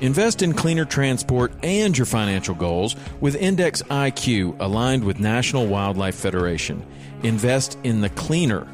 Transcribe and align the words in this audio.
Invest 0.00 0.42
in 0.42 0.52
cleaner 0.52 0.84
transport 0.84 1.52
and 1.62 1.96
your 1.96 2.06
financial 2.06 2.54
goals 2.54 2.96
with 3.20 3.36
Index 3.36 3.82
IQ 3.82 4.60
aligned 4.60 5.04
with 5.04 5.20
National 5.20 5.66
Wildlife 5.66 6.16
Federation. 6.16 6.84
Invest 7.22 7.78
in 7.84 8.00
the 8.00 8.10
cleaner 8.10 8.66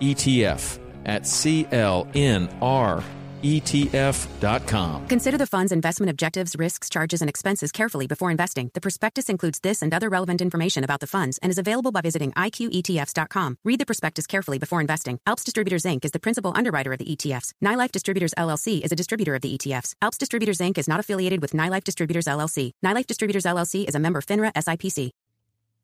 ETF 0.00 0.78
at 1.04 1.22
CLNR 1.22 3.02
ETF.com. 3.42 5.06
Consider 5.06 5.38
the 5.38 5.46
fund's 5.46 5.72
investment 5.72 6.10
objectives, 6.10 6.56
risks, 6.56 6.88
charges, 6.88 7.20
and 7.20 7.28
expenses 7.28 7.72
carefully 7.72 8.06
before 8.06 8.30
investing. 8.30 8.70
The 8.74 8.80
prospectus 8.80 9.28
includes 9.28 9.60
this 9.60 9.82
and 9.82 9.92
other 9.92 10.08
relevant 10.08 10.40
information 10.40 10.84
about 10.84 11.00
the 11.00 11.06
funds 11.06 11.38
and 11.42 11.50
is 11.50 11.58
available 11.58 11.92
by 11.92 12.00
visiting 12.00 12.32
IQETFs.com. 12.32 13.58
Read 13.64 13.80
the 13.80 13.86
prospectus 13.86 14.26
carefully 14.26 14.58
before 14.58 14.80
investing. 14.80 15.18
Alps 15.26 15.44
Distributors 15.44 15.84
Inc. 15.84 16.04
is 16.04 16.10
the 16.10 16.20
principal 16.20 16.52
underwriter 16.54 16.92
of 16.92 16.98
the 16.98 17.16
ETFs. 17.16 17.52
NyLife 17.64 17.92
Distributors 17.92 18.34
LLC 18.34 18.80
is 18.84 18.92
a 18.92 18.96
distributor 18.96 19.34
of 19.34 19.42
the 19.42 19.56
ETFs. 19.56 19.94
Alps 20.02 20.18
Distributors 20.18 20.58
Inc. 20.58 20.78
is 20.78 20.88
not 20.88 21.00
affiliated 21.00 21.42
with 21.42 21.52
NyLife 21.52 21.84
Distributors 21.84 22.26
LLC. 22.26 22.72
NyLife 22.84 23.06
Distributors 23.06 23.44
LLC 23.44 23.88
is 23.88 23.94
a 23.94 23.98
member 23.98 24.20
FINRA 24.20 24.52
SIPC. 24.52 25.10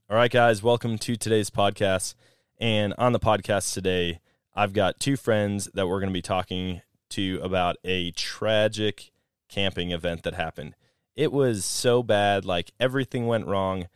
All 0.08 0.16
right, 0.16 0.30
guys, 0.30 0.62
welcome 0.62 0.98
to 0.98 1.16
today's 1.16 1.50
podcast. 1.50 2.14
And 2.60 2.94
on 2.96 3.12
the 3.12 3.18
podcast 3.18 3.74
today, 3.74 4.20
I've 4.54 4.72
got 4.72 5.00
two 5.00 5.16
friends 5.16 5.68
that 5.74 5.88
we're 5.88 5.98
going 5.98 6.10
to 6.10 6.14
be 6.14 6.22
talking 6.22 6.80
to 7.16 7.40
about 7.42 7.76
a 7.82 8.10
tragic 8.12 9.10
camping 9.48 9.90
event 9.90 10.22
that 10.22 10.34
happened. 10.34 10.74
It 11.14 11.32
was 11.32 11.64
so 11.64 12.02
bad, 12.02 12.44
like 12.44 12.72
everything 12.78 13.26
went 13.26 13.46
wrong. 13.46 13.88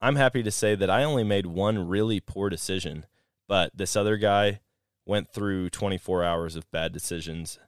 I'm 0.00 0.16
happy 0.16 0.42
to 0.42 0.50
say 0.50 0.74
that 0.74 0.90
I 0.90 1.04
only 1.04 1.24
made 1.24 1.46
one 1.46 1.88
really 1.88 2.20
poor 2.20 2.50
decision, 2.50 3.06
but 3.48 3.70
this 3.74 3.96
other 3.96 4.18
guy 4.18 4.60
went 5.06 5.32
through 5.32 5.70
24 5.70 6.22
hours 6.22 6.54
of 6.54 6.70
bad 6.70 6.92
decisions. 6.92 7.58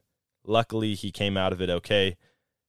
Luckily, 0.45 0.93
he 0.93 1.11
came 1.11 1.37
out 1.37 1.53
of 1.53 1.61
it 1.61 1.69
okay. 1.71 2.17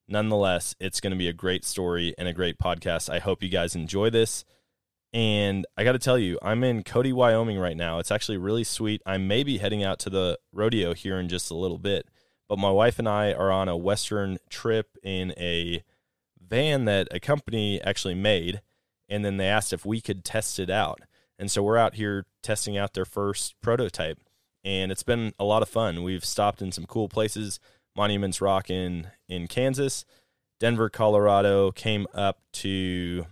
Nonetheless, 0.09 0.75
it's 0.81 1.01
going 1.01 1.13
to 1.13 1.19
be 1.19 1.29
a 1.29 1.35
great 1.35 1.65
story 1.65 2.15
and 2.17 2.27
a 2.27 2.33
great 2.33 2.59
podcast. 2.59 3.11
I 3.11 3.19
hope 3.19 3.43
you 3.43 3.49
guys 3.49 3.75
enjoy 3.75 4.11
this. 4.11 4.45
And 5.13 5.67
I 5.77 5.85
got 5.85 5.93
to 5.93 5.99
tell 5.99 6.19
you, 6.19 6.39
I'm 6.41 6.65
in 6.65 6.85
Cody, 6.85 7.13
Wyoming 7.13 7.59
right 7.59 7.77
now. 7.77 7.99
It's 7.99 8.13
actually 8.13 8.39
really 8.39 8.65
sweet. 8.65 9.03
I 9.05 9.19
may 9.19 9.43
be 9.43 9.59
heading 9.59 9.83
out 9.83 9.99
to 10.01 10.11
the 10.11 10.39
rodeo 10.53 10.95
here 10.95 11.19
in 11.19 11.29
just 11.29 11.51
a 11.51 11.57
little 11.57 11.79
bit. 11.79 12.09
But 12.51 12.59
my 12.59 12.73
wife 12.73 12.99
and 12.99 13.09
I 13.09 13.33
are 13.33 13.53
on 13.53 13.69
a 13.69 13.77
Western 13.77 14.39
trip 14.49 14.99
in 15.05 15.33
a 15.37 15.85
van 16.45 16.85
that 16.87 17.07
a 17.13 17.21
company 17.21 17.81
actually 17.81 18.17
made. 18.17 18.61
And 19.09 19.25
then 19.25 19.37
they 19.37 19.47
asked 19.47 19.73
if 19.73 19.87
we 19.87 20.01
could 20.01 20.25
test 20.25 20.59
it 20.59 20.69
out. 20.69 21.01
And 21.39 21.49
so 21.49 21.63
we're 21.63 21.77
out 21.77 21.95
here 21.95 22.27
testing 22.43 22.77
out 22.77 22.95
their 22.95 23.05
first 23.05 23.55
prototype. 23.61 24.19
And 24.65 24.91
it's 24.91 25.05
been 25.05 25.33
a 25.39 25.45
lot 25.45 25.63
of 25.63 25.69
fun. 25.69 26.03
We've 26.03 26.25
stopped 26.25 26.61
in 26.61 26.73
some 26.73 26.87
cool 26.87 27.09
places 27.09 27.61
Monument 27.95 28.41
Rocks 28.41 28.69
in, 28.69 29.07
in 29.29 29.47
Kansas, 29.47 30.05
Denver, 30.59 30.91
Colorado, 30.91 31.71
came 31.71 32.09
up 32.13 32.41
to 32.55 33.27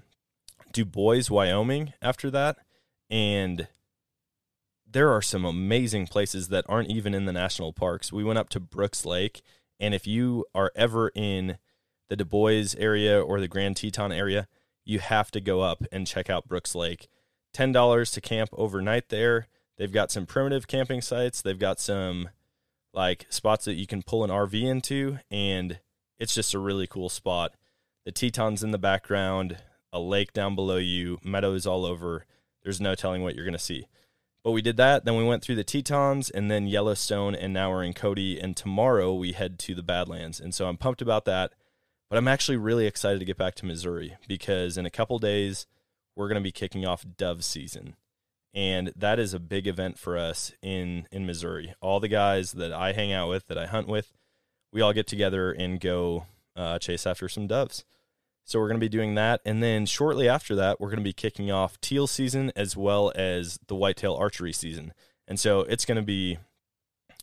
Dubois, 0.73 1.29
Wyoming 1.29 1.93
after 2.01 2.31
that. 2.31 2.59
And 3.11 3.67
there 4.91 5.11
are 5.11 5.23
some 5.23 5.45
amazing 5.45 6.07
places 6.07 6.49
that 6.49 6.65
aren't 6.69 6.91
even 6.91 7.15
in 7.15 7.27
the 7.27 7.33
national 7.33 7.73
parks. 7.73 8.13
We 8.13 8.25
went 8.25 8.39
up 8.39 8.49
to 8.51 8.61
Brooks 8.61 9.05
Lake, 9.05 9.43
and 9.79 9.95
if 9.95 10.07
you 10.07 10.45
are 10.55 10.73
ever 10.75 11.11
in 11.15 11.59
the 12.09 12.17
Dubois 12.17 12.75
area 12.79 13.21
or 13.21 13.41
the 13.41 13.49
Grand 13.49 13.77
Teton 13.77 14.13
area, 14.13 14.49
you 14.85 14.99
have 14.99 15.31
to 15.33 15.41
go 15.41 15.61
up 15.61 15.85
and 15.93 16.07
check 16.07 16.31
out 16.31 16.49
Brooks 16.49 16.75
Lake. 16.75 17.09
$10 17.55 18.13
to 18.15 18.21
camp 18.21 18.51
overnight 18.53 19.09
there. 19.11 19.49
They've 19.77 19.93
got 19.93 20.11
some 20.11 20.27
primitive 20.27 20.67
camping 20.67 21.03
sites. 21.03 21.43
They've 21.43 21.59
got 21.59 21.79
some 21.81 22.31
like 22.95 23.27
spots 23.29 23.67
that 23.67 23.75
you 23.75 23.87
can 23.87 24.03
pull 24.03 24.25
an 24.25 24.31
RV 24.31 24.61
into 24.63 25.19
and 25.31 25.79
it's 26.19 26.35
just 26.35 26.55
a 26.55 26.59
really 26.59 26.87
cool 26.87 27.09
spot. 27.09 27.55
The 28.05 28.13
Tetons 28.13 28.63
in 28.63 28.71
the 28.71 28.79
background, 28.79 29.59
a 29.93 30.01
lake 30.01 30.33
down 30.33 30.55
below 30.55 30.79
you, 30.79 31.19
meadows 31.23 31.67
all 31.67 31.85
over. 31.85 32.25
There's 32.63 32.81
no 32.81 32.95
telling 32.95 33.23
what 33.23 33.35
you're 33.35 33.45
going 33.45 33.53
to 33.53 33.59
see. 33.59 33.87
But 34.49 34.53
we 34.53 34.63
did 34.63 34.79
that. 34.79 35.05
Then 35.05 35.19
we 35.19 35.25
went 35.25 35.43
through 35.43 35.57
the 35.57 35.63
Tetons 35.63 36.31
and 36.31 36.51
then 36.51 36.67
Yellowstone, 36.67 37.35
and 37.35 37.53
now 37.53 37.71
we're 37.71 37.85
in 37.85 37.93
Cody. 37.93 38.41
And 38.41 38.57
tomorrow 38.57 39.13
we 39.13 39.33
head 39.33 39.59
to 39.59 39.75
the 39.75 39.83
Badlands. 39.83 40.41
And 40.41 40.55
so 40.55 40.69
I'm 40.69 40.79
pumped 40.79 41.03
about 41.03 41.27
that. 41.27 41.53
But 42.09 42.17
I'm 42.17 42.29
actually 42.29 42.57
really 42.57 42.87
excited 42.87 43.19
to 43.19 43.27
get 43.27 43.37
back 43.37 43.57
to 43.57 43.67
Missouri 43.67 44.17
because 44.27 44.79
in 44.79 44.87
a 44.87 44.91
couple 44.91 45.19
days 45.19 45.67
we're 46.17 46.29
going 46.29 46.41
to 46.41 46.43
be 46.43 46.51
kicking 46.51 46.87
off 46.87 47.05
dove 47.19 47.45
season. 47.45 47.95
And 48.55 48.91
that 48.97 49.19
is 49.19 49.35
a 49.35 49.39
big 49.39 49.67
event 49.67 49.99
for 49.99 50.17
us 50.17 50.51
in, 50.63 51.07
in 51.13 51.27
Missouri. 51.27 51.75
All 51.83 52.01
the 52.01 52.09
guys 52.09 52.53
that 52.53 52.73
I 52.73 52.95
hang 52.95 53.13
out 53.13 53.29
with, 53.29 53.49
that 53.49 53.59
I 53.59 53.67
hunt 53.67 53.87
with, 53.87 54.15
we 54.73 54.81
all 54.81 54.95
get 54.95 55.07
together 55.07 55.53
and 55.53 55.79
go 55.79 56.25
uh, 56.57 56.79
chase 56.79 57.07
after 57.07 57.29
some 57.29 57.49
doves. 57.49 57.85
So 58.49 58.59
we're 58.59 58.69
going 58.69 58.81
to 58.81 58.85
be 58.85 58.89
doing 58.89 59.15
that. 59.17 59.43
And 59.45 59.63
then 59.63 59.85
shortly 59.85 60.27
after 60.27 60.55
that, 60.55 60.81
we're 60.81 60.89
going 60.89 61.01
to 61.01 61.05
be 61.05 61.13
kicking 61.13 61.51
off 61.51 61.79
teal 61.83 62.07
season 62.07 62.51
as 62.57 62.75
well 62.79 63.13
as 63.15 63.61
the 63.67 63.75
whitetail 63.75 64.15
archery 64.15 64.55
season. 64.55 64.95
And 65.27 65.39
so 65.39 65.61
it's 65.61 65.85
going 65.85 65.97
to 65.97 66.03
be 66.03 66.39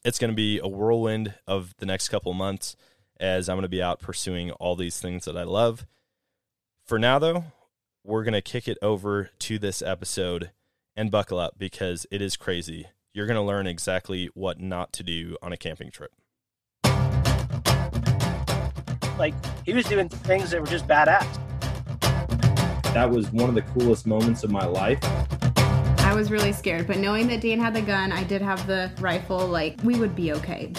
it's 0.03 0.19
going 0.19 0.30
to 0.30 0.36
be 0.36 0.59
a 0.59 0.68
whirlwind 0.68 1.34
of 1.47 1.74
the 1.80 1.88
next 1.88 2.09
couple 2.09 2.31
months 2.36 2.75
as 3.19 3.50
I'm 3.50 3.56
going 3.56 3.63
to 3.63 3.69
be 3.69 3.81
out 3.81 4.00
pursuing 4.00 4.52
all 4.52 4.75
these 4.75 5.00
things 5.00 5.25
that 5.25 5.36
I 5.36 5.41
love. 5.41 5.88
For 6.86 7.00
now 7.00 7.18
though, 7.18 7.46
we're 8.03 8.24
going 8.24 8.34
to 8.34 8.42
kick 8.44 8.68
it 8.68 8.78
over 8.84 9.31
to 9.40 9.57
this 9.57 9.81
episode 9.81 10.52
and 10.96 11.09
buckle 11.09 11.40
up 11.40 11.57
because 11.57 12.06
it 12.12 12.22
is 12.22 12.38
crazy. 12.38 12.86
You're 13.16 13.25
going 13.25 13.34
to 13.34 13.42
learn 13.42 13.66
exactly 13.66 14.30
what 14.36 14.59
not 14.59 14.94
to 14.94 15.02
do 15.02 15.38
on 15.42 15.52
a 15.52 15.57
camping 15.57 15.90
trip. 15.90 16.12
Like 19.17 19.33
he 19.65 19.73
was 19.73 19.85
doing 19.85 20.09
things 20.09 20.51
that 20.51 20.59
were 20.59 20.67
just 20.67 20.87
badass. 20.87 21.25
That 22.93 23.09
was 23.09 23.31
one 23.31 23.47
of 23.47 23.55
the 23.55 23.61
coolest 23.61 24.05
moments 24.05 24.43
of 24.43 24.51
my 24.51 24.65
life. 24.65 24.99
I 25.99 26.13
was 26.13 26.29
really 26.31 26.51
scared, 26.51 26.85
but 26.85 26.97
knowing 26.97 27.27
that 27.27 27.41
Dan 27.41 27.59
had 27.59 27.73
the 27.73 27.81
gun, 27.81 28.11
I 28.11 28.23
did 28.23 28.41
have 28.41 28.67
the 28.67 28.91
rifle, 28.99 29.47
like 29.47 29.79
we 29.83 29.97
would 29.99 30.15
be 30.15 30.33
okay. 30.33 30.71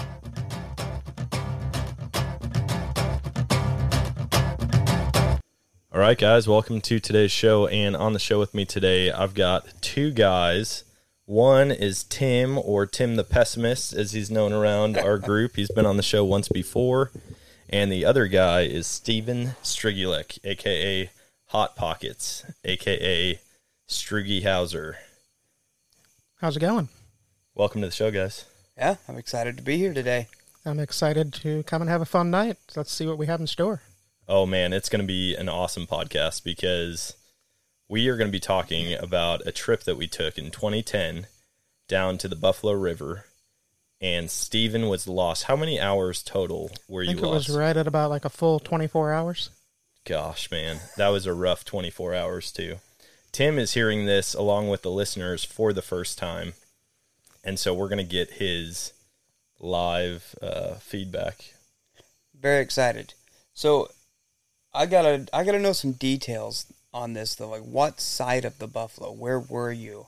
All 5.92 6.02
right, 6.02 6.18
guys, 6.18 6.46
welcome 6.46 6.82
to 6.82 7.00
today's 7.00 7.32
show. 7.32 7.66
And 7.68 7.96
on 7.96 8.12
the 8.12 8.18
show 8.18 8.38
with 8.38 8.54
me 8.54 8.66
today, 8.66 9.10
I've 9.10 9.32
got 9.32 9.66
two 9.80 10.10
guys. 10.10 10.84
One 11.24 11.70
is 11.70 12.04
Tim, 12.04 12.58
or 12.58 12.84
Tim 12.84 13.16
the 13.16 13.24
Pessimist, 13.24 13.94
as 13.94 14.12
he's 14.12 14.30
known 14.30 14.52
around 14.52 14.98
our 14.98 15.16
group. 15.16 15.56
He's 15.56 15.70
been 15.70 15.86
on 15.86 15.96
the 15.96 16.02
show 16.02 16.22
once 16.22 16.48
before 16.48 17.10
and 17.68 17.90
the 17.90 18.04
other 18.04 18.26
guy 18.26 18.62
is 18.62 18.86
Steven 18.86 19.54
Strygulec, 19.62 20.38
aka 20.44 21.10
Hot 21.46 21.76
Pockets, 21.76 22.44
aka 22.64 23.40
Striggy 23.88 24.42
Hauser. 24.44 24.98
How's 26.40 26.56
it 26.56 26.60
going? 26.60 26.88
Welcome 27.54 27.80
to 27.80 27.88
the 27.88 27.92
show, 27.92 28.10
guys. 28.10 28.44
Yeah, 28.76 28.96
I'm 29.08 29.16
excited 29.16 29.56
to 29.56 29.62
be 29.62 29.78
here 29.78 29.94
today. 29.94 30.28
I'm 30.64 30.80
excited 30.80 31.32
to 31.34 31.62
come 31.62 31.82
and 31.82 31.90
have 31.90 32.02
a 32.02 32.06
fun 32.06 32.30
night. 32.30 32.56
Let's 32.74 32.92
see 32.92 33.06
what 33.06 33.18
we 33.18 33.26
have 33.26 33.40
in 33.40 33.46
store. 33.46 33.82
Oh 34.28 34.44
man, 34.46 34.72
it's 34.72 34.88
going 34.88 35.00
to 35.00 35.06
be 35.06 35.34
an 35.36 35.48
awesome 35.48 35.86
podcast 35.86 36.42
because 36.44 37.14
we 37.88 38.08
are 38.08 38.16
going 38.16 38.28
to 38.28 38.32
be 38.32 38.40
talking 38.40 38.92
about 38.94 39.46
a 39.46 39.52
trip 39.52 39.84
that 39.84 39.96
we 39.96 40.08
took 40.08 40.36
in 40.36 40.50
2010 40.50 41.28
down 41.88 42.18
to 42.18 42.28
the 42.28 42.36
Buffalo 42.36 42.72
River 42.72 43.26
and 44.00 44.30
Steven 44.30 44.88
was 44.88 45.08
lost. 45.08 45.44
How 45.44 45.56
many 45.56 45.80
hours 45.80 46.22
total 46.22 46.70
were 46.88 47.02
you 47.02 47.10
I 47.10 47.14
think 47.14 47.26
lost? 47.26 47.48
it 47.48 47.52
was 47.52 47.58
right 47.58 47.76
at 47.76 47.86
about 47.86 48.10
like 48.10 48.24
a 48.24 48.30
full 48.30 48.60
24 48.60 49.12
hours. 49.12 49.50
Gosh, 50.04 50.50
man, 50.50 50.80
that 50.96 51.08
was 51.08 51.26
a 51.26 51.34
rough 51.34 51.64
24 51.64 52.14
hours 52.14 52.52
too. 52.52 52.76
Tim 53.32 53.58
is 53.58 53.74
hearing 53.74 54.06
this 54.06 54.34
along 54.34 54.68
with 54.68 54.82
the 54.82 54.90
listeners 54.90 55.44
for 55.44 55.72
the 55.72 55.82
first 55.82 56.16
time, 56.16 56.54
and 57.44 57.58
so 57.58 57.74
we're 57.74 57.88
going 57.88 57.98
to 57.98 58.04
get 58.04 58.30
his 58.34 58.92
live 59.58 60.34
uh, 60.40 60.74
feedback. 60.74 61.52
Very 62.38 62.62
excited. 62.62 63.14
So, 63.52 63.88
I 64.72 64.86
gotta 64.86 65.26
I 65.32 65.42
gotta 65.44 65.58
know 65.58 65.72
some 65.72 65.92
details 65.92 66.66
on 66.94 67.14
this 67.14 67.34
though. 67.34 67.48
Like, 67.48 67.62
what 67.62 68.00
side 68.00 68.44
of 68.44 68.58
the 68.58 68.66
buffalo? 68.66 69.10
Where 69.10 69.40
were 69.40 69.72
you? 69.72 70.06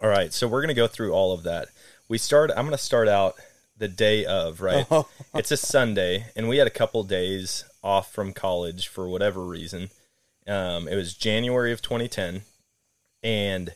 All 0.00 0.08
right, 0.08 0.32
so 0.32 0.48
we're 0.48 0.60
going 0.60 0.68
to 0.68 0.74
go 0.74 0.88
through 0.88 1.12
all 1.12 1.32
of 1.32 1.44
that 1.44 1.68
we 2.12 2.18
start 2.18 2.50
i'm 2.50 2.66
going 2.66 2.72
to 2.72 2.76
start 2.76 3.08
out 3.08 3.36
the 3.78 3.88
day 3.88 4.26
of 4.26 4.60
right? 4.60 4.86
It's 5.34 5.50
a 5.50 5.56
sunday 5.56 6.26
and 6.36 6.46
we 6.46 6.58
had 6.58 6.66
a 6.66 6.70
couple 6.70 7.02
days 7.04 7.64
off 7.82 8.12
from 8.12 8.34
college 8.34 8.86
for 8.86 9.08
whatever 9.08 9.42
reason. 9.42 9.88
Um, 10.46 10.88
it 10.88 10.94
was 10.94 11.14
january 11.14 11.72
of 11.72 11.80
2010 11.80 12.42
and 13.22 13.74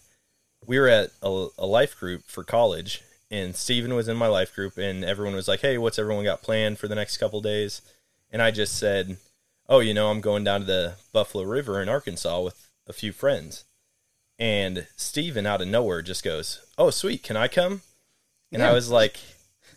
we 0.67 0.79
were 0.79 0.89
at 0.89 1.13
a, 1.23 1.47
a 1.57 1.65
life 1.65 1.99
group 1.99 2.25
for 2.27 2.45
college 2.45 3.01
and 3.31 3.57
Steven 3.57 3.95
was 3.95 4.07
in 4.07 4.19
my 4.19 4.27
life 4.27 4.55
group 4.55 4.77
and 4.77 5.03
everyone 5.03 5.35
was 5.35 5.49
like 5.49 5.61
hey 5.61 5.79
what's 5.79 5.99
everyone 5.99 6.25
got 6.25 6.43
planned 6.43 6.79
for 6.79 6.89
the 6.89 6.95
next 6.95 7.17
couple 7.17 7.41
days? 7.41 7.81
And 8.31 8.43
i 8.43 8.51
just 8.51 8.77
said 8.77 9.17
oh 9.67 9.79
you 9.79 9.95
know 9.95 10.11
i'm 10.11 10.21
going 10.21 10.45
down 10.45 10.61
to 10.61 10.67
the 10.67 10.97
buffalo 11.11 11.45
river 11.45 11.81
in 11.81 11.89
arkansas 11.89 12.43
with 12.43 12.69
a 12.87 12.93
few 12.93 13.13
friends. 13.13 13.65
And 14.39 14.87
Steven 14.95 15.47
out 15.47 15.63
of 15.63 15.69
nowhere 15.69 16.03
just 16.03 16.23
goes 16.23 16.61
oh 16.77 16.91
sweet 16.91 17.23
can 17.23 17.39
i 17.39 17.49
come 17.49 17.81
and 18.57 18.63
yeah. 18.63 18.71
I 18.71 18.73
was 18.73 18.91
like, 18.91 19.19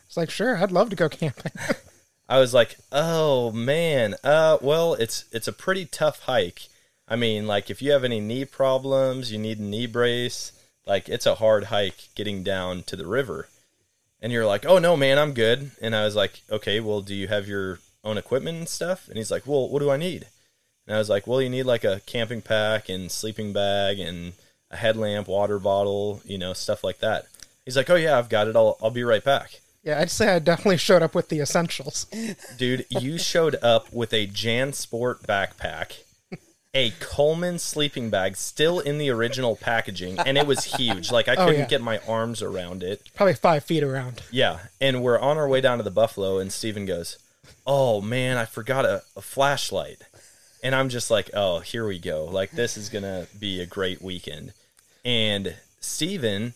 it's 0.07 0.15
like, 0.15 0.29
sure, 0.29 0.55
I'd 0.55 0.71
love 0.71 0.89
to 0.89 0.95
go 0.95 1.09
camping. 1.09 1.51
I 2.29 2.39
was 2.39 2.53
like, 2.53 2.77
"Oh 2.93 3.51
man, 3.51 4.15
uh, 4.23 4.57
well, 4.61 4.93
it's 4.93 5.25
it's 5.33 5.49
a 5.49 5.53
pretty 5.53 5.85
tough 5.85 6.21
hike. 6.21 6.69
I 7.09 7.17
mean, 7.17 7.45
like 7.45 7.69
if 7.69 7.81
you 7.81 7.91
have 7.91 8.05
any 8.05 8.21
knee 8.21 8.45
problems, 8.45 9.33
you 9.33 9.37
need 9.37 9.59
a 9.59 9.63
knee 9.63 9.85
brace. 9.85 10.53
Like 10.87 11.09
it's 11.09 11.25
a 11.25 11.35
hard 11.35 11.65
hike 11.65 12.07
getting 12.15 12.41
down 12.41 12.83
to 12.83 12.95
the 12.95 13.05
river." 13.05 13.49
And 14.21 14.31
you're 14.31 14.45
like, 14.45 14.65
"Oh 14.65 14.79
no, 14.79 14.95
man, 14.95 15.19
I'm 15.19 15.33
good." 15.33 15.71
And 15.81 15.93
I 15.93 16.05
was 16.05 16.15
like, 16.15 16.43
"Okay, 16.49 16.79
well, 16.79 17.01
do 17.01 17.13
you 17.13 17.27
have 17.27 17.49
your 17.49 17.79
own 18.05 18.17
equipment 18.17 18.59
and 18.59 18.69
stuff?" 18.69 19.09
And 19.09 19.17
he's 19.17 19.31
like, 19.31 19.45
"Well, 19.45 19.67
what 19.67 19.79
do 19.79 19.89
I 19.89 19.97
need?" 19.97 20.27
And 20.87 20.95
I 20.95 20.99
was 20.99 21.09
like, 21.09 21.27
"Well, 21.27 21.41
you 21.41 21.49
need 21.49 21.63
like 21.63 21.83
a 21.83 21.99
camping 22.05 22.41
pack 22.41 22.87
and 22.87 23.11
sleeping 23.11 23.51
bag 23.51 23.99
and 23.99 24.31
a 24.71 24.77
headlamp, 24.77 25.27
water 25.27 25.59
bottle, 25.59 26.21
you 26.23 26.37
know, 26.37 26.53
stuff 26.53 26.85
like 26.85 26.99
that." 26.99 27.25
He's 27.65 27.77
like, 27.77 27.89
"Oh 27.89 27.95
yeah, 27.95 28.17
I've 28.17 28.29
got 28.29 28.47
it. 28.47 28.56
I'll 28.56 28.77
I'll 28.81 28.89
be 28.91 29.03
right 29.03 29.23
back." 29.23 29.59
Yeah, 29.83 30.00
I'd 30.00 30.11
say 30.11 30.29
I 30.35 30.39
definitely 30.39 30.77
showed 30.77 31.01
up 31.01 31.15
with 31.15 31.29
the 31.29 31.39
essentials. 31.39 32.06
Dude, 32.57 32.85
you 32.89 33.17
showed 33.17 33.56
up 33.61 33.91
with 33.94 34.11
a 34.13 34.27
JanSport 34.27 35.21
backpack, 35.25 36.00
a 36.73 36.91
Coleman 37.00 37.59
sleeping 37.59 38.09
bag 38.09 38.35
still 38.35 38.79
in 38.81 38.97
the 38.97 39.09
original 39.09 39.56
packaging, 39.56 40.19
and 40.19 40.38
it 40.38 40.45
was 40.45 40.65
huge. 40.65 41.11
Like 41.11 41.27
I 41.29 41.35
Oh, 41.35 41.45
couldn't 41.45 41.61
yeah. 41.61 41.67
get 41.67 41.81
my 41.81 42.00
arms 42.07 42.41
around 42.41 42.83
it. 42.83 43.01
Probably 43.15 43.33
five 43.35 43.63
feet 43.63 43.83
around. 43.83 44.21
Yeah, 44.31 44.59
and 44.81 45.01
we're 45.01 45.19
on 45.19 45.38
our 45.38 45.47
way 45.47 45.62
down 45.62 45.77
to 45.77 45.83
the 45.83 45.91
Buffalo, 45.91 46.39
and 46.39 46.51
Steven 46.51 46.85
goes, 46.85 47.17
"Oh 47.65 48.01
man, 48.01 48.35
I 48.38 48.44
forgot 48.45 48.83
a, 48.85 49.03
a 49.15 49.21
flashlight," 49.21 50.01
and 50.62 50.75
I'm 50.75 50.89
just 50.89 51.09
like, 51.09 51.29
"Oh, 51.33 51.59
here 51.59 51.88
we 51.88 52.00
go! 52.00 52.25
Like 52.25 52.51
this 52.51 52.75
is 52.75 52.89
gonna 52.89 53.27
be 53.39 53.62
a 53.62 53.65
great 53.65 54.01
weekend." 54.01 54.51
And 55.05 55.55
Steven, 55.79 56.53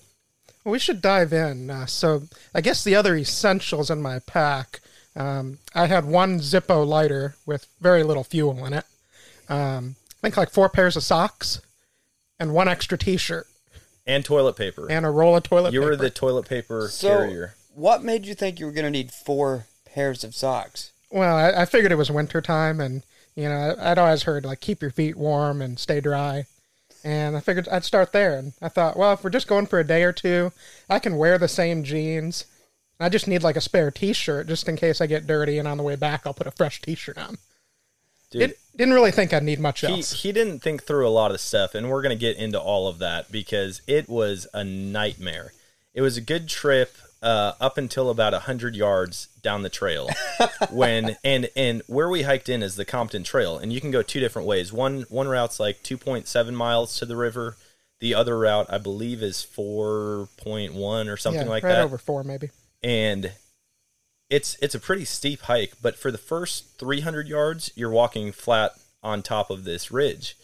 Well, 0.63 0.71
we 0.71 0.79
should 0.79 1.01
dive 1.01 1.33
in. 1.33 1.69
Uh, 1.69 1.85
so, 1.85 2.23
I 2.53 2.61
guess 2.61 2.83
the 2.83 2.95
other 2.95 3.15
essentials 3.15 3.89
in 3.89 4.01
my 4.01 4.19
pack, 4.19 4.79
um, 5.15 5.59
I 5.75 5.87
had 5.87 6.05
one 6.05 6.39
Zippo 6.39 6.85
lighter 6.87 7.35
with 7.45 7.67
very 7.81 8.03
little 8.03 8.23
fuel 8.23 8.65
in 8.65 8.73
it. 8.73 8.85
Um, 9.49 9.95
I 10.19 10.27
think 10.27 10.37
like 10.37 10.51
four 10.51 10.69
pairs 10.69 10.95
of 10.95 11.03
socks 11.03 11.61
and 12.39 12.53
one 12.53 12.67
extra 12.69 12.97
T-shirt 12.97 13.45
and 14.07 14.23
toilet 14.23 14.55
paper. 14.55 14.87
and 14.89 15.05
a 15.05 15.09
roll 15.09 15.35
of 15.35 15.43
toilet 15.43 15.73
you 15.73 15.81
paper. 15.81 15.89
were 15.91 15.95
the 15.97 16.09
toilet 16.09 16.47
paper 16.47 16.87
So, 16.89 17.09
carrier. 17.09 17.55
what 17.75 18.03
made 18.03 18.25
you 18.25 18.33
think 18.33 18.59
you 18.59 18.65
were 18.65 18.71
going 18.71 18.85
to 18.85 18.91
need 18.91 19.11
four 19.11 19.65
pairs 19.85 20.23
of 20.23 20.33
socks? 20.33 20.91
Well, 21.11 21.35
I, 21.35 21.61
I 21.61 21.65
figured 21.65 21.91
it 21.91 21.95
was 21.97 22.09
winter 22.09 22.41
time, 22.41 22.79
and 22.79 23.03
you 23.35 23.43
know, 23.49 23.75
I'd 23.79 23.97
always 23.97 24.23
heard 24.23 24.45
like 24.45 24.61
keep 24.61 24.81
your 24.81 24.91
feet 24.91 25.15
warm 25.17 25.61
and 25.61 25.77
stay 25.77 25.99
dry, 26.01 26.45
and 27.03 27.35
I 27.35 27.39
figured 27.39 27.67
I'd 27.69 27.83
start 27.83 28.11
there. 28.11 28.37
And 28.37 28.53
I 28.61 28.69
thought, 28.69 28.97
well, 28.97 29.13
if 29.13 29.23
we're 29.23 29.29
just 29.29 29.47
going 29.47 29.65
for 29.65 29.79
a 29.79 29.87
day 29.87 30.03
or 30.03 30.13
two, 30.13 30.51
I 30.89 30.99
can 30.99 31.17
wear 31.17 31.37
the 31.37 31.47
same 31.47 31.83
jeans. 31.83 32.45
I 32.99 33.09
just 33.09 33.27
need 33.27 33.43
like 33.43 33.55
a 33.55 33.61
spare 33.61 33.91
T-shirt 33.91 34.47
just 34.47 34.69
in 34.69 34.75
case 34.75 35.01
I 35.01 35.07
get 35.07 35.27
dirty, 35.27 35.57
and 35.57 35.67
on 35.67 35.77
the 35.77 35.83
way 35.83 35.95
back 35.95 36.21
I'll 36.25 36.33
put 36.33 36.47
a 36.47 36.51
fresh 36.51 36.81
T-shirt 36.81 37.17
on. 37.17 37.37
Dude, 38.31 38.39
Did, 38.39 38.55
didn't 38.75 38.93
really 38.93 39.11
think 39.11 39.33
I'd 39.33 39.43
need 39.43 39.59
much 39.59 39.81
he, 39.81 39.87
else. 39.87 40.23
he 40.23 40.31
didn't 40.31 40.59
think 40.59 40.83
through 40.83 41.07
a 41.07 41.09
lot 41.09 41.31
of 41.31 41.39
stuff 41.39 41.75
and 41.75 41.89
we're 41.89 42.01
going 42.01 42.17
to 42.17 42.19
get 42.19 42.37
into 42.37 42.59
all 42.59 42.87
of 42.87 42.97
that 42.99 43.31
because 43.31 43.83
it 43.85 44.09
was 44.09 44.47
a 44.55 44.63
nightmare 44.63 45.53
it 45.93 46.01
was 46.01 46.17
a 46.17 46.21
good 46.21 46.49
trip 46.49 46.95
uh, 47.23 47.53
up 47.59 47.77
until 47.77 48.09
about 48.09 48.33
100 48.33 48.75
yards 48.75 49.27
down 49.41 49.63
the 49.63 49.69
trail 49.69 50.09
when 50.71 51.17
and 51.23 51.49
and 51.55 51.81
where 51.87 52.09
we 52.09 52.23
hiked 52.23 52.49
in 52.49 52.61
is 52.61 52.75
the 52.75 52.85
compton 52.85 53.23
trail 53.23 53.57
and 53.57 53.73
you 53.73 53.81
can 53.81 53.91
go 53.91 54.01
two 54.01 54.19
different 54.19 54.47
ways. 54.47 54.71
One 54.71 55.05
one 55.09 55.27
route's 55.27 55.59
like 55.59 55.81
2.7 55.83 56.53
miles 56.53 56.99
to 56.99 57.05
the 57.05 57.15
river. 57.15 57.57
The 57.99 58.15
other 58.15 58.37
route 58.37 58.67
i 58.69 58.77
believe 58.77 59.23
is 59.23 59.47
4.1 59.55 60.75
or 61.13 61.15
something 61.15 61.43
yeah, 61.43 61.49
like 61.49 61.63
right 61.63 61.69
that. 61.69 61.85
over 61.85 61.97
four 61.97 62.25
maybe. 62.25 62.49
and 62.83 63.31
it's 64.29 64.57
it's 64.61 64.75
a 64.75 64.79
pretty 64.79 65.05
steep 65.05 65.43
hike 65.43 65.75
but 65.81 65.95
for 65.95 66.11
the 66.11 66.17
first 66.17 66.77
300 66.77 67.29
yards 67.29 67.71
you're 67.75 67.89
walking 67.89 68.33
flat 68.33 68.73
on 69.03 69.21
top 69.21 69.51
of 69.51 69.65
this 69.65 69.91
ridge. 69.91 70.37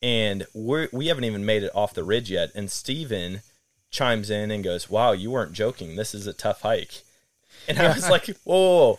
And 0.00 0.46
we're, 0.54 0.88
we 0.92 1.08
haven't 1.08 1.24
even 1.24 1.44
made 1.44 1.62
it 1.62 1.72
off 1.74 1.94
the 1.94 2.04
ridge 2.04 2.30
yet. 2.30 2.50
And 2.54 2.70
steven 2.70 3.42
chimes 3.94 4.28
in 4.28 4.50
and 4.50 4.62
goes 4.64 4.90
wow 4.90 5.12
you 5.12 5.30
weren't 5.30 5.52
joking 5.52 5.96
this 5.96 6.14
is 6.14 6.26
a 6.26 6.32
tough 6.32 6.60
hike 6.62 7.02
and 7.68 7.78
i 7.78 7.94
was 7.94 8.10
like 8.10 8.26
whoa, 8.26 8.34
whoa, 8.44 8.90
whoa. 8.90 8.98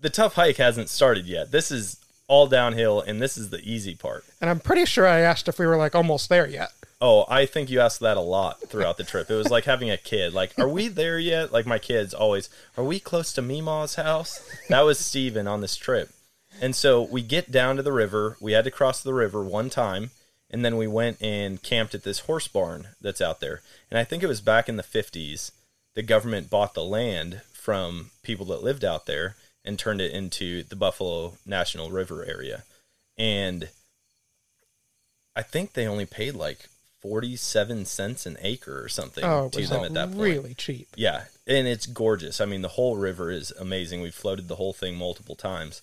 the 0.00 0.10
tough 0.10 0.34
hike 0.34 0.56
hasn't 0.56 0.88
started 0.88 1.26
yet 1.26 1.50
this 1.52 1.70
is 1.70 1.98
all 2.28 2.46
downhill 2.46 3.00
and 3.00 3.20
this 3.20 3.36
is 3.36 3.50
the 3.50 3.60
easy 3.60 3.94
part 3.94 4.24
And 4.40 4.48
I'm 4.48 4.60
pretty 4.60 4.86
sure 4.86 5.06
I 5.06 5.20
asked 5.20 5.48
if 5.48 5.58
we 5.58 5.66
were 5.66 5.76
like 5.76 5.94
almost 5.94 6.28
there 6.28 6.48
yet. 6.48 6.70
Oh, 7.00 7.26
I 7.28 7.46
think 7.46 7.68
you 7.68 7.80
asked 7.80 8.00
that 8.00 8.16
a 8.16 8.20
lot 8.20 8.68
throughout 8.68 8.96
the 8.96 9.04
trip. 9.04 9.28
It 9.28 9.34
was 9.34 9.50
like 9.50 9.64
having 9.64 9.90
a 9.90 9.96
kid. 9.96 10.32
Like, 10.32 10.56
are 10.56 10.68
we 10.68 10.86
there 10.88 11.18
yet? 11.18 11.52
Like 11.52 11.66
my 11.66 11.78
kids 11.80 12.14
always, 12.14 12.48
are 12.76 12.84
we 12.84 13.00
close 13.00 13.32
to 13.34 13.42
Mima's 13.42 13.96
house? 13.96 14.40
That 14.68 14.82
was 14.82 14.98
Steven 14.98 15.46
on 15.48 15.60
this 15.60 15.76
trip. 15.76 16.10
And 16.60 16.76
so 16.76 17.02
we 17.02 17.20
get 17.22 17.50
down 17.50 17.76
to 17.76 17.82
the 17.82 17.92
river. 17.92 18.36
We 18.40 18.52
had 18.52 18.64
to 18.64 18.70
cross 18.70 19.02
the 19.02 19.12
river 19.14 19.42
one 19.42 19.68
time, 19.68 20.10
and 20.52 20.64
then 20.64 20.76
we 20.76 20.86
went 20.86 21.20
and 21.22 21.62
camped 21.62 21.94
at 21.94 22.04
this 22.04 22.20
horse 22.20 22.46
barn 22.46 22.88
that's 23.00 23.20
out 23.20 23.40
there. 23.40 23.62
And 23.90 23.98
I 23.98 24.04
think 24.04 24.22
it 24.22 24.28
was 24.28 24.40
back 24.40 24.68
in 24.68 24.76
the 24.76 24.82
50s. 24.82 25.50
The 25.94 26.02
government 26.02 26.50
bought 26.50 26.74
the 26.74 26.84
land 26.84 27.40
from 27.52 28.10
people 28.22 28.46
that 28.46 28.62
lived 28.62 28.84
out 28.84 29.06
there 29.06 29.36
and 29.64 29.78
turned 29.78 30.00
it 30.00 30.12
into 30.12 30.62
the 30.64 30.76
Buffalo 30.76 31.34
National 31.46 31.90
River 31.90 32.24
area. 32.24 32.64
And 33.16 33.68
I 35.34 35.42
think 35.42 35.72
they 35.72 35.86
only 35.86 36.06
paid 36.06 36.34
like 36.34 36.68
47 37.00 37.84
cents 37.84 38.26
an 38.26 38.36
acre 38.42 38.82
or 38.82 38.88
something 38.88 39.24
Oh, 39.24 39.48
to 39.48 39.66
them 39.66 39.84
at 39.84 39.94
that 39.94 40.08
point. 40.08 40.20
really 40.20 40.54
cheap. 40.54 40.88
Yeah, 40.96 41.24
and 41.46 41.66
it's 41.66 41.86
gorgeous. 41.86 42.40
I 42.40 42.44
mean, 42.44 42.62
the 42.62 42.68
whole 42.68 42.96
river 42.96 43.30
is 43.30 43.50
amazing. 43.58 44.02
We've 44.02 44.14
floated 44.14 44.48
the 44.48 44.56
whole 44.56 44.72
thing 44.72 44.96
multiple 44.96 45.34
times. 45.34 45.82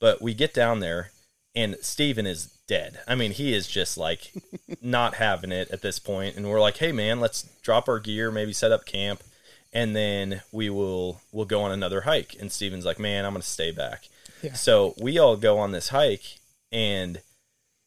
But 0.00 0.20
we 0.20 0.34
get 0.34 0.52
down 0.52 0.80
there, 0.80 1.10
and 1.56 1.76
Steven 1.80 2.26
is 2.26 2.48
dead. 2.68 3.00
I 3.08 3.14
mean, 3.14 3.32
he 3.32 3.54
is 3.54 3.66
just 3.66 3.96
like 3.96 4.32
not 4.82 5.14
having 5.14 5.50
it 5.50 5.70
at 5.70 5.80
this 5.80 5.98
point. 5.98 6.36
And 6.36 6.48
we're 6.48 6.60
like, 6.60 6.76
hey, 6.76 6.92
man, 6.92 7.18
let's 7.18 7.44
drop 7.62 7.88
our 7.88 7.98
gear, 7.98 8.30
maybe 8.30 8.52
set 8.52 8.70
up 8.70 8.84
camp, 8.84 9.24
and 9.72 9.96
then 9.96 10.42
we 10.52 10.68
will 10.68 11.22
we'll 11.32 11.46
go 11.46 11.62
on 11.62 11.72
another 11.72 12.02
hike. 12.02 12.36
And 12.38 12.52
Steven's 12.52 12.84
like, 12.84 13.00
man, 13.00 13.24
I'm 13.24 13.32
going 13.32 13.40
to 13.40 13.48
stay 13.48 13.72
back. 13.72 14.08
Yeah. 14.42 14.52
So 14.52 14.94
we 15.00 15.18
all 15.18 15.36
go 15.36 15.58
on 15.58 15.72
this 15.72 15.88
hike, 15.88 16.38
and 16.70 17.22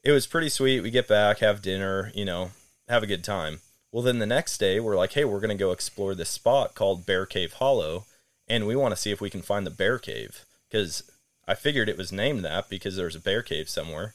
it 0.04 0.12
was 0.12 0.28
pretty 0.28 0.50
sweet. 0.50 0.82
We 0.82 0.90
get 0.90 1.08
back, 1.08 1.40
have 1.40 1.62
dinner, 1.62 2.12
you 2.16 2.26
know, 2.26 2.52
have 2.88 3.04
a 3.04 3.08
good 3.08 3.24
time. 3.24 3.62
Well, 3.92 4.04
then 4.04 4.20
the 4.20 4.26
next 4.26 4.58
day, 4.58 4.80
we're 4.80 4.98
like, 4.98 5.14
hey, 5.14 5.26
we're 5.26 5.40
going 5.40 5.50
to 5.50 5.56
go 5.56 5.72
explore 5.72 6.14
this 6.14 6.30
spot 6.30 6.76
called 6.76 7.06
Bear 7.06 7.26
Cave 7.26 7.54
Hollow, 7.54 8.06
and 8.48 8.68
we 8.68 8.76
want 8.76 8.96
to 8.96 9.02
see 9.02 9.12
if 9.12 9.22
we 9.22 9.30
can 9.30 9.42
find 9.42 9.66
the 9.66 9.72
bear 9.72 9.98
cave 9.98 10.46
because 10.70 11.09
I 11.50 11.56
figured 11.56 11.90
it 11.90 11.98
was 11.98 12.12
named 12.12 12.46
that 12.46 12.70
because 12.70 12.96
there's 12.96 13.16
a 13.16 13.20
bear 13.20 13.42
cave 13.42 13.70
somewhere. 13.70 14.14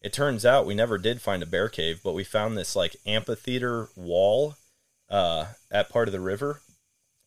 It 0.00 0.12
turns 0.12 0.44
out 0.44 0.66
we 0.66 0.74
never 0.74 0.98
did 0.98 1.22
find 1.22 1.40
a 1.40 1.46
bear 1.46 1.68
cave, 1.68 2.00
but 2.02 2.12
we 2.12 2.24
found 2.24 2.58
this 2.58 2.74
like 2.74 2.96
amphitheater 3.06 3.90
wall 3.94 4.56
uh, 5.08 5.44
at 5.70 5.90
part 5.90 6.08
of 6.08 6.12
the 6.12 6.18
river 6.18 6.60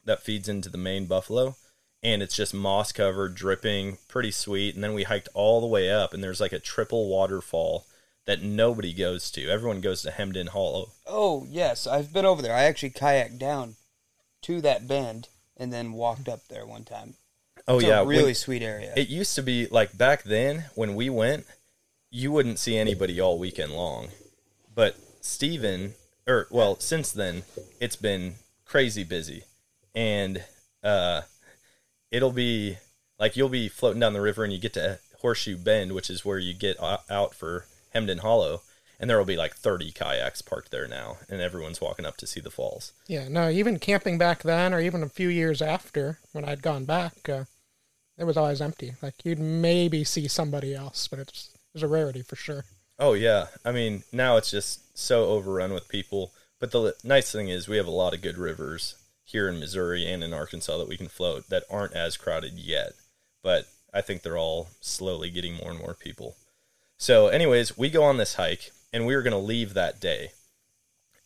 that 0.03 0.22
feeds 0.22 0.50
into 0.50 0.68
the 0.68 0.77
main 0.77 1.06
buffalo. 1.06 1.56
And 2.03 2.22
it's 2.22 2.36
just 2.36 2.53
moss 2.53 2.91
covered, 2.91 3.36
dripping, 3.36 4.00
pretty 4.10 4.32
sweet. 4.32 4.75
And 4.75 4.84
then 4.84 4.94
we 4.94 5.03
hiked 5.03 5.29
all 5.34 5.62
the 5.62 5.68
way 5.68 5.89
up, 5.89 6.13
and 6.13 6.22
there's 6.22 6.41
like 6.41 6.53
a 6.53 6.60
triple 6.60 7.08
waterfall 7.08 7.86
that 8.25 8.44
nobody 8.44 8.91
goes 8.91 9.32
to. 9.32 9.50
Everyone 9.50 9.79
goes 9.79 10.01
to 10.01 10.12
Hemmed 10.12 10.36
In 10.36 10.48
Hollow. 10.48 10.91
Oh, 11.08 11.48
yes, 11.50 11.88
I've 11.88 12.12
been 12.12 12.25
over 12.25 12.41
there. 12.41 12.53
I 12.53 12.63
actually 12.63 12.89
kayaked 12.89 13.39
down 13.39 13.77
to 14.41 14.60
that 14.60 14.86
bend 14.86 15.29
and 15.56 15.72
then 15.72 15.94
walked 15.94 16.27
up 16.27 16.50
there 16.50 16.65
one 16.65 16.84
time. 16.84 17.15
Oh 17.67 17.77
It's 17.77 17.88
yeah, 17.88 18.01
a 18.01 18.05
really 18.05 18.25
when- 18.25 18.36
sweet 18.36 18.62
area. 18.62 18.93
It 18.95 19.10
used 19.10 19.36
to 19.36 19.41
be 19.43 19.67
like 19.67 19.98
back 19.98 20.24
then 20.24 20.65
when 20.75 20.95
we 20.95 21.10
went, 21.10 21.45
you 22.12 22.31
wouldn't 22.31 22.60
see 22.60 22.77
anybody 22.77 23.19
all 23.19 23.39
weekend 23.39 23.74
long. 23.74 24.10
But 24.74 24.95
Steven, 25.22 25.95
or 26.27 26.48
well, 26.51 26.79
since 26.79 27.12
then, 27.12 27.43
it's 27.79 27.95
been 27.95 28.36
crazy 28.65 29.03
busy. 29.03 29.43
And 29.95 30.43
uh, 30.84 31.22
it'll 32.12 32.31
be 32.31 32.77
like 33.17 33.36
you'll 33.36 33.50
be 33.50 33.67
floating 33.69 34.00
down 34.01 34.13
the 34.13 34.22
river 34.22 34.43
and 34.43 34.53
you 34.53 34.60
get 34.60 34.74
to 34.74 35.00
Horseshoe 35.22 35.57
Bend, 35.57 35.93
which 35.93 36.10
is 36.10 36.24
where 36.25 36.38
you 36.38 36.53
get 36.53 36.77
out 36.81 37.34
for 37.34 37.65
Hemmed 37.93 38.10
In 38.10 38.19
Hollow. 38.19 38.62
And 39.00 39.10
there 39.10 39.17
will 39.17 39.25
be 39.25 39.36
like 39.36 39.55
30 39.55 39.91
kayaks 39.91 40.41
parked 40.41 40.72
there 40.72 40.88
now, 40.88 41.17
and 41.27 41.41
everyone's 41.41 41.81
walking 41.81 42.05
up 42.05 42.15
to 42.17 42.25
see 42.27 42.39
the 42.39 42.50
falls. 42.50 42.93
Yeah, 43.07 43.27
no, 43.27 43.50
even 43.50 43.77
camping 43.77 44.17
back 44.17 44.41
then, 44.43 44.74
or 44.74 44.79
even 44.79 45.03
a 45.03 45.10
few 45.10 45.27
years 45.27 45.62
after 45.62 46.19
when 46.31 46.45
I'd 46.45 46.62
gone 46.62 46.86
back, 46.86 47.27
uh, 47.27 47.43
it 48.17 48.24
was 48.24 48.38
always 48.38 48.62
empty. 48.62 48.93
Like 49.01 49.15
you'd 49.24 49.39
maybe 49.39 50.03
see 50.03 50.27
somebody 50.27 50.74
else, 50.74 51.07
but 51.07 51.19
it's 51.19 51.50
it 51.53 51.60
was 51.74 51.84
a 51.84 51.88
rarity 51.88 52.22
for 52.22 52.36
sure. 52.36 52.65
Oh 52.98 53.13
yeah, 53.13 53.48
I 53.63 53.72
mean 53.72 54.03
now 54.12 54.38
it's 54.38 54.51
just 54.51 54.98
so 54.98 55.25
overrun 55.25 55.74
with 55.74 55.89
people. 55.89 56.31
But 56.60 56.72
the 56.72 56.95
nice 57.03 57.31
thing 57.31 57.50
is 57.50 57.67
we 57.67 57.77
have 57.77 57.88
a 57.88 57.91
lot 57.91 58.13
of 58.13 58.22
good 58.22 58.38
rivers 58.38 58.95
here 59.25 59.50
in 59.50 59.60
Missouri 59.60 60.05
and 60.05 60.24
in 60.24 60.34
Arkansas 60.34 60.77
that 60.77 60.88
we 60.88 60.98
can 60.98 61.10
float 61.10 61.50
that 61.50 61.63
aren't 61.69 61.93
as 61.93 62.15
crowded 62.15 62.53
yet. 62.53 62.93
But 63.43 63.67
I 63.93 64.01
think 64.01 64.22
they're 64.22 64.38
all 64.38 64.69
slowly 64.81 65.29
getting 65.29 65.55
more 65.55 65.72
and 65.72 65.79
more 65.79 65.93
people. 65.93 66.36
So, 66.98 67.27
anyways, 67.27 67.77
we 67.77 67.89
go 67.89 68.03
on 68.03 68.17
this 68.17 68.36
hike 68.36 68.72
and 68.93 69.05
we 69.05 69.15
were 69.15 69.22
going 69.22 69.31
to 69.31 69.38
leave 69.38 69.74
that 69.74 70.00
day. 70.00 70.31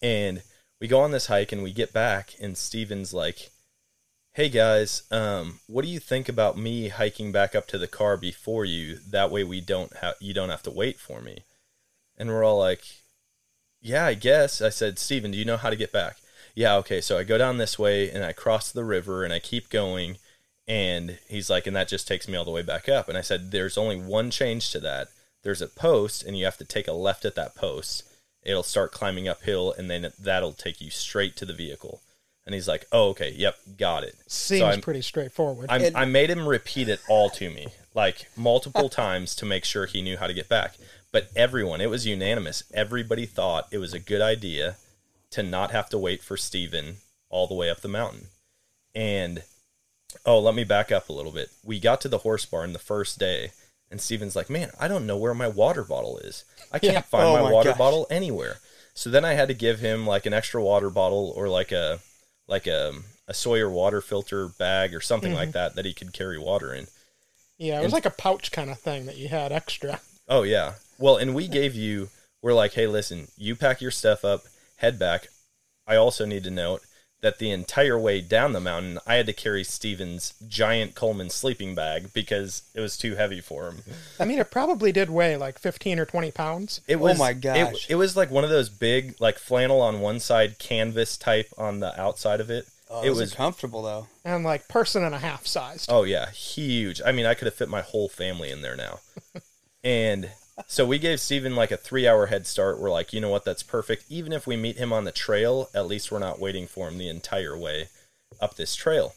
And 0.02 0.42
we 0.80 0.88
go 0.88 1.02
on 1.02 1.12
this 1.12 1.28
hike 1.28 1.52
and 1.52 1.62
we 1.62 1.74
get 1.74 1.94
back 1.94 2.34
and 2.42 2.58
Steven's 2.58 3.14
like, 3.14 3.52
"Hey 4.40 4.48
guys, 4.48 5.04
um, 5.12 5.60
what 5.68 5.84
do 5.84 5.92
you 5.92 6.00
think 6.00 6.30
about 6.30 6.58
me 6.58 6.88
hiking 6.88 7.34
back 7.34 7.56
up 7.56 7.68
to 7.68 7.78
the 7.78 7.90
car 7.90 8.16
before 8.16 8.64
you? 8.64 9.00
That 9.06 9.32
way 9.32 9.44
we 9.44 9.60
don't 9.60 9.98
have 9.98 10.16
you 10.22 10.34
don't 10.34 10.50
have 10.50 10.64
to 10.64 10.72
wait 10.72 10.98
for 10.98 11.20
me." 11.20 11.44
And 12.18 12.30
we're 12.30 12.46
all 12.46 12.58
like, 12.58 12.86
"Yeah, 13.82 14.06
I 14.06 14.14
guess." 14.14 14.62
I 14.62 14.70
said, 14.70 14.98
"Steven, 14.98 15.32
do 15.32 15.38
you 15.38 15.44
know 15.44 15.58
how 15.58 15.70
to 15.70 15.76
get 15.76 15.92
back?" 15.92 16.20
Yeah, 16.56 16.78
okay. 16.78 17.02
So 17.02 17.18
I 17.18 17.26
go 17.26 17.38
down 17.38 17.58
this 17.58 17.78
way 17.78 18.10
and 18.10 18.24
I 18.24 18.32
cross 18.32 18.72
the 18.72 18.86
river 18.86 19.26
and 19.26 19.34
I 19.34 19.40
keep 19.40 19.68
going. 19.68 20.20
And 20.66 21.20
he's 21.28 21.50
like, 21.50 21.68
and 21.68 21.76
that 21.76 21.90
just 21.90 22.08
takes 22.08 22.30
me 22.30 22.38
all 22.38 22.46
the 22.46 22.52
way 22.52 22.62
back 22.62 22.88
up. 22.88 23.10
And 23.10 23.18
I 23.18 23.22
said, 23.22 23.52
there's 23.52 23.78
only 23.78 23.98
one 24.00 24.32
change 24.32 24.72
to 24.72 24.80
that. 24.80 25.10
There's 25.44 25.62
a 25.62 25.68
post, 25.68 26.24
and 26.24 26.38
you 26.38 26.46
have 26.46 26.58
to 26.60 26.64
take 26.66 26.88
a 26.88 26.94
left 26.94 27.26
at 27.26 27.36
that 27.36 27.56
post. 27.56 28.04
It'll 28.42 28.64
start 28.64 28.94
climbing 28.94 29.28
uphill, 29.28 29.74
and 29.74 29.92
then 29.92 30.14
that'll 30.18 30.54
take 30.54 30.80
you 30.80 30.92
straight 30.92 31.36
to 31.36 31.46
the 31.46 31.54
vehicle. 31.54 32.02
And 32.50 32.56
he's 32.56 32.68
like, 32.68 32.88
oh, 32.92 33.10
okay, 33.10 33.32
yep, 33.38 33.58
got 33.78 34.04
it. 34.04 34.16
Seems 34.26 34.62
So 34.62 34.66
I'm- 34.66 34.82
pretty 34.82 35.04
straightforward. 35.04 35.70
I'm, 35.70 35.96
I 35.96 36.06
made 36.06 36.32
him 36.32 36.48
repeat 36.48 36.90
it 36.90 37.00
all 37.08 37.30
to 37.30 37.52
me, 37.52 37.68
like 37.94 38.26
multiple 38.36 38.90
times 39.04 39.36
to 39.36 39.46
make 39.46 39.64
sure 39.66 39.86
he 39.86 40.02
knew 40.02 40.18
how 40.18 40.26
to 40.26 40.34
get 40.34 40.50
back. 40.50 40.76
But 41.12 41.30
everyone, 41.36 41.80
it 41.80 41.92
was 41.92 42.08
unanimous. 42.08 42.64
Everybody 42.74 43.28
thought 43.28 43.68
it 43.70 43.78
was 43.78 43.94
a 43.94 44.00
good 44.00 44.22
idea 44.24 44.78
to 45.30 45.44
not 45.44 45.70
have 45.70 45.90
to 45.90 46.00
wait 46.00 46.24
for 46.24 46.38
Steven 46.38 46.96
all 47.30 47.46
the 47.46 47.54
way 47.54 47.70
up 47.70 47.82
the 47.82 47.88
mountain. 47.88 48.30
And 48.96 49.44
oh, 50.26 50.40
let 50.40 50.56
me 50.56 50.64
back 50.64 50.92
up 50.92 51.08
a 51.08 51.14
little 51.14 51.32
bit. 51.32 51.50
We 51.64 51.80
got 51.80 52.02
to 52.02 52.08
the 52.10 52.18
horse 52.20 52.46
barn 52.48 52.74
the 52.74 52.80
first 52.80 53.20
day, 53.20 53.52
and 53.92 54.02
Steven's 54.02 54.36
like, 54.36 54.50
Man, 54.50 54.72
I 54.80 54.88
don't 54.88 55.06
know 55.06 55.18
where 55.18 55.36
my 55.36 55.48
water 55.48 55.84
bottle 55.84 56.18
is. 56.18 56.46
I 56.72 56.80
can't 56.80 56.94
Yeah. 56.94 57.02
find 57.02 57.26
Oh 57.28 57.34
my, 57.36 57.42
my 57.44 57.52
water 57.52 57.70
gosh. 57.70 57.78
bottle 57.78 58.08
anywhere. 58.10 58.58
So 58.96 59.12
then 59.12 59.24
I 59.24 59.34
had 59.34 59.50
to 59.50 59.54
give 59.54 59.80
him 59.82 60.08
like 60.08 60.26
an 60.26 60.34
extra 60.34 60.64
water 60.64 60.90
bottle 60.90 61.32
or 61.36 61.48
like 61.48 61.72
a 61.72 62.00
like 62.50 62.68
a 62.68 62.94
a 63.28 63.34
Sawyer 63.34 63.70
water 63.70 64.02
filter 64.02 64.48
bag 64.48 64.96
or 64.96 65.02
something 65.02 65.34
like 65.34 65.50
mm-hmm. 65.50 65.54
that 65.54 65.76
that 65.76 65.86
he 65.86 65.94
could 65.94 66.12
carry 66.14 66.38
water 66.38 66.74
in. 66.74 66.88
yeah, 67.58 67.80
it 67.80 67.84
was 67.84 67.94
like 67.94 68.06
a 68.06 68.12
pouch 68.12 68.52
kind 68.52 68.70
of 68.70 68.80
thing 68.80 69.06
that 69.06 69.18
you 69.18 69.30
had 69.30 69.52
extra. 69.52 70.02
Oh 70.28 70.44
yeah. 70.44 70.74
Well, 70.98 71.18
and 71.18 71.34
we 71.34 71.48
gave 71.48 71.76
you 71.76 72.10
we're 72.42 72.54
like, 72.54 72.74
"Hey, 72.74 72.88
listen, 72.88 73.28
you 73.38 73.56
pack 73.56 73.82
your 73.82 73.92
stuff 73.92 74.26
up, 74.26 74.44
head 74.78 74.98
back. 74.98 75.28
I 75.88 75.96
also 75.96 76.26
need 76.26 76.44
to 76.44 76.52
note 76.52 76.82
that 77.22 77.38
the 77.38 77.52
entire 77.52 78.00
way 78.00 78.22
down 78.22 78.54
the 78.54 78.60
mountain, 78.60 79.00
I 79.06 79.16
had 79.16 79.26
to 79.26 79.34
carry 79.34 79.64
Steven's 79.64 80.34
giant 80.48 80.96
Coleman 80.96 81.30
sleeping 81.30 81.76
bag 81.76 82.14
because 82.14 82.64
it 82.74 82.80
was 82.80 82.98
too 82.98 83.16
heavy 83.16 83.42
for 83.42 83.68
him. 83.68 83.84
I 84.20 84.26
mean, 84.26 84.40
it 84.40 84.52
probably 84.52 84.92
did 84.92 85.10
weigh 85.10 85.36
like 85.36 85.60
15 85.60 86.00
or 86.00 86.06
20 86.06 86.32
pounds. 86.32 86.82
It 86.88 86.96
oh 86.96 87.00
was 87.00 87.20
my 87.20 87.34
gosh. 87.34 87.90
it 87.90 87.96
was 87.96 88.16
like 88.16 88.32
one 88.32 88.44
of 88.44 88.50
those 88.50 88.70
big 88.70 89.20
like 89.20 89.38
flannel 89.38 89.82
on 89.82 90.00
one 90.00 90.20
side, 90.20 90.60
canvas 90.60 91.18
type 91.18 91.50
on 91.58 91.80
the 91.80 92.00
outside 92.00 92.40
of 92.40 92.50
it. 92.50 92.68
Oh, 92.92 93.04
it 93.04 93.12
was 93.12 93.34
comfortable 93.34 93.84
though. 93.84 94.08
And 94.26 94.44
like 94.44 94.68
person 94.68 95.04
and 95.04 95.14
a 95.14 95.20
half 95.20 95.46
sized. 95.46 95.90
Oh 95.92 96.04
yeah, 96.04 96.32
huge. 96.32 97.02
I 97.06 97.12
mean, 97.12 97.26
I 97.26 97.34
could 97.34 97.46
have 97.46 97.54
fit 97.54 97.70
my 97.70 97.82
whole 97.82 98.10
family 98.10 98.50
in 98.50 98.62
there 98.62 98.76
now. 98.76 99.00
and 99.84 100.30
so 100.68 100.86
we 100.86 101.00
gave 101.00 101.20
Steven 101.20 101.56
like 101.56 101.72
a 101.72 101.78
three 101.78 102.08
hour 102.08 102.28
head 102.28 102.48
start. 102.48 102.80
We're 102.80 102.92
like, 102.92 103.14
you 103.14 103.22
know 103.22 103.30
what, 103.30 103.46
that's 103.46 103.64
perfect. 103.64 104.06
Even 104.10 104.34
if 104.34 104.48
we 104.48 104.58
meet 104.58 104.78
him 104.78 104.94
on 104.94 105.04
the 105.04 105.12
trail, 105.12 105.70
at 105.74 105.88
least 105.88 106.12
we're 106.12 106.20
not 106.20 106.40
waiting 106.40 106.68
for 106.68 106.88
him 106.88 106.98
the 106.98 107.10
entire 107.10 107.58
way 107.58 107.90
up 108.42 108.56
this 108.56 108.76
trail. 108.76 109.14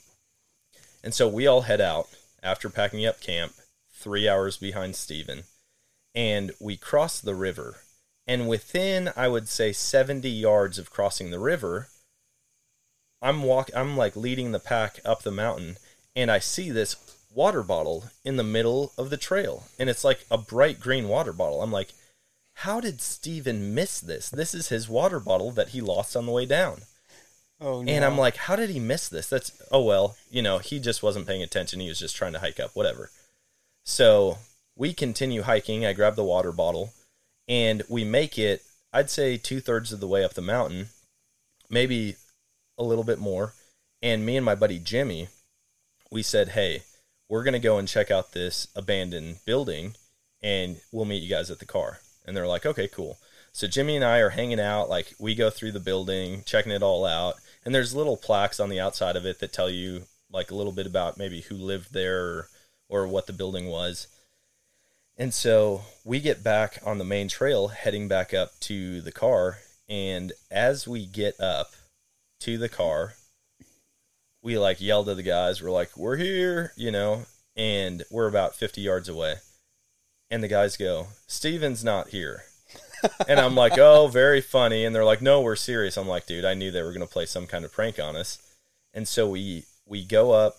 And 1.05 1.15
so 1.15 1.29
we 1.29 1.47
all 1.47 1.63
head 1.63 1.81
out 1.81 2.09
after 2.43 2.69
packing 2.69 3.07
up 3.07 3.21
camp, 3.21 3.55
three 3.91 4.29
hours 4.29 4.57
behind 4.57 4.97
Steven, 4.97 5.45
and 6.15 6.53
we 6.61 6.77
cross 6.77 7.21
the 7.21 7.35
river. 7.35 7.79
And 8.27 8.49
within, 8.49 9.11
I 9.17 9.29
would 9.29 9.49
say, 9.49 9.73
70 9.73 10.29
yards 10.29 10.79
of 10.79 10.91
crossing 10.91 11.31
the 11.31 11.41
river, 11.41 11.89
I'm 13.21 13.43
walk 13.43 13.71
I'm 13.75 13.97
like 13.97 14.17
leading 14.17 14.53
the 14.53 14.59
pack 14.59 15.01
up 15.05 15.23
the 15.23 15.31
mountain 15.31 15.77
and 16.15 16.31
I 16.31 16.41
see 16.41 16.71
this 16.71 16.97
water 17.35 17.63
bottle 17.63 18.05
in 18.25 18.37
the 18.37 18.45
middle 18.45 18.93
of 18.99 19.11
the 19.11 19.17
trail 19.17 19.65
and 19.79 19.89
it's 19.89 20.05
like 20.05 20.27
a 20.31 20.39
bright 20.39 20.81
green 20.81 21.09
water 21.09 21.33
bottle. 21.33 21.63
I'm 21.63 21.73
like, 21.73 21.93
how 22.55 22.81
did 22.81 23.01
Steven 23.01 23.75
miss 23.75 24.01
this? 24.01 24.29
This 24.29 24.55
is 24.55 24.69
his 24.69 24.89
water 24.89 25.19
bottle 25.19 25.51
that 25.53 25.71
he 25.71 25.81
lost 25.81 26.17
on 26.17 26.27
the 26.27 26.33
way 26.33 26.47
down. 26.47 26.83
Oh 27.61 27.83
no. 27.83 27.91
And 27.91 28.05
I'm 28.05 28.19
like, 28.19 28.37
how 28.37 28.57
did 28.57 28.71
he 28.71 28.81
miss 28.81 29.09
this? 29.09 29.29
That's 29.29 29.53
oh 29.71 29.83
well, 29.83 30.17
you 30.31 30.43
know, 30.43 30.59
he 30.59 30.79
just 30.79 31.03
wasn't 31.03 31.27
paying 31.27 31.43
attention. 31.43 31.81
He 31.81 31.89
was 31.89 31.99
just 31.99 32.17
trying 32.17 32.33
to 32.35 32.41
hike 32.41 32.61
up, 32.61 32.73
whatever. 32.75 33.11
So 33.85 34.39
we 34.77 34.93
continue 34.93 35.43
hiking. 35.43 35.87
I 35.87 35.93
grab 35.93 36.17
the 36.17 36.25
water 36.25 36.53
bottle 36.53 36.93
and 37.49 37.83
we 37.89 38.05
make 38.05 38.39
it, 38.39 38.63
I'd 38.93 39.11
say 39.11 39.37
two 39.37 39.61
thirds 39.61 39.93
of 39.93 40.01
the 40.01 40.09
way 40.09 40.25
up 40.25 40.35
the 40.35 40.43
mountain, 40.43 40.89
maybe 41.71 42.17
a 42.79 42.83
little 42.83 43.05
bit 43.05 43.19
more. 43.19 43.55
And 44.03 44.27
me 44.27 44.37
and 44.37 44.45
my 44.45 44.55
buddy 44.55 44.79
Jimmy, 44.79 45.29
we 46.11 46.23
said, 46.23 46.51
hey, 46.51 46.83
we're 47.33 47.43
going 47.43 47.55
to 47.55 47.59
go 47.59 47.79
and 47.79 47.89
check 47.89 48.11
out 48.11 48.33
this 48.33 48.69
abandoned 48.77 49.39
building 49.47 49.95
and 50.43 50.79
we'll 50.93 51.07
meet 51.07 51.23
you 51.23 51.31
guys 51.31 51.51
at 51.51 51.61
the 51.61 51.65
car. 51.65 52.01
And 52.27 52.37
they're 52.37 52.47
like, 52.47 52.67
okay, 52.67 52.87
cool. 52.87 53.17
So 53.53 53.67
Jimmy 53.67 53.97
and 53.97 54.05
I 54.05 54.19
are 54.19 54.29
hanging 54.29 54.61
out, 54.61 54.91
like 54.91 55.15
we 55.19 55.35
go 55.35 55.49
through 55.49 55.73
the 55.73 55.81
building, 55.81 56.43
checking 56.45 56.73
it 56.73 56.83
all 56.83 57.07
out, 57.07 57.37
and 57.65 57.75
there's 57.75 57.95
little 57.95 58.19
plaques 58.19 58.61
on 58.61 58.69
the 58.69 58.81
outside 58.81 59.17
of 59.17 59.25
it 59.25 59.39
that 59.39 59.51
tell 59.51 59.71
you 59.71 60.03
like 60.31 60.51
a 60.51 60.55
little 60.55 60.73
bit 60.73 60.87
about 60.87 61.17
maybe 61.17 61.41
who 61.41 61.55
lived 61.55 61.95
there 61.95 62.23
or, 62.23 62.49
or 62.91 63.07
what 63.07 63.27
the 63.27 63.33
building 63.33 63.69
was. 63.69 64.09
And 65.17 65.33
so 65.33 65.85
we 66.05 66.21
get 66.21 66.45
back 66.45 66.81
on 66.85 66.99
the 66.99 67.05
main 67.05 67.29
trail, 67.29 67.69
heading 67.69 68.09
back 68.09 68.35
up 68.35 68.61
to 68.61 69.01
the 69.01 69.13
car, 69.13 69.57
and 69.89 70.33
as 70.51 70.87
we 70.87 71.07
get 71.07 71.41
up 71.41 71.71
to 72.41 72.59
the 72.59 72.69
car, 72.69 73.15
we 74.43 74.59
like 74.59 74.81
yelled 74.81 75.09
at 75.09 75.17
the 75.17 75.23
guys, 75.23 75.63
we're 75.63 75.71
like, 75.71 75.97
"We're 75.97 76.17
here," 76.17 76.73
you 76.77 76.91
know, 76.91 77.27
and 77.57 78.05
we're 78.11 78.29
about 78.29 78.57
50 78.57 78.81
yards 78.81 79.09
away. 79.09 79.37
And 80.31 80.43
the 80.43 80.49
guys 80.49 80.77
go, 80.77 81.09
"Steven's 81.27 81.85
not 81.85 82.09
here." 82.09 82.45
and 83.29 83.41
I'm 83.41 83.55
like, 83.55 83.79
oh, 83.79 84.09
very 84.09 84.41
funny. 84.41 84.85
And 84.85 84.95
they're 84.95 85.05
like, 85.05 85.23
no, 85.23 85.41
we're 85.41 85.57
serious. 85.57 85.97
I'm 85.97 86.09
like, 86.09 86.27
dude, 86.27 86.45
I 86.45 86.55
knew 86.55 86.71
they 86.71 86.83
were 86.83 86.93
going 86.93 87.07
to 87.07 87.13
play 87.13 87.27
some 87.27 87.47
kind 87.47 87.65
of 87.65 87.73
prank 87.73 87.99
on 87.99 88.17
us. 88.17 88.39
And 88.95 89.09
so 89.09 89.29
we 89.29 89.65
we 89.87 90.05
go 90.05 90.33
up 90.33 90.57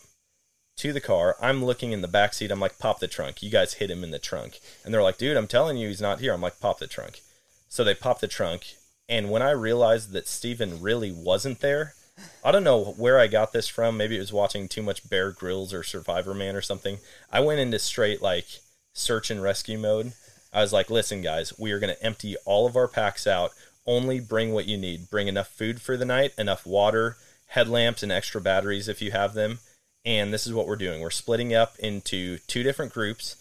to 0.77 0.91
the 0.91 1.01
car. 1.01 1.35
I'm 1.41 1.63
looking 1.63 1.91
in 1.91 2.01
the 2.01 2.07
back 2.07 2.33
seat. 2.33 2.51
I'm 2.51 2.59
like, 2.59 2.79
pop 2.79 2.99
the 2.99 3.07
trunk. 3.07 3.41
You 3.41 3.49
guys 3.49 3.75
hit 3.75 3.91
him 3.91 4.03
in 4.03 4.11
the 4.11 4.19
trunk. 4.19 4.59
And 4.83 4.93
they're 4.93 5.03
like, 5.03 5.17
dude, 5.17 5.37
I'm 5.37 5.47
telling 5.47 5.77
you, 5.77 5.87
he's 5.87 6.01
not 6.01 6.19
here. 6.19 6.33
I'm 6.33 6.41
like, 6.41 6.59
pop 6.59 6.79
the 6.79 6.87
trunk. 6.87 7.21
So 7.69 7.83
they 7.83 7.95
pop 7.95 8.19
the 8.19 8.27
trunk. 8.27 8.75
And 9.07 9.29
when 9.29 9.41
I 9.41 9.51
realized 9.51 10.11
that 10.11 10.27
Steven 10.27 10.81
really 10.81 11.11
wasn't 11.11 11.59
there, 11.59 11.93
I 12.43 12.51
don't 12.51 12.63
know 12.63 12.83
where 12.83 13.19
I 13.19 13.27
got 13.27 13.53
this 13.53 13.67
from. 13.67 13.97
Maybe 13.97 14.17
it 14.17 14.19
was 14.19 14.33
watching 14.33 14.67
too 14.67 14.83
much 14.83 15.09
Bear 15.09 15.31
Grylls 15.31 15.73
or 15.73 15.81
Survivorman 15.81 16.55
or 16.55 16.61
something. 16.61 16.99
I 17.31 17.39
went 17.39 17.59
into 17.59 17.79
straight 17.79 18.21
like 18.21 18.45
search 18.93 19.31
and 19.31 19.41
rescue 19.41 19.77
mode. 19.77 20.13
I 20.51 20.61
was 20.61 20.73
like, 20.73 20.89
listen, 20.89 21.21
guys, 21.21 21.57
we 21.57 21.71
are 21.71 21.79
going 21.79 21.93
to 21.93 22.03
empty 22.03 22.35
all 22.45 22.67
of 22.67 22.75
our 22.75 22.87
packs 22.87 23.25
out. 23.25 23.51
Only 23.85 24.19
bring 24.19 24.53
what 24.53 24.67
you 24.67 24.77
need. 24.77 25.09
Bring 25.09 25.27
enough 25.27 25.47
food 25.47 25.81
for 25.81 25.97
the 25.97 26.05
night, 26.05 26.33
enough 26.37 26.65
water, 26.65 27.17
headlamps, 27.47 28.03
and 28.03 28.11
extra 28.11 28.39
batteries 28.39 28.87
if 28.87 29.01
you 29.01 29.11
have 29.11 29.33
them. 29.33 29.59
And 30.05 30.33
this 30.33 30.45
is 30.45 30.53
what 30.53 30.67
we're 30.67 30.75
doing. 30.75 31.01
We're 31.01 31.09
splitting 31.09 31.53
up 31.53 31.77
into 31.79 32.37
two 32.39 32.61
different 32.61 32.93
groups. 32.93 33.37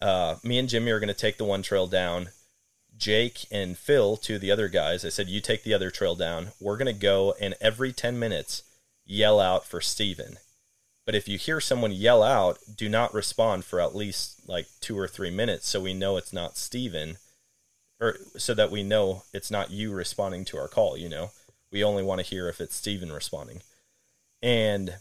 Uh, 0.00 0.36
me 0.42 0.58
and 0.58 0.68
Jimmy 0.68 0.92
are 0.92 1.00
going 1.00 1.08
to 1.08 1.14
take 1.14 1.36
the 1.36 1.44
one 1.44 1.62
trail 1.62 1.86
down. 1.86 2.28
Jake 2.96 3.46
and 3.50 3.76
Phil, 3.76 4.14
of 4.14 4.40
the 4.40 4.50
other 4.50 4.68
guys, 4.68 5.04
I 5.04 5.10
said, 5.10 5.28
you 5.28 5.40
take 5.40 5.62
the 5.62 5.74
other 5.74 5.90
trail 5.90 6.14
down. 6.14 6.48
We're 6.60 6.76
going 6.76 6.92
to 6.92 7.00
go 7.00 7.34
and 7.40 7.54
every 7.60 7.92
10 7.92 8.18
minutes 8.18 8.62
yell 9.04 9.38
out 9.40 9.66
for 9.66 9.80
Steven. 9.80 10.38
But 11.04 11.14
if 11.14 11.28
you 11.28 11.38
hear 11.38 11.60
someone 11.60 11.92
yell 11.92 12.22
out, 12.22 12.58
do 12.74 12.88
not 12.88 13.14
respond 13.14 13.64
for 13.64 13.80
at 13.80 13.94
least 13.94 14.48
like 14.48 14.66
two 14.80 14.98
or 14.98 15.06
three 15.06 15.30
minutes 15.30 15.68
so 15.68 15.80
we 15.80 15.94
know 15.94 16.16
it's 16.16 16.32
not 16.32 16.56
Steven 16.56 17.18
or 18.00 18.16
so 18.36 18.54
that 18.54 18.70
we 18.70 18.82
know 18.82 19.22
it's 19.32 19.50
not 19.50 19.70
you 19.70 19.92
responding 19.92 20.44
to 20.46 20.58
our 20.58 20.68
call, 20.68 20.96
you 20.96 21.08
know. 21.08 21.30
We 21.70 21.84
only 21.84 22.02
want 22.02 22.20
to 22.20 22.26
hear 22.26 22.48
if 22.48 22.60
it's 22.60 22.76
Steven 22.76 23.12
responding. 23.12 23.62
And 24.42 24.96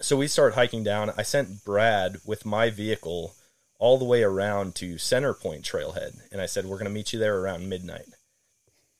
so 0.00 0.16
we 0.16 0.28
start 0.28 0.54
hiking 0.54 0.82
down. 0.84 1.12
I 1.16 1.22
sent 1.22 1.64
Brad 1.64 2.18
with 2.24 2.46
my 2.46 2.70
vehicle 2.70 3.34
all 3.80 3.98
the 3.98 4.04
way 4.04 4.22
around 4.22 4.74
to 4.76 4.98
Center 4.98 5.34
Point 5.34 5.64
Trailhead, 5.64 6.20
and 6.30 6.40
I 6.40 6.46
said 6.46 6.66
we're 6.66 6.76
going 6.76 6.84
to 6.84 6.90
meet 6.90 7.12
you 7.12 7.18
there 7.18 7.40
around 7.40 7.68
midnight. 7.68 8.06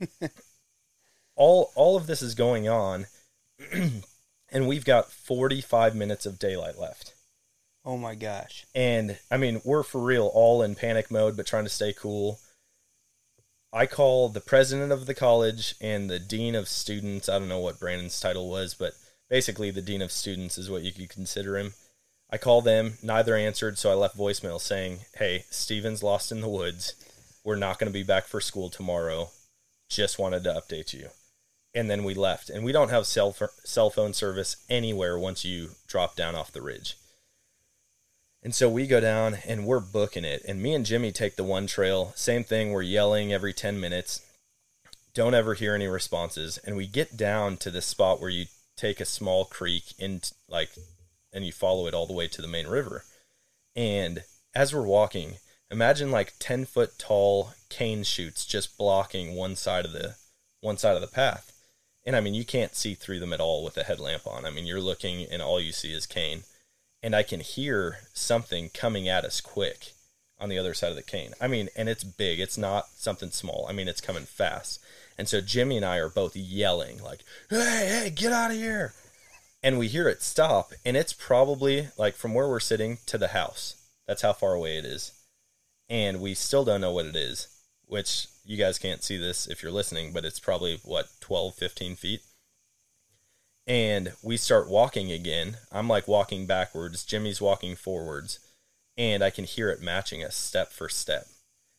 all 1.36 1.70
all 1.76 1.96
of 1.96 2.06
this 2.06 2.22
is 2.22 2.34
going 2.34 2.66
on, 2.68 3.06
and 3.72 4.66
we've 4.66 4.84
got 4.84 5.12
45 5.12 5.94
minutes 5.94 6.26
of 6.26 6.38
daylight 6.38 6.78
left. 6.78 7.14
oh 7.84 7.98
my 7.98 8.14
gosh. 8.14 8.66
And 8.74 9.18
I 9.30 9.36
mean, 9.36 9.60
we're 9.64 9.82
for 9.82 10.00
real 10.00 10.30
all 10.32 10.62
in 10.62 10.74
panic 10.74 11.10
mode, 11.10 11.36
but 11.36 11.46
trying 11.46 11.64
to 11.64 11.70
stay 11.70 11.92
cool. 11.92 12.40
I 13.72 13.86
call 13.86 14.30
the 14.30 14.40
president 14.40 14.90
of 14.90 15.06
the 15.06 15.14
college 15.14 15.74
and 15.80 16.10
the 16.10 16.18
dean 16.18 16.54
of 16.54 16.68
students. 16.68 17.28
I 17.28 17.38
don't 17.38 17.48
know 17.48 17.60
what 17.60 17.78
Brandon's 17.78 18.18
title 18.18 18.48
was, 18.48 18.74
but 18.74 18.94
basically 19.28 19.70
the 19.70 19.82
dean 19.82 20.02
of 20.02 20.10
students 20.10 20.58
is 20.58 20.68
what 20.68 20.82
you 20.82 20.92
could 20.92 21.08
consider 21.08 21.56
him. 21.56 21.74
I 22.32 22.38
call 22.38 22.62
them, 22.62 22.94
neither 23.02 23.34
answered, 23.36 23.76
so 23.78 23.90
I 23.90 23.94
left 23.94 24.16
voicemail 24.16 24.60
saying, 24.60 25.00
Hey, 25.16 25.44
Steven's 25.50 26.02
lost 26.02 26.30
in 26.30 26.40
the 26.40 26.48
woods. 26.48 26.94
We're 27.44 27.56
not 27.56 27.78
going 27.78 27.90
to 27.90 27.98
be 27.98 28.04
back 28.04 28.26
for 28.26 28.40
school 28.40 28.70
tomorrow. 28.70 29.30
Just 29.88 30.18
wanted 30.18 30.44
to 30.44 30.52
update 30.52 30.92
you. 30.92 31.08
and 31.74 31.88
then 31.90 32.04
we 32.04 32.14
left. 32.14 32.50
And 32.50 32.64
we 32.64 32.72
don't 32.72 32.90
have 32.90 33.06
cell 33.06 33.34
cell 33.64 33.90
phone 33.90 34.12
service 34.12 34.56
anywhere 34.68 35.18
once 35.18 35.44
you 35.44 35.70
drop 35.86 36.16
down 36.16 36.34
off 36.34 36.52
the 36.52 36.62
ridge. 36.62 36.96
And 38.42 38.54
so 38.54 38.68
we 38.70 38.86
go 38.86 39.00
down 39.00 39.38
and 39.46 39.66
we're 39.66 39.80
booking 39.80 40.24
it. 40.24 40.42
And 40.48 40.62
me 40.62 40.74
and 40.74 40.86
Jimmy 40.86 41.12
take 41.12 41.36
the 41.36 41.44
one 41.44 41.66
trail. 41.66 42.12
Same 42.16 42.42
thing. 42.42 42.72
We're 42.72 42.82
yelling 42.82 43.32
every 43.32 43.52
10 43.52 43.78
minutes. 43.78 44.22
Don't 45.12 45.34
ever 45.34 45.54
hear 45.54 45.74
any 45.74 45.88
responses. 45.88 46.58
And 46.58 46.74
we 46.76 46.86
get 46.86 47.16
down 47.16 47.58
to 47.58 47.70
this 47.70 47.84
spot 47.84 48.20
where 48.20 48.30
you 48.30 48.46
take 48.76 48.98
a 48.98 49.04
small 49.04 49.44
creek 49.44 49.92
in 49.98 50.22
like, 50.48 50.70
and 51.32 51.44
you 51.44 51.52
follow 51.52 51.86
it 51.86 51.94
all 51.94 52.06
the 52.06 52.12
way 52.12 52.28
to 52.28 52.42
the 52.42 52.48
main 52.48 52.66
river. 52.66 53.04
And 53.76 54.24
as 54.54 54.74
we're 54.74 54.82
walking, 54.82 55.36
imagine 55.70 56.10
like 56.10 56.34
10 56.38 56.64
foot 56.64 56.98
tall 56.98 57.52
cane 57.68 58.02
shoots 58.02 58.44
just 58.44 58.76
blocking 58.76 59.34
one 59.34 59.56
side 59.56 59.84
of 59.84 59.92
the 59.92 60.16
one 60.60 60.76
side 60.76 60.94
of 60.94 61.00
the 61.00 61.06
path. 61.06 61.52
And 62.04 62.16
I 62.16 62.20
mean, 62.20 62.34
you 62.34 62.44
can't 62.44 62.74
see 62.74 62.94
through 62.94 63.20
them 63.20 63.32
at 63.32 63.40
all 63.40 63.62
with 63.64 63.76
a 63.76 63.84
headlamp 63.84 64.26
on. 64.26 64.44
I 64.44 64.50
mean, 64.50 64.66
you're 64.66 64.80
looking 64.80 65.24
and 65.30 65.40
all 65.40 65.60
you 65.60 65.72
see 65.72 65.92
is 65.92 66.06
cane 66.06 66.42
and 67.02 67.14
I 67.14 67.22
can 67.22 67.40
hear 67.40 67.98
something 68.12 68.70
coming 68.70 69.08
at 69.08 69.24
us 69.24 69.40
quick 69.40 69.92
on 70.38 70.48
the 70.48 70.58
other 70.58 70.74
side 70.74 70.90
of 70.90 70.96
the 70.96 71.02
cane. 71.02 71.32
I 71.40 71.48
mean, 71.48 71.68
and 71.76 71.88
it's 71.88 72.04
big. 72.04 72.40
It's 72.40 72.58
not 72.58 72.88
something 72.94 73.30
small. 73.30 73.66
I 73.68 73.72
mean, 73.72 73.88
it's 73.88 74.00
coming 74.00 74.24
fast. 74.24 74.80
And 75.18 75.28
so 75.28 75.40
Jimmy 75.40 75.76
and 75.76 75.84
I 75.84 75.98
are 75.98 76.08
both 76.08 76.34
yelling 76.34 77.02
like, 77.02 77.20
"Hey, 77.50 77.56
hey, 77.88 78.10
get 78.14 78.32
out 78.32 78.50
of 78.50 78.56
here!" 78.56 78.94
And 79.62 79.78
we 79.78 79.88
hear 79.88 80.08
it 80.08 80.22
stop, 80.22 80.72
and 80.84 80.96
it's 80.96 81.12
probably 81.12 81.88
like 81.98 82.14
from 82.14 82.32
where 82.32 82.48
we're 82.48 82.60
sitting 82.60 82.98
to 83.06 83.18
the 83.18 83.28
house. 83.28 83.76
That's 84.06 84.22
how 84.22 84.32
far 84.32 84.54
away 84.54 84.78
it 84.78 84.84
is. 84.84 85.12
And 85.88 86.20
we 86.20 86.34
still 86.34 86.64
don't 86.64 86.80
know 86.80 86.92
what 86.92 87.06
it 87.06 87.16
is, 87.16 87.48
which 87.86 88.26
you 88.44 88.56
guys 88.56 88.78
can't 88.78 89.02
see 89.02 89.16
this 89.16 89.46
if 89.46 89.62
you're 89.62 89.72
listening, 89.72 90.12
but 90.12 90.24
it's 90.24 90.40
probably 90.40 90.80
what 90.84 91.08
12, 91.20 91.54
15 91.54 91.96
feet 91.96 92.22
and 93.70 94.12
we 94.20 94.36
start 94.36 94.68
walking 94.68 95.12
again. 95.12 95.56
I'm 95.70 95.88
like 95.88 96.08
walking 96.08 96.44
backwards, 96.44 97.04
Jimmy's 97.04 97.40
walking 97.40 97.76
forwards, 97.76 98.40
and 98.96 99.22
I 99.22 99.30
can 99.30 99.44
hear 99.44 99.70
it 99.70 99.80
matching 99.80 100.24
us 100.24 100.34
step 100.34 100.72
for 100.72 100.88
step. 100.88 101.26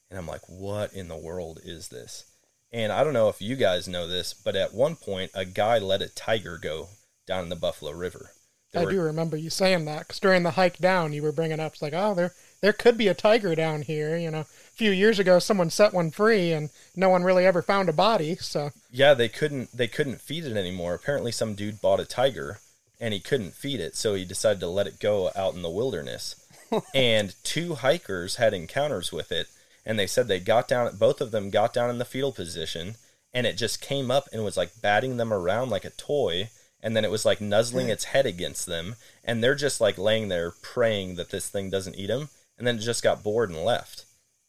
And 0.09 0.17
I'm 0.17 0.25
like, 0.25 0.47
what 0.47 0.93
in 0.93 1.09
the 1.09 1.17
world 1.17 1.59
is 1.65 1.89
this? 1.89 2.23
And 2.71 2.93
I 2.93 3.03
don't 3.03 3.11
know 3.11 3.27
if 3.27 3.41
you 3.41 3.57
guys 3.57 3.89
know 3.89 4.07
this, 4.07 4.33
but 4.33 4.55
at 4.55 4.73
one 4.73 4.95
point, 4.95 5.31
a 5.33 5.43
guy 5.43 5.79
let 5.79 6.01
a 6.01 6.07
tiger 6.07 6.57
go 6.57 6.88
down 7.31 7.43
in 7.43 7.50
the 7.50 7.55
Buffalo 7.55 7.93
River. 7.93 8.31
There 8.73 8.81
I 8.81 8.85
were, 8.85 8.91
do 8.91 9.01
remember 9.01 9.38
you 9.38 9.50
saying 9.50 9.85
that 9.85 10.00
because 10.00 10.19
during 10.19 10.43
the 10.43 10.51
hike 10.51 10.77
down, 10.77 11.13
you 11.13 11.23
were 11.23 11.31
bringing 11.31 11.59
up, 11.61 11.73
it's 11.73 11.81
like, 11.81 11.93
oh, 11.93 12.13
there, 12.13 12.33
there 12.61 12.73
could 12.73 12.97
be 12.97 13.07
a 13.07 13.13
tiger 13.13 13.55
down 13.55 13.81
here. 13.81 14.17
You 14.17 14.31
know, 14.31 14.39
a 14.39 14.77
few 14.77 14.91
years 14.91 15.19
ago 15.19 15.39
someone 15.39 15.69
set 15.69 15.93
one 15.93 16.11
free 16.11 16.51
and 16.51 16.69
no 16.95 17.07
one 17.09 17.23
really 17.23 17.45
ever 17.45 17.61
found 17.61 17.89
a 17.89 17.93
body 17.93 18.35
so 18.38 18.71
yeah 18.89 19.13
they 19.13 19.29
couldn't 19.29 19.71
they 19.75 19.88
couldn't 19.88 20.21
feed 20.21 20.45
it 20.45 20.55
anymore 20.57 20.93
apparently 20.93 21.31
some 21.31 21.53
dude 21.53 21.81
bought 21.81 22.00
a 22.00 22.05
tiger 22.05 22.59
and 23.00 23.13
he 23.13 23.19
couldn't 23.19 23.53
feed 23.53 23.79
it 23.79 23.95
so 23.95 24.13
he 24.13 24.25
decided 24.25 24.59
to 24.59 24.67
let 24.67 24.88
it 24.88 25.00
go 25.00 25.29
out 25.35 25.53
in 25.53 25.61
the 25.61 25.69
wilderness 25.69 26.47
and 26.95 27.35
two 27.43 27.75
hikers 27.75 28.38
had 28.38 28.53
encounters 28.53 29.11
with 29.11 29.31
it 29.31 29.47
and 29.85 30.00
they 30.00 30.07
said 30.07 30.27
they 30.27 30.39
got 30.39 30.67
down 30.67 30.95
both 30.95 31.21
of 31.21 31.31
them 31.31 31.50
got 31.50 31.73
down 31.73 31.89
in 31.89 31.97
the 31.97 32.05
fetal 32.05 32.31
position 32.31 32.95
and 33.33 33.45
it 33.45 33.57
just 33.57 33.81
came 33.81 34.09
up 34.09 34.27
and 34.31 34.43
was 34.43 34.57
like 34.57 34.81
batting 34.81 35.17
them 35.17 35.33
around 35.33 35.69
like 35.69 35.85
a 35.85 35.91
toy 35.91 36.50
and 36.83 36.95
then 36.95 37.05
it 37.05 37.11
was 37.11 37.25
like 37.25 37.41
nuzzling 37.41 37.89
its 37.89 38.05
head 38.05 38.25
against 38.25 38.65
them 38.65 38.95
and 39.23 39.43
they're 39.43 39.55
just 39.55 39.81
like 39.81 39.97
laying 39.97 40.29
there 40.29 40.51
praying 40.61 41.15
that 41.15 41.29
this 41.29 41.50
thing 41.50 41.69
doesn't 41.69 41.95
eat 41.95 42.07
them 42.07 42.29
and 42.57 42.65
then 42.65 42.77
it 42.77 42.81
just 42.81 43.03
got 43.03 43.23
bored 43.23 43.50
and 43.50 43.63
left 43.63 44.05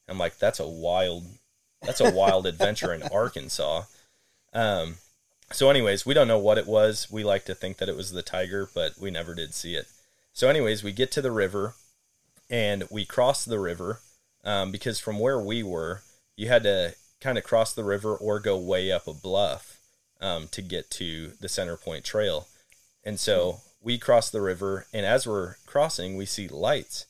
I'm 0.08 0.18
like, 0.18 0.38
that's 0.38 0.60
a 0.60 0.68
wild, 0.68 1.26
that's 1.80 2.00
a 2.00 2.10
wild 2.10 2.46
adventure 2.46 2.92
in 2.92 3.02
Arkansas. 3.04 3.84
Um, 4.52 4.96
so, 5.50 5.70
anyways, 5.70 6.06
we 6.06 6.14
don't 6.14 6.28
know 6.28 6.38
what 6.38 6.58
it 6.58 6.66
was. 6.66 7.10
We 7.10 7.24
like 7.24 7.44
to 7.46 7.54
think 7.54 7.78
that 7.78 7.88
it 7.88 7.96
was 7.96 8.12
the 8.12 8.22
tiger, 8.22 8.68
but 8.74 8.98
we 8.98 9.10
never 9.10 9.34
did 9.34 9.54
see 9.54 9.74
it. 9.74 9.86
So, 10.32 10.48
anyways, 10.48 10.82
we 10.82 10.92
get 10.92 11.10
to 11.12 11.22
the 11.22 11.30
river 11.30 11.74
and 12.48 12.84
we 12.90 13.04
cross 13.04 13.44
the 13.44 13.58
river 13.58 14.00
um, 14.44 14.70
because 14.70 14.98
from 14.98 15.18
where 15.18 15.40
we 15.40 15.62
were, 15.62 16.02
you 16.36 16.48
had 16.48 16.62
to 16.64 16.94
kind 17.20 17.38
of 17.38 17.44
cross 17.44 17.72
the 17.72 17.84
river 17.84 18.14
or 18.14 18.40
go 18.40 18.56
way 18.56 18.90
up 18.90 19.06
a 19.06 19.14
bluff 19.14 19.71
um, 20.22 20.48
to 20.52 20.62
get 20.62 20.90
to 20.92 21.32
the 21.40 21.48
Center 21.48 21.76
Point 21.76 22.04
Trail. 22.04 22.48
And 23.04 23.20
so 23.20 23.60
we 23.82 23.98
cross 23.98 24.30
the 24.30 24.40
river, 24.40 24.86
and 24.94 25.04
as 25.04 25.26
we're 25.26 25.56
crossing, 25.66 26.16
we 26.16 26.24
see 26.24 26.48
lights 26.48 27.06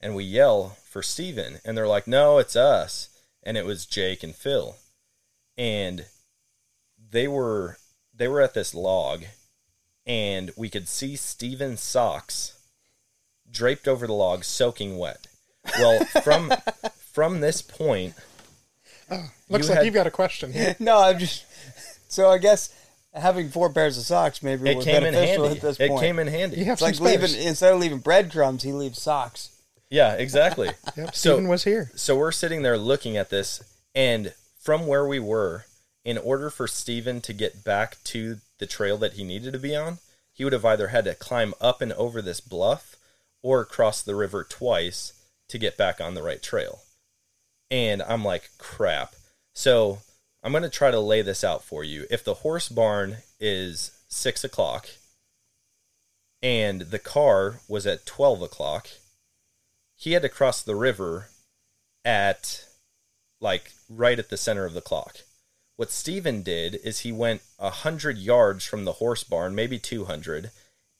and 0.00 0.14
we 0.14 0.24
yell 0.24 0.76
for 0.84 1.02
Steven. 1.02 1.58
And 1.64 1.76
they're 1.76 1.88
like, 1.88 2.06
no, 2.06 2.38
it's 2.38 2.56
us. 2.56 3.08
And 3.42 3.56
it 3.56 3.64
was 3.64 3.86
Jake 3.86 4.22
and 4.22 4.34
Phil. 4.34 4.76
And 5.56 6.06
they 7.10 7.28
were 7.28 7.78
they 8.12 8.28
were 8.28 8.40
at 8.40 8.54
this 8.54 8.74
log 8.74 9.24
and 10.06 10.50
we 10.56 10.68
could 10.68 10.88
see 10.88 11.16
Steven's 11.16 11.80
socks 11.80 12.58
draped 13.50 13.88
over 13.88 14.06
the 14.06 14.12
log 14.12 14.44
soaking 14.44 14.98
wet. 14.98 15.26
Well, 15.78 16.04
from 16.22 16.52
from 17.12 17.40
this 17.40 17.62
point 17.62 18.14
oh, 19.10 19.30
looks 19.48 19.66
you 19.66 19.70
like 19.70 19.78
had, 19.78 19.86
you've 19.86 19.94
got 19.94 20.06
a 20.06 20.10
question 20.10 20.52
no, 20.78 21.00
I'm 21.00 21.18
just 21.18 21.44
so 22.14 22.30
I 22.30 22.38
guess 22.38 22.74
having 23.12 23.48
four 23.48 23.70
pairs 23.70 23.96
of 23.96 24.04
socks 24.04 24.42
maybe 24.42 24.70
it 24.70 24.82
came 24.82 25.04
in 25.04 25.14
handy. 25.14 25.48
At 25.48 25.60
this 25.60 25.78
point. 25.78 25.92
It 25.92 26.00
came 26.00 26.18
in 26.18 26.26
handy. 26.26 26.58
You 26.58 26.64
have 26.66 26.74
it's 26.74 26.82
like 26.82 27.00
leaving 27.00 27.34
instead 27.40 27.72
of 27.72 27.80
leaving 27.80 27.98
breadcrumbs, 27.98 28.62
he 28.62 28.72
leaves 28.72 29.00
socks. 29.00 29.50
Yeah, 29.90 30.14
exactly. 30.14 30.70
yep, 30.96 31.14
so, 31.14 31.34
Steven 31.34 31.48
was 31.48 31.64
here. 31.64 31.90
So 31.94 32.16
we're 32.16 32.32
sitting 32.32 32.62
there 32.62 32.78
looking 32.78 33.16
at 33.16 33.30
this, 33.30 33.62
and 33.94 34.34
from 34.58 34.86
where 34.86 35.06
we 35.06 35.20
were, 35.20 35.66
in 36.04 36.18
order 36.18 36.50
for 36.50 36.66
Steven 36.66 37.20
to 37.22 37.32
get 37.32 37.64
back 37.64 38.02
to 38.04 38.38
the 38.58 38.66
trail 38.66 38.96
that 38.98 39.14
he 39.14 39.24
needed 39.24 39.52
to 39.52 39.58
be 39.58 39.76
on, 39.76 39.98
he 40.32 40.42
would 40.42 40.52
have 40.52 40.64
either 40.64 40.88
had 40.88 41.04
to 41.04 41.14
climb 41.14 41.54
up 41.60 41.80
and 41.80 41.92
over 41.92 42.20
this 42.20 42.40
bluff 42.40 42.96
or 43.42 43.64
cross 43.64 44.02
the 44.02 44.16
river 44.16 44.42
twice 44.42 45.12
to 45.48 45.58
get 45.58 45.76
back 45.76 46.00
on 46.00 46.14
the 46.14 46.22
right 46.22 46.42
trail. 46.42 46.80
And 47.70 48.02
I'm 48.02 48.24
like, 48.24 48.50
crap. 48.58 49.14
So 49.54 49.98
I'm 50.44 50.52
going 50.52 50.62
to 50.62 50.68
try 50.68 50.90
to 50.90 51.00
lay 51.00 51.22
this 51.22 51.42
out 51.42 51.64
for 51.64 51.82
you. 51.82 52.04
If 52.10 52.22
the 52.22 52.34
horse 52.34 52.68
barn 52.68 53.16
is 53.40 53.92
six 54.08 54.44
o'clock 54.44 54.88
and 56.42 56.82
the 56.82 56.98
car 56.98 57.60
was 57.66 57.86
at 57.86 58.04
12 58.04 58.42
o'clock, 58.42 58.88
he 59.96 60.12
had 60.12 60.20
to 60.20 60.28
cross 60.28 60.60
the 60.60 60.76
river 60.76 61.28
at 62.04 62.66
like 63.40 63.72
right 63.88 64.18
at 64.18 64.28
the 64.28 64.36
center 64.36 64.66
of 64.66 64.74
the 64.74 64.82
clock. 64.82 65.16
What 65.76 65.90
Steven 65.90 66.42
did 66.42 66.78
is 66.84 67.00
he 67.00 67.10
went 67.10 67.40
a 67.58 67.70
hundred 67.70 68.18
yards 68.18 68.66
from 68.66 68.84
the 68.84 68.92
horse 68.92 69.24
barn, 69.24 69.54
maybe 69.54 69.78
two 69.78 70.04
hundred, 70.04 70.50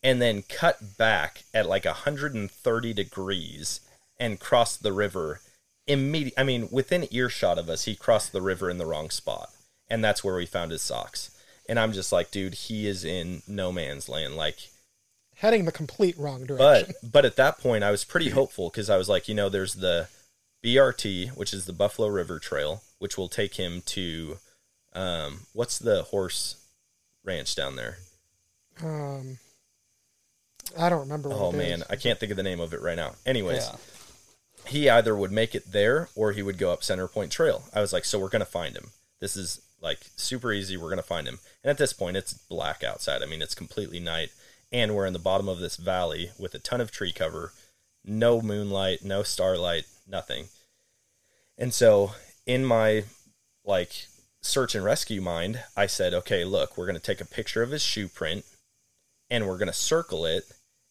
and 0.02 0.20
then 0.20 0.42
cut 0.42 0.96
back 0.96 1.44
at 1.52 1.68
like 1.68 1.84
hundred 1.84 2.34
and 2.34 2.50
thirty 2.50 2.92
degrees 2.92 3.80
and 4.18 4.40
crossed 4.40 4.82
the 4.82 4.92
river 4.92 5.40
immediate. 5.86 6.34
I 6.36 6.44
mean, 6.44 6.68
within 6.70 7.08
earshot 7.10 7.58
of 7.58 7.68
us, 7.68 7.84
he 7.84 7.94
crossed 7.94 8.32
the 8.32 8.42
river 8.42 8.70
in 8.70 8.78
the 8.78 8.86
wrong 8.86 9.10
spot, 9.10 9.50
and 9.88 10.02
that's 10.02 10.24
where 10.24 10.36
we 10.36 10.46
found 10.46 10.70
his 10.70 10.82
socks. 10.82 11.30
And 11.68 11.78
I'm 11.78 11.92
just 11.92 12.12
like, 12.12 12.30
dude, 12.30 12.54
he 12.54 12.86
is 12.86 13.04
in 13.04 13.42
no 13.48 13.72
man's 13.72 14.08
land. 14.08 14.36
Like 14.36 14.70
heading 15.36 15.64
the 15.64 15.72
complete 15.72 16.16
wrong 16.18 16.44
direction. 16.44 16.94
But 17.02 17.12
but 17.12 17.24
at 17.24 17.36
that 17.36 17.58
point, 17.58 17.84
I 17.84 17.90
was 17.90 18.04
pretty 18.04 18.30
hopeful 18.30 18.70
because 18.70 18.90
I 18.90 18.96
was 18.96 19.08
like, 19.08 19.28
you 19.28 19.34
know, 19.34 19.48
there's 19.48 19.74
the 19.74 20.08
BRT, 20.64 21.36
which 21.36 21.52
is 21.52 21.66
the 21.66 21.72
Buffalo 21.72 22.08
River 22.08 22.38
Trail, 22.38 22.82
which 22.98 23.16
will 23.16 23.28
take 23.28 23.54
him 23.54 23.82
to 23.86 24.38
um, 24.94 25.40
what's 25.52 25.78
the 25.78 26.04
horse 26.04 26.56
ranch 27.24 27.54
down 27.54 27.76
there? 27.76 27.98
Um, 28.82 29.38
I 30.78 30.88
don't 30.88 31.00
remember. 31.00 31.30
oh 31.32 31.52
man, 31.52 31.80
is. 31.80 31.86
I 31.90 31.96
can't 31.96 32.18
think 32.18 32.30
of 32.30 32.36
the 32.36 32.42
name 32.42 32.60
of 32.60 32.72
it 32.72 32.80
right 32.80 32.96
now. 32.96 33.12
Anyways. 33.26 33.66
Yeah. 33.66 33.76
He 34.66 34.88
either 34.88 35.16
would 35.16 35.32
make 35.32 35.54
it 35.54 35.72
there 35.72 36.08
or 36.14 36.32
he 36.32 36.42
would 36.42 36.58
go 36.58 36.72
up 36.72 36.82
Center 36.82 37.08
Point 37.08 37.30
Trail. 37.30 37.64
I 37.74 37.80
was 37.80 37.92
like, 37.92 38.04
so 38.04 38.18
we're 38.18 38.28
gonna 38.28 38.44
find 38.44 38.76
him. 38.76 38.90
This 39.20 39.36
is 39.36 39.60
like 39.80 40.00
super 40.16 40.52
easy. 40.52 40.76
We're 40.76 40.90
gonna 40.90 41.02
find 41.02 41.26
him. 41.26 41.38
And 41.62 41.70
at 41.70 41.78
this 41.78 41.92
point, 41.92 42.16
it's 42.16 42.34
black 42.34 42.82
outside. 42.82 43.22
I 43.22 43.26
mean, 43.26 43.42
it's 43.42 43.54
completely 43.54 44.00
night 44.00 44.30
and 44.74 44.94
we're 44.94 45.06
in 45.06 45.12
the 45.12 45.18
bottom 45.20 45.48
of 45.48 45.60
this 45.60 45.76
valley 45.76 46.30
with 46.36 46.52
a 46.54 46.58
ton 46.58 46.80
of 46.80 46.90
tree 46.90 47.12
cover, 47.12 47.52
no 48.04 48.42
moonlight, 48.42 49.04
no 49.04 49.22
starlight, 49.22 49.84
nothing. 50.08 50.46
And 51.56 51.72
so 51.72 52.12
in 52.44 52.64
my 52.64 53.04
like 53.64 54.06
search 54.42 54.74
and 54.74 54.84
rescue 54.84 55.20
mind, 55.20 55.62
I 55.76 55.86
said, 55.86 56.12
okay, 56.12 56.44
look, 56.44 56.76
we're 56.76 56.86
to 56.96 57.00
take 57.00 57.20
a 57.20 57.26
picture 57.26 57.62
of 57.62 57.70
his 57.70 57.82
shoe 57.82 58.08
print 58.08 58.44
and 59.30 59.46
we're 59.46 59.58
to 59.68 59.72
circle 59.72 60.26
it. 60.26 60.44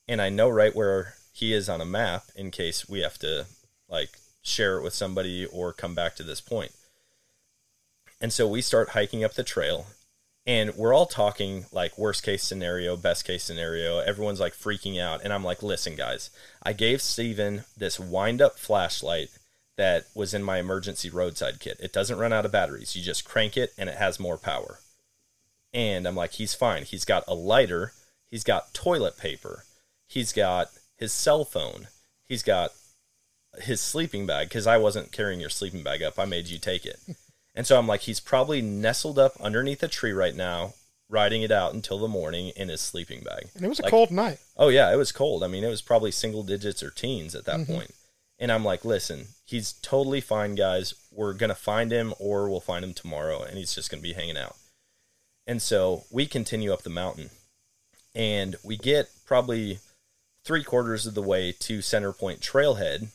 And 0.07 0.21
I 0.21 0.29
know 0.29 0.49
right 0.49 0.75
where 0.75 1.15
he 1.33 1.53
is 1.53 1.67
on 1.67 1.81
a 1.81 1.85
map 1.85 2.23
in 2.35 2.51
case 2.51 2.87
we 2.87 3.01
have 3.01 3.17
to 3.19 3.47
like 3.93 4.09
share 4.41 4.77
it 4.77 4.83
with 4.83 4.93
somebody 4.93 5.45
or 5.45 5.71
come 5.71 5.95
back 5.95 6.15
to 6.15 6.23
this 6.23 6.41
point. 6.41 6.71
And 8.19 8.33
so 8.33 8.47
we 8.47 8.61
start 8.61 8.89
hiking 8.89 9.23
up 9.23 9.35
the 9.35 9.43
trail 9.43 9.85
and 10.45 10.75
we're 10.75 10.93
all 10.93 11.05
talking 11.05 11.65
like 11.71 11.97
worst 11.97 12.23
case 12.23 12.43
scenario, 12.43 12.97
best 12.97 13.25
case 13.25 13.43
scenario. 13.43 13.99
Everyone's 13.99 14.41
like 14.41 14.53
freaking 14.53 14.99
out. 14.99 15.21
And 15.23 15.31
I'm 15.31 15.43
like, 15.43 15.63
listen, 15.63 15.95
guys, 15.95 16.29
I 16.61 16.73
gave 16.73 17.01
Steven 17.01 17.63
this 17.77 17.99
wind 17.99 18.41
up 18.41 18.59
flashlight 18.59 19.29
that 19.77 20.05
was 20.13 20.33
in 20.33 20.43
my 20.43 20.57
emergency 20.57 21.09
roadside 21.09 21.59
kit. 21.59 21.77
It 21.79 21.93
doesn't 21.93 22.17
run 22.17 22.33
out 22.33 22.45
of 22.45 22.51
batteries. 22.51 22.95
You 22.95 23.01
just 23.01 23.25
crank 23.25 23.55
it 23.55 23.73
and 23.77 23.89
it 23.89 23.97
has 23.97 24.19
more 24.19 24.37
power. 24.37 24.79
And 25.73 26.07
I'm 26.07 26.15
like, 26.15 26.33
he's 26.33 26.53
fine. 26.53 26.83
He's 26.83 27.05
got 27.05 27.23
a 27.27 27.33
lighter, 27.33 27.93
he's 28.29 28.43
got 28.43 28.73
toilet 28.73 29.17
paper, 29.17 29.63
he's 30.07 30.31
got 30.31 30.67
his 30.97 31.11
cell 31.11 31.45
phone, 31.45 31.87
he's 32.27 32.43
got 32.43 32.71
his 33.59 33.81
sleeping 33.81 34.25
bag 34.25 34.49
because 34.49 34.67
I 34.67 34.77
wasn't 34.77 35.11
carrying 35.11 35.39
your 35.39 35.49
sleeping 35.49 35.83
bag 35.83 36.01
up. 36.03 36.19
I 36.19 36.25
made 36.25 36.47
you 36.47 36.59
take 36.59 36.85
it. 36.85 36.99
And 37.55 37.67
so 37.67 37.77
I'm 37.77 37.87
like, 37.87 38.01
he's 38.01 38.19
probably 38.19 38.61
nestled 38.61 39.19
up 39.19 39.39
underneath 39.39 39.83
a 39.83 39.87
tree 39.87 40.11
right 40.11 40.35
now, 40.35 40.73
riding 41.07 41.43
it 41.43 41.51
out 41.51 41.73
until 41.73 41.99
the 41.99 42.07
morning 42.07 42.51
in 42.55 42.69
his 42.69 42.81
sleeping 42.81 43.21
bag. 43.23 43.49
And 43.55 43.63
it 43.63 43.69
was 43.69 43.79
a 43.79 43.83
cold 43.83 44.09
night. 44.09 44.39
Oh 44.57 44.69
yeah, 44.69 44.91
it 44.91 44.95
was 44.95 45.11
cold. 45.11 45.43
I 45.43 45.47
mean, 45.47 45.63
it 45.63 45.69
was 45.69 45.81
probably 45.81 46.11
single 46.11 46.43
digits 46.43 46.81
or 46.81 46.89
teens 46.89 47.35
at 47.35 47.45
that 47.45 47.59
mm-hmm. 47.59 47.73
point. 47.73 47.93
And 48.39 48.51
I'm 48.51 48.65
like, 48.65 48.83
listen, 48.83 49.27
he's 49.45 49.73
totally 49.73 50.19
fine, 50.19 50.55
guys. 50.55 50.95
We're 51.11 51.33
gonna 51.33 51.53
find 51.53 51.91
him, 51.91 52.13
or 52.19 52.49
we'll 52.49 52.59
find 52.59 52.83
him 52.83 52.93
tomorrow, 52.93 53.43
and 53.43 53.57
he's 53.57 53.75
just 53.75 53.91
gonna 53.91 54.01
be 54.01 54.13
hanging 54.13 54.37
out. 54.37 54.55
And 55.45 55.61
so 55.61 56.05
we 56.09 56.25
continue 56.25 56.73
up 56.73 56.81
the 56.81 56.89
mountain, 56.89 57.29
and 58.15 58.55
we 58.63 58.77
get 58.77 59.11
probably 59.25 59.79
three 60.43 60.63
quarters 60.63 61.05
of 61.05 61.13
the 61.13 61.21
way 61.21 61.51
to 61.51 61.81
Center 61.81 62.11
Point 62.11 62.41
Trailhead, 62.41 63.09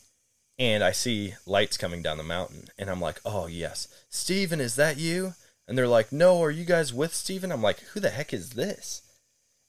and 0.59 0.83
I 0.83 0.93
see 0.93 1.35
lights 1.47 1.77
coming 1.77 2.03
down 2.03 2.19
the 2.19 2.25
mountain, 2.25 2.69
and 2.79 2.91
I'm 2.91 3.01
like, 3.01 3.21
oh 3.25 3.47
yes, 3.47 3.89
Steven, 4.09 4.61
is 4.61 4.77
that 4.77 4.99
you? 4.99 5.35
And 5.67 5.77
they're 5.77 5.87
like, 5.89 6.13
no, 6.13 6.43
are 6.43 6.51
you 6.51 6.65
guys 6.65 6.95
with 6.95 7.15
Steven? 7.15 7.53
I'm 7.53 7.63
like, 7.63 7.81
who 7.81 8.01
the 8.01 8.11
heck 8.11 8.33
is 8.33 8.51
this? 8.51 9.03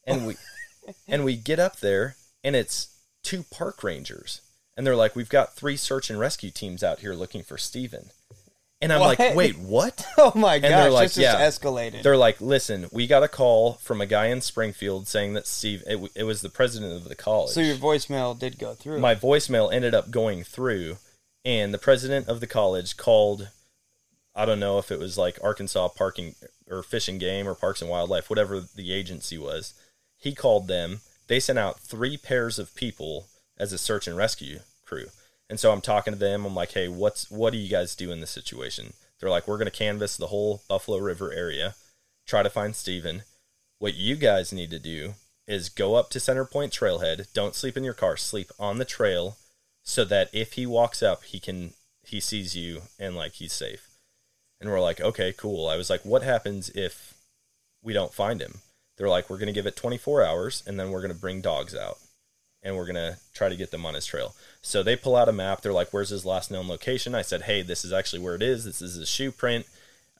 And 0.07 0.25
we 0.25 0.35
and 1.07 1.23
we 1.23 1.35
get 1.35 1.59
up 1.59 1.79
there 1.79 2.15
and 2.43 2.55
it's 2.55 2.95
two 3.23 3.43
park 3.51 3.83
rangers 3.83 4.41
and 4.75 4.85
they're 4.85 4.95
like 4.95 5.15
we've 5.15 5.29
got 5.29 5.55
three 5.55 5.75
search 5.75 6.09
and 6.09 6.19
rescue 6.19 6.51
teams 6.51 6.83
out 6.83 6.99
here 6.99 7.13
looking 7.13 7.43
for 7.43 7.57
steven 7.57 8.09
and 8.81 8.93
i'm 8.93 9.01
like 9.01 9.19
wait 9.35 9.57
what 9.57 10.05
Oh 10.17 10.31
my 10.35 10.59
gosh, 10.59 10.69
they're 10.69 10.91
like, 10.91 11.07
this 11.09 11.17
yeah. 11.17 11.33
just 11.33 11.61
escalated. 11.61 12.03
they're 12.03 12.17
like 12.17 12.39
listen 12.39 12.87
we 12.91 13.07
got 13.07 13.23
a 13.23 13.27
call 13.27 13.73
from 13.75 14.01
a 14.01 14.05
guy 14.05 14.27
in 14.27 14.41
springfield 14.41 15.07
saying 15.07 15.33
that 15.33 15.47
steve 15.47 15.83
it, 15.87 16.11
it 16.15 16.23
was 16.23 16.41
the 16.41 16.49
president 16.49 16.93
of 16.93 17.05
the 17.05 17.15
college 17.15 17.51
so 17.51 17.61
your 17.61 17.75
voicemail 17.75 18.37
did 18.37 18.57
go 18.57 18.73
through. 18.73 18.99
my 18.99 19.15
voicemail 19.15 19.71
ended 19.71 19.93
up 19.93 20.11
going 20.11 20.43
through 20.43 20.97
and 21.45 21.73
the 21.73 21.77
president 21.77 22.27
of 22.27 22.39
the 22.39 22.47
college 22.47 22.97
called 22.97 23.49
i 24.35 24.45
don't 24.45 24.59
know 24.59 24.77
if 24.77 24.91
it 24.91 24.99
was 24.99 25.17
like 25.17 25.39
arkansas 25.43 25.87
parking 25.89 26.35
or 26.69 26.83
fish 26.83 27.07
and 27.07 27.19
game 27.19 27.47
or 27.47 27.55
parks 27.55 27.81
and 27.81 27.89
wildlife 27.89 28.29
whatever 28.29 28.61
the 28.75 28.93
agency 28.93 29.37
was 29.37 29.73
he 30.17 30.33
called 30.33 30.67
them 30.67 31.01
they 31.27 31.39
sent 31.39 31.59
out 31.59 31.79
three 31.79 32.17
pairs 32.17 32.57
of 32.59 32.75
people 32.75 33.27
as 33.57 33.73
a 33.73 33.77
search 33.77 34.07
and 34.07 34.15
rescue 34.17 34.59
crew 34.85 35.07
and 35.49 35.59
so 35.59 35.71
i'm 35.71 35.81
talking 35.81 36.13
to 36.13 36.19
them 36.19 36.45
i'm 36.45 36.55
like 36.55 36.71
hey 36.73 36.87
what's 36.87 37.29
what 37.29 37.51
do 37.51 37.57
you 37.57 37.69
guys 37.69 37.95
do 37.95 38.11
in 38.11 38.21
this 38.21 38.31
situation 38.31 38.93
they're 39.19 39.29
like 39.29 39.47
we're 39.47 39.57
going 39.57 39.65
to 39.65 39.71
canvass 39.71 40.17
the 40.17 40.27
whole 40.27 40.61
buffalo 40.67 40.97
river 40.97 41.31
area 41.33 41.75
try 42.25 42.43
to 42.43 42.49
find 42.49 42.75
steven 42.75 43.23
what 43.79 43.95
you 43.95 44.17
guys 44.17 44.51
need 44.51 44.69
to 44.71 44.79
do 44.79 45.13
is 45.49 45.67
go 45.67 45.95
up 45.95 46.09
to 46.11 46.19
Center 46.19 46.45
Point 46.45 46.71
Trailhead. 46.71 47.25
Don't 47.33 47.55
sleep 47.55 47.75
in 47.75 47.83
your 47.83 47.93
car. 47.93 48.15
Sleep 48.15 48.51
on 48.59 48.77
the 48.77 48.85
trail 48.85 49.37
so 49.83 50.05
that 50.05 50.29
if 50.31 50.53
he 50.53 50.65
walks 50.65 51.01
up, 51.01 51.23
he 51.23 51.39
can 51.39 51.73
he 52.03 52.19
sees 52.19 52.55
you 52.55 52.83
and 52.99 53.15
like 53.15 53.33
he's 53.33 53.53
safe. 53.53 53.89
And 54.61 54.69
we're 54.69 54.79
like, 54.79 55.01
okay, 55.01 55.33
cool. 55.35 55.67
I 55.67 55.77
was 55.77 55.89
like, 55.89 56.05
what 56.05 56.21
happens 56.21 56.69
if 56.69 57.15
we 57.81 57.93
don't 57.93 58.13
find 58.13 58.41
him? 58.41 58.59
They're 58.97 59.09
like, 59.09 59.29
we're 59.29 59.37
gonna 59.37 59.53
give 59.53 59.65
it 59.65 59.75
24 59.75 60.23
hours 60.23 60.63
and 60.67 60.79
then 60.79 60.91
we're 60.91 61.01
gonna 61.01 61.13
bring 61.13 61.41
dogs 61.41 61.75
out 61.75 61.97
and 62.63 62.75
we're 62.75 62.85
gonna 62.85 63.17
try 63.33 63.49
to 63.49 63.55
get 63.55 63.71
them 63.71 63.85
on 63.85 63.93
his 63.93 64.05
trail. 64.05 64.35
So 64.61 64.83
they 64.83 64.95
pull 64.95 65.15
out 65.15 65.29
a 65.29 65.33
map. 65.33 65.61
They're 65.61 65.73
like, 65.73 65.91
where's 65.93 66.09
his 66.09 66.25
last 66.25 66.51
known 66.51 66.67
location? 66.67 67.15
I 67.15 67.21
said, 67.21 67.43
hey, 67.43 67.61
this 67.61 67.85
is 67.85 67.93
actually 67.93 68.21
where 68.21 68.35
it 68.35 68.41
is. 68.41 68.65
This 68.65 68.81
is 68.81 68.95
his 68.95 69.09
shoe 69.09 69.31
print. 69.31 69.65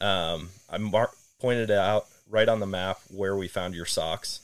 Um, 0.01 0.49
I 0.69 0.77
mar- 0.77 1.11
pointed 1.41 1.71
out 1.71 2.07
right 2.29 2.47
on 2.47 2.59
the 2.59 2.65
map 2.65 2.99
where 3.09 3.35
we 3.35 3.47
found 3.47 3.75
your 3.75 3.85
socks, 3.85 4.39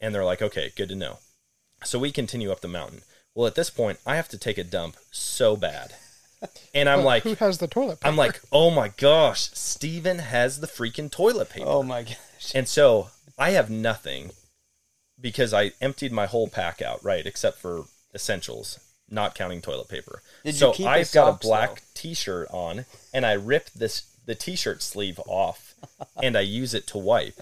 and 0.00 0.14
they're 0.14 0.24
like, 0.24 0.42
okay, 0.42 0.72
good 0.76 0.88
to 0.88 0.96
know. 0.96 1.18
So 1.84 1.98
we 1.98 2.10
continue 2.10 2.50
up 2.50 2.60
the 2.60 2.68
mountain. 2.68 3.02
Well, 3.34 3.46
at 3.46 3.54
this 3.54 3.70
point, 3.70 3.98
I 4.06 4.16
have 4.16 4.28
to 4.30 4.38
take 4.38 4.58
a 4.58 4.64
dump 4.64 4.96
so 5.12 5.56
bad, 5.56 5.92
and 6.74 6.88
I'm 6.88 7.00
But 7.00 7.04
like, 7.04 7.22
who 7.22 7.34
has 7.34 7.58
the 7.58 7.68
toilet 7.68 8.00
paper? 8.00 8.08
I'm 8.08 8.16
like, 8.16 8.40
oh 8.50 8.70
my 8.70 8.88
gosh, 8.88 9.50
Steven 9.52 10.18
has 10.20 10.60
the 10.60 10.66
freaking 10.66 11.10
toilet 11.10 11.50
paper. 11.50 11.66
oh 11.68 11.82
my 11.82 12.02
gosh. 12.02 12.52
And 12.54 12.66
so 12.66 13.10
I 13.38 13.50
have 13.50 13.68
nothing 13.70 14.30
because 15.20 15.54
I 15.54 15.72
emptied 15.80 16.12
my 16.12 16.26
whole 16.26 16.48
pack 16.48 16.82
out, 16.82 17.02
right, 17.04 17.26
except 17.26 17.58
for 17.58 17.84
essentials, 18.14 18.78
not 19.08 19.34
counting 19.34 19.62
toilet 19.62 19.88
paper. 19.88 20.22
Did 20.44 20.54
you 20.54 20.74
so 20.74 20.86
I've 20.86 21.12
got 21.12 21.28
a 21.28 21.38
black 21.46 21.76
though? 21.76 21.82
t-shirt 21.94 22.48
on 22.50 22.84
and 23.12 23.24
I 23.24 23.32
ripped 23.32 23.78
this 23.78 24.06
the 24.26 24.34
t-shirt 24.34 24.82
sleeve 24.82 25.20
off 25.26 25.74
and 26.22 26.36
I 26.36 26.40
use 26.40 26.74
it 26.74 26.86
to 26.88 26.98
wipe. 26.98 27.40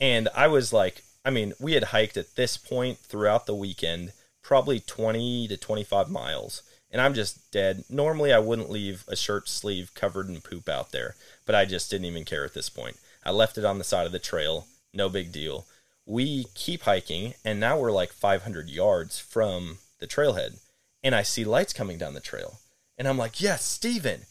And 0.00 0.28
I 0.34 0.46
was 0.46 0.72
like, 0.72 1.02
I 1.24 1.30
mean, 1.30 1.54
we 1.58 1.72
had 1.72 1.84
hiked 1.84 2.16
at 2.16 2.36
this 2.36 2.56
point 2.56 2.98
throughout 2.98 3.46
the 3.46 3.54
weekend 3.54 4.12
probably 4.42 4.80
20 4.80 5.48
to 5.48 5.56
25 5.56 6.08
miles. 6.08 6.62
And 6.90 7.02
I'm 7.02 7.12
just 7.12 7.50
dead. 7.50 7.84
Normally, 7.90 8.32
I 8.32 8.38
wouldn't 8.38 8.70
leave 8.70 9.04
a 9.08 9.16
shirt 9.16 9.46
sleeve 9.48 9.92
covered 9.94 10.28
in 10.28 10.40
poop 10.40 10.70
out 10.70 10.90
there, 10.90 11.16
but 11.44 11.54
I 11.54 11.66
just 11.66 11.90
didn't 11.90 12.06
even 12.06 12.24
care 12.24 12.46
at 12.46 12.54
this 12.54 12.70
point. 12.70 12.96
I 13.24 13.30
left 13.30 13.58
it 13.58 13.64
on 13.66 13.76
the 13.76 13.84
side 13.84 14.06
of 14.06 14.12
the 14.12 14.18
trail. 14.18 14.66
No 14.94 15.10
big 15.10 15.30
deal. 15.30 15.66
We 16.08 16.46
keep 16.54 16.84
hiking, 16.84 17.34
and 17.44 17.60
now 17.60 17.78
we're 17.78 17.92
like 17.92 18.12
500 18.12 18.70
yards 18.70 19.18
from 19.18 19.76
the 19.98 20.06
trailhead. 20.06 20.58
And 21.02 21.14
I 21.14 21.22
see 21.22 21.44
lights 21.44 21.74
coming 21.74 21.98
down 21.98 22.14
the 22.14 22.20
trail. 22.20 22.60
And 22.96 23.06
I'm 23.06 23.18
like, 23.18 23.42
yes, 23.42 23.62
Steven. 23.62 24.22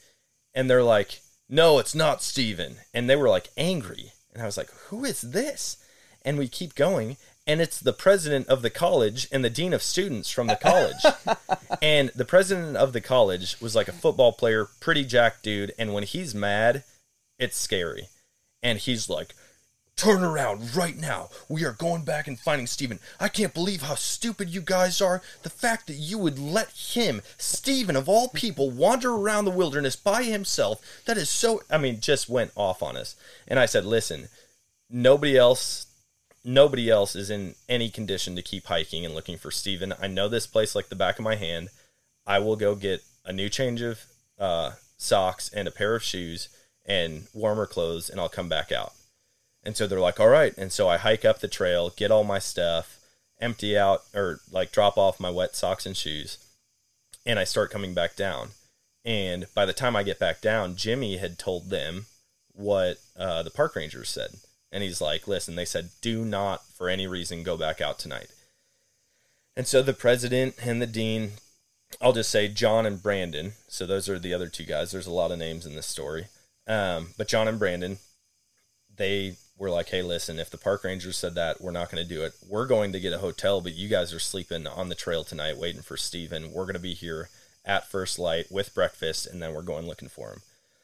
And 0.55 0.67
they're 0.67 0.81
like, 0.81 1.21
no, 1.47 1.77
it's 1.77 1.93
not 1.93 2.23
Steven. 2.23 2.77
And 2.95 3.07
they 3.07 3.15
were 3.15 3.29
like 3.29 3.49
angry. 3.57 4.13
And 4.33 4.41
I 4.41 4.47
was 4.47 4.57
like, 4.57 4.71
who 4.87 5.05
is 5.05 5.21
this? 5.21 5.77
And 6.25 6.39
we 6.39 6.47
keep 6.47 6.73
going. 6.73 7.17
And 7.45 7.61
it's 7.61 7.79
the 7.79 7.93
president 7.93 8.47
of 8.47 8.63
the 8.63 8.71
college 8.71 9.27
and 9.31 9.45
the 9.45 9.49
dean 9.51 9.71
of 9.71 9.83
students 9.83 10.31
from 10.31 10.47
the 10.47 10.55
college. 10.55 11.05
and 11.81 12.09
the 12.15 12.25
president 12.25 12.75
of 12.75 12.91
the 12.91 13.01
college 13.01 13.61
was 13.61 13.75
like 13.75 13.87
a 13.87 13.93
football 13.93 14.33
player, 14.33 14.67
pretty 14.79 15.05
jack 15.05 15.43
dude. 15.43 15.73
And 15.77 15.93
when 15.93 16.03
he's 16.03 16.33
mad, 16.33 16.83
it's 17.37 17.55
scary. 17.55 18.07
And 18.63 18.79
he's 18.79 19.09
like, 19.09 19.35
Turn 19.97 20.23
around 20.23 20.75
right 20.75 20.95
now. 20.95 21.29
We 21.49 21.65
are 21.65 21.71
going 21.71 22.03
back 22.03 22.27
and 22.27 22.39
finding 22.39 22.67
Steven. 22.67 22.99
I 23.19 23.29
can't 23.29 23.53
believe 23.53 23.81
how 23.81 23.95
stupid 23.95 24.47
you 24.47 24.61
guys 24.61 25.01
are. 25.01 25.23
The 25.41 25.49
fact 25.49 25.87
that 25.87 25.95
you 25.95 26.19
would 26.19 26.37
let 26.37 26.69
him, 26.69 27.23
Steven 27.39 27.95
of 27.95 28.07
all 28.07 28.29
people, 28.29 28.69
wander 28.69 29.11
around 29.11 29.45
the 29.45 29.51
wilderness 29.51 29.95
by 29.95 30.21
himself, 30.21 30.81
that 31.05 31.17
is 31.17 31.31
so. 31.31 31.63
I 31.71 31.79
mean, 31.79 31.99
just 31.99 32.29
went 32.29 32.51
off 32.55 32.83
on 32.83 32.95
us. 32.95 33.15
And 33.47 33.59
I 33.59 33.65
said, 33.65 33.85
listen, 33.85 34.27
nobody 34.87 35.35
else. 35.35 35.87
Nobody 36.45 36.91
else 36.91 37.15
is 37.15 37.31
in 37.31 37.55
any 37.67 37.89
condition 37.89 38.35
to 38.35 38.43
keep 38.43 38.67
hiking 38.67 39.03
and 39.03 39.15
looking 39.15 39.37
for 39.37 39.49
Steven. 39.49 39.95
I 39.99 40.05
know 40.05 40.29
this 40.29 40.45
place 40.45 40.75
like 40.75 40.89
the 40.89 40.95
back 40.95 41.17
of 41.17 41.25
my 41.25 41.35
hand. 41.35 41.69
I 42.27 42.37
will 42.37 42.55
go 42.55 42.75
get 42.75 43.03
a 43.25 43.33
new 43.33 43.49
change 43.49 43.81
of 43.81 44.05
uh, 44.37 44.73
socks 44.95 45.49
and 45.51 45.67
a 45.67 45.71
pair 45.71 45.95
of 45.95 46.03
shoes 46.03 46.49
and 46.85 47.27
warmer 47.33 47.65
clothes, 47.65 48.09
and 48.09 48.21
I'll 48.21 48.29
come 48.29 48.47
back 48.47 48.71
out. 48.71 48.93
And 49.63 49.75
so 49.75 49.87
they're 49.87 49.99
like, 49.99 50.19
all 50.19 50.29
right. 50.29 50.57
And 50.57 50.71
so 50.71 50.87
I 50.87 50.97
hike 50.97 51.25
up 51.25 51.39
the 51.39 51.47
trail, 51.47 51.91
get 51.95 52.11
all 52.11 52.23
my 52.23 52.39
stuff, 52.39 52.99
empty 53.39 53.77
out 53.77 54.03
or 54.13 54.39
like 54.51 54.71
drop 54.71 54.97
off 54.97 55.19
my 55.19 55.29
wet 55.29 55.55
socks 55.55 55.85
and 55.85 55.95
shoes, 55.95 56.37
and 57.25 57.37
I 57.37 57.43
start 57.43 57.71
coming 57.71 57.93
back 57.93 58.15
down. 58.15 58.49
And 59.05 59.45
by 59.53 59.65
the 59.65 59.73
time 59.73 59.95
I 59.95 60.03
get 60.03 60.19
back 60.19 60.41
down, 60.41 60.75
Jimmy 60.75 61.17
had 61.17 61.37
told 61.37 61.69
them 61.69 62.07
what 62.51 62.97
uh, 63.17 63.43
the 63.43 63.51
park 63.51 63.75
rangers 63.75 64.09
said. 64.09 64.31
And 64.71 64.83
he's 64.83 64.99
like, 64.99 65.27
listen, 65.27 65.55
they 65.55 65.65
said, 65.65 65.89
do 66.01 66.25
not 66.25 66.65
for 66.65 66.89
any 66.89 67.07
reason 67.07 67.43
go 67.43 67.55
back 67.55 67.79
out 67.79 67.99
tonight. 67.99 68.27
And 69.55 69.65
so 69.65 69.81
the 69.81 69.93
president 69.93 70.55
and 70.61 70.81
the 70.81 70.87
dean, 70.87 71.31
I'll 72.01 72.13
just 72.13 72.29
say 72.29 72.47
John 72.49 72.85
and 72.85 73.01
Brandon. 73.01 73.53
So 73.67 73.85
those 73.85 74.09
are 74.09 74.19
the 74.19 74.33
other 74.33 74.49
two 74.49 74.65
guys. 74.65 74.91
There's 74.91 75.07
a 75.07 75.11
lot 75.11 75.31
of 75.31 75.39
names 75.39 75.65
in 75.65 75.75
this 75.75 75.87
story. 75.87 76.27
Um, 76.67 77.13
but 77.17 77.29
John 77.29 77.47
and 77.47 77.57
Brandon, 77.57 77.99
they 78.93 79.37
were 79.57 79.69
like, 79.69 79.89
hey, 79.89 80.01
listen, 80.01 80.39
if 80.39 80.49
the 80.49 80.57
park 80.57 80.83
rangers 80.83 81.17
said 81.17 81.35
that, 81.35 81.61
we're 81.61 81.71
not 81.71 81.89
going 81.89 82.03
to 82.03 82.13
do 82.13 82.23
it. 82.23 82.33
We're 82.47 82.67
going 82.67 82.91
to 82.93 82.99
get 82.99 83.13
a 83.13 83.19
hotel, 83.19 83.61
but 83.61 83.73
you 83.73 83.87
guys 83.87 84.13
are 84.13 84.19
sleeping 84.19 84.67
on 84.67 84.89
the 84.89 84.95
trail 84.95 85.23
tonight 85.23 85.57
waiting 85.57 85.81
for 85.81 85.97
Steven. 85.97 86.51
We're 86.51 86.65
going 86.65 86.75
to 86.75 86.79
be 86.79 86.93
here 86.93 87.29
at 87.65 87.89
first 87.89 88.19
light 88.19 88.51
with 88.51 88.75
breakfast, 88.75 89.25
and 89.27 89.41
then 89.41 89.53
we're 89.53 89.61
going 89.61 89.87
looking 89.87 90.09
for 90.09 90.29
him. 90.29 90.41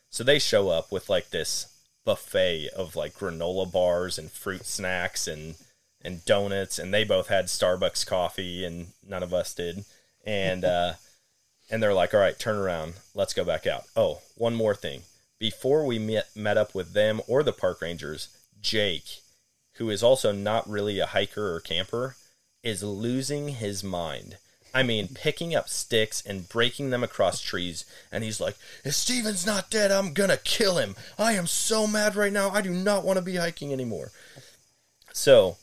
So 0.09 0.23
they 0.23 0.39
show 0.39 0.69
up 0.69 0.91
with 0.91 1.09
like 1.09 1.29
this 1.29 1.67
buffet 2.05 2.69
of 2.75 2.95
like 2.95 3.15
granola 3.15 3.71
bars 3.71 4.17
and 4.17 4.31
fruit 4.31 4.65
snacks 4.65 5.27
and 5.27 5.55
and 6.05 6.25
donuts, 6.25 6.77
and 6.77 6.93
they 6.93 7.05
both 7.05 7.29
had 7.29 7.45
Starbucks 7.45 8.05
coffee, 8.05 8.65
and 8.65 8.87
none 9.07 9.23
of 9.23 9.33
us 9.33 9.53
did. 9.53 9.85
And 10.25 10.65
uh, 10.65 10.93
and 11.69 11.81
they're 11.81 11.93
like, 11.93 12.13
"All 12.13 12.19
right, 12.19 12.37
turn 12.37 12.57
around, 12.57 12.95
let's 13.15 13.33
go 13.33 13.45
back 13.45 13.65
out." 13.65 13.85
Oh, 13.95 14.21
one 14.35 14.55
more 14.55 14.75
thing. 14.75 15.03
Before 15.39 15.85
we 15.85 15.97
met 15.99 16.27
met 16.35 16.57
up 16.57 16.75
with 16.75 16.93
them 16.93 17.21
or 17.27 17.41
the 17.41 17.53
park 17.53 17.81
rangers, 17.81 18.27
Jake, 18.63 19.21
who 19.73 19.91
is 19.91 20.01
also 20.01 20.31
not 20.31 20.67
really 20.67 20.99
a 20.99 21.05
hiker 21.05 21.53
or 21.53 21.59
camper, 21.59 22.15
is 22.63 22.81
losing 22.81 23.49
his 23.49 23.83
mind. 23.83 24.37
I 24.73 24.81
mean, 24.81 25.09
picking 25.13 25.53
up 25.53 25.69
sticks 25.69 26.23
and 26.25 26.49
breaking 26.49 26.89
them 26.89 27.03
across 27.03 27.41
trees, 27.41 27.85
and 28.11 28.23
he's 28.23 28.41
like, 28.41 28.55
If 28.83 28.95
Steven's 28.95 29.45
not 29.45 29.69
dead, 29.69 29.91
I'm 29.91 30.13
gonna 30.13 30.37
kill 30.37 30.77
him. 30.77 30.95
I 31.19 31.33
am 31.33 31.45
so 31.45 31.85
mad 31.85 32.15
right 32.15 32.33
now. 32.33 32.49
I 32.49 32.61
do 32.61 32.71
not 32.71 33.03
want 33.03 33.17
to 33.17 33.21
be 33.21 33.35
hiking 33.35 33.71
anymore. 33.71 34.11
So 35.11 35.57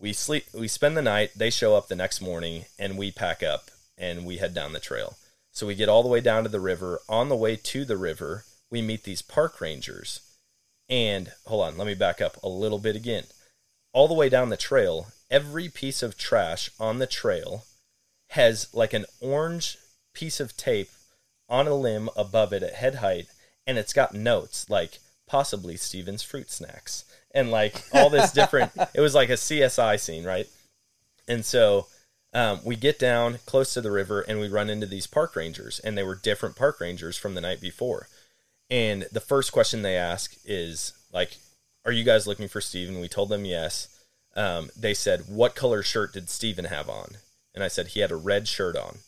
we 0.00 0.12
sleep, 0.12 0.46
we 0.52 0.66
spend 0.66 0.96
the 0.96 1.02
night. 1.02 1.30
They 1.36 1.50
show 1.50 1.76
up 1.76 1.86
the 1.86 1.94
next 1.94 2.20
morning, 2.20 2.64
and 2.78 2.98
we 2.98 3.12
pack 3.12 3.44
up 3.44 3.70
and 3.96 4.24
we 4.24 4.38
head 4.38 4.54
down 4.54 4.72
the 4.72 4.80
trail. 4.80 5.16
So 5.52 5.66
we 5.66 5.74
get 5.74 5.88
all 5.88 6.02
the 6.02 6.08
way 6.08 6.20
down 6.20 6.44
to 6.44 6.48
the 6.48 6.60
river. 6.60 7.00
On 7.08 7.28
the 7.28 7.36
way 7.36 7.56
to 7.56 7.84
the 7.84 7.96
river, 7.96 8.44
we 8.70 8.80
meet 8.80 9.04
these 9.04 9.22
park 9.22 9.60
rangers. 9.60 10.20
And 10.88 11.32
hold 11.46 11.64
on, 11.64 11.76
let 11.76 11.86
me 11.86 11.94
back 11.94 12.20
up 12.20 12.42
a 12.42 12.48
little 12.48 12.78
bit 12.78 12.96
again. 12.96 13.24
All 13.92 14.08
the 14.08 14.14
way 14.14 14.28
down 14.28 14.48
the 14.48 14.56
trail, 14.56 15.08
every 15.30 15.68
piece 15.68 16.02
of 16.02 16.16
trash 16.16 16.70
on 16.78 16.98
the 16.98 17.06
trail 17.06 17.64
has 18.30 18.72
like 18.74 18.92
an 18.92 19.06
orange 19.20 19.78
piece 20.14 20.40
of 20.40 20.56
tape 20.56 20.90
on 21.48 21.66
a 21.66 21.74
limb 21.74 22.10
above 22.16 22.52
it 22.52 22.62
at 22.62 22.74
head 22.74 22.96
height, 22.96 23.26
and 23.66 23.78
it's 23.78 23.92
got 23.92 24.14
notes 24.14 24.68
like 24.68 24.98
possibly 25.26 25.76
Steven's 25.76 26.22
fruit 26.22 26.50
snacks 26.50 27.04
and 27.34 27.50
like 27.50 27.82
all 27.92 28.10
this 28.10 28.32
different. 28.32 28.72
it 28.94 29.00
was 29.00 29.14
like 29.14 29.30
a 29.30 29.34
CSI 29.34 29.98
scene, 30.00 30.24
right? 30.24 30.48
And 31.26 31.44
so 31.44 31.86
um, 32.32 32.60
we 32.64 32.76
get 32.76 32.98
down 32.98 33.38
close 33.46 33.74
to 33.74 33.80
the 33.80 33.90
river 33.90 34.22
and 34.22 34.40
we 34.40 34.48
run 34.48 34.70
into 34.70 34.86
these 34.86 35.06
park 35.06 35.36
rangers, 35.36 35.78
and 35.80 35.96
they 35.96 36.02
were 36.02 36.14
different 36.14 36.56
park 36.56 36.80
rangers 36.80 37.16
from 37.16 37.34
the 37.34 37.40
night 37.40 37.60
before. 37.60 38.08
And 38.70 39.06
the 39.12 39.20
first 39.20 39.52
question 39.52 39.82
they 39.82 39.96
ask 39.96 40.36
is 40.44 40.92
like, 41.12 41.38
"Are 41.84 41.92
you 41.92 42.04
guys 42.04 42.26
looking 42.26 42.48
for 42.48 42.60
Steven?" 42.60 43.00
We 43.00 43.08
told 43.08 43.28
them 43.28 43.44
yes. 43.44 43.88
Um, 44.36 44.70
they 44.76 44.94
said, 44.94 45.28
"What 45.28 45.54
color 45.54 45.82
shirt 45.82 46.12
did 46.12 46.28
Steven 46.28 46.66
have 46.66 46.88
on?" 46.88 47.16
And 47.54 47.64
I 47.64 47.68
said 47.68 47.88
he 47.88 48.00
had 48.00 48.10
a 48.10 48.16
red 48.16 48.46
shirt 48.46 48.76
on, 48.76 48.98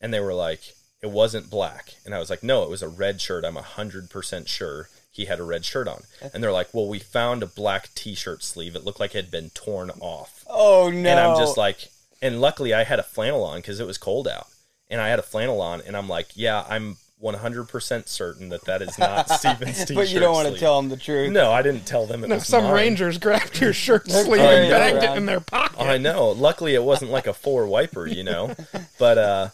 and 0.00 0.14
they 0.14 0.20
were 0.20 0.34
like, 0.34 0.74
"It 1.02 1.10
wasn't 1.10 1.50
black." 1.50 1.94
And 2.04 2.14
I 2.14 2.18
was 2.18 2.30
like, 2.30 2.42
"No, 2.42 2.62
it 2.62 2.70
was 2.70 2.82
a 2.82 2.88
red 2.88 3.20
shirt. 3.20 3.44
I'm 3.44 3.56
hundred 3.56 4.08
percent 4.10 4.48
sure." 4.48 4.88
He 5.12 5.26
had 5.26 5.38
a 5.38 5.44
red 5.44 5.66
shirt 5.66 5.86
on. 5.88 6.04
And 6.32 6.42
they're 6.42 6.52
like, 6.52 6.72
well, 6.72 6.88
we 6.88 6.98
found 6.98 7.42
a 7.42 7.46
black 7.46 7.94
t 7.94 8.14
shirt 8.14 8.42
sleeve. 8.42 8.74
It 8.74 8.82
looked 8.82 8.98
like 8.98 9.14
it 9.14 9.24
had 9.24 9.30
been 9.30 9.50
torn 9.50 9.90
off. 10.00 10.42
Oh 10.48 10.90
no! 10.90 11.10
And 11.10 11.20
I'm 11.20 11.36
just 11.36 11.58
like, 11.58 11.90
and 12.22 12.40
luckily 12.40 12.72
I 12.72 12.84
had 12.84 12.98
a 12.98 13.02
flannel 13.02 13.44
on 13.44 13.58
because 13.58 13.78
it 13.78 13.86
was 13.86 13.98
cold 13.98 14.26
out, 14.26 14.46
and 14.88 15.02
I 15.02 15.08
had 15.08 15.18
a 15.18 15.22
flannel 15.22 15.60
on, 15.60 15.82
and 15.82 15.98
I'm 15.98 16.08
like, 16.08 16.28
yeah, 16.34 16.64
I'm 16.66 16.96
100% 17.22 18.08
certain 18.08 18.48
that 18.48 18.64
that 18.64 18.82
is 18.82 18.98
not 18.98 19.28
Steven's 19.38 19.78
t-shirt. 19.84 19.94
but 19.96 20.08
you 20.10 20.18
don't 20.20 20.34
want 20.34 20.52
to 20.52 20.58
tell 20.58 20.80
them 20.80 20.90
the 20.90 20.96
truth. 20.96 21.30
No, 21.32 21.52
I 21.52 21.62
didn't 21.62 21.86
tell 21.86 22.06
them 22.06 22.20
it 22.22 22.24
And 22.24 22.32
if 22.32 22.38
was 22.40 22.48
some 22.48 22.64
mine. 22.64 22.72
rangers 22.74 23.18
grabbed 23.18 23.60
your 23.60 23.72
shirt 23.84 24.08
sleeve 24.10 24.40
carrying 24.40 24.64
and 24.64 24.66
it 24.66 24.70
bagged 25.00 25.04
it 25.04 25.16
in 25.16 25.26
their 25.26 25.40
pocket. 25.40 25.80
I 25.80 25.98
know. 25.98 26.30
Luckily, 26.30 26.74
it 26.74 26.82
wasn't 26.82 27.10
like 27.10 27.26
a 27.26 27.32
four 27.34 27.66
wiper, 27.66 28.06
you 28.06 28.24
know. 28.24 28.54
But 28.98 29.18
uh, 29.18 29.48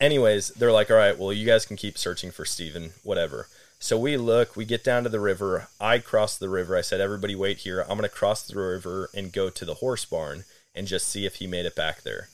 anyways, 0.00 0.48
they're 0.50 0.72
like, 0.72 0.90
"All 0.90 0.96
right, 0.96 1.18
well, 1.18 1.32
you 1.32 1.46
guys 1.46 1.64
can 1.64 1.76
keep 1.76 1.96
searching 1.96 2.30
for 2.30 2.44
Steven, 2.44 2.90
whatever." 3.02 3.46
So 3.78 3.96
we 3.98 4.16
look. 4.16 4.56
We 4.56 4.64
get 4.64 4.84
down 4.84 5.04
to 5.04 5.08
the 5.08 5.20
river. 5.20 5.68
I 5.80 5.98
cross 5.98 6.36
the 6.36 6.48
river. 6.48 6.76
I 6.76 6.80
said, 6.82 7.00
"Everybody, 7.00 7.34
wait 7.34 7.58
here. 7.58 7.80
I'm 7.88 7.96
gonna 7.96 8.08
cross 8.08 8.46
the 8.46 8.58
river 8.58 9.08
and 9.14 9.32
go 9.32 9.48
to 9.50 9.64
the 9.64 9.74
horse 9.74 10.04
barn 10.04 10.44
and 10.74 10.86
just 10.86 11.08
see 11.08 11.24
if 11.26 11.36
he 11.36 11.46
made 11.46 11.64
it 11.66 11.74
back 11.76 12.02
there." 12.02 12.28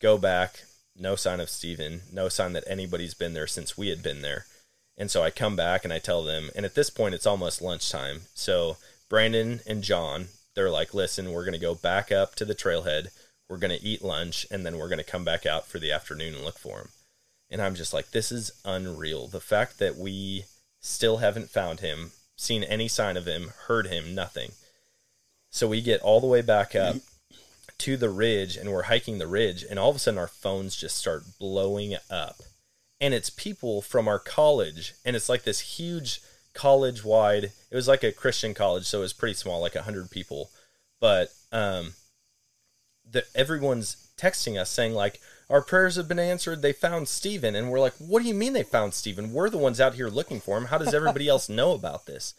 Go 0.00 0.16
back. 0.16 0.64
No 1.00 1.16
sign 1.16 1.40
of 1.40 1.48
Steven. 1.48 2.02
No 2.12 2.28
sign 2.28 2.52
that 2.52 2.64
anybody's 2.66 3.14
been 3.14 3.32
there 3.32 3.46
since 3.46 3.76
we 3.76 3.88
had 3.88 4.02
been 4.02 4.20
there. 4.20 4.44
And 4.98 5.10
so 5.10 5.22
I 5.22 5.30
come 5.30 5.56
back 5.56 5.82
and 5.82 5.92
I 5.92 5.98
tell 5.98 6.22
them, 6.22 6.50
and 6.54 6.66
at 6.66 6.74
this 6.74 6.90
point 6.90 7.14
it's 7.14 7.26
almost 7.26 7.62
lunchtime. 7.62 8.22
So 8.34 8.76
Brandon 9.08 9.60
and 9.66 9.82
John, 9.82 10.28
they're 10.54 10.70
like, 10.70 10.92
listen, 10.92 11.32
we're 11.32 11.44
going 11.44 11.54
to 11.54 11.58
go 11.58 11.74
back 11.74 12.12
up 12.12 12.34
to 12.34 12.44
the 12.44 12.54
trailhead. 12.54 13.08
We're 13.48 13.56
going 13.56 13.76
to 13.76 13.84
eat 13.84 14.04
lunch, 14.04 14.46
and 14.50 14.64
then 14.64 14.76
we're 14.76 14.90
going 14.90 14.98
to 14.98 15.04
come 15.04 15.24
back 15.24 15.46
out 15.46 15.66
for 15.66 15.78
the 15.78 15.90
afternoon 15.90 16.34
and 16.34 16.44
look 16.44 16.58
for 16.58 16.78
him. 16.78 16.88
And 17.48 17.62
I'm 17.62 17.74
just 17.74 17.94
like, 17.94 18.10
this 18.10 18.30
is 18.30 18.52
unreal. 18.64 19.26
The 19.26 19.40
fact 19.40 19.78
that 19.78 19.96
we 19.96 20.44
still 20.80 21.16
haven't 21.16 21.50
found 21.50 21.80
him, 21.80 22.12
seen 22.36 22.62
any 22.62 22.88
sign 22.88 23.16
of 23.16 23.26
him, 23.26 23.52
heard 23.66 23.86
him, 23.86 24.14
nothing. 24.14 24.52
So 25.50 25.66
we 25.66 25.80
get 25.80 26.00
all 26.02 26.20
the 26.20 26.26
way 26.26 26.42
back 26.42 26.76
up 26.76 26.96
to 27.80 27.96
the 27.96 28.10
ridge 28.10 28.56
and 28.56 28.70
we're 28.70 28.84
hiking 28.84 29.18
the 29.18 29.26
ridge, 29.26 29.64
and 29.68 29.78
all 29.78 29.90
of 29.90 29.96
a 29.96 29.98
sudden 29.98 30.18
our 30.18 30.26
phones 30.26 30.76
just 30.76 30.96
start 30.96 31.24
blowing 31.38 31.96
up. 32.10 32.36
And 33.00 33.14
it's 33.14 33.30
people 33.30 33.80
from 33.80 34.06
our 34.06 34.18
college 34.18 34.94
and 35.04 35.16
it's 35.16 35.28
like 35.28 35.42
this 35.44 35.60
huge 35.60 36.20
college 36.52 37.04
wide 37.04 37.44
it 37.44 37.76
was 37.76 37.86
like 37.86 38.02
a 38.02 38.10
christian 38.10 38.52
college 38.54 38.84
so 38.84 38.98
it 38.98 39.02
was 39.02 39.12
pretty 39.12 39.34
small 39.34 39.60
like 39.60 39.74
100 39.74 40.10
people. 40.10 40.50
But 41.00 41.32
um 41.52 41.94
that 43.10 43.24
everyone's 43.34 44.08
texting 44.18 44.60
us 44.60 44.70
saying 44.70 44.92
like 44.92 45.20
our 45.48 45.62
prayers 45.62 45.96
have 45.96 46.06
been 46.06 46.18
answered. 46.18 46.62
They 46.62 46.72
found 46.72 47.08
Steven. 47.08 47.56
and 47.56 47.70
we're 47.70 47.80
like 47.80 47.94
what 47.98 48.22
do 48.22 48.28
you 48.28 48.34
mean 48.34 48.52
they 48.52 48.62
found 48.62 48.92
Steven? 48.92 49.32
we're 49.32 49.48
the 49.48 49.56
ones 49.56 49.80
out 49.80 49.94
here 49.94 50.08
looking 50.08 50.40
for 50.40 50.58
him. 50.58 50.66
How 50.66 50.76
does 50.76 50.92
everybody 50.92 51.26
else 51.26 51.48
know 51.48 51.72
about 51.72 52.04
this 52.04 52.34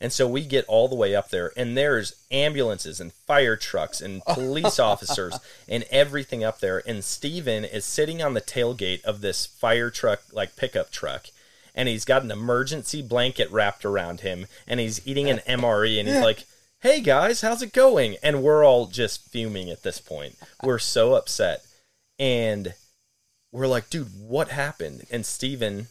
and 0.00 0.12
so 0.12 0.28
we 0.28 0.44
get 0.44 0.64
all 0.66 0.88
the 0.88 0.94
way 0.94 1.14
up 1.14 1.30
there, 1.30 1.52
and 1.56 1.76
there's 1.76 2.14
ambulances 2.30 3.00
and 3.00 3.12
fire 3.12 3.56
trucks 3.56 4.00
and 4.00 4.24
police 4.28 4.78
officers 4.78 5.38
and 5.68 5.84
everything 5.90 6.44
up 6.44 6.60
there. 6.60 6.82
And 6.86 7.04
Steven 7.04 7.64
is 7.64 7.84
sitting 7.84 8.22
on 8.22 8.34
the 8.34 8.40
tailgate 8.40 9.02
of 9.04 9.20
this 9.20 9.46
fire 9.46 9.90
truck, 9.90 10.22
like 10.32 10.56
pickup 10.56 10.90
truck, 10.90 11.26
and 11.74 11.88
he's 11.88 12.04
got 12.04 12.22
an 12.22 12.30
emergency 12.30 13.02
blanket 13.02 13.50
wrapped 13.50 13.84
around 13.84 14.20
him, 14.20 14.46
and 14.66 14.80
he's 14.80 15.06
eating 15.06 15.28
an 15.28 15.40
MRE, 15.48 15.98
and 15.98 16.08
he's 16.08 16.22
like, 16.22 16.44
Hey 16.80 17.00
guys, 17.00 17.40
how's 17.40 17.60
it 17.60 17.72
going? 17.72 18.16
And 18.22 18.40
we're 18.40 18.64
all 18.64 18.86
just 18.86 19.28
fuming 19.30 19.68
at 19.68 19.82
this 19.82 20.00
point. 20.00 20.36
We're 20.62 20.78
so 20.78 21.14
upset. 21.14 21.64
And 22.20 22.74
we're 23.50 23.66
like, 23.66 23.90
dude, 23.90 24.08
what 24.16 24.50
happened? 24.50 25.04
And 25.10 25.26
Steven 25.26 25.88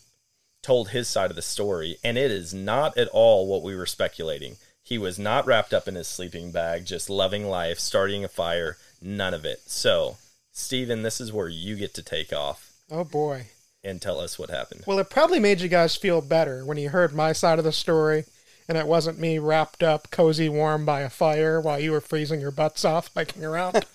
told 0.68 0.90
his 0.90 1.08
side 1.08 1.30
of 1.30 1.38
the 1.38 1.42
story, 1.42 1.98
and 2.04 2.18
it 2.18 2.30
is 2.30 2.54
not 2.54 2.98
at 2.98 3.08
all 3.14 3.48
what 3.48 3.64
we 3.64 3.74
were 3.74 3.86
speculating. 3.86 4.58
He 4.84 4.98
was 4.98 5.18
not 5.18 5.46
wrapped 5.46 5.74
up 5.74 5.88
in 5.88 5.96
his 5.96 6.10
sleeping 6.10 6.52
bag, 6.52 6.86
just 6.86 7.10
loving 7.10 7.48
life, 7.48 7.80
starting 7.80 8.26
a 8.26 8.28
fire, 8.28 8.76
none 9.02 9.34
of 9.34 9.46
it. 9.46 9.62
So, 9.66 10.18
Steven, 10.52 11.04
this 11.04 11.22
is 11.22 11.32
where 11.32 11.48
you 11.48 11.78
get 11.78 11.94
to 11.94 12.04
take 12.04 12.34
off 12.34 12.72
Oh 12.92 13.06
boy. 13.06 13.48
and 13.82 14.02
tell 14.02 14.20
us 14.20 14.38
what 14.38 14.50
happened. 14.50 14.84
Well, 14.86 15.00
it 15.00 15.10
probably 15.10 15.40
made 15.40 15.62
you 15.62 15.70
guys 15.70 15.96
feel 15.96 16.20
better 16.22 16.66
when 16.66 16.78
you 16.78 16.90
heard 16.90 17.14
my 17.14 17.32
side 17.32 17.60
of 17.60 17.66
the 17.66 17.72
story, 17.72 18.26
and 18.68 18.78
it 18.78 18.88
wasn't 18.88 19.20
me 19.20 19.40
wrapped 19.40 19.82
up, 19.84 20.12
cozy, 20.12 20.50
warm 20.50 20.84
by 20.86 21.00
a 21.00 21.10
fire 21.10 21.62
while 21.62 21.80
you 21.80 21.92
were 21.94 22.02
freezing 22.02 22.42
your 22.42 22.52
butts 22.52 22.84
off 22.84 23.10
hiking 23.16 23.46
around. 23.46 23.86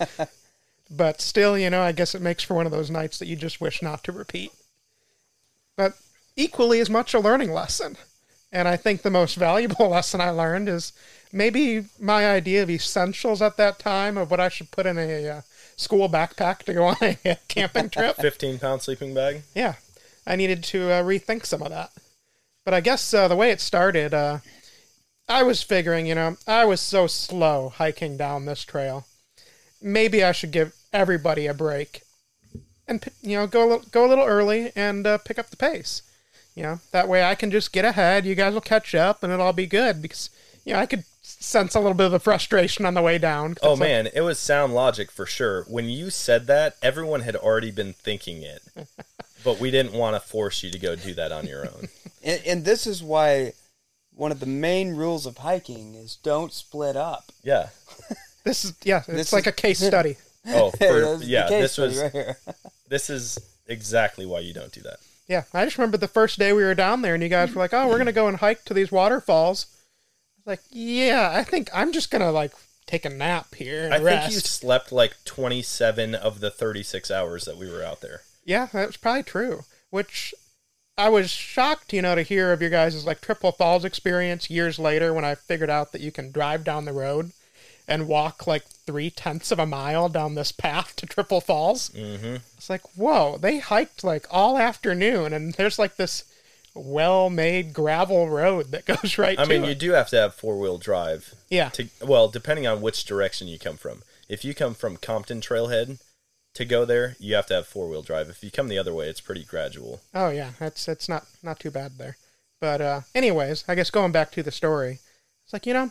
but 0.91 1.21
still, 1.21 1.59
you 1.59 1.69
know, 1.69 1.83
I 1.83 1.93
guess 1.93 2.15
it 2.15 2.23
makes 2.23 2.43
for 2.43 2.55
one 2.55 2.65
of 2.65 2.73
those 2.73 2.91
nights 2.91 3.19
that 3.19 3.27
you 3.29 3.37
just 3.37 3.61
wish 3.61 3.83
not 3.83 4.03
to 4.05 4.13
repeat. 4.13 4.53
But 5.77 5.93
equally 6.37 6.81
as 6.81 6.91
much 6.91 7.15
a 7.15 7.21
learning 7.21 7.53
lesson. 7.53 7.97
And 8.51 8.69
I 8.69 8.77
think 8.77 9.03
the 9.03 9.11
most 9.11 9.37
valuable 9.37 9.89
lesson 9.91 10.21
I 10.21 10.31
learned 10.31 10.69
is 10.69 10.93
maybe 11.33 11.87
my 11.99 12.27
idea 12.27 12.63
of 12.63 12.71
essentials 12.71 13.41
at 13.41 13.57
that 13.57 13.79
time 13.79 14.19
of 14.19 14.31
what 14.31 14.41
I 14.41 14.49
should 14.49 14.71
put 14.71 14.87
in 14.87 14.99
a 14.99 15.29
uh, 15.29 15.41
school 15.77 16.09
backpack 16.09 16.59
to 16.65 16.75
go 16.75 16.85
on 16.87 16.97
a 17.03 17.39
camping 17.49 17.91
trip. 17.91 18.17
15 18.17 18.59
pound 18.59 18.83
sleeping 18.83 19.15
bag? 19.15 19.43
Yeah, 19.55 19.75
I 20.27 20.37
needed 20.37 20.63
to 20.65 20.91
uh, 20.91 21.03
rethink 21.03 21.47
some 21.47 21.63
of 21.63 21.71
that. 21.71 21.91
But 22.65 22.75
I 22.75 22.81
guess 22.81 23.13
uh, 23.13 23.27
the 23.29 23.37
way 23.37 23.51
it 23.51 23.61
started, 23.61 24.15
uh, 24.15 24.39
I 25.29 25.43
was 25.43 25.63
figuring, 25.63 26.07
you 26.07 26.15
know, 26.15 26.37
I 26.47 26.65
was 26.65 26.81
so 26.81 27.07
slow 27.07 27.71
hiking 27.71 28.17
down 28.17 28.45
this 28.45 28.65
trail. 28.65 29.07
Maybe 29.81 30.23
I 30.23 30.33
should 30.33 30.53
give 30.53 30.75
everybody 30.93 31.47
a 31.47 31.55
break, 31.55 32.03
and 32.87 33.05
you 33.21 33.37
know, 33.37 33.49
go 33.49 33.67
a 33.67 33.69
little, 33.69 33.89
go 33.91 34.07
a 34.07 34.09
little 34.09 34.25
early 34.25 34.71
and 34.77 35.05
uh, 35.07 35.19
pick 35.19 35.41
up 35.41 35.51
the 35.51 35.57
pace. 35.57 36.03
You 36.55 36.63
know, 36.65 36.81
that 36.91 37.09
way 37.09 37.25
I 37.25 37.35
can 37.35 37.51
just 37.51 37.73
get 37.73 37.85
ahead. 37.85 38.27
You 38.27 38.35
guys 38.35 38.53
will 38.55 38.61
catch 38.61 38.95
up, 38.95 39.23
and 39.23 39.33
it'll 39.33 39.47
all 39.47 39.53
be 39.53 39.67
good 39.67 40.03
because 40.03 40.29
you 40.65 40.73
know 40.75 40.79
I 40.81 40.87
could 40.87 41.05
sense 41.23 41.75
a 41.75 41.81
little 41.81 41.95
bit 41.95 42.07
of 42.07 42.13
the 42.13 42.21
frustration 42.21 42.85
on 42.85 42.95
the 42.95 43.03
way 43.03 43.19
down. 43.19 43.57
Oh 43.63 43.73
it's 43.73 43.81
like- 43.81 43.89
man, 43.89 44.09
it 44.15 44.21
was 44.21 44.39
sound 44.39 44.75
logic 44.75 45.11
for 45.11 45.25
sure. 45.27 45.65
When 45.65 45.89
you 45.89 46.11
said 46.11 46.47
that, 46.49 46.77
everyone 46.83 47.21
had 47.21 47.37
already 47.37 47.71
been 47.71 47.93
thinking 47.93 48.43
it. 48.43 48.63
but 49.45 49.59
we 49.59 49.71
didn't 49.71 49.93
want 49.93 50.15
to 50.15 50.21
force 50.21 50.63
you 50.63 50.71
to 50.71 50.79
go 50.79 50.95
do 50.95 51.15
that 51.15 51.33
on 51.33 51.47
your 51.47 51.65
own. 51.67 51.89
And, 52.25 52.41
and 52.47 52.65
this 52.65 52.87
is 52.87 53.03
why 53.03 53.53
one 54.15 54.31
of 54.31 54.39
the 54.39 54.47
main 54.47 54.95
rules 54.95 55.27
of 55.27 55.39
hiking 55.39 55.97
is 55.97 56.15
don't 56.23 56.53
split 56.53 56.95
up. 56.95 57.33
Yeah. 57.43 57.71
this 58.45 58.65
is 58.65 58.75
yeah, 58.85 58.99
it's 58.99 59.07
This 59.09 59.33
like 59.33 59.43
is- 59.43 59.47
a 59.49 59.53
case 59.53 59.81
study. 59.85 60.19
Oh, 60.47 60.71
for, 60.71 61.19
yeah. 61.25 61.49
This 61.49 61.79
was 61.79 62.01
right 62.01 62.37
this 62.89 63.11
is 63.11 63.41
exactly 63.67 64.25
why 64.25 64.39
you 64.39 64.55
don't 64.55 64.71
do 64.71 64.83
that. 64.83 64.99
Yeah, 65.33 65.45
I 65.55 65.65
just 65.65 65.79
remember 65.79 65.97
the 65.97 66.09
first 66.09 66.39
day 66.39 66.53
we 66.53 66.63
were 66.63 66.75
down 66.75 67.01
there, 67.01 67.15
and 67.15 67.23
you 67.23 67.31
guys 67.31 67.55
were 67.55 67.63
like, 67.63 67.73
"Oh, 67.73 67.89
we're 67.89 67.97
gonna 67.97 68.13
go 68.13 68.29
and 68.29 68.37
hike 68.37 68.67
to 68.67 68.75
these 68.75 68.93
waterfalls." 68.93 69.65
I 69.67 70.37
was 70.37 70.47
like, 70.59 70.61
"Yeah, 70.69 71.31
I 71.33 71.43
think 71.43 71.71
I'm 71.73 71.91
just 71.91 72.11
gonna 72.11 72.31
like 72.31 72.53
take 72.85 73.07
a 73.07 73.09
nap 73.09 73.55
here 73.55 73.87
and 73.87 73.95
I 73.95 73.99
rest." 73.99 74.27
think 74.27 74.35
you 74.35 74.41
slept 74.41 74.93
like 74.93 75.15
27 75.25 76.15
of 76.15 76.41
the 76.41 76.51
36 76.51 77.11
hours 77.11 77.47
that 77.47 77.57
we 77.57 77.71
were 77.71 77.83
out 77.83 78.03
there. 78.03 78.21
Yeah, 78.45 78.69
that 78.75 78.89
was 78.89 78.99
probably 78.99 79.23
true. 79.23 79.65
Which 79.89 80.35
I 80.99 81.09
was 81.09 81.31
shocked, 81.31 81.95
you 81.95 82.03
know, 82.03 82.15
to 82.15 82.23
hear 82.23 82.53
of 82.53 82.61
your 82.61 82.69
guys' 82.69 83.07
like 83.07 83.23
Triple 83.23 83.53
Falls 83.53 83.87
experience 83.87 84.51
years 84.51 84.79
later 84.79 85.15
when 85.15 85.25
I 85.25 85.35
figured 85.35 85.71
out 85.71 85.93
that 85.93 86.03
you 86.03 86.13
can 86.13 86.31
drive 86.31 86.63
down 86.63 86.85
the 86.85 86.93
road 86.93 87.33
and 87.93 88.09
walk 88.09 88.47
like 88.47 88.65
three 88.65 89.11
tenths 89.11 89.53
of 89.53 89.59
a 89.59 89.67
mile 89.67 90.09
down 90.09 90.35
this 90.35 90.51
path 90.51 90.97
to 90.97 91.07
Triple 91.07 91.43
Falls. 91.43 91.91
Mm-hmm. 91.91 92.37
It's 92.57 92.71
like, 92.71 92.83
whoa, 92.97 93.37
they 93.37 93.59
hiked 93.59 94.03
like 94.03 94.27
all 94.31 94.57
afternoon, 94.57 95.33
and 95.33 95.53
there's 95.55 95.79
like 95.79 95.97
this 95.97 96.25
well-made 96.75 97.75
gravel 97.75 98.31
road 98.31 98.71
that 98.71 98.87
goes 99.03 99.19
right 99.19 99.39
I 99.39 99.45
to 99.45 99.49
mean, 99.49 99.65
it. 99.65 99.69
you 99.69 99.75
do 99.75 99.93
have 99.93 100.09
to 100.11 100.17
have 100.17 100.35
four 100.35 100.59
wheel 100.59 100.79
drive. 100.79 101.35
Yeah. 101.51 101.69
To 101.71 101.89
well, 102.01 102.29
depending 102.29 102.67
on 102.67 102.81
which 102.81 103.05
direction 103.05 103.47
you 103.47 103.59
come 103.59 103.77
from. 103.77 104.03
If 104.29 104.43
you 104.45 104.55
come 104.55 104.75
from 104.75 104.97
Compton 104.97 105.43
Trailhead 105.43 106.01
to 106.55 106.65
go 106.65 106.87
there, 106.87 107.17
you 107.21 107.35
have 107.35 107.47
to 107.47 107.55
have 107.55 107.67
four 107.67 107.89
wheel 107.91 108.03
drive. 108.03 108.31
If 108.31 108.43
you 108.43 108.51
come 108.51 108.69
the 108.69 108.79
other 108.79 108.95
way, 108.95 109.09
it's 109.09 109.21
pretty 109.21 109.45
gradual. 109.45 110.01
Oh 110.15 110.31
yeah, 110.31 110.53
that's 110.59 110.89
it's 110.89 111.09
not 111.11 111.27
not 111.43 111.61
too 111.61 111.71
bad 111.71 111.99
there. 111.99 112.17
But 112.59 112.81
uh 112.81 113.01
anyways, 113.15 113.65
I 113.69 113.75
guess 113.75 113.91
going 113.91 114.13
back 114.13 114.31
to 114.33 114.43
the 114.43 114.51
story, 114.51 115.01
it's 115.45 115.53
like, 115.53 115.67
you 115.67 115.75
know, 115.75 115.91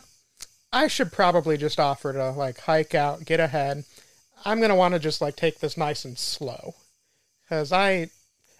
I 0.72 0.88
should 0.88 1.12
probably 1.12 1.56
just 1.56 1.78
offer 1.78 2.12
to 2.12 2.30
like 2.30 2.60
hike 2.60 2.94
out, 2.94 3.24
get 3.24 3.40
ahead. 3.40 3.84
I'm 4.44 4.58
going 4.58 4.70
to 4.70 4.74
want 4.74 4.94
to 4.94 5.00
just 5.00 5.20
like 5.20 5.36
take 5.36 5.60
this 5.60 5.76
nice 5.76 6.04
and 6.04 6.18
slow. 6.18 6.74
Cuz 7.48 7.72
I 7.72 8.08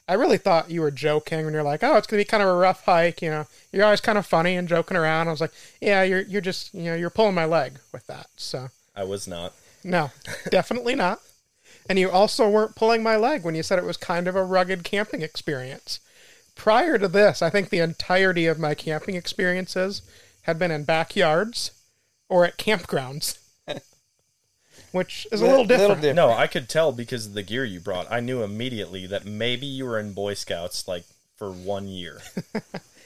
I 0.09 0.15
really 0.15 0.37
thought 0.37 0.71
you 0.71 0.81
were 0.83 0.91
joking 0.91 1.45
when 1.45 1.55
you're 1.55 1.63
like, 1.63 1.83
"Oh, 1.83 1.97
it's 1.97 2.07
going 2.07 2.19
to 2.19 2.27
be 2.27 2.29
kind 2.29 2.43
of 2.43 2.49
a 2.49 2.55
rough 2.55 2.85
hike, 2.85 3.23
you 3.23 3.31
know. 3.31 3.47
You're 3.73 3.85
always 3.85 4.01
kind 4.01 4.19
of 4.19 4.27
funny 4.27 4.57
and 4.57 4.69
joking 4.69 4.97
around." 4.97 5.29
I 5.29 5.31
was 5.31 5.41
like, 5.41 5.53
"Yeah, 5.81 6.03
you're 6.03 6.23
you're 6.23 6.41
just, 6.41 6.75
you 6.75 6.85
know, 6.85 6.95
you're 6.95 7.11
pulling 7.11 7.35
my 7.35 7.45
leg 7.45 7.79
with 7.93 8.07
that." 8.09 8.27
So, 8.37 8.69
I 8.95 9.05
was 9.05 9.27
not. 9.27 9.55
no, 9.85 10.11
definitely 10.51 10.95
not. 10.95 11.21
And 11.89 11.99
you 11.99 12.11
also 12.11 12.49
weren't 12.49 12.77
pulling 12.77 13.03
my 13.03 13.17
leg 13.17 13.43
when 13.45 13.55
you 13.55 13.63
said 13.63 13.79
it 13.79 13.85
was 13.85 13.97
kind 13.97 14.29
of 14.29 14.37
a 14.37 14.45
rugged 14.45 14.85
camping 14.85 15.23
experience. 15.23 16.01
Prior 16.55 16.99
to 16.99 17.09
this, 17.09 17.41
I 17.43 17.51
think 17.51 17.71
the 17.71 17.79
entirety 17.79 18.47
of 18.47 18.59
my 18.59 18.75
camping 18.75 19.17
experiences 19.17 20.03
had 20.43 20.59
been 20.59 20.71
in 20.71 20.85
backyards 20.85 21.71
or 22.33 22.47
at 22.47 22.57
campgrounds, 22.57 23.39
which 24.93 25.27
is 25.31 25.41
a 25.41 25.47
little 25.47 25.65
different. 25.65 26.03
No, 26.17 26.31
I 26.31 26.47
could 26.47 26.69
tell 26.69 26.93
because 26.93 27.27
of 27.27 27.35
the 27.35 27.43
gear 27.43 27.65
you 27.65 27.81
brought. 27.81 28.11
I 28.11 28.21
knew 28.21 28.43
immediately 28.43 29.07
that 29.07 29.25
maybe 29.25 29.67
you 29.67 29.85
were 29.85 29.99
in 29.99 30.13
Boy 30.15 30.35
Scouts 30.35 30.89
like 30.89 31.05
for 31.37 31.51
one 31.51 31.89
year. 31.89 32.21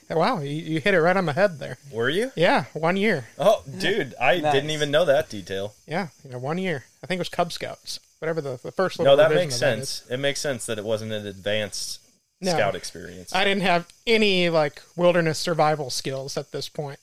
Wow, 0.09 0.39
you, 0.39 0.51
you 0.51 0.81
hit 0.81 0.95
it 0.95 1.01
right 1.01 1.17
on 1.17 1.27
the 1.27 1.33
head 1.33 1.59
there. 1.59 1.79
Were 1.91 2.09
you? 2.09 2.31
Yeah, 2.37 2.67
one 2.75 2.97
year. 2.97 3.27
Oh, 3.41 3.65
dude, 3.81 4.15
I 4.21 4.39
Nice. 4.41 4.53
didn't 4.55 4.71
even 4.71 4.93
know 4.93 5.05
that 5.05 5.29
detail. 5.29 5.75
Yeah, 5.85 6.11
yeah, 6.23 6.37
one 6.37 6.59
year. 6.59 6.85
I 7.03 7.09
think 7.09 7.19
it 7.19 7.23
was 7.23 7.29
Cub 7.29 7.53
Scouts, 7.53 7.99
whatever 8.21 8.41
the, 8.41 8.61
the 8.63 8.71
first 8.71 9.01
little 9.01 9.15
No, 9.15 9.17
that 9.17 9.31
revision 9.31 9.47
makes 9.49 9.55
of 9.57 9.61
that 9.63 9.79
is. 9.81 9.89
sense. 9.89 10.09
It 10.13 10.19
makes 10.19 10.41
sense 10.41 10.65
that 10.67 10.79
it 10.79 10.85
wasn't 10.85 11.11
an 11.11 11.27
advanced 11.27 11.99
No. 12.41 12.53
scout 12.53 12.77
experience. 12.77 13.35
I 13.35 13.43
didn't 13.43 13.65
have 13.65 13.89
any 14.07 14.49
like 14.49 14.81
wilderness 14.95 15.41
survival 15.41 15.91
skills 15.91 16.37
at 16.37 16.53
this 16.53 16.69
point. 16.69 17.01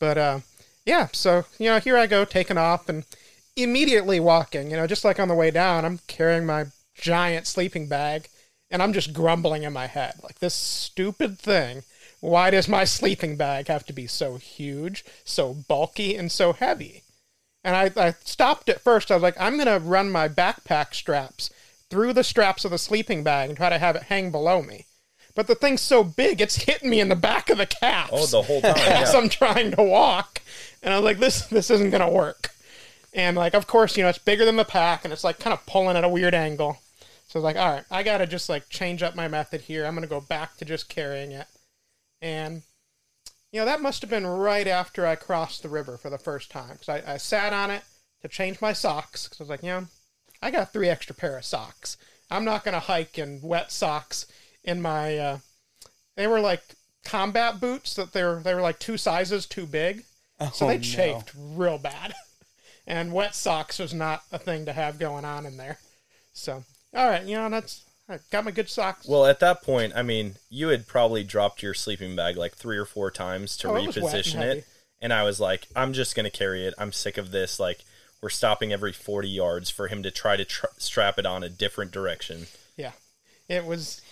But 0.00 0.16
uh, 0.16 0.38
yeah, 0.84 1.08
so 1.12 1.44
you 1.58 1.68
know, 1.70 1.78
here 1.78 1.96
I 1.96 2.06
go 2.06 2.24
taking 2.24 2.58
off 2.58 2.88
and 2.88 3.04
immediately 3.56 4.20
walking. 4.20 4.70
You 4.70 4.76
know, 4.76 4.86
just 4.86 5.04
like 5.04 5.20
on 5.20 5.28
the 5.28 5.34
way 5.34 5.50
down, 5.50 5.84
I'm 5.84 6.00
carrying 6.06 6.46
my 6.46 6.66
giant 6.94 7.46
sleeping 7.46 7.88
bag, 7.88 8.28
and 8.70 8.82
I'm 8.82 8.92
just 8.92 9.12
grumbling 9.12 9.62
in 9.62 9.72
my 9.72 9.86
head 9.86 10.14
like 10.22 10.38
this 10.38 10.54
stupid 10.54 11.38
thing. 11.38 11.82
Why 12.20 12.50
does 12.50 12.68
my 12.68 12.84
sleeping 12.98 13.36
bag 13.36 13.68
have 13.68 13.84
to 13.86 13.92
be 13.92 14.06
so 14.06 14.36
huge, 14.36 15.04
so 15.24 15.54
bulky, 15.54 16.16
and 16.16 16.30
so 16.30 16.52
heavy? 16.52 17.02
And 17.64 17.76
I, 17.76 18.08
I 18.08 18.14
stopped 18.24 18.68
at 18.68 18.80
first. 18.80 19.10
I 19.10 19.14
was 19.14 19.22
like, 19.22 19.40
I'm 19.40 19.54
going 19.56 19.66
to 19.66 19.78
run 19.78 20.10
my 20.10 20.28
backpack 20.28 20.94
straps 20.94 21.50
through 21.90 22.12
the 22.12 22.24
straps 22.24 22.64
of 22.64 22.72
the 22.72 22.78
sleeping 22.78 23.22
bag 23.22 23.48
and 23.48 23.56
try 23.56 23.68
to 23.68 23.78
have 23.78 23.94
it 23.94 24.04
hang 24.04 24.30
below 24.32 24.62
me. 24.62 24.86
But 25.34 25.46
the 25.46 25.54
thing's 25.54 25.80
so 25.80 26.04
big, 26.04 26.40
it's 26.40 26.56
hitting 26.56 26.90
me 26.90 27.00
in 27.00 27.08
the 27.08 27.16
back 27.16 27.48
of 27.50 27.58
the 27.58 27.66
calf. 27.66 28.10
oh, 28.12 28.26
the 28.26 28.42
whole 28.42 28.60
time. 28.60 28.74
as 28.76 29.12
Yeah. 29.12 29.18
I'm 29.18 29.28
trying 29.28 29.70
to 29.72 29.82
walk. 29.82 30.41
And 30.82 30.92
I 30.92 30.98
was 30.98 31.04
like, 31.04 31.18
this 31.18 31.46
this 31.46 31.70
isn't 31.70 31.90
gonna 31.90 32.10
work. 32.10 32.50
And 33.14 33.36
like, 33.36 33.54
of 33.54 33.66
course, 33.66 33.96
you 33.96 34.02
know, 34.02 34.08
it's 34.08 34.18
bigger 34.18 34.44
than 34.44 34.56
the 34.56 34.64
pack, 34.64 35.04
and 35.04 35.12
it's 35.12 35.24
like 35.24 35.38
kind 35.38 35.54
of 35.54 35.66
pulling 35.66 35.96
at 35.96 36.04
a 36.04 36.08
weird 36.08 36.34
angle. 36.34 36.78
So 37.28 37.38
I 37.38 37.42
was 37.42 37.44
like, 37.44 37.56
all 37.56 37.70
right, 37.70 37.84
I 37.90 38.02
gotta 38.02 38.26
just 38.26 38.48
like 38.48 38.68
change 38.68 39.02
up 39.02 39.14
my 39.14 39.28
method 39.28 39.62
here. 39.62 39.84
I'm 39.84 39.94
gonna 39.94 40.06
go 40.06 40.20
back 40.20 40.56
to 40.58 40.64
just 40.64 40.88
carrying 40.88 41.32
it. 41.32 41.46
And 42.20 42.62
you 43.52 43.60
know, 43.60 43.66
that 43.66 43.82
must 43.82 44.00
have 44.02 44.10
been 44.10 44.26
right 44.26 44.66
after 44.66 45.06
I 45.06 45.14
crossed 45.14 45.62
the 45.62 45.68
river 45.68 45.98
for 45.98 46.10
the 46.10 46.18
first 46.18 46.50
time 46.50 46.72
because 46.72 46.88
I, 46.88 47.14
I 47.14 47.16
sat 47.18 47.52
on 47.52 47.70
it 47.70 47.82
to 48.22 48.28
change 48.28 48.60
my 48.60 48.72
socks 48.72 49.24
because 49.24 49.40
I 49.40 49.44
was 49.44 49.50
like, 49.50 49.62
you 49.62 49.68
know, 49.68 49.86
I 50.40 50.50
got 50.50 50.72
three 50.72 50.88
extra 50.88 51.14
pair 51.14 51.36
of 51.36 51.44
socks. 51.44 51.96
I'm 52.30 52.44
not 52.44 52.64
gonna 52.64 52.80
hike 52.80 53.18
in 53.18 53.40
wet 53.42 53.70
socks 53.70 54.26
in 54.64 54.80
my. 54.80 55.18
Uh, 55.18 55.38
they 56.16 56.26
were 56.26 56.40
like 56.40 56.62
combat 57.04 57.60
boots 57.60 57.94
that 57.94 58.12
they 58.12 58.22
were 58.22 58.40
they 58.42 58.54
were 58.54 58.60
like 58.60 58.78
two 58.78 58.96
sizes 58.96 59.46
too 59.46 59.66
big, 59.66 60.04
so 60.50 60.66
Oh, 60.66 60.68
they 60.68 60.76
no. 60.76 60.82
chafed 60.82 61.32
real 61.36 61.78
bad. 61.78 62.14
And 62.84 63.12
wet 63.12 63.36
socks 63.36 63.78
was 63.78 63.94
not 63.94 64.24
a 64.32 64.40
thing 64.40 64.66
to 64.66 64.72
have 64.72 64.98
going 64.98 65.24
on 65.24 65.46
in 65.46 65.56
there. 65.56 65.78
So 66.32 66.64
all 66.92 67.08
right, 67.08 67.22
you 67.24 67.36
know 67.36 67.48
that's 67.48 67.84
I 68.08 68.18
got 68.32 68.44
my 68.44 68.50
good 68.50 68.68
socks. 68.68 69.06
Well, 69.06 69.24
at 69.24 69.38
that 69.38 69.62
point, 69.62 69.92
I 69.94 70.02
mean, 70.02 70.34
you 70.50 70.68
had 70.68 70.88
probably 70.88 71.22
dropped 71.22 71.62
your 71.62 71.74
sleeping 71.74 72.16
bag 72.16 72.36
like 72.36 72.54
three 72.56 72.76
or 72.76 72.84
four 72.84 73.12
times 73.12 73.56
to 73.58 73.68
Oh, 73.68 73.76
it 73.76 73.84
and 73.84 73.94
reposition 73.94 74.40
it. 74.40 74.66
And 75.00 75.12
I 75.12 75.22
was 75.22 75.38
like, 75.38 75.68
I'm 75.76 75.92
just 75.92 76.16
going 76.16 76.24
to 76.24 76.36
carry 76.36 76.66
it. 76.66 76.74
I'm 76.76 76.90
sick 76.92 77.16
of 77.18 77.30
this. 77.30 77.60
Like, 77.60 77.84
we're 78.20 78.28
stopping 78.30 78.72
every 78.72 78.92
40 78.92 79.28
yards 79.28 79.70
for 79.70 79.86
him 79.86 80.02
to 80.02 80.10
try 80.10 80.36
to 80.36 80.44
tr- 80.44 80.66
strap 80.76 81.18
it 81.20 81.24
on 81.26 81.44
a 81.44 81.48
different 81.48 81.92
direction. 81.92 82.46
yeah, 82.76 82.92
it 83.48 83.64
was 83.64 84.02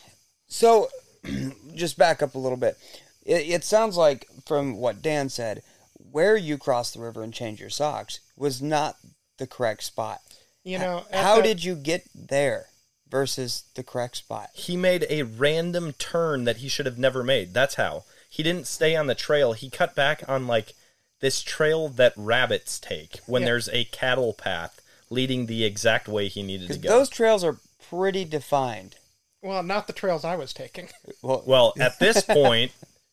So, 0.47 0.89
just 1.75 1.99
back 1.99 2.23
up 2.23 2.37
a 2.37 2.39
little 2.39 2.57
bit. 2.57 2.79
It, 3.27 3.49
it 3.49 3.65
sounds 3.65 3.97
like, 3.97 4.27
from 4.47 4.77
what 4.77 5.03
Dan 5.03 5.29
said, 5.29 5.63
where 6.11 6.37
you 6.37 6.59
crossed 6.59 6.95
the 6.95 7.01
river 7.01 7.23
and 7.23 7.33
changed 7.33 7.61
your 7.61 7.71
socks 7.71 8.21
was 8.37 8.61
not 8.63 8.97
the 9.39 9.47
correct 9.47 9.83
spot. 9.85 10.21
you 10.65 10.79
know 10.79 11.05
How 11.13 11.37
the- 11.37 11.43
did 11.43 11.65
you 11.65 11.75
get 11.75 12.05
there 12.15 12.67
versus 13.09 13.65
the 13.75 13.83
correct 13.83 14.17
spot? 14.17 14.51
He 14.55 14.77
made 14.77 15.07
a 15.09 15.23
random 15.23 15.93
turn 15.95 16.45
that 16.45 16.59
he 16.59 16.69
should 16.69 16.87
have 16.87 16.99
never 16.99 17.23
made. 17.25 17.55
That's 17.55 17.75
how. 17.77 18.05
He 18.29 18.43
didn't 18.43 18.67
stay 18.67 18.95
on 18.95 19.07
the 19.07 19.15
trail. 19.15 19.53
He 19.55 19.71
cut 19.71 19.95
back 19.95 20.23
on 20.29 20.47
like 20.47 20.75
this 21.21 21.43
trail 21.43 21.89
that 21.89 22.13
rabbits 22.17 22.79
take 22.79 23.19
when 23.27 23.43
Yeah. 23.43 23.47
there's 23.47 23.69
a 23.71 23.85
cattle 23.87 24.33
path 24.33 24.81
leading 25.11 25.47
the 25.47 25.65
exact 25.65 26.07
way 26.09 26.29
he 26.29 26.43
needed 26.43 26.71
to 26.71 26.79
go. 26.79 26.89
those 26.89 27.09
trails 27.09 27.43
are 27.43 27.59
pretty 27.89 28.25
defined. 28.25 28.97
well 29.43 29.63
not 29.63 29.87
the 29.87 29.93
trails 29.93 30.25
I 30.25 30.37
was 30.37 30.53
taking. 30.53 30.89
Well, 31.23 31.43
Well, 31.47 31.73
at 31.81 31.99
this 31.99 32.23
point, 32.27 32.73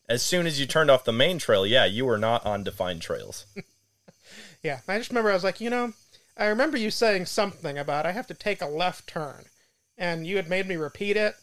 as 0.09 0.23
soon 0.23 0.47
as 0.47 0.59
you 0.59 0.65
turned 0.65 0.89
off 0.89 1.03
the 1.03 1.11
main 1.11 1.37
trail, 1.37 1.65
yeah, 1.65 1.85
you 1.85 2.05
were 2.05 2.17
not 2.17 2.45
on 2.45 2.63
defined 2.63 3.01
trails. 3.01 3.45
Yeah, 4.63 4.79
I 4.87 4.97
just 4.97 5.11
remember 5.11 5.29
I 5.29 5.35
was 5.35 5.43
like, 5.43 5.61
you 5.61 5.69
know, 5.69 5.93
I 6.35 6.45
remember 6.47 6.77
you 6.77 6.91
saying 6.91 7.27
something 7.27 7.77
about 7.77 8.05
I 8.05 8.11
have 8.11 8.27
to 8.27 8.33
take 8.33 8.61
a 8.61 8.65
left 8.65 9.07
turn, 9.07 9.45
and 9.97 10.25
you 10.25 10.35
had 10.35 10.49
made 10.49 10.67
me 10.67 10.75
repeat 10.75 11.15
it, 11.15 11.35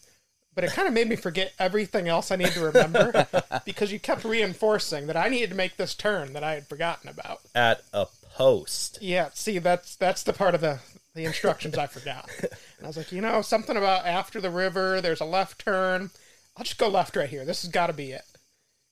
but 0.53 0.63
it 0.63 0.71
kind 0.71 0.87
of 0.87 0.93
made 0.93 1.07
me 1.07 1.15
forget 1.15 1.53
everything 1.57 2.07
else 2.07 2.29
I 2.29 2.35
need 2.35 2.51
to 2.51 2.59
remember 2.65 3.25
because 3.65 3.91
you 3.91 3.99
kept 3.99 4.25
reinforcing 4.25 5.07
that 5.07 5.17
I 5.17 5.29
needed 5.29 5.49
to 5.51 5.55
make 5.55 5.77
this 5.77 5.95
turn 5.95 6.33
that 6.33 6.43
I 6.43 6.53
had 6.53 6.67
forgotten 6.67 7.09
about. 7.09 7.39
At 7.55 7.81
a 7.93 8.07
post. 8.33 8.99
Yeah, 9.01 9.29
see, 9.33 9.59
that's 9.59 9.95
that's 9.95 10.23
the 10.23 10.33
part 10.33 10.53
of 10.53 10.61
the 10.61 10.79
the 11.15 11.25
instructions 11.25 11.77
I 11.77 11.87
forgot. 11.87 12.29
And 12.77 12.85
I 12.85 12.87
was 12.87 12.97
like, 12.97 13.13
you 13.13 13.21
know, 13.21 13.41
something 13.41 13.77
about 13.77 14.05
after 14.05 14.41
the 14.41 14.49
river, 14.49 14.99
there's 14.99 15.21
a 15.21 15.25
left 15.25 15.59
turn. 15.59 16.11
I'll 16.57 16.65
just 16.65 16.77
go 16.77 16.89
left 16.89 17.15
right 17.15 17.29
here. 17.29 17.45
This 17.45 17.61
has 17.61 17.71
got 17.71 17.87
to 17.87 17.93
be 17.93 18.11
it. 18.11 18.23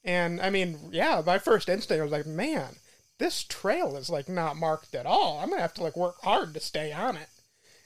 And 0.03 0.41
I 0.41 0.49
mean, 0.49 0.77
yeah, 0.91 1.21
my 1.25 1.39
first 1.39 1.69
instinct 1.69 2.03
was 2.03 2.11
like, 2.11 2.25
man, 2.25 2.75
this 3.19 3.43
trail 3.43 3.95
is 3.95 4.09
like 4.09 4.27
not 4.27 4.57
marked 4.57 4.95
at 4.95 5.05
all. 5.05 5.39
I'm 5.39 5.49
gonna 5.49 5.61
have 5.61 5.73
to 5.75 5.83
like 5.83 5.95
work 5.95 6.21
hard 6.21 6.53
to 6.53 6.59
stay 6.59 6.91
on 6.91 7.15
it. 7.15 7.29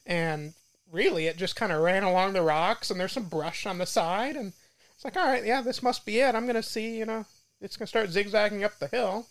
And 0.05 0.53
really, 0.91 1.27
it 1.27 1.37
just 1.37 1.55
kind 1.55 1.71
of 1.71 1.81
ran 1.81 2.03
along 2.03 2.33
the 2.33 2.41
rocks, 2.41 2.89
and 2.89 2.99
there's 2.99 3.11
some 3.11 3.25
brush 3.25 3.65
on 3.65 3.77
the 3.77 3.85
side, 3.85 4.35
and 4.35 4.53
it's 4.95 5.05
like, 5.05 5.17
all 5.17 5.27
right, 5.27 5.45
yeah, 5.45 5.61
this 5.61 5.83
must 5.83 6.05
be 6.05 6.19
it. 6.19 6.33
I'm 6.33 6.47
gonna 6.47 6.63
see, 6.63 6.97
you 6.97 7.05
know, 7.05 7.25
it's 7.61 7.77
gonna 7.77 7.87
start 7.87 8.09
zigzagging 8.09 8.63
up 8.63 8.79
the 8.79 8.87
hill. 8.87 9.27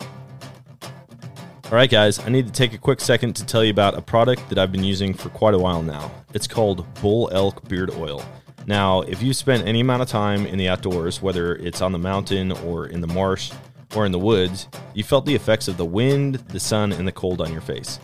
All 0.00 1.78
right, 1.78 1.90
guys, 1.90 2.18
I 2.18 2.28
need 2.28 2.46
to 2.46 2.52
take 2.52 2.74
a 2.74 2.78
quick 2.78 3.00
second 3.00 3.34
to 3.36 3.46
tell 3.46 3.64
you 3.64 3.70
about 3.70 3.96
a 3.96 4.02
product 4.02 4.46
that 4.50 4.58
I've 4.58 4.72
been 4.72 4.84
using 4.84 5.14
for 5.14 5.30
quite 5.30 5.54
a 5.54 5.58
while 5.58 5.82
now. 5.82 6.10
It's 6.34 6.46
called 6.46 6.86
Bull 7.00 7.30
Elk 7.32 7.66
Beard 7.66 7.90
Oil. 7.92 8.22
Now, 8.66 9.00
if 9.02 9.22
you 9.22 9.32
spend 9.34 9.66
any 9.66 9.80
amount 9.80 10.02
of 10.02 10.08
time 10.08 10.46
in 10.46 10.56
the 10.56 10.68
outdoors, 10.68 11.20
whether 11.20 11.56
it's 11.56 11.80
on 11.80 11.92
the 11.92 11.98
mountain 11.98 12.52
or 12.52 12.86
in 12.86 13.00
the 13.00 13.06
marsh 13.08 13.52
or 13.96 14.06
in 14.06 14.12
the 14.12 14.18
woods, 14.18 14.68
you 14.94 15.02
felt 15.02 15.26
the 15.26 15.34
effects 15.34 15.68
of 15.68 15.76
the 15.76 15.84
wind, 15.84 16.36
the 16.48 16.60
sun, 16.60 16.92
and 16.92 17.06
the 17.06 17.12
cold 17.12 17.40
on 17.40 17.52
your 17.52 17.60
face. 17.60 17.98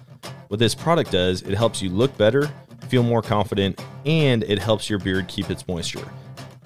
What 0.48 0.59
this 0.59 0.75
product 0.75 1.13
does, 1.13 1.42
it 1.42 1.54
helps 1.54 1.81
you 1.81 1.90
look 1.90 2.17
better, 2.17 2.50
feel 2.88 3.02
more 3.02 3.23
confident, 3.23 3.83
and 4.04 4.42
it 4.44 4.59
helps 4.59 4.90
your 4.90 4.98
beard 4.98 5.29
keep 5.29 5.50
its 5.50 5.67
moisture. 5.69 6.09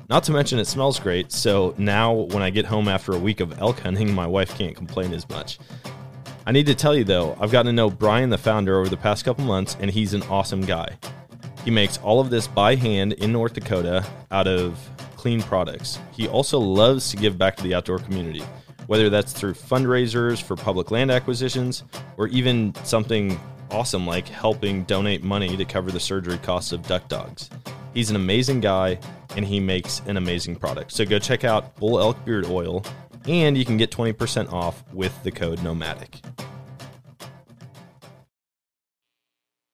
Not 0.08 0.24
to 0.24 0.32
mention, 0.32 0.58
it 0.58 0.66
smells 0.66 0.98
great, 0.98 1.32
so 1.32 1.74
now 1.78 2.12
when 2.12 2.42
I 2.42 2.50
get 2.50 2.66
home 2.66 2.88
after 2.88 3.12
a 3.12 3.18
week 3.18 3.40
of 3.40 3.58
elk 3.60 3.80
hunting, 3.80 4.12
my 4.14 4.26
wife 4.26 4.56
can't 4.56 4.76
complain 4.76 5.12
as 5.12 5.28
much. 5.28 5.58
I 6.46 6.52
need 6.52 6.66
to 6.66 6.74
tell 6.74 6.94
you 6.94 7.04
though, 7.04 7.36
I've 7.40 7.52
gotten 7.52 7.66
to 7.66 7.72
know 7.72 7.90
Brian, 7.90 8.30
the 8.30 8.38
founder, 8.38 8.78
over 8.78 8.88
the 8.88 8.96
past 8.96 9.24
couple 9.24 9.44
months, 9.44 9.76
and 9.80 9.90
he's 9.90 10.14
an 10.14 10.22
awesome 10.24 10.62
guy. 10.62 10.98
He 11.64 11.70
makes 11.70 11.98
all 11.98 12.20
of 12.20 12.30
this 12.30 12.46
by 12.46 12.74
hand 12.74 13.12
in 13.14 13.32
North 13.32 13.54
Dakota 13.54 14.04
out 14.30 14.48
of 14.48 14.78
clean 15.16 15.40
products. 15.42 15.98
He 16.12 16.26
also 16.26 16.58
loves 16.58 17.10
to 17.10 17.16
give 17.16 17.38
back 17.38 17.56
to 17.56 17.62
the 17.62 17.74
outdoor 17.74 18.00
community, 18.00 18.42
whether 18.88 19.08
that's 19.08 19.32
through 19.32 19.54
fundraisers 19.54 20.42
for 20.42 20.56
public 20.56 20.90
land 20.90 21.10
acquisitions 21.10 21.84
or 22.16 22.26
even 22.28 22.74
something 22.82 23.38
awesome 23.70 24.06
like 24.06 24.28
helping 24.28 24.82
donate 24.84 25.22
money 25.22 25.56
to 25.56 25.64
cover 25.64 25.90
the 25.90 26.00
surgery 26.00 26.38
costs 26.38 26.72
of 26.72 26.82
duck 26.86 27.08
dogs. 27.08 27.48
He's 27.94 28.10
an 28.10 28.16
amazing 28.16 28.60
guy 28.60 28.98
and 29.36 29.44
he 29.44 29.60
makes 29.60 30.00
an 30.06 30.16
amazing 30.16 30.56
product. 30.56 30.92
So 30.92 31.04
go 31.04 31.18
check 31.18 31.44
out 31.44 31.76
Bull 31.76 32.00
Elk 32.00 32.22
Beard 32.24 32.46
Oil 32.46 32.84
and 33.26 33.56
you 33.56 33.64
can 33.64 33.76
get 33.76 33.90
20% 33.90 34.52
off 34.52 34.82
with 34.92 35.22
the 35.22 35.30
code 35.30 35.62
Nomadic. 35.62 36.20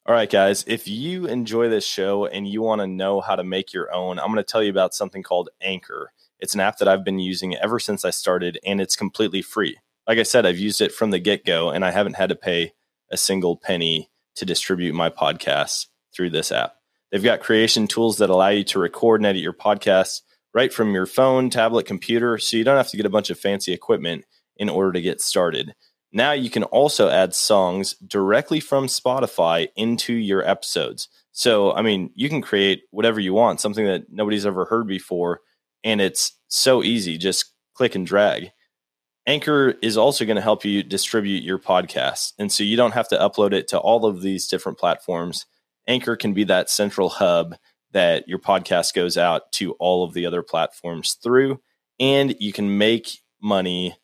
All 0.09 0.15
right, 0.15 0.31
guys, 0.31 0.65
if 0.67 0.89
you 0.89 1.27
enjoy 1.27 1.69
this 1.69 1.87
show 1.87 2.25
and 2.25 2.49
you 2.49 2.63
want 2.63 2.81
to 2.81 2.87
know 2.87 3.21
how 3.21 3.37
to 3.37 3.45
make 3.45 3.75
your 3.75 3.93
own, 3.95 4.19
I'm 4.19 4.29
going 4.29 4.39
to 4.39 4.43
tell 4.43 4.63
you 4.63 4.71
about 4.71 4.95
something 4.95 5.23
called 5.23 5.51
Anchor. 5.61 6.13
It's 6.41 6.55
an 6.55 6.61
app 6.61 6.79
that 6.79 6.89
I've 6.89 7.05
been 7.05 7.19
using 7.19 7.55
ever 7.57 7.79
since 7.79 8.07
I 8.07 8.09
started, 8.09 8.59
and 8.65 8.81
it's 8.81 8.97
completely 8.97 9.43
free. 9.43 9.77
Like 10.07 10.17
I 10.17 10.23
said, 10.23 10.47
I've 10.47 10.59
used 10.59 10.81
it 10.81 10.95
from 10.95 11.11
the 11.11 11.19
get 11.19 11.45
go, 11.45 11.69
and 11.69 11.85
I 11.85 11.91
haven't 11.91 12.17
had 12.17 12.31
to 12.31 12.35
pay 12.35 12.73
a 13.11 13.19
single 13.19 13.59
penny 13.59 14.09
to 14.37 14.47
distribute 14.47 14.95
my 14.95 15.11
podcasts 15.11 15.89
through 16.17 16.31
this 16.31 16.51
app. 16.53 16.77
They've 17.13 17.23
got 17.23 17.41
creation 17.41 17.87
tools 17.87 18.17
that 18.17 18.31
allow 18.31 18.49
you 18.49 18.65
to 18.65 18.79
record 18.79 19.21
and 19.21 19.27
edit 19.27 19.43
your 19.43 19.53
podcasts 19.53 20.23
right 20.55 20.73
from 20.73 20.95
your 20.95 21.05
phone, 21.05 21.51
tablet, 21.51 21.85
computer, 21.85 22.39
so 22.39 22.57
you 22.57 22.65
don't 22.65 22.79
have 22.79 22.89
to 22.89 22.97
get 22.97 23.05
a 23.05 23.11
bunch 23.11 23.29
of 23.29 23.39
fancy 23.39 23.75
equipment 23.75 24.25
in 24.57 24.71
order 24.71 24.93
to 24.93 25.03
get 25.03 25.21
started. 25.21 25.75
Now 26.13 26.33
you 26.33 26.51
can 26.51 26.65
also 26.65 27.09
add 27.09 27.35
songs 27.35 27.95
directly 27.95 28.61
from 28.61 28.87
Spotify 28.87 29.69
into 29.77 30.15
your 30.15 30.47
episodes. 30.47 31.09
So, 31.33 31.73
I 31.73 31.83
mean, 31.83 32.11
you 32.15 32.29
can 32.29 32.43
create 32.43 32.83
whatever 32.91 33.21
you 33.21 33.35
want, 33.35 33.61
something 33.61 33.85
that 33.87 34.11
nobody's 34.11 34.47
ever 34.47 34.65
heard 34.65 34.89
before, 34.89 35.41
and 35.85 36.01
it's 36.01 36.33
so 36.49 36.83
easy. 36.83 37.19
Just 37.19 37.53
click 37.75 37.95
and 37.95 38.07
drag. 38.07 38.51
Anchor 39.27 39.75
is 39.83 39.99
also 39.99 40.25
going 40.25 40.37
to 40.37 40.43
help 40.43 40.65
you 40.65 40.83
distribute 40.83 41.43
your 41.43 41.59
podcast. 41.59 42.33
And 42.39 42.51
so 42.51 42.65
you 42.65 42.77
don't 42.77 42.95
have 42.95 43.09
to 43.09 43.19
upload 43.19 43.53
it 43.53 43.69
to 43.69 43.79
all 43.79 44.07
of 44.07 44.23
these 44.23 44.49
different 44.49 44.79
platforms. 44.79 45.45
Anchor 45.87 46.17
can 46.17 46.33
be 46.33 46.45
that 46.45 46.71
central 46.71 47.11
hub 47.11 47.55
that 47.93 48.27
your 48.27 48.39
podcast 48.39 48.95
goes 48.95 49.17
out 49.19 49.53
to 49.53 49.73
all 49.75 50.05
of 50.05 50.15
the 50.15 50.27
other 50.27 50.43
platforms 50.43 51.19
through, 51.23 51.61
and 52.01 52.35
you 52.41 52.53
can 52.53 52.79
make 52.79 53.21
money 53.41 53.97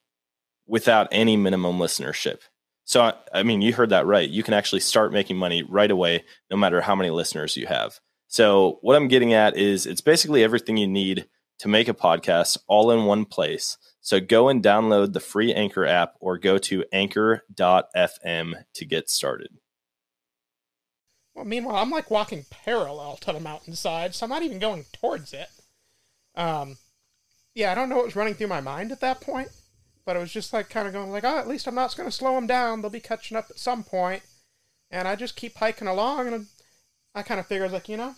without 0.67 1.09
any 1.13 1.37
minimum 1.37 1.79
listenership. 1.79 2.41
So, 2.85 3.13
I 3.33 3.43
mean, 3.43 3.63
you 3.63 3.73
heard 3.73 3.91
that 3.91 4.07
right. 4.07 4.29
You 4.29 4.43
can 4.43 4.55
actually 4.55 4.81
start 4.81 5.13
making 5.13 5.37
money 5.37 5.63
right 5.63 5.91
away, 5.91 6.25
no 6.51 6.57
matter 6.57 6.83
how 6.83 6.95
many 6.95 7.11
listeners 7.11 7.57
you 7.57 7.67
have. 7.67 7.99
So, 8.29 8.79
what 8.83 8.97
I'm 8.97 9.09
getting 9.09 9.33
at 9.33 9.57
is 9.57 9.87
it's 9.87 10.03
basically 10.03 10.45
everything 10.45 10.77
you 10.77 10.87
need 10.87 11.27
to 11.61 11.69
make 11.69 11.89
a 11.89 11.95
podcast 11.95 12.59
all 12.67 12.91
in 12.91 13.07
one 13.07 13.25
place. 13.25 13.79
So, 14.01 14.21
go 14.21 14.49
and 14.49 14.63
download 14.63 15.15
the 15.15 15.21
free 15.21 15.55
Anchor 15.55 15.87
app 15.87 16.15
or 16.21 16.37
go 16.37 16.59
to 16.59 16.85
anchor.fm 16.93 18.55
to 18.75 18.85
get 18.85 19.09
started. 19.09 19.59
Well, 21.35 21.45
meanwhile, 21.47 21.77
I'm 21.77 21.91
like 21.91 22.11
walking 22.11 22.45
parallel 22.51 23.17
to 23.23 23.33
the 23.33 23.41
mountainside, 23.41 24.15
so 24.15 24.25
I'm 24.25 24.31
not 24.31 24.43
even 24.43 24.59
going 24.59 24.85
towards 24.93 25.33
it. 25.33 25.49
Um, 26.37 26.77
yeah, 27.55 27.73
I 27.73 27.75
don't 27.75 27.89
know 27.89 27.97
what 27.97 28.05
was 28.05 28.17
running 28.17 28.35
through 28.35 28.49
my 28.49 28.61
mind 28.61 28.93
at 28.93 29.01
that 29.01 29.21
point, 29.21 29.49
but 30.07 30.17
it 30.17 30.21
was 30.21 30.33
just 30.33 30.53
like 30.53 30.69
kind 30.69 30.87
of 30.87 30.93
going 30.93 31.11
like, 31.11 31.25
oh, 31.25 31.39
at 31.39 31.49
least 31.49 31.67
I'm 31.67 31.75
not 31.75 31.97
going 31.97 32.09
to 32.09 32.15
slow 32.15 32.35
them 32.35 32.47
down. 32.47 32.81
They'll 32.81 32.91
be 32.91 33.01
catching 33.01 33.37
up 33.37 33.47
at 33.51 33.59
some 33.59 33.85
point, 33.85 34.23
and 34.91 35.09
I 35.09 35.17
just 35.17 35.37
keep 35.37 35.57
hiking 35.57 35.89
along, 35.89 36.29
and 36.29 36.47
I 37.15 37.23
kind 37.23 37.41
of 37.41 37.47
figured 37.47 37.73
like, 37.73 37.89
you 37.89 37.97
know, 37.97 38.17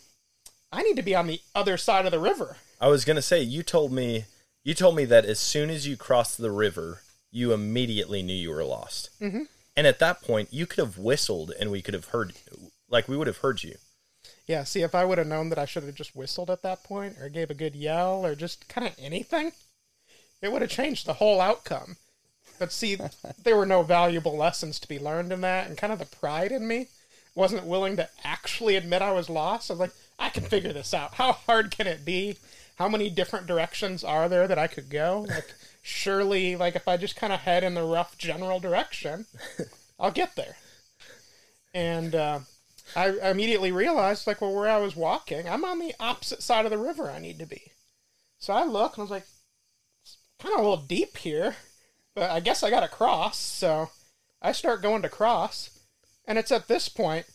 I 0.73 0.83
need 0.83 0.97
to 0.97 1.03
be 1.03 1.15
on 1.15 1.27
the 1.27 1.41
other 1.55 1.77
side 1.77 2.07
of 2.07 2.13
the 2.13 2.19
river. 2.19 2.57
I 2.81 2.89
was 2.89 3.05
going 3.05 3.17
to 3.17 3.23
say 3.23 3.43
you 3.43 3.63
told 3.63 3.93
me 3.93 4.25
you 4.65 4.75
told 4.75 4.97
me 4.97 5.05
that 5.05 5.25
as 5.25 5.39
soon 5.39 5.71
as 5.71 5.87
you 5.87 5.97
crossed 5.97 6.39
the 6.39 6.51
river, 6.51 7.03
you 7.31 7.53
immediately 7.53 8.23
knew 8.23 8.35
you 8.35 8.51
were 8.51 8.65
lost. 8.65 9.11
Mm-hmm. 9.21 9.43
And 9.77 9.87
at 9.87 9.99
that 10.01 10.23
point, 10.23 10.53
you 10.53 10.67
could 10.67 10.79
have 10.79 10.99
whistled 10.99 11.53
and 11.59 11.71
we 11.71 11.83
could 11.83 11.95
have 11.95 12.07
heard 12.07 12.33
like 12.89 13.09
we 13.09 13.17
would 13.17 13.27
have 13.27 13.39
heard 13.39 13.63
you. 13.63 13.77
Yeah, 14.47 14.65
see, 14.65 14.83
if 14.83 14.95
I 14.95 15.05
would 15.05 15.19
have 15.19 15.27
known 15.27 15.49
that 15.49 15.59
I 15.59 15.65
should 15.65 15.83
have 15.83 15.95
just 15.95 16.15
whistled 16.15 16.51
at 16.51 16.63
that 16.63 16.85
point, 16.85 17.17
or 17.21 17.29
gave 17.29 17.51
a 17.51 17.55
good 17.55 17.75
yell, 17.75 18.25
or 18.25 18.37
just 18.37 18.69
kind 18.69 18.87
of 18.87 18.95
anything, 18.99 19.53
it 20.43 20.53
would 20.53 20.63
have 20.63 20.71
changed 20.71 21.07
the 21.07 21.15
whole 21.15 21.41
outcome. 21.41 21.97
But 22.59 22.73
see, 22.73 22.99
there 23.43 23.57
were 23.57 23.67
no 23.67 23.83
valuable 23.83 24.37
lessons 24.37 24.79
to 24.81 24.89
be 24.89 24.99
learned 24.99 25.33
in 25.33 25.41
that, 25.43 25.69
and 25.69 25.77
kind 25.77 25.93
of 25.93 25.99
the 25.99 26.07
pride 26.07 26.53
in 26.53 26.67
me 26.67 26.89
wasn't 27.35 27.67
willing 27.67 27.97
to 27.97 28.09
actually 28.25 28.77
admit 28.77 29.03
I 29.03 29.13
was 29.13 29.29
lost. 29.29 29.71
I 29.71 29.75
was 29.75 29.81
like, 29.81 29.93
I 30.19 30.31
can 30.31 30.45
figure 30.45 30.73
this 30.73 30.95
out. 30.95 31.15
How 31.15 31.33
hard 31.33 31.71
can 31.71 31.87
it 31.87 32.05
be? 32.05 32.39
How 32.77 32.89
many 32.89 33.11
different 33.11 33.47
directions 33.47 34.03
are 34.03 34.29
there 34.29 34.49
that 34.49 34.59
I 34.59 34.67
could 34.67 34.89
go? 34.89 35.27
Like, 35.29 35.55
surely, 35.83 36.57
like, 36.57 36.77
if 36.77 36.89
I 36.89 36.97
just 36.97 37.17
kind 37.17 37.33
of 37.33 37.41
head 37.41 37.63
in 37.63 37.75
the 37.75 37.85
rough 37.85 38.17
general 38.17 38.59
direction, 38.59 39.27
I'll 40.01 40.11
get 40.11 40.35
there. 40.35 40.57
And, 41.75 42.15
uh, 42.15 42.41
I 42.95 43.31
immediately 43.31 43.73
realized, 43.73 44.27
like, 44.27 44.41
well, 44.41 44.55
where 44.55 44.69
I 44.69 44.79
was 44.79 44.95
walking, 44.95 45.49
I'm 45.49 45.65
on 45.65 45.79
the 45.79 45.95
opposite 45.99 46.43
side 46.43 46.65
of 46.65 46.71
the 46.71 46.79
river 46.79 47.11
I 47.11 47.19
need 47.19 47.39
to 47.41 47.47
be. 47.47 47.73
So 48.39 48.53
I 48.53 48.65
look 48.65 48.93
and 48.93 49.01
I 49.01 49.03
was 49.03 49.11
like, 49.11 49.27
kind 50.41 50.55
of 50.55 50.61
a 50.61 50.69
little 50.69 50.85
deep 50.85 51.17
here, 51.19 51.57
but 52.15 52.31
I 52.31 52.41
guess 52.41 52.63
I 52.63 52.71
got 52.71 52.81
to 52.81 52.89
cross. 52.89 53.39
So 53.39 53.91
I 54.43 54.53
start 54.53 54.83
going 54.83 55.03
to 55.03 55.09
cross, 55.09 55.71
and 56.27 56.39
it's 56.39 56.53
at 56.53 56.69
this 56.69 56.89
point 56.89 57.27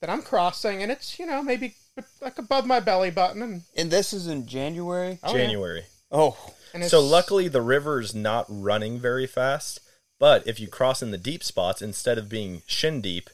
that 0.00 0.10
I'm 0.10 0.22
crossing, 0.22 0.82
and 0.82 0.92
it's, 0.92 1.18
you 1.18 1.26
know, 1.26 1.42
maybe 1.42 1.74
like 2.20 2.38
above 2.38 2.66
my 2.66 2.80
belly 2.80 3.10
button. 3.10 3.42
And, 3.42 3.62
And 3.76 3.90
this 3.90 4.12
is 4.12 4.26
in 4.26 4.46
January. 4.46 5.18
Oh, 5.22 5.34
yeah. 5.34 5.44
January. 5.44 5.84
Oh, 6.10 6.36
and 6.72 6.84
So 6.84 7.00
luckily 7.00 7.48
the 7.48 7.62
river's 7.62 8.14
not 8.14 8.46
running 8.48 8.98
very 8.98 9.26
fast, 9.26 9.80
but 10.20 10.46
if 10.46 10.60
you 10.60 10.68
cross 10.68 11.02
in 11.02 11.10
the 11.10 11.18
deep 11.18 11.42
spots 11.42 11.82
instead 11.82 12.18
of 12.18 12.28
being 12.28 12.62
shin 12.66 13.00
deep, 13.00 13.30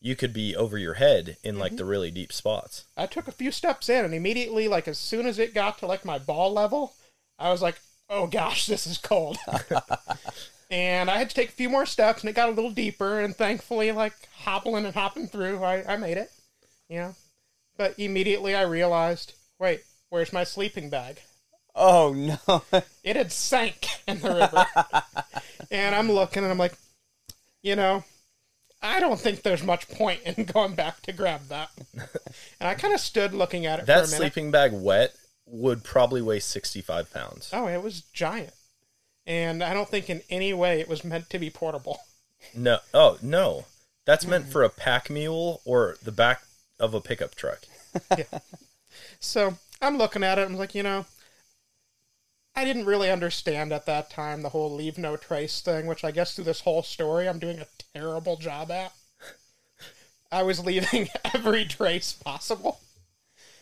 you 0.00 0.16
could 0.16 0.32
be 0.32 0.56
over 0.56 0.78
your 0.78 0.94
head 0.94 1.36
in 1.44 1.58
like 1.58 1.76
the 1.76 1.82
mm-hmm. 1.82 1.90
really 1.90 2.10
deep 2.10 2.32
spots. 2.32 2.86
I 2.96 3.06
took 3.06 3.28
a 3.28 3.32
few 3.32 3.52
steps 3.52 3.88
in, 3.88 4.04
and 4.04 4.14
immediately, 4.14 4.66
like, 4.66 4.88
as 4.88 4.98
soon 4.98 5.26
as 5.26 5.38
it 5.38 5.54
got 5.54 5.78
to, 5.78 5.86
like, 5.86 6.04
my 6.04 6.18
ball 6.18 6.52
level, 6.52 6.94
I 7.38 7.50
was 7.50 7.62
like, 7.62 7.80
oh 8.10 8.26
gosh, 8.26 8.66
this 8.66 8.86
is 8.86 8.98
cold. 8.98 9.38
and 10.70 11.08
I 11.10 11.16
had 11.18 11.30
to 11.30 11.34
take 11.34 11.48
a 11.48 11.52
few 11.52 11.70
more 11.70 11.86
steps, 11.86 12.20
and 12.22 12.28
it 12.28 12.34
got 12.34 12.48
a 12.48 12.52
little 12.52 12.72
deeper, 12.72 13.20
and 13.20 13.34
thankfully, 13.34 13.92
like, 13.92 14.12
hobbling 14.34 14.84
and 14.84 14.94
hopping 14.94 15.28
through, 15.28 15.62
I, 15.62 15.94
I 15.94 15.96
made 15.96 16.18
it. 16.18 16.30
You 16.88 16.98
know? 16.98 17.14
But 17.78 17.98
immediately 17.98 18.54
I 18.54 18.62
realized, 18.62 19.32
wait, 19.58 19.82
where's 20.10 20.32
my 20.32 20.44
sleeping 20.44 20.90
bag? 20.90 21.20
oh 21.76 22.12
no! 22.12 22.62
It 23.04 23.14
had 23.16 23.30
sank 23.32 23.86
in 24.06 24.18
the 24.20 24.34
river. 24.34 24.66
and 25.70 25.94
I'm 25.94 26.10
looking, 26.10 26.42
and 26.42 26.50
I'm 26.52 26.58
like, 26.58 26.74
you 27.62 27.76
know, 27.76 28.04
I 28.82 28.98
don't 29.00 29.18
think 29.18 29.42
there's 29.42 29.62
much 29.62 29.88
point 29.88 30.20
in 30.24 30.44
going 30.52 30.74
back 30.74 31.00
to 31.02 31.12
grab 31.12 31.42
that. 31.48 31.70
And 31.94 32.68
I 32.68 32.74
kind 32.74 32.92
of 32.92 33.00
stood 33.00 33.32
looking 33.32 33.66
at 33.66 33.78
it 33.78 33.86
That 33.86 34.00
for 34.00 34.14
a 34.14 34.18
minute. 34.18 34.32
sleeping 34.32 34.50
bag 34.50 34.72
wet 34.72 35.14
would 35.50 35.84
probably 35.84 36.22
weigh 36.22 36.40
65 36.40 37.12
pounds. 37.12 37.50
Oh, 37.52 37.66
it 37.66 37.82
was 37.82 38.02
giant. 38.12 38.54
And 39.26 39.62
I 39.62 39.74
don't 39.74 39.88
think 39.88 40.08
in 40.08 40.22
any 40.30 40.52
way 40.54 40.80
it 40.80 40.88
was 40.88 41.04
meant 41.04 41.30
to 41.30 41.38
be 41.38 41.50
portable. 41.50 42.00
No. 42.54 42.78
Oh, 42.94 43.18
no. 43.20 43.66
That's 44.06 44.26
meant 44.26 44.46
mm. 44.46 44.52
for 44.52 44.62
a 44.62 44.70
pack 44.70 45.10
mule 45.10 45.60
or 45.64 45.96
the 46.02 46.12
back 46.12 46.42
of 46.78 46.94
a 46.94 47.00
pickup 47.00 47.34
truck. 47.34 47.60
yeah. 48.18 48.38
So 49.20 49.58
I'm 49.82 49.98
looking 49.98 50.24
at 50.24 50.38
it. 50.38 50.46
I'm 50.46 50.56
like, 50.56 50.74
you 50.74 50.82
know, 50.82 51.04
I 52.56 52.64
didn't 52.64 52.86
really 52.86 53.10
understand 53.10 53.72
at 53.72 53.86
that 53.86 54.10
time 54.10 54.42
the 54.42 54.48
whole 54.48 54.74
leave 54.74 54.98
no 54.98 55.16
trace 55.16 55.60
thing, 55.60 55.86
which 55.86 56.04
I 56.04 56.10
guess 56.10 56.34
through 56.34 56.44
this 56.44 56.60
whole 56.60 56.82
story 56.82 57.28
I'm 57.28 57.38
doing 57.38 57.60
a 57.60 57.66
terrible 57.94 58.36
job 58.36 58.70
at. 58.70 58.92
I 60.32 60.42
was 60.42 60.64
leaving 60.64 61.08
every 61.34 61.64
trace 61.64 62.12
possible. 62.12 62.80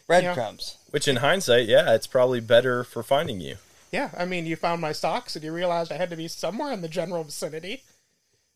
Breadcrumbs. 0.08 0.78
Which 0.90 1.06
in 1.06 1.16
hindsight, 1.16 1.68
yeah, 1.68 1.94
it's 1.94 2.06
probably 2.06 2.40
better 2.40 2.82
for 2.82 3.02
finding 3.02 3.40
you. 3.40 3.56
Yeah, 3.92 4.10
I 4.16 4.24
mean, 4.24 4.46
you 4.46 4.56
found 4.56 4.80
my 4.80 4.92
socks 4.92 5.36
and 5.36 5.44
you 5.44 5.52
realized 5.52 5.92
I 5.92 5.96
had 5.96 6.10
to 6.10 6.16
be 6.16 6.28
somewhere 6.28 6.72
in 6.72 6.80
the 6.80 6.88
general 6.88 7.24
vicinity. 7.24 7.84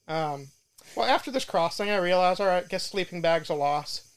Um, 0.09 0.48
well, 0.96 1.07
after 1.07 1.30
this 1.30 1.44
crossing, 1.44 1.90
I 1.90 1.96
realized, 1.96 2.40
all 2.40 2.46
right, 2.46 2.68
guess 2.68 2.84
sleeping 2.84 3.22
bag's 3.22 3.50
a 3.50 3.55
loss. 3.55 4.09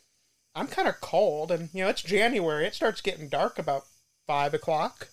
I'm 0.56 0.68
kind 0.68 0.88
of 0.88 1.02
cold, 1.02 1.52
and 1.52 1.70
you 1.74 1.84
know 1.84 1.90
it's 1.90 2.02
January. 2.02 2.66
It 2.66 2.74
starts 2.74 3.02
getting 3.02 3.28
dark 3.28 3.60
about 3.60 3.86
five 4.26 4.54
o'clock, 4.54 5.10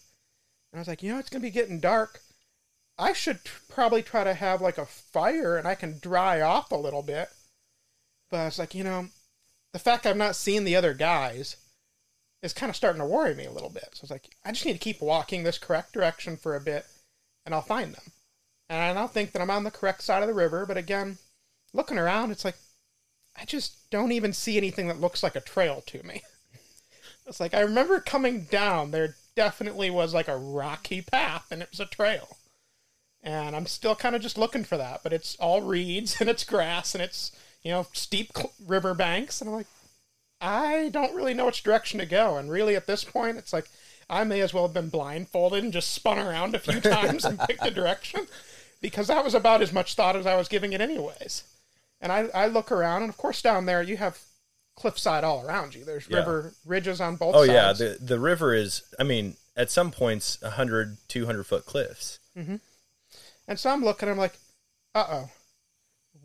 and 0.72 0.78
I 0.78 0.80
was 0.80 0.88
like, 0.88 1.02
you 1.02 1.12
know, 1.12 1.18
it's 1.18 1.28
gonna 1.28 1.42
be 1.42 1.50
getting 1.50 1.80
dark. 1.80 2.20
I 2.96 3.12
should 3.12 3.44
t- 3.44 3.50
probably 3.68 4.02
try 4.02 4.22
to 4.22 4.34
have 4.34 4.60
like 4.60 4.78
a 4.78 4.86
fire, 4.86 5.56
and 5.56 5.66
I 5.66 5.74
can 5.74 5.98
dry 5.98 6.40
off 6.40 6.70
a 6.70 6.76
little 6.76 7.02
bit. 7.02 7.28
But 8.30 8.36
I 8.38 8.44
was 8.46 8.58
like, 8.58 8.74
you 8.74 8.84
know, 8.84 9.08
the 9.72 9.80
fact 9.80 10.06
I'm 10.06 10.18
not 10.18 10.36
seeing 10.36 10.62
the 10.62 10.76
other 10.76 10.94
guys 10.94 11.56
is 12.42 12.52
kind 12.52 12.70
of 12.70 12.76
starting 12.76 13.00
to 13.00 13.06
worry 13.06 13.34
me 13.34 13.44
a 13.44 13.52
little 13.52 13.70
bit. 13.70 13.88
So 13.92 14.00
I 14.00 14.04
was 14.04 14.10
like, 14.10 14.30
I 14.44 14.52
just 14.52 14.66
need 14.66 14.72
to 14.72 14.78
keep 14.78 15.00
walking 15.00 15.42
this 15.42 15.58
correct 15.58 15.92
direction 15.92 16.36
for 16.36 16.56
a 16.56 16.60
bit, 16.60 16.86
and 17.46 17.54
I'll 17.54 17.62
find 17.62 17.94
them. 17.94 18.12
And 18.68 18.80
I 18.80 18.92
don't 18.92 19.12
think 19.12 19.32
that 19.32 19.42
I'm 19.42 19.50
on 19.50 19.64
the 19.64 19.70
correct 19.70 20.02
side 20.02 20.22
of 20.22 20.28
the 20.28 20.34
river, 20.34 20.66
but 20.66 20.76
again, 20.76 21.18
looking 21.72 21.98
around, 21.98 22.30
it's 22.30 22.44
like 22.44 22.56
I 23.38 23.44
just 23.44 23.90
don't 23.90 24.12
even 24.12 24.32
see 24.32 24.56
anything 24.56 24.88
that 24.88 25.00
looks 25.00 25.22
like 25.22 25.36
a 25.36 25.40
trail 25.40 25.82
to 25.86 26.02
me. 26.02 26.22
It's 27.24 27.38
like 27.38 27.54
I 27.54 27.60
remember 27.60 28.00
coming 28.00 28.46
down, 28.50 28.90
there 28.90 29.14
definitely 29.36 29.90
was 29.90 30.12
like 30.12 30.26
a 30.26 30.36
rocky 30.36 31.02
path, 31.02 31.46
and 31.52 31.62
it 31.62 31.70
was 31.70 31.78
a 31.78 31.86
trail. 31.86 32.36
And 33.22 33.54
I'm 33.54 33.66
still 33.66 33.94
kind 33.94 34.16
of 34.16 34.22
just 34.22 34.36
looking 34.36 34.64
for 34.64 34.76
that, 34.76 35.04
but 35.04 35.12
it's 35.12 35.36
all 35.36 35.62
reeds 35.62 36.16
and 36.20 36.28
it's 36.28 36.42
grass 36.42 36.96
and 36.96 37.02
it's 37.02 37.30
you 37.62 37.70
know 37.70 37.86
steep 37.92 38.32
river 38.66 38.92
banks, 38.92 39.40
and 39.40 39.48
I'm 39.48 39.54
like, 39.54 39.68
I 40.42 40.88
don't 40.90 41.14
really 41.14 41.32
know 41.34 41.46
which 41.46 41.62
direction 41.62 42.00
to 42.00 42.06
go. 42.06 42.36
And 42.36 42.50
really, 42.50 42.74
at 42.76 42.86
this 42.86 43.04
point, 43.04 43.38
it's 43.38 43.52
like 43.52 43.70
I 44.10 44.24
may 44.24 44.40
as 44.40 44.52
well 44.52 44.64
have 44.64 44.74
been 44.74 44.88
blindfolded 44.88 45.62
and 45.64 45.72
just 45.72 45.92
spun 45.92 46.18
around 46.18 46.54
a 46.54 46.58
few 46.58 46.80
times 46.80 47.24
and 47.24 47.38
picked 47.40 47.64
a 47.64 47.70
direction 47.70 48.26
because 48.80 49.06
that 49.06 49.24
was 49.24 49.34
about 49.34 49.62
as 49.62 49.72
much 49.72 49.94
thought 49.94 50.16
as 50.16 50.26
I 50.26 50.34
was 50.36 50.48
giving 50.48 50.72
it, 50.72 50.80
anyways. 50.80 51.44
And 52.00 52.10
I, 52.10 52.26
I 52.34 52.46
look 52.48 52.72
around, 52.72 53.02
and 53.02 53.10
of 53.10 53.16
course, 53.16 53.40
down 53.40 53.66
there 53.66 53.80
you 53.82 53.96
have 53.96 54.18
cliffside 54.74 55.22
all 55.22 55.46
around 55.46 55.74
you. 55.76 55.84
There's 55.84 56.08
Yeah. 56.08 56.18
river 56.18 56.52
ridges 56.66 57.00
on 57.00 57.14
both 57.16 57.34
sides. 57.36 57.48
Oh 57.48 57.52
sides. 57.54 57.80
yeah, 57.80 57.88
the 57.88 57.98
the 58.04 58.18
river 58.18 58.52
is. 58.54 58.82
I 58.98 59.04
mean, 59.04 59.36
at 59.56 59.70
some 59.70 59.92
points, 59.92 60.40
100, 60.42 60.96
200 61.08 61.44
foot 61.44 61.64
cliffs. 61.66 62.18
And 62.34 63.58
so 63.58 63.70
I'm 63.70 63.84
looking, 63.84 64.08
I'm 64.08 64.18
like, 64.18 64.38
uh 64.94 65.06
oh, 65.08 65.30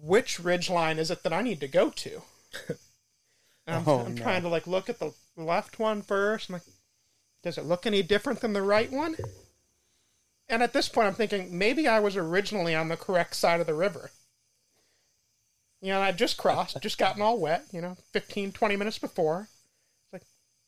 which 0.02 0.40
ridge 0.40 0.70
line 0.70 0.98
is 0.98 1.12
it 1.12 1.24
that 1.24 1.34
I 1.34 1.42
need 1.42 1.60
to 1.60 1.68
go 1.68 1.90
to? 1.92 2.22
And 3.68 3.76
I'm, 3.76 3.88
Oh, 3.88 4.04
I'm 4.06 4.16
no. 4.16 4.24
trying 4.24 4.42
to 4.44 4.50
like 4.50 4.66
look 4.66 4.90
at 4.90 5.00
the 5.00 5.14
left 5.36 5.78
one 5.78 6.02
first. 6.02 6.50
I'm 6.50 6.54
like, 6.54 6.64
does 7.44 7.58
it 7.58 7.66
look 7.66 7.86
any 7.86 8.02
different 8.02 8.40
than 8.42 8.54
the 8.54 8.62
right 8.62 8.92
one? 8.92 9.16
And 10.50 10.64
at 10.64 10.74
this 10.74 10.88
point, 10.90 11.08
I'm 11.08 11.14
thinking 11.14 11.58
maybe 11.58 11.88
I 11.88 12.00
was 12.00 12.16
originally 12.16 12.74
on 12.74 12.88
the 12.88 12.98
correct 12.98 13.36
side 13.36 13.60
of 13.60 13.68
the 13.68 13.74
river. 13.74 14.12
You 15.82 15.90
know, 15.90 16.02
I 16.02 16.12
just 16.12 16.38
crossed, 16.38 16.80
just 16.82 16.98
gotten 16.98 17.22
all 17.22 17.40
wet, 17.40 17.66
you 17.72 17.82
know, 17.82 17.98
15, 18.14 18.52
20 18.54 18.76
minutes 18.78 18.98
before. 18.98 19.50
It's 20.06 20.14
like, 20.14 20.24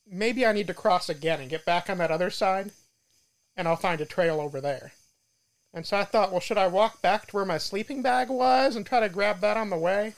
maybe 0.05 0.45
I 0.45 0.51
need 0.51 0.67
to 0.67 0.73
cross 0.73 1.09
again 1.09 1.39
and 1.39 1.49
get 1.49 1.65
back 1.65 1.89
on 1.89 1.97
that 1.99 2.11
other 2.11 2.29
side, 2.29 2.71
and 3.55 3.67
I'll 3.67 3.75
find 3.77 4.01
a 4.01 4.05
trail 4.05 4.41
over 4.41 4.59
there. 4.61 4.91
And 5.73 5.85
so 5.85 5.97
I 5.97 6.03
thought, 6.03 6.31
well, 6.31 6.39
should 6.39 6.57
I 6.57 6.67
walk 6.67 7.01
back 7.01 7.27
to 7.27 7.35
where 7.35 7.45
my 7.45 7.57
sleeping 7.57 8.01
bag 8.01 8.29
was 8.29 8.75
and 8.75 8.85
try 8.85 8.99
to 8.99 9.09
grab 9.09 9.39
that 9.41 9.57
on 9.57 9.69
the 9.69 9.77
way? 9.77 10.15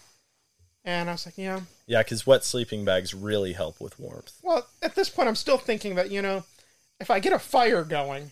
And 0.84 1.10
I 1.10 1.14
was 1.14 1.26
like, 1.26 1.38
yeah. 1.38 1.62
Yeah, 1.86 2.02
because 2.04 2.26
wet 2.26 2.44
sleeping 2.44 2.84
bags 2.86 3.14
really 3.14 3.54
help 3.54 3.80
with 3.80 4.00
warmth. 4.00 4.34
Well, 4.42 4.66
at 4.82 4.96
this 4.96 5.10
point, 5.10 5.28
I'm 5.30 5.36
still 5.36 5.58
thinking 5.58 5.96
that, 5.96 6.10
you 6.12 6.22
know, 6.22 6.44
if 7.00 7.12
I 7.12 7.20
get 7.20 7.34
a 7.34 7.40
fire 7.40 7.84
going, 7.84 8.32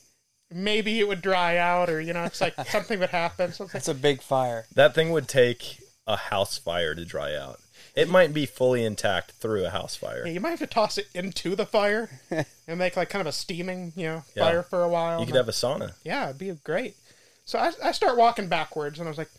maybe 0.51 0.99
it 0.99 1.07
would 1.07 1.21
dry 1.21 1.57
out 1.57 1.89
or, 1.89 2.01
you 2.01 2.13
know, 2.13 2.23
it's 2.23 2.41
like 2.41 2.55
something 2.69 2.99
would 2.99 3.09
happen. 3.09 3.53
So 3.53 3.65
it's 3.73 3.87
like, 3.87 3.95
a 3.97 3.99
big 3.99 4.21
fire. 4.21 4.65
That 4.73 4.95
thing 4.95 5.11
would 5.11 5.27
take 5.27 5.79
a 6.07 6.15
house 6.17 6.57
fire 6.57 6.95
to 6.95 7.05
dry 7.05 7.35
out. 7.35 7.59
It 7.95 8.09
might 8.09 8.33
be 8.33 8.45
fully 8.45 8.83
intact 8.85 9.31
through 9.33 9.65
a 9.65 9.69
house 9.69 9.95
fire. 9.95 10.23
yeah, 10.25 10.31
you 10.31 10.39
might 10.39 10.51
have 10.51 10.59
to 10.59 10.67
toss 10.67 10.97
it 10.97 11.07
into 11.13 11.55
the 11.55 11.65
fire 11.65 12.09
and 12.67 12.79
make 12.79 12.95
like 12.97 13.09
kind 13.09 13.21
of 13.21 13.27
a 13.27 13.31
steaming, 13.31 13.93
you 13.95 14.05
know, 14.07 14.23
Yeah. 14.35 14.43
fire 14.45 14.63
for 14.63 14.83
a 14.83 14.89
while. 14.89 15.19
You 15.19 15.25
could 15.27 15.35
have 15.35 15.49
a 15.49 15.51
sauna. 15.53 15.93
yeah, 16.03 16.25
it'd 16.25 16.37
be 16.39 16.51
great. 16.63 16.95
So 17.45 17.57
I, 17.59 17.71
I 17.83 17.91
start 17.91 18.15
walking 18.17 18.47
backwards, 18.47 18.99
and 18.99 19.07
I 19.07 19.09
was 19.11 19.17
like, 19.17 19.29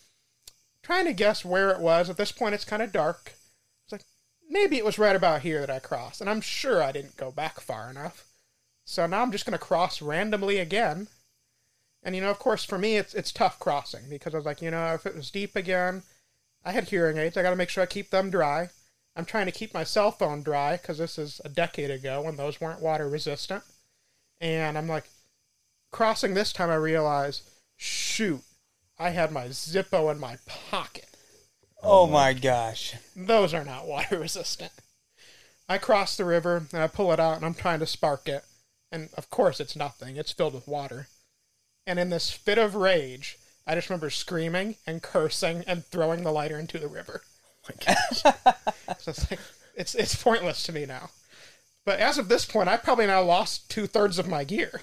trying 0.83 1.05
to 1.07 1.13
guess 1.13 1.45
where 1.45 1.71
it 1.71 1.81
was. 1.81 2.11
At 2.11 2.17
this 2.17 2.33
point, 2.33 2.55
it's 2.55 2.65
kind 2.65 2.83
of 2.83 2.93
dark. 2.93 3.35
It's 3.85 3.93
like 3.93 4.05
maybe 4.49 4.77
it 4.77 4.85
was 4.85 4.99
right 4.99 5.17
about 5.17 5.43
here 5.43 5.61
that 5.61 5.71
I 5.71 5.79
crossed, 5.79 6.21
and 6.21 6.29
I'm 6.29 6.41
sure 6.41 6.83
I 6.83 6.93
didn't 6.93 7.17
go 7.17 7.31
back 7.31 7.61
far 7.61 7.91
enough. 7.91 8.25
So 8.85 9.07
now 9.07 9.23
I'm 9.23 9.33
just 9.33 9.47
going 9.47 9.59
to 9.59 9.65
cross 9.65 10.03
randomly 10.03 10.59
again. 10.59 11.09
And 12.03 12.15
you 12.15 12.23
know, 12.23 12.31
of 12.31 12.39
course, 12.39 12.65
for 12.65 12.79
me, 12.79 12.97
it's 12.97 13.15
it's 13.15 13.33
tough 13.33 13.59
crossing 13.59 14.09
because 14.09 14.35
I 14.35 14.39
was 14.39 14.47
like, 14.47 14.63
you 14.63 14.71
know, 14.71 14.95
if 14.95 15.07
it 15.07 15.15
was 15.15 15.31
deep 15.31 15.55
again, 15.55 16.03
I 16.65 16.73
had 16.73 16.89
hearing 16.89 17.19
aids. 17.19 17.37
I 17.37 17.43
got 17.43 17.51
to 17.51 17.57
make 17.57 17.69
sure 17.69 17.83
I 17.83 17.87
keep 17.87 18.11
them 18.11 18.31
dry. 18.31 18.71
I'm 19.17 19.25
trying 19.25 19.47
to 19.47 19.53
keep 19.53 19.75
my 19.75 19.85
cell 19.85 20.11
phone 20.11 20.43
dry 20.43 20.77
because 20.77 20.99
this 20.99 21.19
is 21.19 21.41
a 21.45 21.49
decade 21.49 21.91
ago 21.91 22.23
when 22.23 22.37
those 22.37 22.61
weren't 22.61 22.81
water 22.81 23.09
resistant. 23.09 23.65
And 24.41 24.79
I'm 24.79 24.89
like, 24.89 25.05
crossing 25.91 26.35
this 26.35 26.53
time, 26.53 26.71
I 26.71 26.77
realize, 26.77 27.43
shoot, 27.77 28.43
I 29.01 29.11
had 29.11 29.33
my 29.33 29.47
Zippo 29.47 30.13
in 30.13 30.21
my 30.21 30.37
pocket. 30.47 31.07
Oh, 31.83 32.03
oh 32.03 32.07
my 32.07 32.35
gosh. 32.35 32.95
Those 33.17 33.55
are 33.55 33.65
not 33.65 33.87
water 33.87 34.19
resistant. 34.19 34.73
I 35.71 35.79
cross 35.79 36.19
the 36.19 36.27
river 36.27 36.67
and 36.71 36.83
I 36.83 36.87
pull 36.87 37.11
it 37.11 37.19
out 37.19 37.37
and 37.37 37.47
I'm 37.47 37.55
trying 37.55 37.79
to 37.79 37.87
spark 37.87 38.29
it. 38.29 38.45
And 38.93 39.09
of 39.17 39.31
course, 39.31 39.59
it's 39.59 39.75
nothing. 39.75 40.17
It's 40.17 40.33
filled 40.33 40.53
with 40.53 40.69
water. 40.69 41.09
And 41.87 41.99
in 41.99 42.11
this 42.11 42.31
fit 42.31 42.59
of 42.59 42.75
rage, 42.75 43.39
I 43.67 43.75
just 43.75 43.89
remember 43.89 44.11
screaming 44.11 44.77
and 44.87 45.03
cursing 45.03 45.65
and 45.67 45.83
throwing 45.87 46.23
the 46.23 46.33
lighter 46.33 46.59
into 46.59 46.79
the 46.79 46.89
river. 46.89 47.23
Oh 47.49 47.73
my 47.73 47.95
gosh. 47.95 48.35
So 48.99 49.13
it's 49.13 49.31
like 49.31 49.41
it's 49.77 49.95
it's 49.95 50.21
pointless 50.21 50.65
to 50.65 50.73
me 50.73 50.85
now. 50.85 51.09
But 51.87 52.01
as 52.01 52.19
of 52.19 52.29
this 52.29 52.45
point, 52.45 52.69
I 52.69 52.77
probably 52.77 53.07
now 53.07 53.23
lost 53.23 53.71
two 53.71 53.87
thirds 53.87 54.19
of 54.19 54.29
my 54.29 54.45
gear 54.45 54.83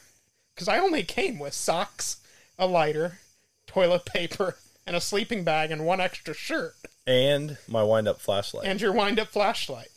because 0.55 0.67
I 0.67 0.79
only 0.79 1.03
came 1.03 1.37
with 1.37 1.53
socks, 1.53 2.17
a 2.57 2.65
lighter, 2.65 3.19
toilet 3.67 4.05
paper, 4.05 4.55
and 4.85 4.95
a 4.95 5.01
sleeping 5.01 5.43
bag 5.43 5.69
and 5.71 5.85
one 5.85 5.99
extra 6.01 6.33
shirt 6.33 6.75
and 7.05 7.57
my 7.67 7.83
wind 7.83 8.07
up 8.07 8.19
flashlight. 8.19 8.65
and 8.67 8.81
your 8.81 8.91
wind 8.93 9.19
up 9.19 9.27
flashlight, 9.29 9.89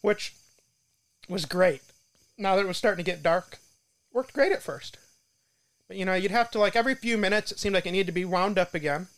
which 0.00 0.34
was 1.28 1.44
great. 1.46 1.82
Now 2.38 2.56
that 2.56 2.62
it 2.64 2.68
was 2.68 2.76
starting 2.78 3.04
to 3.04 3.10
get 3.10 3.22
dark, 3.22 3.58
worked 4.12 4.32
great 4.32 4.52
at 4.52 4.62
first. 4.62 4.98
But 5.88 5.96
you 5.96 6.04
know, 6.04 6.14
you'd 6.14 6.30
have 6.30 6.50
to 6.52 6.58
like 6.58 6.74
every 6.76 6.94
few 6.94 7.16
minutes, 7.18 7.52
it 7.52 7.58
seemed 7.58 7.74
like 7.74 7.86
it 7.86 7.92
needed 7.92 8.06
to 8.06 8.12
be 8.12 8.24
wound 8.24 8.58
up 8.58 8.74
again. 8.74 9.08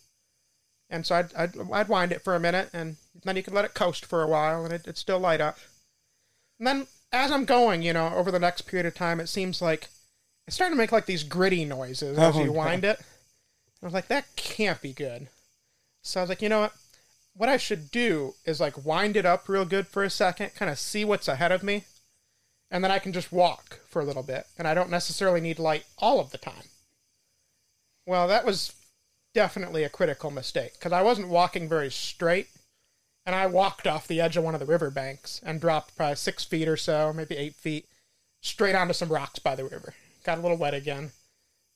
And 0.89 1.05
so 1.05 1.15
I'd, 1.15 1.33
I'd, 1.33 1.53
I'd 1.73 1.87
wind 1.87 2.11
it 2.11 2.21
for 2.23 2.35
a 2.35 2.39
minute, 2.39 2.69
and 2.71 2.97
then 3.23 3.35
you 3.35 3.41
could 3.43 3.53
let 3.55 3.65
it 3.65 3.73
coast 3.73 4.05
for 4.05 4.21
a 4.21 4.27
while, 4.27 4.63
and 4.65 4.73
it, 4.73 4.81
it'd 4.81 4.97
still 4.97 5.17
light 5.19 5.41
up. 5.41 5.57
And 6.59 6.67
then 6.67 6.87
as 7.11 7.31
I'm 7.31 7.45
going, 7.45 7.81
you 7.81 7.91
know, 7.91 8.13
over 8.13 8.29
the 8.31 8.39
next 8.39 8.61
period 8.67 8.85
of 8.85 8.93
time, 8.93 9.19
it 9.19 9.27
seems 9.27 9.61
like 9.63 9.87
it's 10.45 10.55
starting 10.55 10.75
to 10.77 10.81
make 10.81 10.91
like 10.91 11.07
these 11.07 11.23
gritty 11.23 11.65
noises 11.65 12.17
as 12.19 12.35
Oh, 12.35 12.39
you 12.39 12.45
no. 12.47 12.51
wind 12.51 12.85
it. 12.85 12.99
I 13.85 13.87
was 13.87 13.93
like, 13.93 14.07
that 14.07 14.35
can't 14.35 14.81
be 14.81 14.93
good. 14.93 15.27
So 16.01 16.19
I 16.19 16.23
was 16.23 16.29
like, 16.29 16.41
you 16.41 16.49
know 16.49 16.61
what? 16.61 16.73
What 17.35 17.49
I 17.49 17.57
should 17.57 17.91
do 17.91 18.33
is 18.43 18.59
like 18.59 18.83
wind 18.83 19.15
it 19.15 19.27
up 19.27 19.47
real 19.47 19.63
good 19.63 19.85
for 19.85 20.03
a 20.03 20.09
second, 20.09 20.55
kind 20.55 20.71
of 20.71 20.79
see 20.79 21.05
what's 21.05 21.27
ahead 21.27 21.51
of 21.51 21.61
me, 21.61 21.83
and 22.71 22.83
then 22.83 22.89
I 22.89 22.97
can 22.97 23.13
just 23.13 23.31
walk 23.31 23.81
for 23.87 24.01
a 24.01 24.05
little 24.05 24.23
bit, 24.23 24.47
and 24.57 24.67
I 24.67 24.73
don't 24.73 24.89
necessarily 24.89 25.39
need 25.39 25.59
light 25.59 25.83
all 25.99 26.19
of 26.19 26.31
the 26.31 26.39
time. 26.39 26.63
Well, 28.07 28.27
that 28.27 28.43
was 28.43 28.73
definitely 29.35 29.83
a 29.83 29.89
critical 29.89 30.31
mistake 30.31 30.73
because 30.73 30.91
I 30.91 31.03
wasn't 31.03 31.27
walking 31.27 31.69
very 31.69 31.91
straight, 31.91 32.47
and 33.23 33.35
I 33.35 33.45
walked 33.45 33.85
off 33.85 34.07
the 34.07 34.19
edge 34.19 34.35
of 34.35 34.43
one 34.43 34.55
of 34.55 34.59
the 34.59 34.65
riverbanks 34.65 35.41
and 35.45 35.61
dropped 35.61 35.95
probably 35.95 36.15
six 36.15 36.43
feet 36.43 36.67
or 36.67 36.77
so, 36.77 37.13
maybe 37.13 37.37
eight 37.37 37.53
feet, 37.53 37.85
straight 38.41 38.73
onto 38.73 38.93
some 38.93 39.09
rocks 39.09 39.37
by 39.37 39.53
the 39.55 39.65
river. 39.65 39.93
Got 40.23 40.39
a 40.39 40.41
little 40.41 40.57
wet 40.57 40.73
again. 40.73 41.11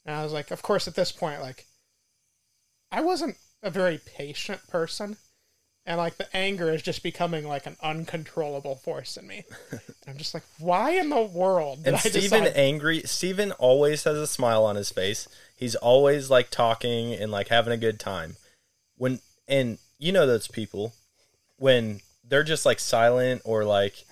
And 0.07 0.16
I 0.16 0.24
was 0.24 0.34
like, 0.34 0.49
of 0.49 0.64
course, 0.64 0.88
at 0.88 0.95
this 0.95 1.12
point, 1.12 1.41
like, 1.41 1.68
I 2.91 3.01
wasn't 3.01 3.37
a 3.61 3.69
very 3.69 3.99
patient 3.99 4.67
person. 4.67 5.17
And 5.85 5.97
like 5.97 6.17
the 6.17 6.35
anger 6.35 6.69
is 6.69 6.83
just 6.83 7.01
becoming 7.01 7.47
like 7.47 7.65
an 7.65 7.75
uncontrollable 7.81 8.75
force 8.75 9.17
in 9.17 9.25
me. 9.25 9.43
And 9.71 9.81
I'm 10.07 10.17
just 10.17 10.33
like, 10.33 10.43
why 10.59 10.91
in 10.91 11.09
the 11.09 11.21
world 11.21 11.79
did 11.79 11.87
and 11.87 11.95
I 11.95 11.99
Steven 11.99 12.43
decide? 12.43 12.53
angry 12.55 13.01
Steven 13.05 13.51
always 13.53 14.03
has 14.03 14.17
a 14.17 14.27
smile 14.27 14.65
on 14.65 14.75
his 14.75 14.91
face. 14.91 15.27
He's 15.55 15.75
always 15.75 16.29
like 16.29 16.51
talking 16.51 17.13
and 17.13 17.31
like 17.31 17.47
having 17.47 17.73
a 17.73 17.77
good 17.77 17.99
time. 17.99 18.35
When 18.97 19.19
and 19.47 19.79
you 19.97 20.11
know 20.11 20.27
those 20.27 20.47
people 20.47 20.93
when 21.57 22.01
they're 22.23 22.43
just 22.43 22.65
like 22.65 22.79
silent 22.79 23.41
or 23.43 23.65
like 23.65 24.05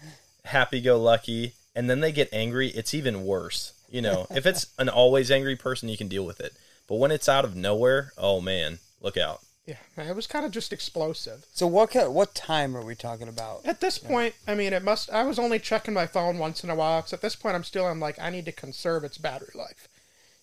happy 0.45 0.81
go 0.81 0.99
lucky 0.99 1.53
and 1.75 1.89
then 1.89 1.99
they 1.99 2.11
get 2.11 2.29
angry, 2.33 2.69
it's 2.69 2.93
even 2.93 3.23
worse. 3.23 3.73
You 3.89 4.01
know, 4.01 4.25
if 4.31 4.45
it's 4.45 4.67
an 4.79 4.89
always 4.89 5.29
angry 5.29 5.55
person, 5.55 5.89
you 5.89 5.97
can 5.97 6.07
deal 6.07 6.25
with 6.25 6.39
it. 6.39 6.53
But 6.87 6.95
when 6.95 7.11
it's 7.11 7.29
out 7.29 7.45
of 7.45 7.55
nowhere, 7.55 8.11
oh 8.17 8.39
man, 8.41 8.79
look 9.01 9.17
out. 9.17 9.41
yeah, 9.65 9.75
it 9.97 10.15
was 10.15 10.27
kind 10.27 10.45
of 10.45 10.51
just 10.51 10.71
explosive. 10.71 11.45
So 11.53 11.67
what 11.67 11.91
kind, 11.91 12.13
what 12.13 12.33
time 12.33 12.75
are 12.77 12.85
we 12.85 12.95
talking 12.95 13.27
about? 13.27 13.65
At 13.65 13.81
this 13.81 13.97
point, 13.97 14.33
I 14.47 14.55
mean, 14.55 14.71
it 14.71 14.83
must. 14.83 15.11
I 15.11 15.23
was 15.23 15.37
only 15.37 15.59
checking 15.59 15.93
my 15.93 16.07
phone 16.07 16.37
once 16.37 16.63
in 16.63 16.69
a 16.69 16.75
while. 16.75 17.05
So 17.05 17.15
at 17.15 17.21
this 17.21 17.35
point, 17.35 17.55
I'm 17.55 17.65
still. 17.65 17.85
I'm 17.85 17.99
like, 17.99 18.17
I 18.19 18.29
need 18.29 18.45
to 18.45 18.51
conserve 18.53 19.03
its 19.03 19.17
battery 19.17 19.51
life. 19.53 19.87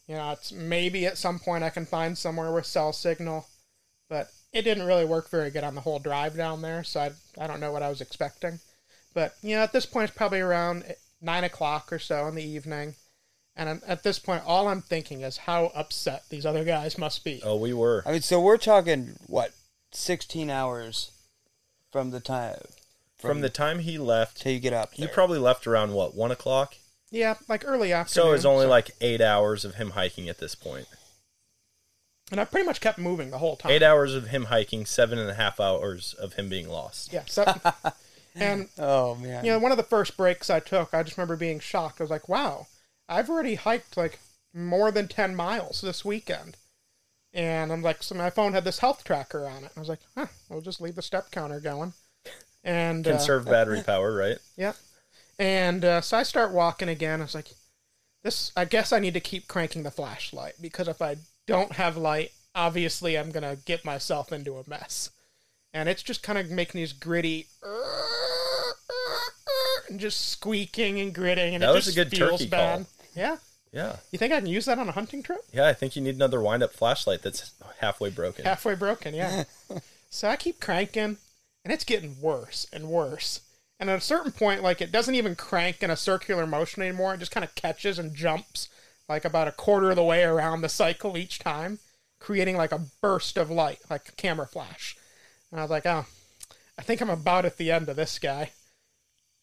You 0.06 0.16
know, 0.16 0.32
it's 0.32 0.52
maybe 0.52 1.06
at 1.06 1.16
some 1.16 1.38
point 1.38 1.64
I 1.64 1.70
can 1.70 1.86
find 1.86 2.18
somewhere 2.18 2.52
with 2.52 2.66
cell 2.66 2.92
signal, 2.92 3.46
but 4.10 4.28
it 4.52 4.62
didn't 4.62 4.86
really 4.86 5.06
work 5.06 5.30
very 5.30 5.50
good 5.50 5.64
on 5.64 5.74
the 5.74 5.80
whole 5.80 5.98
drive 5.98 6.36
down 6.36 6.60
there. 6.60 6.84
So 6.84 7.00
I, 7.00 7.12
I 7.42 7.46
don't 7.46 7.60
know 7.60 7.72
what 7.72 7.82
I 7.82 7.88
was 7.88 8.02
expecting. 8.02 8.60
But 9.14 9.34
you 9.42 9.56
know, 9.56 9.62
at 9.62 9.72
this 9.72 9.86
point, 9.86 10.10
it's 10.10 10.16
probably 10.16 10.40
around 10.40 10.84
nine 11.22 11.44
o'clock 11.44 11.90
or 11.90 11.98
so 11.98 12.26
in 12.26 12.34
the 12.34 12.44
evening, 12.44 12.96
and 13.56 13.68
I'm- 13.68 13.82
at 13.86 14.02
this 14.02 14.18
point, 14.18 14.42
all 14.46 14.68
I'm 14.68 14.82
thinking 14.82 15.22
is 15.22 15.36
how 15.38 15.66
upset 15.74 16.24
these 16.28 16.44
other 16.46 16.64
guys 16.64 16.98
must 16.98 17.22
be. 17.24 17.40
Oh, 17.44 17.56
we 17.56 17.72
were. 17.72 18.02
I 18.06 18.12
mean, 18.12 18.22
so 18.22 18.40
we're 18.40 18.56
talking 18.58 19.16
what, 19.26 19.52
sixteen 19.92 20.50
hours 20.50 21.10
from 21.92 22.10
the 22.10 22.20
time 22.20 22.60
From 23.18 23.40
the 23.40 23.48
time 23.48 23.78
he 23.80 23.96
left, 23.98 24.40
till 24.42 24.52
you 24.52 24.58
get 24.60 24.72
up. 24.72 24.92
he 24.94 25.04
there. 25.04 25.14
probably 25.14 25.38
left 25.38 25.66
around 25.66 25.92
what 25.94 26.14
one 26.14 26.30
o'clock. 26.32 26.74
Yeah, 27.10 27.34
like 27.48 27.64
early 27.64 27.92
afternoon. 27.92 28.24
So 28.28 28.32
it's 28.32 28.44
only 28.44 28.66
like 28.66 28.90
eight 29.00 29.20
hours 29.20 29.64
of 29.64 29.76
him 29.76 29.90
hiking 29.90 30.28
at 30.28 30.38
this 30.38 30.54
point. 30.56 30.88
and 32.32 32.40
I 32.40 32.44
pretty 32.44 32.66
much 32.66 32.80
kept 32.80 32.98
moving 32.98 33.30
the 33.30 33.38
whole 33.38 33.54
time. 33.56 33.70
Eight 33.70 33.82
hours 33.84 34.14
of 34.14 34.28
him 34.28 34.46
hiking, 34.46 34.84
seven 34.86 35.18
and 35.18 35.30
a 35.30 35.34
half 35.34 35.60
hours 35.60 36.14
of 36.14 36.32
him 36.34 36.48
being 36.48 36.68
lost. 36.68 37.12
Yeah. 37.12 37.22
So, 37.26 37.44
and 38.34 38.68
Oh 38.78 39.14
man. 39.14 39.44
you 39.44 39.52
know, 39.52 39.58
one 39.60 39.70
of 39.70 39.76
the 39.76 39.84
first 39.84 40.16
breaks 40.16 40.50
I 40.50 40.58
took, 40.58 40.92
I 40.92 41.02
just 41.04 41.16
remember 41.16 41.36
being 41.36 41.60
shocked. 41.60 42.00
I 42.00 42.04
was 42.04 42.10
like, 42.10 42.28
"Wow, 42.28 42.66
I've 43.08 43.30
already 43.30 43.54
hiked 43.56 43.96
like 43.96 44.18
more 44.52 44.90
than 44.90 45.08
ten 45.08 45.34
miles 45.34 45.80
this 45.80 46.04
weekend." 46.04 46.56
And 47.32 47.72
I'm 47.72 47.82
like, 47.82 48.02
so 48.02 48.14
my 48.14 48.30
phone 48.30 48.52
had 48.52 48.62
this 48.64 48.78
health 48.78 49.02
tracker 49.02 49.44
on 49.46 49.64
it. 49.64 49.72
I 49.76 49.80
was 49.80 49.88
like, 49.88 50.00
"Huh, 50.16 50.26
we'll 50.48 50.60
just 50.60 50.80
leave 50.80 50.94
the 50.94 51.02
step 51.02 51.30
counter 51.30 51.60
going." 51.60 51.92
And 52.62 53.06
uh, 53.06 53.10
Conserve 53.10 53.44
battery 53.44 53.82
power, 53.82 54.14
right? 54.14 54.38
Yeah. 54.56 54.72
And 55.38 55.84
uh, 55.84 56.00
so 56.00 56.16
I 56.16 56.22
start 56.22 56.52
walking 56.52 56.88
again. 56.88 57.20
I 57.20 57.24
was 57.24 57.34
like, 57.34 57.48
this, 58.22 58.52
I 58.56 58.64
guess 58.64 58.92
I 58.92 59.00
need 59.00 59.14
to 59.14 59.20
keep 59.20 59.48
cranking 59.48 59.82
the 59.82 59.90
flashlight 59.90 60.54
because 60.60 60.88
if 60.88 61.02
I 61.02 61.16
don't 61.46 61.72
have 61.72 61.96
light, 61.98 62.30
obviously 62.54 63.18
I'm 63.18 63.30
going 63.32 63.42
to 63.42 63.62
get 63.64 63.84
myself 63.84 64.32
into 64.32 64.56
a 64.56 64.62
mess. 64.66 65.10
And 65.74 65.88
it's 65.88 66.02
just 66.04 66.22
kind 66.22 66.38
of 66.38 66.50
making 66.50 66.78
these 66.78 66.92
gritty, 66.94 67.48
and 69.90 69.98
just 70.00 70.30
squeaking 70.30 71.00
and 71.00 71.14
gritting. 71.14 71.54
And 71.54 71.62
That 71.62 71.70
it 71.70 71.74
was 71.74 71.88
a 71.88 71.92
just 71.92 72.10
good 72.10 72.16
feels 72.16 72.40
turkey 72.40 72.50
bad. 72.50 72.76
call. 72.78 72.86
Yeah. 73.14 73.36
Yeah. 73.72 73.96
You 74.12 74.18
think 74.18 74.32
I 74.32 74.38
can 74.38 74.46
use 74.46 74.66
that 74.66 74.78
on 74.78 74.88
a 74.88 74.92
hunting 74.92 75.22
trip? 75.22 75.40
Yeah, 75.52 75.66
I 75.66 75.72
think 75.72 75.96
you 75.96 76.02
need 76.02 76.14
another 76.14 76.40
wind 76.40 76.62
up 76.62 76.72
flashlight 76.72 77.22
that's 77.22 77.52
halfway 77.80 78.10
broken. 78.10 78.44
halfway 78.44 78.76
broken, 78.76 79.14
yeah. 79.14 79.44
so 80.10 80.28
I 80.28 80.36
keep 80.36 80.60
cranking, 80.60 81.16
and 81.64 81.72
it's 81.72 81.84
getting 81.84 82.20
worse 82.20 82.68
and 82.72 82.88
worse. 82.88 83.40
And 83.80 83.90
at 83.90 83.98
a 83.98 84.02
certain 84.02 84.30
point, 84.30 84.62
like 84.62 84.80
it 84.80 84.92
doesn't 84.92 85.16
even 85.16 85.34
crank 85.34 85.82
in 85.82 85.90
a 85.90 85.96
circular 85.96 86.46
motion 86.46 86.82
anymore. 86.82 87.14
It 87.14 87.18
just 87.18 87.32
kind 87.32 87.44
of 87.44 87.54
catches 87.56 87.98
and 87.98 88.14
jumps 88.14 88.68
like 89.08 89.24
about 89.24 89.48
a 89.48 89.52
quarter 89.52 89.90
of 89.90 89.96
the 89.96 90.04
way 90.04 90.22
around 90.22 90.60
the 90.60 90.68
cycle 90.68 91.18
each 91.18 91.40
time, 91.40 91.80
creating 92.20 92.56
like 92.56 92.72
a 92.72 92.86
burst 93.02 93.36
of 93.36 93.50
light, 93.50 93.80
like 93.90 94.08
a 94.08 94.12
camera 94.12 94.46
flash. 94.46 94.96
And 95.50 95.60
I 95.60 95.64
was 95.64 95.70
like, 95.70 95.86
oh, 95.86 96.06
I 96.78 96.82
think 96.82 97.00
I'm 97.00 97.10
about 97.10 97.44
at 97.44 97.58
the 97.58 97.70
end 97.70 97.88
of 97.88 97.96
this 97.96 98.18
guy. 98.18 98.52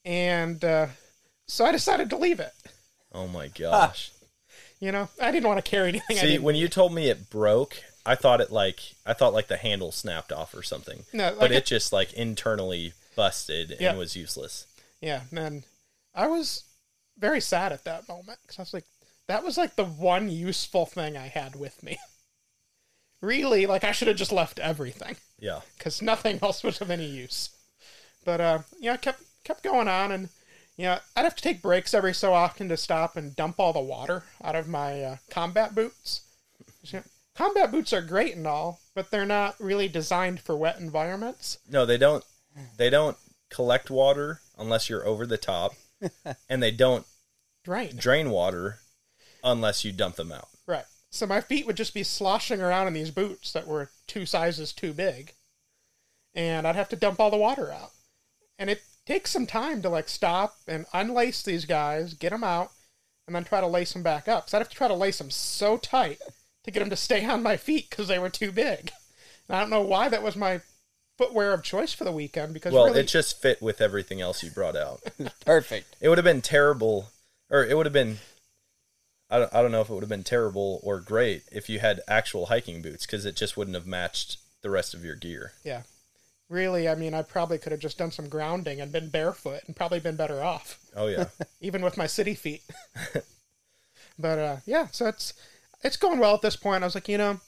And 0.04 0.64
uh, 0.64 0.88
so 1.48 1.66
I 1.66 1.72
decided 1.72 2.10
to 2.10 2.18
leave 2.18 2.40
it. 2.40 2.54
Oh 3.12 3.28
my 3.28 3.48
gosh. 3.60 4.12
You 4.80 4.92
know, 4.92 5.10
I 5.22 5.32
didn't 5.32 5.48
want 5.48 5.64
to 5.64 5.70
carry 5.70 5.90
anything. 5.90 6.18
See, 6.18 6.40
when 6.40 6.56
you 6.56 6.68
told 6.68 6.94
me 6.94 7.10
it 7.10 7.30
broke, 7.30 7.78
I 8.06 8.16
thought 8.16 8.42
it 8.42 8.52
like 8.52 8.80
I 9.06 9.14
thought 9.14 9.34
like 9.34 9.48
the 9.48 9.58
handle 9.58 9.92
snapped 9.92 10.32
off 10.32 10.54
or 10.56 10.64
something. 10.64 11.04
No, 11.14 11.26
like 11.30 11.40
but 11.40 11.52
it 11.52 11.58
it- 11.58 11.66
just 11.66 11.94
like 11.94 12.14
internally 12.14 12.94
busted 13.16 13.78
Yeah. 13.80 13.90
and 13.92 14.00
was 14.00 14.16
useless. 14.16 14.66
Yeah, 15.02 15.22
man. 15.32 15.64
I 16.16 16.28
was 16.28 16.64
very 17.18 17.42
sad 17.42 17.72
at 17.72 17.84
that 17.86 18.08
moment 18.10 18.40
because 18.42 18.58
I 18.60 18.62
was 18.64 18.74
like, 18.74 18.86
that 19.28 19.44
was 19.44 19.58
like 19.58 19.76
the 19.76 19.86
one 19.86 20.30
useful 20.30 20.86
thing 20.86 21.16
I 21.16 21.28
had 21.28 21.56
with 21.56 21.82
me. 21.84 21.98
really, 23.22 23.66
like 23.68 23.84
I 23.84 23.92
should 23.92 24.08
have 24.08 24.18
just 24.18 24.32
left 24.32 24.60
everything 24.60 25.16
Yeah. 25.40 25.62
because 25.78 26.02
nothing 26.02 26.40
else 26.44 26.64
was 26.64 26.82
of 26.82 26.90
any 26.90 27.06
use. 27.06 27.50
But 28.26 28.42
uh, 28.42 28.60
yeah, 28.80 28.94
I 28.94 28.98
kept 28.98 29.22
kept 29.44 29.64
going 29.64 29.88
on, 29.88 30.12
and 30.12 30.30
you 30.82 30.88
know, 30.88 30.98
I'd 31.16 31.26
have 31.26 31.36
to 31.36 31.44
take 31.44 31.62
breaks 31.62 31.94
every 31.94 32.16
so 32.16 32.34
often 32.34 32.68
to 32.70 32.76
stop 32.76 33.16
and 33.16 33.36
dump 33.36 33.60
all 33.60 33.72
the 33.72 33.80
water 33.80 34.24
out 34.44 34.56
of 34.56 34.68
my 34.68 35.04
uh, 35.04 35.18
combat 35.30 35.76
boots. 35.76 36.22
You 36.82 36.98
know, 37.00 37.04
combat 37.36 37.70
boots 37.70 37.94
are 37.94 38.02
great 38.02 38.36
and 38.36 38.48
all, 38.48 38.80
but 38.96 39.12
they're 39.12 39.24
not 39.24 39.60
really 39.60 39.88
designed 39.88 40.40
for 40.40 40.58
wet 40.58 40.80
environments. 40.80 41.60
No, 41.70 41.86
they 41.86 42.00
don't 42.00 42.24
they 42.78 42.90
don't 42.90 43.16
collect 43.52 43.92
water 43.92 44.42
unless 44.58 44.90
you're 44.90 45.06
over 45.06 45.28
the 45.28 45.38
top 45.38 45.74
and 46.50 46.64
they 46.64 46.72
don't 46.72 47.06
Drain. 47.64 47.96
drain 47.96 48.32
water 48.32 48.80
unless 49.44 49.86
you 49.86 49.92
dump 49.92 50.16
them 50.16 50.32
out. 50.32 50.48
Right. 50.66 50.86
So 51.12 51.28
my 51.28 51.42
feet 51.42 51.68
would 51.68 51.78
just 51.78 51.94
be 51.94 52.02
sloshing 52.02 52.60
around 52.60 52.88
in 52.88 52.94
these 52.94 53.12
boots 53.12 53.54
that 53.54 53.68
were 53.68 53.92
two 54.08 54.26
sizes 54.26 54.74
too 54.74 54.94
big. 54.94 55.34
And 56.34 56.68
I'd 56.68 56.76
have 56.76 56.90
to 56.90 56.96
dump 56.96 57.20
all 57.20 57.30
the 57.30 57.38
water 57.38 57.72
out. 57.72 57.92
And 58.58 58.68
it 58.68 58.82
takes 59.06 59.32
some 59.32 59.46
time 59.46 59.82
to 59.82 59.90
like 59.90 60.10
stop 60.10 60.58
and 60.68 60.86
unlace 60.94 61.44
these 61.44 61.66
guys, 61.66 62.14
get 62.14 62.32
them 62.32 62.44
out, 62.44 62.72
and 63.28 63.36
then 63.36 63.44
try 63.44 63.62
to 63.62 63.68
lace 63.68 63.94
them 63.94 64.04
back 64.04 64.28
up. 64.28 64.50
So 64.50 64.58
I'd 64.58 64.62
have 64.62 64.70
to 64.70 64.76
try 64.76 64.88
to 64.88 64.94
lace 64.94 65.18
them 65.18 65.32
so 65.32 65.78
tight 65.78 66.20
to 66.64 66.72
get 66.72 66.80
them 66.80 66.90
to 66.90 66.96
stay 66.96 67.26
on 67.30 67.44
my 67.44 67.58
feet 67.58 67.90
because 67.90 68.08
they 68.08 68.20
were 68.20 68.30
too 68.30 68.52
big. 68.52 68.92
And 69.48 69.58
I 69.58 69.60
don't 69.60 69.70
know 69.70 69.82
why 69.82 70.10
that 70.10 70.24
was 70.24 70.36
my 70.36 70.62
footwear 71.18 71.54
of 71.54 71.64
choice 71.64 71.94
for 71.94 72.04
the 72.04 72.12
weekend 72.12 72.54
because 72.54 72.74
Well, 72.74 72.86
really, 72.86 73.02
it 73.02 73.08
just 73.08 73.42
fit 73.42 73.62
with 73.62 73.82
everything 73.82 74.22
else 74.22 74.44
you 74.44 74.50
brought 74.50 74.76
out. 74.76 75.02
Perfect. 75.46 75.96
it 76.00 76.10
would 76.10 76.18
have 76.18 76.26
been 76.26 76.42
terrible 76.42 77.10
or 77.50 77.64
it 77.66 77.76
would 77.76 77.86
have 77.86 77.94
been 77.94 78.18
I 79.30 79.40
don't, 79.40 79.54
I 79.54 79.62
don't 79.62 79.72
know 79.72 79.82
if 79.82 79.90
it 79.90 79.94
would 79.94 80.04
have 80.04 80.10
been 80.10 80.24
terrible 80.26 80.82
or 80.84 81.00
great 81.00 81.44
if 81.52 81.70
you 81.70 81.80
had 81.80 82.02
actual 82.08 82.48
hiking 82.48 82.82
boots 82.82 83.06
because 83.06 83.26
it 83.26 83.36
just 83.36 83.56
wouldn't 83.56 83.76
have 83.76 83.88
matched 83.88 84.38
the 84.62 84.70
rest 84.70 84.94
of 84.94 85.06
your 85.06 85.16
gear. 85.16 85.54
yeah. 85.64 85.84
Really, 86.52 86.90
I 86.90 86.96
mean, 86.96 87.14
I 87.14 87.22
probably 87.22 87.58
could 87.58 87.72
have 87.72 87.80
just 87.80 87.98
done 87.98 88.12
some 88.12 88.28
grounding 88.28 88.82
and 88.82 88.92
been 88.92 89.08
barefoot 89.08 89.62
and 89.68 89.74
probably 89.74 90.02
been 90.02 90.18
better 90.18 90.44
off. 90.44 90.78
Oh 90.94 91.08
yeah. 91.08 91.28
even 91.62 91.82
with 91.82 91.96
my 91.96 92.08
city 92.08 92.36
feet. 92.36 92.62
but 94.20 94.38
uh, 94.38 94.58
yeah, 94.66 94.88
so 94.92 95.08
it's 95.08 95.34
it's 95.82 95.96
going 95.96 96.20
well 96.20 96.36
at 96.36 96.42
this 96.42 96.58
point. 96.58 96.84
I 96.84 96.88
was 96.88 96.94
like, 96.94 97.08
you 97.08 97.18
know, 97.18 97.40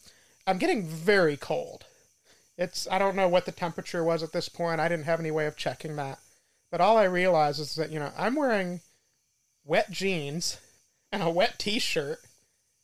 I'm 0.47 0.57
getting 0.57 0.87
very 0.87 1.35
cold. 1.35 1.83
It's 2.57 2.87
I 2.89 2.97
don't 2.97 3.17
know 3.17 3.27
what 3.27 3.45
the 3.45 3.51
temperature 3.51 4.05
was 4.05 4.23
at 4.23 4.31
this 4.31 4.47
point. 4.47 4.79
I 4.79 4.87
didn't 4.87 5.03
have 5.03 5.19
any 5.19 5.31
way 5.31 5.47
of 5.47 5.57
checking 5.57 5.97
that. 5.97 6.19
But 6.71 6.79
all 6.79 6.95
I 6.95 7.03
realized 7.03 7.59
is 7.59 7.75
that 7.75 7.91
you 7.91 7.99
know 7.99 8.13
I'm 8.17 8.35
wearing 8.35 8.79
wet 9.65 9.91
jeans 9.91 10.61
and 11.11 11.21
a 11.21 11.29
wet 11.29 11.59
T-shirt 11.59 12.19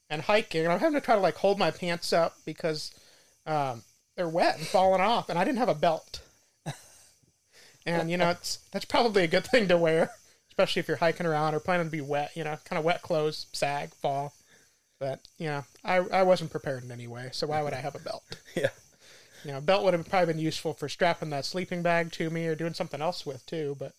and 0.10 0.24
hiking, 0.24 0.66
and 0.66 0.74
I'm 0.74 0.80
having 0.80 1.00
to 1.00 1.06
try 1.06 1.16
to 1.16 1.22
like 1.22 1.38
hold 1.38 1.58
my 1.58 1.72
pants 1.72 2.12
up 2.12 2.36
because 2.44 2.92
um, 3.46 3.84
they're 4.20 4.28
wet 4.28 4.58
and 4.58 4.68
falling 4.68 5.00
off, 5.00 5.30
and 5.30 5.40
I 5.40 5.46
didn't 5.46 5.60
have 5.60 5.70
a 5.70 5.76
belt. 5.76 6.22
And 7.86 8.12
you 8.12 8.18
know, 8.18 8.30
it's 8.30 8.60
that's 8.72 8.86
probably 8.86 9.24
a 9.24 9.28
good 9.28 9.48
thing 9.48 9.68
to 9.70 9.78
wear, 9.78 10.12
especially 10.52 10.82
if 10.82 10.88
you're 10.88 10.98
hiking 10.98 11.26
around 11.26 11.56
or 11.56 11.60
planning 11.60 11.88
to 11.88 11.92
be 11.92 12.02
wet. 12.02 12.32
You 12.36 12.44
know, 12.44 12.58
kind 12.66 12.78
of 12.78 12.86
wet 12.86 13.02
clothes, 13.02 13.48
sag, 13.54 13.94
fall. 13.96 14.34
But 15.00 15.22
you 15.38 15.48
know, 15.48 15.64
I 15.84 15.96
I 15.98 16.24
wasn't 16.24 16.52
prepared 16.52 16.84
in 16.84 16.92
any 16.92 17.08
way, 17.08 17.30
so 17.32 17.48
why 17.48 17.64
would 17.64 17.74
I 17.74 17.80
have 17.80 17.96
a 17.96 18.00
belt? 18.00 18.24
yeah. 18.56 18.70
You 19.46 19.54
know, 19.54 19.60
a 19.60 19.62
belt 19.62 19.86
would 19.86 19.94
have 19.94 20.10
probably 20.10 20.34
been 20.34 20.44
useful 20.44 20.74
for 20.74 20.90
strapping 20.90 21.30
that 21.30 21.46
sleeping 21.46 21.82
bag 21.82 22.12
to 22.12 22.30
me 22.30 22.46
or 22.46 22.56
doing 22.56 22.74
something 22.74 23.02
else 23.02 23.26
with 23.26 23.46
too. 23.46 23.78
But 23.80 23.94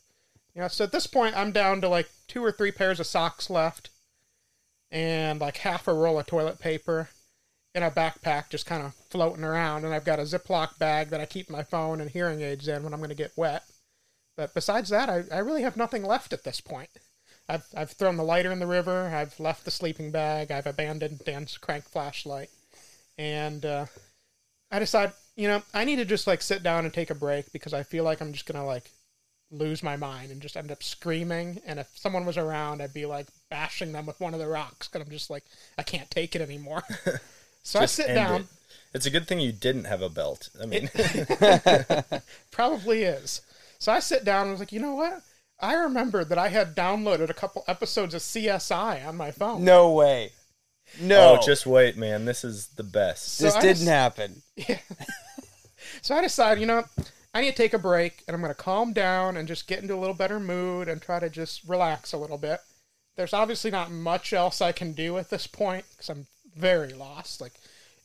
you 0.54 0.60
know, 0.60 0.68
so 0.68 0.84
at 0.84 0.92
this 0.92 1.06
point, 1.06 1.34
I'm 1.34 1.50
down 1.50 1.80
to 1.80 1.88
like 1.88 2.10
two 2.28 2.44
or 2.44 2.52
three 2.52 2.70
pairs 2.70 3.00
of 3.00 3.06
socks 3.06 3.48
left, 3.48 3.88
and 4.90 5.40
like 5.40 5.56
half 5.56 5.88
a 5.88 5.94
roll 5.94 6.20
of 6.20 6.26
toilet 6.26 6.60
paper 6.60 7.08
in 7.74 7.82
a 7.82 7.90
backpack, 7.90 8.50
just 8.50 8.66
kind 8.66 8.82
of 8.82 8.94
floating 9.10 9.44
around. 9.44 9.84
And 9.84 9.94
I've 9.94 10.04
got 10.04 10.18
a 10.18 10.22
Ziploc 10.22 10.78
bag 10.78 11.10
that 11.10 11.20
I 11.20 11.26
keep 11.26 11.48
my 11.48 11.62
phone 11.62 12.00
and 12.00 12.10
hearing 12.10 12.42
aids 12.42 12.68
in 12.68 12.82
when 12.82 12.92
I'm 12.92 13.00
going 13.00 13.10
to 13.10 13.14
get 13.14 13.36
wet. 13.36 13.64
But 14.36 14.54
besides 14.54 14.88
that, 14.90 15.08
I, 15.08 15.24
I 15.32 15.38
really 15.38 15.62
have 15.62 15.76
nothing 15.76 16.02
left 16.02 16.32
at 16.32 16.44
this 16.44 16.60
point. 16.60 16.90
I've 17.48 17.66
I've 17.76 17.90
thrown 17.90 18.16
the 18.16 18.24
lighter 18.24 18.52
in 18.52 18.60
the 18.60 18.66
river. 18.66 19.08
I've 19.08 19.38
left 19.40 19.64
the 19.64 19.70
sleeping 19.70 20.10
bag. 20.12 20.50
I've 20.50 20.66
abandoned 20.66 21.22
Dan's 21.24 21.58
crank 21.58 21.84
flashlight, 21.84 22.50
and 23.18 23.64
uh, 23.66 23.86
I 24.70 24.78
decide, 24.78 25.12
you 25.36 25.48
know, 25.48 25.62
I 25.74 25.84
need 25.84 25.96
to 25.96 26.04
just 26.04 26.26
like 26.26 26.42
sit 26.42 26.62
down 26.62 26.84
and 26.84 26.94
take 26.94 27.10
a 27.10 27.14
break 27.14 27.52
because 27.52 27.74
I 27.74 27.82
feel 27.82 28.04
like 28.04 28.20
I'm 28.20 28.32
just 28.32 28.46
gonna 28.46 28.64
like 28.64 28.90
lose 29.50 29.82
my 29.82 29.96
mind 29.96 30.30
and 30.30 30.40
just 30.40 30.56
end 30.56 30.70
up 30.70 30.82
screaming. 30.82 31.60
And 31.66 31.80
if 31.80 31.88
someone 31.94 32.24
was 32.24 32.38
around, 32.38 32.80
I'd 32.80 32.94
be 32.94 33.06
like 33.06 33.26
bashing 33.50 33.92
them 33.92 34.06
with 34.06 34.20
one 34.20 34.32
of 34.32 34.40
the 34.40 34.46
rocks 34.46 34.86
because 34.86 35.04
I'm 35.04 35.12
just 35.12 35.28
like 35.28 35.44
I 35.76 35.82
can't 35.82 36.10
take 36.10 36.36
it 36.36 36.42
anymore. 36.42 36.84
so 37.62 37.80
Just 37.80 38.00
I 38.00 38.04
sit 38.04 38.14
down. 38.14 38.40
it. 38.42 38.46
It's 38.92 39.06
a 39.06 39.10
good 39.10 39.28
thing 39.28 39.38
you 39.40 39.52
didn't 39.52 39.84
have 39.84 40.02
a 40.02 40.08
belt. 40.08 40.48
I 40.60 40.66
mean, 40.66 40.90
Probably 42.50 43.02
is. 43.04 43.40
So 43.78 43.92
I 43.92 44.00
sit 44.00 44.24
down 44.24 44.42
and 44.42 44.48
I 44.48 44.52
was 44.52 44.60
like, 44.60 44.72
you 44.72 44.80
know 44.80 44.94
what? 44.94 45.22
I 45.60 45.74
remember 45.74 46.24
that 46.24 46.38
I 46.38 46.48
had 46.48 46.74
downloaded 46.74 47.28
a 47.30 47.34
couple 47.34 47.64
episodes 47.68 48.14
of 48.14 48.22
CSI 48.22 49.06
on 49.06 49.16
my 49.16 49.30
phone. 49.30 49.62
No 49.64 49.92
way. 49.92 50.32
No. 51.00 51.36
oh, 51.38 51.46
just 51.46 51.66
wait, 51.66 51.96
man. 51.96 52.24
This 52.24 52.42
is 52.44 52.68
the 52.68 52.82
best. 52.82 53.38
this 53.38 53.54
I 53.54 53.60
didn't 53.60 53.76
just- 53.76 53.88
happen. 53.88 54.42
So 56.02 56.14
I 56.14 56.22
decided, 56.22 56.60
you 56.60 56.66
know, 56.66 56.84
I 57.34 57.40
need 57.42 57.50
to 57.50 57.56
take 57.56 57.74
a 57.74 57.78
break 57.78 58.22
and 58.26 58.34
I'm 58.34 58.40
going 58.40 58.50
to 58.54 58.58
calm 58.62 58.92
down 58.92 59.36
and 59.36 59.46
just 59.48 59.66
get 59.66 59.82
into 59.82 59.94
a 59.94 59.96
little 60.00 60.14
better 60.14 60.40
mood 60.40 60.88
and 60.88 61.00
try 61.02 61.18
to 61.18 61.28
just 61.28 61.62
relax 61.68 62.12
a 62.12 62.16
little 62.16 62.38
bit. 62.38 62.60
There's 63.16 63.34
obviously 63.34 63.70
not 63.70 63.90
much 63.90 64.32
else 64.32 64.60
I 64.60 64.72
can 64.72 64.92
do 64.92 65.18
at 65.18 65.30
this 65.30 65.46
point 65.46 65.84
because 65.90 66.08
I'm 66.08 66.26
very 66.56 66.92
lost. 66.92 67.40
Like, 67.40 67.54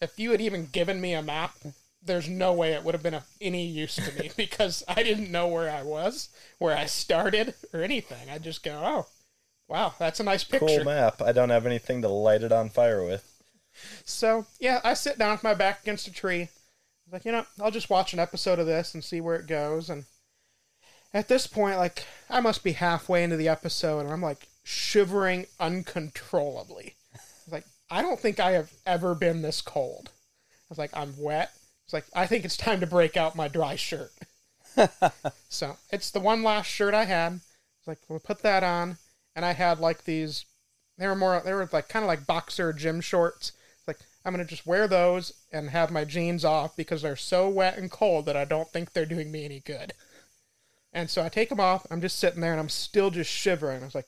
if 0.02 0.20
you 0.20 0.32
had 0.32 0.42
even 0.42 0.68
given 0.68 1.02
me 1.02 1.14
a 1.14 1.22
map, 1.22 1.56
there's 2.04 2.30
no 2.30 2.54
way 2.54 2.74
it 2.74 2.84
would 2.84 2.94
have 2.94 3.04
been 3.04 3.14
of 3.14 3.26
any 3.42 3.66
use 3.66 3.96
to 3.96 4.22
me 4.22 4.32
because 4.38 4.84
I 4.88 5.04
didn't 5.04 5.32
know 5.32 5.48
where 5.48 5.70
I 5.70 5.84
was, 5.84 6.30
where 6.60 6.78
I 6.78 6.86
started, 6.86 7.56
or 7.74 7.82
anything. 7.82 8.30
I 8.30 8.38
just 8.38 8.64
go, 8.64 8.82
oh, 8.84 9.08
wow, 9.68 9.94
that's 10.00 10.20
a 10.20 10.24
nice 10.24 10.44
picture. 10.44 10.68
Cool 10.68 10.84
map. 10.86 11.22
I 11.22 11.32
don't 11.32 11.50
have 11.50 11.66
anything 11.66 12.02
to 12.02 12.10
light 12.10 12.44
it 12.44 12.52
on 12.52 12.70
fire 12.70 13.04
with. 13.04 13.32
So 14.06 14.46
yeah, 14.60 14.80
I 14.84 14.94
sit 14.94 15.18
down 15.18 15.32
with 15.32 15.44
my 15.44 15.54
back 15.54 15.82
against 15.84 16.08
a 16.08 16.14
tree. 16.14 16.42
I'm 16.42 17.12
like, 17.12 17.26
you 17.26 17.32
know, 17.32 17.46
I'll 17.62 17.72
just 17.72 17.90
watch 17.90 18.14
an 18.14 18.20
episode 18.20 18.60
of 18.60 18.66
this 18.66 18.94
and 18.94 19.04
see 19.04 19.22
where 19.22 19.36
it 19.36 19.48
goes. 19.48 19.90
And 19.90 20.06
at 21.14 21.28
this 21.28 21.48
point, 21.48 21.78
like, 21.78 22.06
I 22.30 22.40
must 22.40 22.64
be 22.64 22.74
halfway 22.74 23.24
into 23.24 23.38
the 23.38 23.48
episode, 23.48 24.00
and 24.02 24.12
I'm 24.12 24.22
like 24.22 24.48
shivering 24.64 25.46
uncontrollably. 25.60 26.95
I 27.90 28.02
was 28.02 28.06
like, 28.06 28.06
I 28.06 28.10
don't 28.10 28.20
think 28.20 28.40
I 28.40 28.52
have 28.52 28.72
ever 28.86 29.16
been 29.16 29.42
this 29.42 29.62
cold. 29.62 30.12
I 30.14 30.66
was 30.70 30.78
like, 30.78 30.92
I'm 30.94 31.14
wet. 31.18 31.52
It's 31.86 31.94
like, 31.94 32.06
I 32.16 32.28
think 32.28 32.46
it's 32.46 32.58
time 32.58 32.80
to 32.82 32.88
break 32.88 33.18
out 33.18 33.36
my 33.36 33.48
dry 33.48 33.76
shirt. 33.76 34.12
so 35.50 35.78
it's 35.92 36.12
the 36.12 36.20
one 36.20 36.44
last 36.44 36.68
shirt 36.68 36.94
I 36.94 37.06
had. 37.06 37.34
It's 37.80 37.88
like, 37.88 38.00
we'll 38.10 38.20
put 38.20 38.42
that 38.44 38.64
on. 38.64 38.98
And 39.36 39.46
I 39.46 39.54
had 39.54 39.80
like 39.80 40.06
these 40.06 40.46
they 40.98 41.08
were 41.08 41.16
more 41.16 41.42
they 41.46 41.54
were 41.54 41.70
like 41.74 41.90
kind 41.90 42.04
of 42.04 42.08
like 42.08 42.28
boxer 42.28 42.74
gym 42.74 43.02
shorts 43.02 43.54
It's 43.80 43.88
like 43.88 44.00
i'm 44.26 44.34
gonna 44.34 44.46
just 44.46 44.68
wear 44.68 44.88
those 44.88 45.34
and 45.52 45.70
have 45.72 45.92
my 45.92 46.06
jeans 46.06 46.46
off 46.46 46.76
because 46.78 47.02
they're 47.04 47.16
so 47.18 47.50
wet 47.50 47.78
and 47.78 47.92
cold 47.92 48.26
that 48.28 48.38
i 48.38 48.46
don't 48.46 48.70
think 48.70 48.94
they're 48.94 49.06
doing 49.06 49.32
me 49.32 49.46
any 49.46 49.62
good 49.62 49.94
And 50.94 51.10
so 51.10 51.24
I 51.24 51.30
take 51.30 51.50
them 51.50 51.60
off. 51.60 51.86
I'm 51.92 52.02
just 52.02 52.20
sitting 52.20 52.42
there 52.42 52.52
and 52.52 52.60
I'm 52.60 52.70
still 52.70 53.12
just 53.12 53.30
shivering. 53.32 53.82
I 53.82 53.86
was 53.86 53.96
like, 53.96 54.08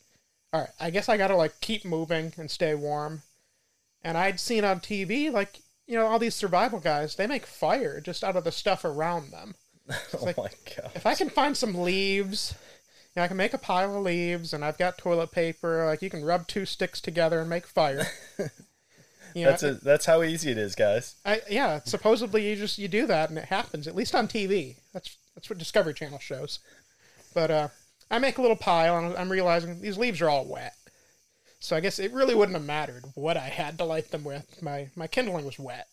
all 0.53 0.61
right, 0.61 0.69
I 0.79 0.89
guess 0.89 1.09
I 1.09 1.17
got 1.17 1.27
to 1.29 1.35
like 1.35 1.59
keep 1.61 1.85
moving 1.85 2.33
and 2.37 2.49
stay 2.49 2.73
warm. 2.75 3.23
And 4.03 4.17
I'd 4.17 4.39
seen 4.39 4.63
on 4.63 4.79
TV, 4.79 5.31
like, 5.31 5.59
you 5.85 5.95
know, 5.95 6.05
all 6.07 6.19
these 6.19 6.35
survival 6.35 6.79
guys, 6.79 7.15
they 7.15 7.27
make 7.27 7.45
fire 7.45 7.99
just 8.01 8.23
out 8.23 8.35
of 8.35 8.43
the 8.43 8.51
stuff 8.51 8.85
around 8.85 9.31
them. 9.31 9.55
oh 9.89 10.23
like- 10.25 10.37
my 10.37 10.49
god. 10.75 10.91
If 10.95 11.05
I 11.05 11.15
can 11.15 11.29
find 11.29 11.55
some 11.57 11.73
leaves, 11.75 12.53
you 13.15 13.19
know, 13.19 13.23
I 13.23 13.27
can 13.27 13.37
make 13.37 13.53
a 13.53 13.57
pile 13.57 13.95
of 13.97 14.03
leaves 14.03 14.53
and 14.53 14.63
I've 14.63 14.77
got 14.77 14.97
toilet 14.97 15.31
paper. 15.31 15.85
Like, 15.85 16.01
you 16.01 16.09
can 16.09 16.23
rub 16.23 16.47
two 16.47 16.65
sticks 16.65 17.01
together 17.01 17.39
and 17.39 17.49
make 17.49 17.67
fire. 17.67 18.05
You 19.35 19.43
know, 19.43 19.51
That's 19.51 19.63
a, 19.63 19.73
that's 19.75 20.05
how 20.05 20.23
easy 20.23 20.49
it 20.51 20.57
is, 20.57 20.73
guys. 20.73 21.15
I, 21.23 21.41
yeah, 21.47 21.81
supposedly 21.85 22.49
you 22.49 22.55
just 22.55 22.79
you 22.79 22.87
do 22.87 23.05
that 23.05 23.29
and 23.29 23.37
it 23.37 23.45
happens 23.45 23.87
at 23.87 23.95
least 23.95 24.15
on 24.15 24.27
TV. 24.27 24.77
That's 24.93 25.15
that's 25.35 25.47
what 25.47 25.59
Discovery 25.59 25.93
Channel 25.93 26.17
shows. 26.17 26.59
But 27.35 27.51
uh, 27.51 27.67
I 28.09 28.17
make 28.17 28.39
a 28.39 28.41
little 28.41 28.55
pile 28.57 28.97
and 28.97 29.15
I'm 29.15 29.31
realizing 29.31 29.79
these 29.79 29.97
leaves 29.97 30.21
are 30.21 30.29
all 30.29 30.47
wet. 30.47 30.73
So 31.59 31.75
I 31.75 31.79
guess 31.79 31.99
it 31.99 32.13
really 32.13 32.35
wouldn't 32.35 32.57
have 32.57 32.65
mattered 32.65 33.05
what 33.15 33.37
I 33.37 33.49
had 33.49 33.77
to 33.77 33.83
light 33.83 34.11
them 34.11 34.23
with. 34.23 34.61
My 34.61 34.89
my 34.95 35.07
kindling 35.07 35.45
was 35.45 35.59
wet. 35.59 35.87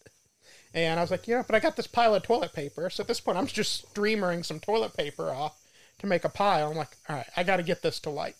And 0.74 0.98
I 0.98 1.02
was 1.02 1.12
like, 1.12 1.28
yeah, 1.28 1.42
but 1.46 1.54
I 1.54 1.60
got 1.60 1.76
this 1.76 1.86
pile 1.86 2.16
of 2.16 2.24
toilet 2.24 2.52
paper. 2.52 2.90
So 2.90 3.02
at 3.02 3.08
this 3.08 3.20
point, 3.20 3.38
I'm 3.38 3.46
just 3.46 3.88
streamering 3.90 4.42
some 4.42 4.58
toilet 4.58 4.96
paper 4.96 5.30
off 5.30 5.56
to 6.00 6.06
make 6.06 6.24
a 6.24 6.28
pile. 6.28 6.70
I'm 6.70 6.76
like, 6.76 6.96
all 7.08 7.16
right, 7.16 7.26
I 7.36 7.44
got 7.44 7.58
to 7.58 7.62
get 7.62 7.82
this 7.82 8.00
to 8.00 8.10
light. 8.10 8.34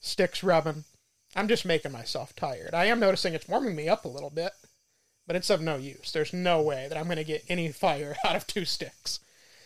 Sticks 0.00 0.42
rubbing. 0.42 0.84
I'm 1.36 1.48
just 1.48 1.66
making 1.66 1.92
myself 1.92 2.34
tired. 2.34 2.72
I 2.72 2.86
am 2.86 2.98
noticing 2.98 3.34
it's 3.34 3.48
warming 3.48 3.76
me 3.76 3.88
up 3.88 4.06
a 4.06 4.08
little 4.08 4.30
bit, 4.30 4.52
but 5.26 5.36
it's 5.36 5.50
of 5.50 5.60
no 5.60 5.76
use. 5.76 6.10
There's 6.10 6.32
no 6.32 6.62
way 6.62 6.86
that 6.88 6.96
I'm 6.96 7.04
going 7.04 7.16
to 7.16 7.24
get 7.24 7.44
any 7.48 7.70
fire 7.72 8.16
out 8.24 8.34
of 8.34 8.46
two 8.46 8.64
sticks. 8.64 9.20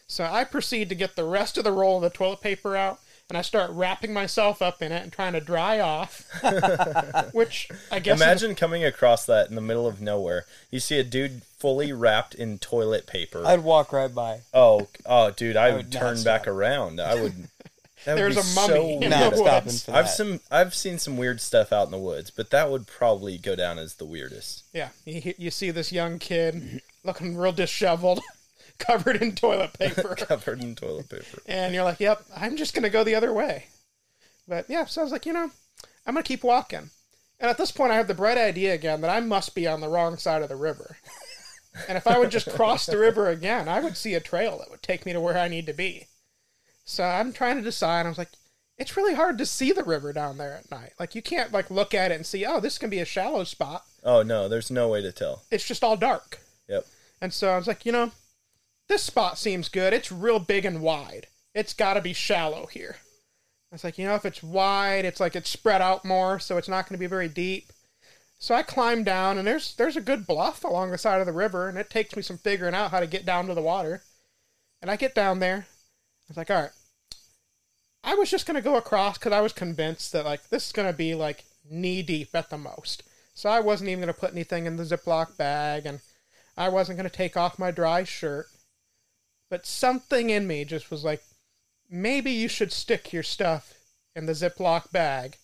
So 0.08 0.24
I 0.24 0.42
proceed 0.42 0.88
to 0.88 0.96
get 0.96 1.14
the 1.14 1.24
rest 1.24 1.56
of 1.56 1.64
the 1.64 1.72
roll 1.72 1.96
of 1.96 2.02
the 2.02 2.10
toilet 2.10 2.40
paper 2.40 2.76
out, 2.76 2.98
and 3.32 3.38
I 3.38 3.40
start 3.40 3.70
wrapping 3.70 4.12
myself 4.12 4.60
up 4.60 4.82
in 4.82 4.92
it 4.92 5.02
and 5.02 5.10
trying 5.10 5.32
to 5.32 5.40
dry 5.40 5.80
off. 5.80 6.28
Which 7.32 7.70
I 7.90 7.98
guess 7.98 8.16
is- 8.16 8.22
Imagine 8.22 8.54
coming 8.54 8.84
across 8.84 9.24
that 9.24 9.48
in 9.48 9.54
the 9.54 9.62
middle 9.62 9.86
of 9.86 10.02
nowhere. 10.02 10.44
You 10.70 10.80
see 10.80 10.98
a 10.98 11.02
dude 11.02 11.40
fully 11.58 11.94
wrapped 11.94 12.34
in 12.34 12.58
toilet 12.58 13.06
paper. 13.06 13.42
I'd 13.46 13.64
walk 13.64 13.90
right 13.90 14.14
by. 14.14 14.40
oh, 14.52 14.88
oh, 15.06 15.30
dude, 15.30 15.56
I, 15.56 15.68
I 15.68 15.70
would 15.70 15.76
would 15.86 15.92
turn 15.92 16.22
back 16.22 16.46
around. 16.46 17.00
I 17.00 17.14
would. 17.14 17.48
that 18.04 18.12
would 18.14 18.18
There's 18.18 18.34
be 18.34 18.40
a 18.42 18.54
mummy 18.54 18.74
so 18.74 18.86
in 18.88 19.00
weird. 19.00 19.12
the 19.12 19.42
woods. 19.42 19.42
stopping 19.42 19.72
for 19.72 19.92
I've 19.94 20.08
some 20.10 20.40
I've 20.50 20.74
seen 20.74 20.98
some 20.98 21.16
weird 21.16 21.40
stuff 21.40 21.72
out 21.72 21.86
in 21.86 21.90
the 21.90 21.96
woods, 21.98 22.30
but 22.30 22.50
that 22.50 22.70
would 22.70 22.86
probably 22.86 23.38
go 23.38 23.56
down 23.56 23.78
as 23.78 23.94
the 23.94 24.04
weirdest. 24.04 24.64
yeah, 24.74 24.90
you, 25.06 25.32
you 25.38 25.50
see 25.50 25.70
this 25.70 25.90
young 25.90 26.18
kid 26.18 26.82
looking 27.02 27.34
real 27.34 27.52
disheveled, 27.52 28.20
covered 28.86 29.16
in 29.16 29.34
toilet 29.34 29.72
paper. 29.74 30.14
Covered 30.18 30.62
in 30.62 30.74
toilet 30.74 31.08
paper. 31.08 31.42
And 31.46 31.74
you're 31.74 31.84
like, 31.84 32.00
yep, 32.00 32.24
I'm 32.36 32.56
just 32.56 32.74
going 32.74 32.82
to 32.82 32.90
go 32.90 33.04
the 33.04 33.14
other 33.14 33.32
way. 33.32 33.66
But 34.48 34.68
yeah, 34.68 34.84
so 34.86 35.00
I 35.00 35.04
was 35.04 35.12
like, 35.12 35.26
you 35.26 35.32
know, 35.32 35.50
I'm 36.06 36.14
going 36.14 36.22
to 36.22 36.28
keep 36.28 36.44
walking. 36.44 36.90
And 37.40 37.50
at 37.50 37.58
this 37.58 37.72
point, 37.72 37.92
I 37.92 37.96
have 37.96 38.08
the 38.08 38.14
bright 38.14 38.38
idea 38.38 38.74
again 38.74 39.00
that 39.00 39.10
I 39.10 39.20
must 39.20 39.54
be 39.54 39.66
on 39.66 39.80
the 39.80 39.88
wrong 39.88 40.16
side 40.16 40.42
of 40.42 40.48
the 40.48 40.56
river. 40.56 40.96
and 41.88 41.96
if 41.96 42.06
I 42.06 42.18
would 42.18 42.30
just 42.30 42.50
cross 42.50 42.86
the 42.86 42.98
river 42.98 43.28
again, 43.28 43.68
I 43.68 43.80
would 43.80 43.96
see 43.96 44.14
a 44.14 44.20
trail 44.20 44.58
that 44.58 44.70
would 44.70 44.82
take 44.82 45.06
me 45.06 45.12
to 45.12 45.20
where 45.20 45.38
I 45.38 45.48
need 45.48 45.66
to 45.66 45.72
be. 45.72 46.08
So 46.84 47.04
I'm 47.04 47.32
trying 47.32 47.56
to 47.56 47.62
decide. 47.62 48.06
I 48.06 48.08
was 48.08 48.18
like, 48.18 48.30
it's 48.78 48.96
really 48.96 49.14
hard 49.14 49.38
to 49.38 49.46
see 49.46 49.72
the 49.72 49.84
river 49.84 50.12
down 50.12 50.38
there 50.38 50.54
at 50.54 50.70
night. 50.70 50.92
Like, 50.98 51.14
you 51.14 51.22
can't, 51.22 51.52
like, 51.52 51.70
look 51.70 51.94
at 51.94 52.10
it 52.10 52.16
and 52.16 52.26
see, 52.26 52.44
oh, 52.44 52.60
this 52.60 52.78
can 52.78 52.90
be 52.90 52.98
a 52.98 53.04
shallow 53.04 53.44
spot. 53.44 53.84
Oh 54.04 54.22
no, 54.22 54.48
there's 54.48 54.70
no 54.70 54.88
way 54.88 55.00
to 55.02 55.12
tell. 55.12 55.42
It's 55.50 55.66
just 55.66 55.84
all 55.84 55.96
dark. 55.96 56.40
Yep. 56.68 56.86
And 57.20 57.32
so 57.32 57.50
I 57.50 57.56
was 57.56 57.68
like, 57.68 57.86
you 57.86 57.92
know, 57.92 58.10
this 58.88 59.02
spot 59.02 59.38
seems 59.38 59.68
good. 59.68 59.92
It's 59.92 60.12
real 60.12 60.38
big 60.38 60.64
and 60.64 60.80
wide. 60.82 61.26
It's 61.54 61.74
got 61.74 61.94
to 61.94 62.00
be 62.00 62.12
shallow 62.12 62.66
here. 62.66 62.96
I 63.70 63.74
was 63.74 63.84
like, 63.84 63.96
you 63.98 64.06
know, 64.06 64.14
if 64.14 64.26
it's 64.26 64.42
wide, 64.42 65.04
it's 65.04 65.20
like 65.20 65.34
it's 65.34 65.48
spread 65.48 65.80
out 65.80 66.04
more, 66.04 66.38
so 66.38 66.58
it's 66.58 66.68
not 66.68 66.86
going 66.86 66.96
to 66.96 67.00
be 67.00 67.06
very 67.06 67.28
deep. 67.28 67.72
So 68.38 68.54
I 68.54 68.62
climb 68.62 69.04
down, 69.04 69.38
and 69.38 69.46
there's 69.46 69.74
there's 69.76 69.96
a 69.96 70.00
good 70.00 70.26
bluff 70.26 70.64
along 70.64 70.90
the 70.90 70.98
side 70.98 71.20
of 71.20 71.26
the 71.26 71.32
river, 71.32 71.68
and 71.68 71.78
it 71.78 71.88
takes 71.88 72.14
me 72.16 72.22
some 72.22 72.38
figuring 72.38 72.74
out 72.74 72.90
how 72.90 73.00
to 73.00 73.06
get 73.06 73.24
down 73.24 73.46
to 73.46 73.54
the 73.54 73.62
water. 73.62 74.02
And 74.82 74.90
I 74.90 74.96
get 74.96 75.14
down 75.14 75.38
there. 75.38 75.66
I 75.68 76.24
was 76.28 76.36
like, 76.36 76.50
all 76.50 76.60
right. 76.60 76.70
I 78.04 78.14
was 78.14 78.30
just 78.30 78.46
going 78.46 78.56
to 78.56 78.60
go 78.60 78.76
across 78.76 79.16
because 79.16 79.32
I 79.32 79.40
was 79.40 79.52
convinced 79.52 80.12
that 80.12 80.24
like 80.24 80.48
this 80.48 80.66
is 80.66 80.72
going 80.72 80.90
to 80.90 80.96
be 80.96 81.14
like 81.14 81.44
knee 81.70 82.02
deep 82.02 82.30
at 82.34 82.50
the 82.50 82.58
most. 82.58 83.04
So 83.32 83.48
I 83.48 83.60
wasn't 83.60 83.90
even 83.90 84.02
going 84.02 84.12
to 84.12 84.20
put 84.20 84.32
anything 84.32 84.66
in 84.66 84.76
the 84.76 84.82
Ziploc 84.82 85.36
bag, 85.36 85.86
and 85.86 86.00
I 86.56 86.68
wasn't 86.68 86.98
going 86.98 87.08
to 87.08 87.16
take 87.16 87.36
off 87.36 87.58
my 87.58 87.70
dry 87.70 88.04
shirt. 88.04 88.46
But 89.52 89.66
something 89.66 90.30
in 90.30 90.46
me 90.46 90.64
just 90.64 90.90
was 90.90 91.04
like, 91.04 91.22
maybe 91.90 92.30
you 92.30 92.48
should 92.48 92.72
stick 92.72 93.12
your 93.12 93.22
stuff 93.22 93.74
in 94.16 94.24
the 94.24 94.32
Ziploc 94.32 94.90
bag 94.92 95.36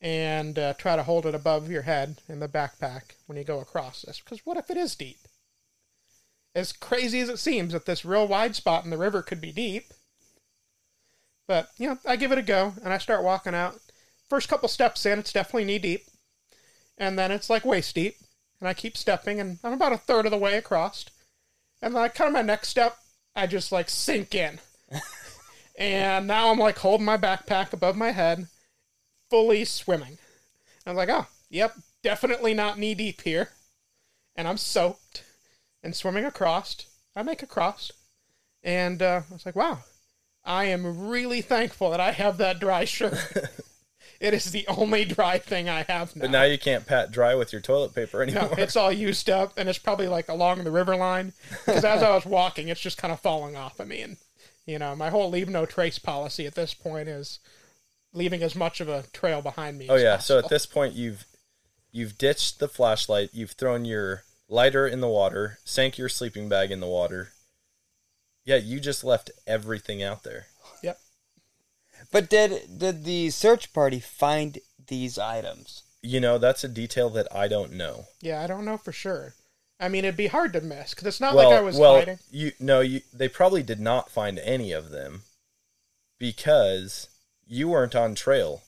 and 0.00 0.56
uh, 0.56 0.74
try 0.74 0.94
to 0.94 1.02
hold 1.02 1.26
it 1.26 1.34
above 1.34 1.68
your 1.68 1.82
head 1.82 2.18
in 2.28 2.38
the 2.38 2.46
backpack 2.46 3.16
when 3.26 3.36
you 3.36 3.42
go 3.42 3.58
across 3.58 4.02
this. 4.02 4.20
Because 4.20 4.46
what 4.46 4.58
if 4.58 4.70
it 4.70 4.76
is 4.76 4.94
deep? 4.94 5.18
As 6.54 6.72
crazy 6.72 7.18
as 7.18 7.28
it 7.28 7.40
seems 7.40 7.72
that 7.72 7.84
this 7.84 8.04
real 8.04 8.28
wide 8.28 8.54
spot 8.54 8.84
in 8.84 8.90
the 8.90 8.96
river 8.96 9.22
could 9.22 9.40
be 9.40 9.50
deep. 9.50 9.92
But, 11.48 11.70
you 11.78 11.88
know, 11.88 11.98
I 12.06 12.14
give 12.14 12.30
it 12.30 12.38
a 12.38 12.42
go 12.42 12.74
and 12.84 12.92
I 12.92 12.98
start 12.98 13.24
walking 13.24 13.56
out. 13.56 13.80
First 14.30 14.48
couple 14.48 14.68
steps 14.68 15.04
in, 15.04 15.18
it's 15.18 15.32
definitely 15.32 15.64
knee 15.64 15.80
deep. 15.80 16.04
And 16.96 17.18
then 17.18 17.32
it's 17.32 17.50
like 17.50 17.64
waist 17.64 17.96
deep. 17.96 18.18
And 18.60 18.68
I 18.68 18.72
keep 18.72 18.96
stepping 18.96 19.40
and 19.40 19.58
I'm 19.64 19.72
about 19.72 19.92
a 19.92 19.98
third 19.98 20.26
of 20.26 20.30
the 20.30 20.38
way 20.38 20.56
across. 20.56 21.06
And 21.82 21.96
then 21.96 22.02
I 22.04 22.06
kind 22.06 22.28
of 22.28 22.34
my 22.34 22.42
next 22.42 22.68
step, 22.68 22.98
I 23.34 23.46
just 23.46 23.72
like 23.72 23.88
sink 23.88 24.34
in. 24.34 24.60
and 25.78 26.26
now 26.26 26.50
I'm 26.50 26.58
like 26.58 26.78
holding 26.78 27.06
my 27.06 27.16
backpack 27.16 27.72
above 27.72 27.96
my 27.96 28.12
head, 28.12 28.46
fully 29.30 29.64
swimming. 29.64 30.18
I'm 30.86 30.96
like, 30.96 31.08
oh, 31.08 31.26
yep, 31.48 31.74
definitely 32.02 32.54
not 32.54 32.78
knee 32.78 32.94
deep 32.94 33.22
here. 33.22 33.50
And 34.36 34.48
I'm 34.48 34.56
soaked 34.56 35.24
and 35.82 35.94
swimming 35.94 36.24
across. 36.24 36.86
I 37.14 37.22
make 37.22 37.42
a 37.42 37.46
cross. 37.46 37.92
And 38.62 39.02
uh, 39.02 39.22
I 39.28 39.32
was 39.32 39.46
like, 39.46 39.56
wow, 39.56 39.80
I 40.44 40.64
am 40.66 41.08
really 41.08 41.40
thankful 41.40 41.90
that 41.90 42.00
I 42.00 42.12
have 42.12 42.38
that 42.38 42.60
dry 42.60 42.84
shirt. 42.84 43.18
it 44.22 44.32
is 44.34 44.52
the 44.52 44.64
only 44.68 45.04
dry 45.04 45.38
thing 45.38 45.68
I 45.68 45.82
have 45.82 46.14
now. 46.14 46.22
But 46.22 46.30
now 46.30 46.44
you 46.44 46.56
can't 46.56 46.86
pat 46.86 47.10
dry 47.10 47.34
with 47.34 47.52
your 47.52 47.60
toilet 47.60 47.92
paper 47.92 48.22
anymore. 48.22 48.50
No, 48.50 48.54
it's 48.56 48.76
all 48.76 48.92
used 48.92 49.28
up, 49.28 49.52
and 49.58 49.68
it's 49.68 49.78
probably 49.78 50.06
like 50.06 50.28
along 50.28 50.62
the 50.62 50.70
river 50.70 50.94
line. 50.94 51.32
Because 51.66 51.84
as 51.84 52.02
I 52.02 52.10
was 52.10 52.24
walking, 52.24 52.68
it's 52.68 52.80
just 52.80 52.98
kind 52.98 53.12
of 53.12 53.18
falling 53.20 53.56
off 53.56 53.80
of 53.80 53.88
me, 53.88 54.00
and 54.00 54.16
you 54.64 54.78
know, 54.78 54.94
my 54.94 55.10
whole 55.10 55.28
leave 55.28 55.48
no 55.48 55.66
trace 55.66 55.98
policy 55.98 56.46
at 56.46 56.54
this 56.54 56.72
point 56.72 57.08
is 57.08 57.40
leaving 58.14 58.42
as 58.42 58.54
much 58.54 58.80
of 58.80 58.88
a 58.88 59.04
trail 59.12 59.42
behind 59.42 59.76
me. 59.76 59.88
oh 59.90 59.96
yeah. 59.96 60.18
So 60.18 60.38
at 60.38 60.48
this 60.48 60.66
point 60.66 60.94
you've 60.94 61.24
you've 61.90 62.16
ditched 62.16 62.60
the 62.60 62.68
flashlight, 62.68 63.30
you've 63.32 63.52
thrown 63.52 63.84
your 63.84 64.22
lighter 64.48 64.86
in 64.86 65.00
the 65.00 65.08
water, 65.08 65.58
sank 65.64 65.98
your 65.98 66.08
sleeping 66.08 66.48
bag 66.48 66.70
in 66.70 66.78
the 66.78 66.86
water. 66.86 67.32
Yeah, 68.44 68.56
you 68.56 68.78
just 68.80 69.02
left 69.02 69.30
everything 69.46 70.02
out 70.02 70.22
there. 70.22 70.46
Yep. 72.12 72.22
But 72.22 72.30
did 72.30 72.78
did 72.78 73.04
the 73.04 73.30
search 73.30 73.72
party 73.72 74.00
find 74.00 74.58
these 74.88 75.18
items? 75.18 75.82
You 76.02 76.20
know, 76.20 76.38
that's 76.38 76.64
a 76.64 76.68
detail 76.68 77.10
that 77.10 77.28
I 77.34 77.48
don't 77.48 77.72
know. 77.72 78.06
Yeah, 78.20 78.42
I 78.42 78.46
don't 78.46 78.64
know 78.64 78.76
for 78.76 78.92
sure. 78.92 79.34
I 79.78 79.88
mean, 79.88 80.04
it'd 80.04 80.16
be 80.16 80.28
hard 80.28 80.52
to 80.52 80.60
miss 80.60 80.90
because 80.90 81.06
it's 81.06 81.20
not 81.20 81.34
well, 81.34 81.50
like 81.50 81.58
I 81.58 81.62
was 81.62 81.76
well, 81.76 81.96
hiding. 81.96 82.18
you 82.30 82.52
no, 82.60 82.80
you 82.80 83.00
they 83.12 83.28
probably 83.28 83.62
did 83.62 83.80
not 83.80 84.10
find 84.10 84.38
any 84.38 84.72
of 84.72 84.90
them 84.90 85.22
because 86.18 87.08
you 87.46 87.68
weren't 87.68 87.96
on 87.96 88.14
trail. 88.14 88.62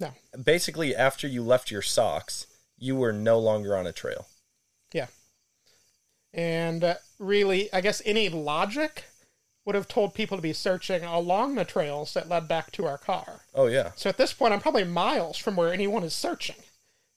No. 0.00 0.12
Basically, 0.42 0.94
after 0.94 1.26
you 1.26 1.42
left 1.42 1.70
your 1.70 1.82
socks, 1.82 2.46
you 2.76 2.96
were 2.96 3.12
no 3.12 3.38
longer 3.38 3.76
on 3.76 3.86
a 3.86 3.92
trail. 3.92 4.26
Yeah. 4.92 5.06
And 6.32 6.84
uh, 6.84 6.94
really, 7.18 7.72
I 7.72 7.80
guess 7.80 8.02
any 8.04 8.28
logic 8.28 9.04
would 9.68 9.74
have 9.74 9.86
told 9.86 10.14
people 10.14 10.38
to 10.38 10.42
be 10.42 10.54
searching 10.54 11.04
along 11.04 11.54
the 11.54 11.62
trails 11.62 12.14
that 12.14 12.26
led 12.26 12.48
back 12.48 12.72
to 12.72 12.86
our 12.86 12.96
car. 12.96 13.42
Oh 13.54 13.66
yeah. 13.66 13.90
So 13.96 14.08
at 14.08 14.16
this 14.16 14.32
point, 14.32 14.54
I'm 14.54 14.62
probably 14.62 14.84
miles 14.84 15.36
from 15.36 15.56
where 15.56 15.74
anyone 15.74 16.04
is 16.04 16.14
searching. 16.14 16.56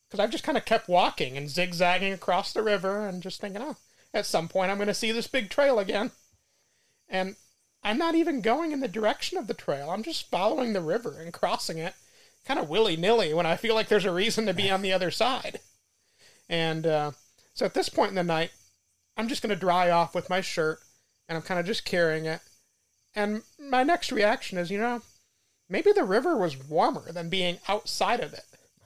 Because 0.05 0.19
I've 0.19 0.31
just 0.31 0.43
kind 0.43 0.57
of 0.57 0.65
kept 0.65 0.89
walking 0.89 1.37
and 1.37 1.49
zigzagging 1.49 2.11
across 2.11 2.51
the 2.51 2.61
river 2.61 3.07
and 3.07 3.23
just 3.23 3.39
thinking, 3.39 3.61
oh, 3.61 3.77
at 4.13 4.25
some 4.25 4.49
point 4.49 4.69
I'm 4.69 4.75
going 4.75 4.89
to 4.89 4.93
see 4.93 5.13
this 5.13 5.27
big 5.27 5.49
trail 5.49 5.79
again. 5.79 6.11
And 7.07 7.37
I'm 7.83 7.97
not 7.97 8.15
even 8.15 8.41
going 8.41 8.73
in 8.73 8.81
the 8.81 8.89
direction 8.89 9.37
of 9.37 9.47
the 9.47 9.53
trail. 9.53 9.89
I'm 9.89 10.03
just 10.03 10.29
following 10.29 10.73
the 10.73 10.81
river 10.81 11.21
and 11.21 11.31
crossing 11.31 11.77
it 11.77 11.93
kind 12.43 12.59
of 12.59 12.67
willy 12.67 12.97
nilly 12.97 13.33
when 13.33 13.45
I 13.45 13.55
feel 13.55 13.75
like 13.75 13.87
there's 13.87 14.03
a 14.03 14.11
reason 14.11 14.45
to 14.47 14.53
be 14.53 14.69
on 14.69 14.81
the 14.81 14.91
other 14.91 15.09
side. 15.09 15.61
And 16.49 16.85
uh, 16.85 17.11
so 17.53 17.65
at 17.65 17.75
this 17.75 17.87
point 17.87 18.09
in 18.09 18.15
the 18.15 18.25
night, 18.25 18.51
I'm 19.15 19.29
just 19.29 19.41
going 19.41 19.51
to 19.51 19.55
dry 19.55 19.89
off 19.89 20.13
with 20.13 20.29
my 20.29 20.41
shirt 20.41 20.81
and 21.31 21.37
I'm 21.37 21.43
kind 21.43 21.61
of 21.61 21.65
just 21.65 21.85
carrying 21.85 22.25
it. 22.25 22.41
And 23.15 23.43
my 23.57 23.83
next 23.83 24.11
reaction 24.11 24.57
is, 24.57 24.69
you 24.69 24.77
know, 24.77 25.01
maybe 25.69 25.93
the 25.93 26.03
river 26.03 26.35
was 26.37 26.57
warmer 26.67 27.09
than 27.13 27.29
being 27.29 27.59
outside 27.69 28.19
of 28.19 28.33
it. 28.33 28.43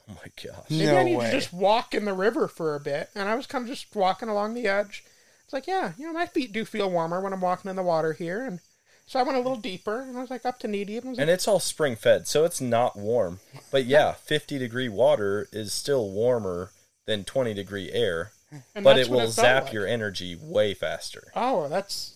Oh 0.08 0.12
my 0.14 0.30
gosh. 0.44 0.70
Maybe 0.70 0.86
no 0.86 0.96
I 0.98 1.02
need 1.02 1.16
way. 1.16 1.24
to 1.32 1.36
just 1.36 1.52
walk 1.52 1.92
in 1.92 2.04
the 2.04 2.12
river 2.12 2.46
for 2.46 2.76
a 2.76 2.80
bit. 2.80 3.10
And 3.16 3.28
I 3.28 3.34
was 3.34 3.46
kind 3.48 3.64
of 3.64 3.68
just 3.68 3.96
walking 3.96 4.28
along 4.28 4.54
the 4.54 4.68
edge. 4.68 5.02
It's 5.42 5.52
like, 5.52 5.66
yeah, 5.66 5.94
you 5.98 6.06
know, 6.06 6.12
my 6.12 6.26
feet 6.26 6.52
do 6.52 6.64
feel 6.64 6.88
warmer 6.88 7.20
when 7.20 7.32
I'm 7.32 7.40
walking 7.40 7.68
in 7.68 7.74
the 7.74 7.82
water 7.82 8.12
here. 8.12 8.44
And 8.46 8.60
So 9.06 9.18
I 9.18 9.24
went 9.24 9.36
a 9.38 9.40
little 9.40 9.56
deeper, 9.56 10.02
and 10.02 10.16
I 10.16 10.20
was 10.20 10.30
like 10.30 10.46
up 10.46 10.60
to 10.60 10.68
knee 10.68 10.84
deep. 10.84 11.02
And 11.02 11.08
I 11.08 11.10
was 11.10 11.18
And 11.18 11.30
it's 11.30 11.48
all 11.48 11.58
spring 11.58 11.96
fed, 11.96 12.28
so 12.28 12.44
it's 12.44 12.60
not 12.60 12.96
warm. 12.96 13.40
But 13.72 13.86
yeah, 13.86 14.12
50 14.12 14.56
degree 14.58 14.88
water 14.88 15.48
is 15.52 15.72
still 15.72 16.10
warmer 16.10 16.70
than 17.06 17.24
20 17.24 17.54
degree 17.54 17.90
air, 17.92 18.30
and 18.74 18.84
but 18.84 18.94
that's 18.94 19.08
it 19.08 19.10
what 19.10 19.16
will 19.16 19.32
felt 19.32 19.34
zap 19.34 19.64
like. 19.64 19.72
your 19.72 19.86
energy 19.86 20.36
way 20.40 20.74
faster. 20.74 21.32
Oh, 21.36 21.68
that's 21.68 22.14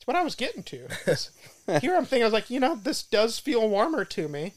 that's 0.00 0.06
what 0.06 0.16
I 0.16 0.22
was 0.22 0.34
getting 0.34 0.62
to. 0.62 0.88
Here 1.80 1.94
I'm 1.94 2.06
thinking, 2.06 2.22
I 2.22 2.26
was 2.26 2.32
like, 2.32 2.48
you 2.48 2.58
know, 2.58 2.74
this 2.74 3.02
does 3.02 3.38
feel 3.38 3.68
warmer 3.68 4.06
to 4.06 4.28
me. 4.28 4.54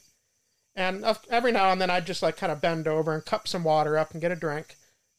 And 0.74 1.04
every 1.28 1.52
now 1.52 1.70
and 1.70 1.80
then 1.80 1.90
I'd 1.90 2.06
just 2.06 2.22
like 2.22 2.38
kind 2.38 2.50
of 2.50 2.62
bend 2.62 2.88
over 2.88 3.12
and 3.12 3.24
cup 3.24 3.46
some 3.46 3.62
water 3.62 3.98
up 3.98 4.12
and 4.12 4.22
get 4.22 4.32
a 4.32 4.36
drink 4.36 4.76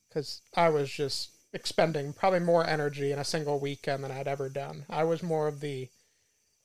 because 0.10 0.42
I 0.56 0.70
was 0.70 0.90
just 0.90 1.30
expending 1.54 2.12
probably 2.12 2.40
more 2.40 2.66
energy 2.66 3.12
in 3.12 3.20
a 3.20 3.24
single 3.24 3.60
weekend 3.60 4.04
than 4.04 4.12
I'd 4.12 4.28
ever 4.28 4.50
done. 4.50 4.86
I 4.90 5.04
was 5.04 5.22
more 5.22 5.48
of 5.48 5.60
the 5.60 5.90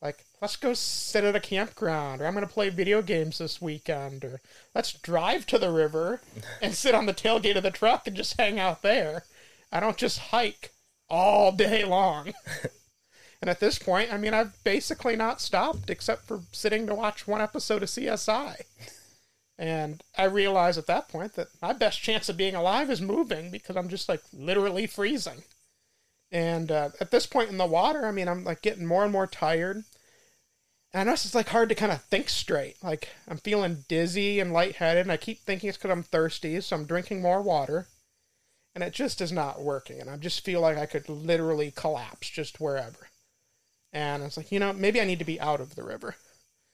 like, 0.01 0.25
let's 0.41 0.55
go 0.55 0.73
sit 0.73 1.23
at 1.23 1.35
a 1.35 1.39
campground, 1.39 2.21
or 2.21 2.25
I'm 2.25 2.33
going 2.33 2.45
to 2.45 2.51
play 2.51 2.69
video 2.69 3.03
games 3.03 3.37
this 3.37 3.61
weekend, 3.61 4.25
or 4.25 4.41
let's 4.73 4.93
drive 4.93 5.45
to 5.45 5.59
the 5.59 5.71
river 5.71 6.19
and 6.63 6.73
sit 6.73 6.95
on 6.95 7.05
the 7.05 7.13
tailgate 7.13 7.57
of 7.57 7.61
the 7.61 7.69
truck 7.69 8.07
and 8.07 8.15
just 8.15 8.39
hang 8.41 8.59
out 8.59 8.81
there. 8.81 9.25
I 9.71 9.79
don't 9.79 9.97
just 9.97 10.17
hike 10.17 10.71
all 11.07 11.51
day 11.51 11.85
long. 11.85 12.33
and 13.41 13.49
at 13.49 13.59
this 13.59 13.79
point, 13.79 14.13
I 14.13 14.17
mean, 14.17 14.35
I've 14.35 14.63
basically 14.63 15.15
not 15.15 15.41
stopped 15.41 15.89
except 15.89 16.27
for 16.27 16.41
sitting 16.51 16.85
to 16.87 16.95
watch 16.95 17.27
one 17.27 17.41
episode 17.41 17.81
of 17.81 17.89
CSI. 17.89 18.61
And 19.57 20.03
I 20.17 20.25
realize 20.25 20.77
at 20.77 20.87
that 20.87 21.07
point 21.07 21.33
that 21.33 21.49
my 21.61 21.73
best 21.73 22.01
chance 22.01 22.29
of 22.29 22.37
being 22.37 22.55
alive 22.55 22.89
is 22.89 23.01
moving 23.01 23.51
because 23.51 23.75
I'm 23.75 23.89
just 23.89 24.07
like 24.07 24.21
literally 24.33 24.87
freezing. 24.87 25.43
And 26.31 26.71
uh, 26.71 26.89
at 26.99 27.11
this 27.11 27.25
point 27.25 27.49
in 27.49 27.57
the 27.57 27.65
water, 27.65 28.05
I 28.05 28.11
mean, 28.11 28.27
I'm 28.27 28.43
like 28.43 28.61
getting 28.61 28.85
more 28.85 29.03
and 29.03 29.11
more 29.11 29.27
tired. 29.27 29.83
And 30.93 31.01
I 31.01 31.03
know 31.03 31.13
it's 31.13 31.35
like 31.35 31.49
hard 31.49 31.69
to 31.69 31.75
kind 31.75 31.91
of 31.91 32.01
think 32.03 32.29
straight. 32.29 32.77
Like 32.83 33.09
I'm 33.27 33.37
feeling 33.37 33.85
dizzy 33.87 34.39
and 34.39 34.53
lightheaded, 34.53 35.01
and 35.01 35.11
I 35.11 35.17
keep 35.17 35.41
thinking 35.41 35.69
it's 35.69 35.77
because 35.77 35.91
I'm 35.91 36.03
thirsty, 36.03 36.59
so 36.61 36.75
I'm 36.75 36.85
drinking 36.85 37.21
more 37.21 37.41
water. 37.41 37.87
And 38.73 38.83
it 38.83 38.93
just 38.93 39.19
is 39.19 39.31
not 39.31 39.61
working, 39.61 39.99
and 39.99 40.09
I 40.09 40.15
just 40.17 40.45
feel 40.45 40.61
like 40.61 40.77
I 40.77 40.85
could 40.85 41.09
literally 41.09 41.71
collapse 41.71 42.29
just 42.29 42.59
wherever. 42.59 43.10
And 43.93 44.23
it's 44.23 44.37
like, 44.37 44.51
you 44.51 44.59
know, 44.59 44.73
maybe 44.73 45.01
I 45.01 45.05
need 45.05 45.19
to 45.19 45.25
be 45.25 45.39
out 45.39 45.59
of 45.59 45.75
the 45.75 45.83
river. 45.83 46.15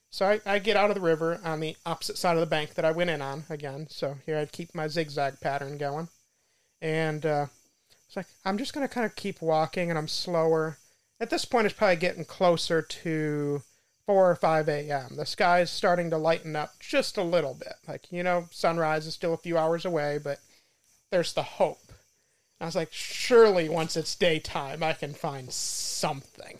So 0.09 0.25
I, 0.25 0.41
I 0.45 0.59
get 0.59 0.77
out 0.77 0.89
of 0.89 0.95
the 0.95 1.01
river 1.01 1.39
on 1.43 1.59
the 1.59 1.75
opposite 1.85 2.17
side 2.17 2.35
of 2.35 2.39
the 2.39 2.45
bank 2.45 2.75
that 2.75 2.85
I 2.85 2.91
went 2.91 3.09
in 3.09 3.21
on 3.21 3.43
again. 3.49 3.87
So 3.89 4.17
here 4.25 4.37
I'd 4.37 4.51
keep 4.51 4.73
my 4.73 4.87
zigzag 4.87 5.39
pattern 5.41 5.77
going. 5.77 6.09
And 6.81 7.25
uh, 7.25 7.47
it's 8.07 8.15
like, 8.15 8.27
I'm 8.45 8.57
just 8.57 8.73
going 8.73 8.87
to 8.87 8.93
kind 8.93 9.05
of 9.05 9.15
keep 9.15 9.41
walking 9.41 9.89
and 9.89 9.97
I'm 9.97 10.07
slower. 10.07 10.77
At 11.19 11.29
this 11.29 11.45
point, 11.45 11.65
it's 11.65 11.75
probably 11.75 11.97
getting 11.97 12.25
closer 12.25 12.81
to 12.81 13.63
4 14.05 14.31
or 14.31 14.35
5 14.35 14.69
a.m. 14.69 15.15
The 15.17 15.25
sky's 15.25 15.69
starting 15.69 16.09
to 16.11 16.17
lighten 16.17 16.55
up 16.55 16.79
just 16.79 17.17
a 17.17 17.23
little 17.23 17.53
bit. 17.53 17.73
Like, 17.87 18.11
you 18.11 18.23
know, 18.23 18.47
sunrise 18.51 19.07
is 19.07 19.15
still 19.15 19.33
a 19.33 19.37
few 19.37 19.57
hours 19.57 19.83
away, 19.83 20.19
but 20.23 20.39
there's 21.11 21.33
the 21.33 21.43
hope. 21.43 21.91
I 22.59 22.65
was 22.65 22.75
like, 22.75 22.91
surely 22.91 23.69
once 23.69 23.97
it's 23.97 24.15
daytime, 24.15 24.81
I 24.81 24.93
can 24.93 25.13
find 25.13 25.51
something. 25.51 26.59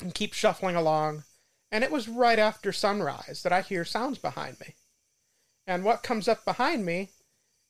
And 0.00 0.14
keep 0.14 0.32
shuffling 0.32 0.76
along. 0.76 1.24
And 1.72 1.82
it 1.84 1.90
was 1.90 2.08
right 2.08 2.38
after 2.38 2.72
sunrise 2.72 3.42
that 3.42 3.52
I 3.52 3.62
hear 3.62 3.84
sounds 3.84 4.18
behind 4.18 4.58
me. 4.60 4.74
And 5.66 5.84
what 5.84 6.02
comes 6.02 6.28
up 6.28 6.44
behind 6.44 6.86
me 6.86 7.10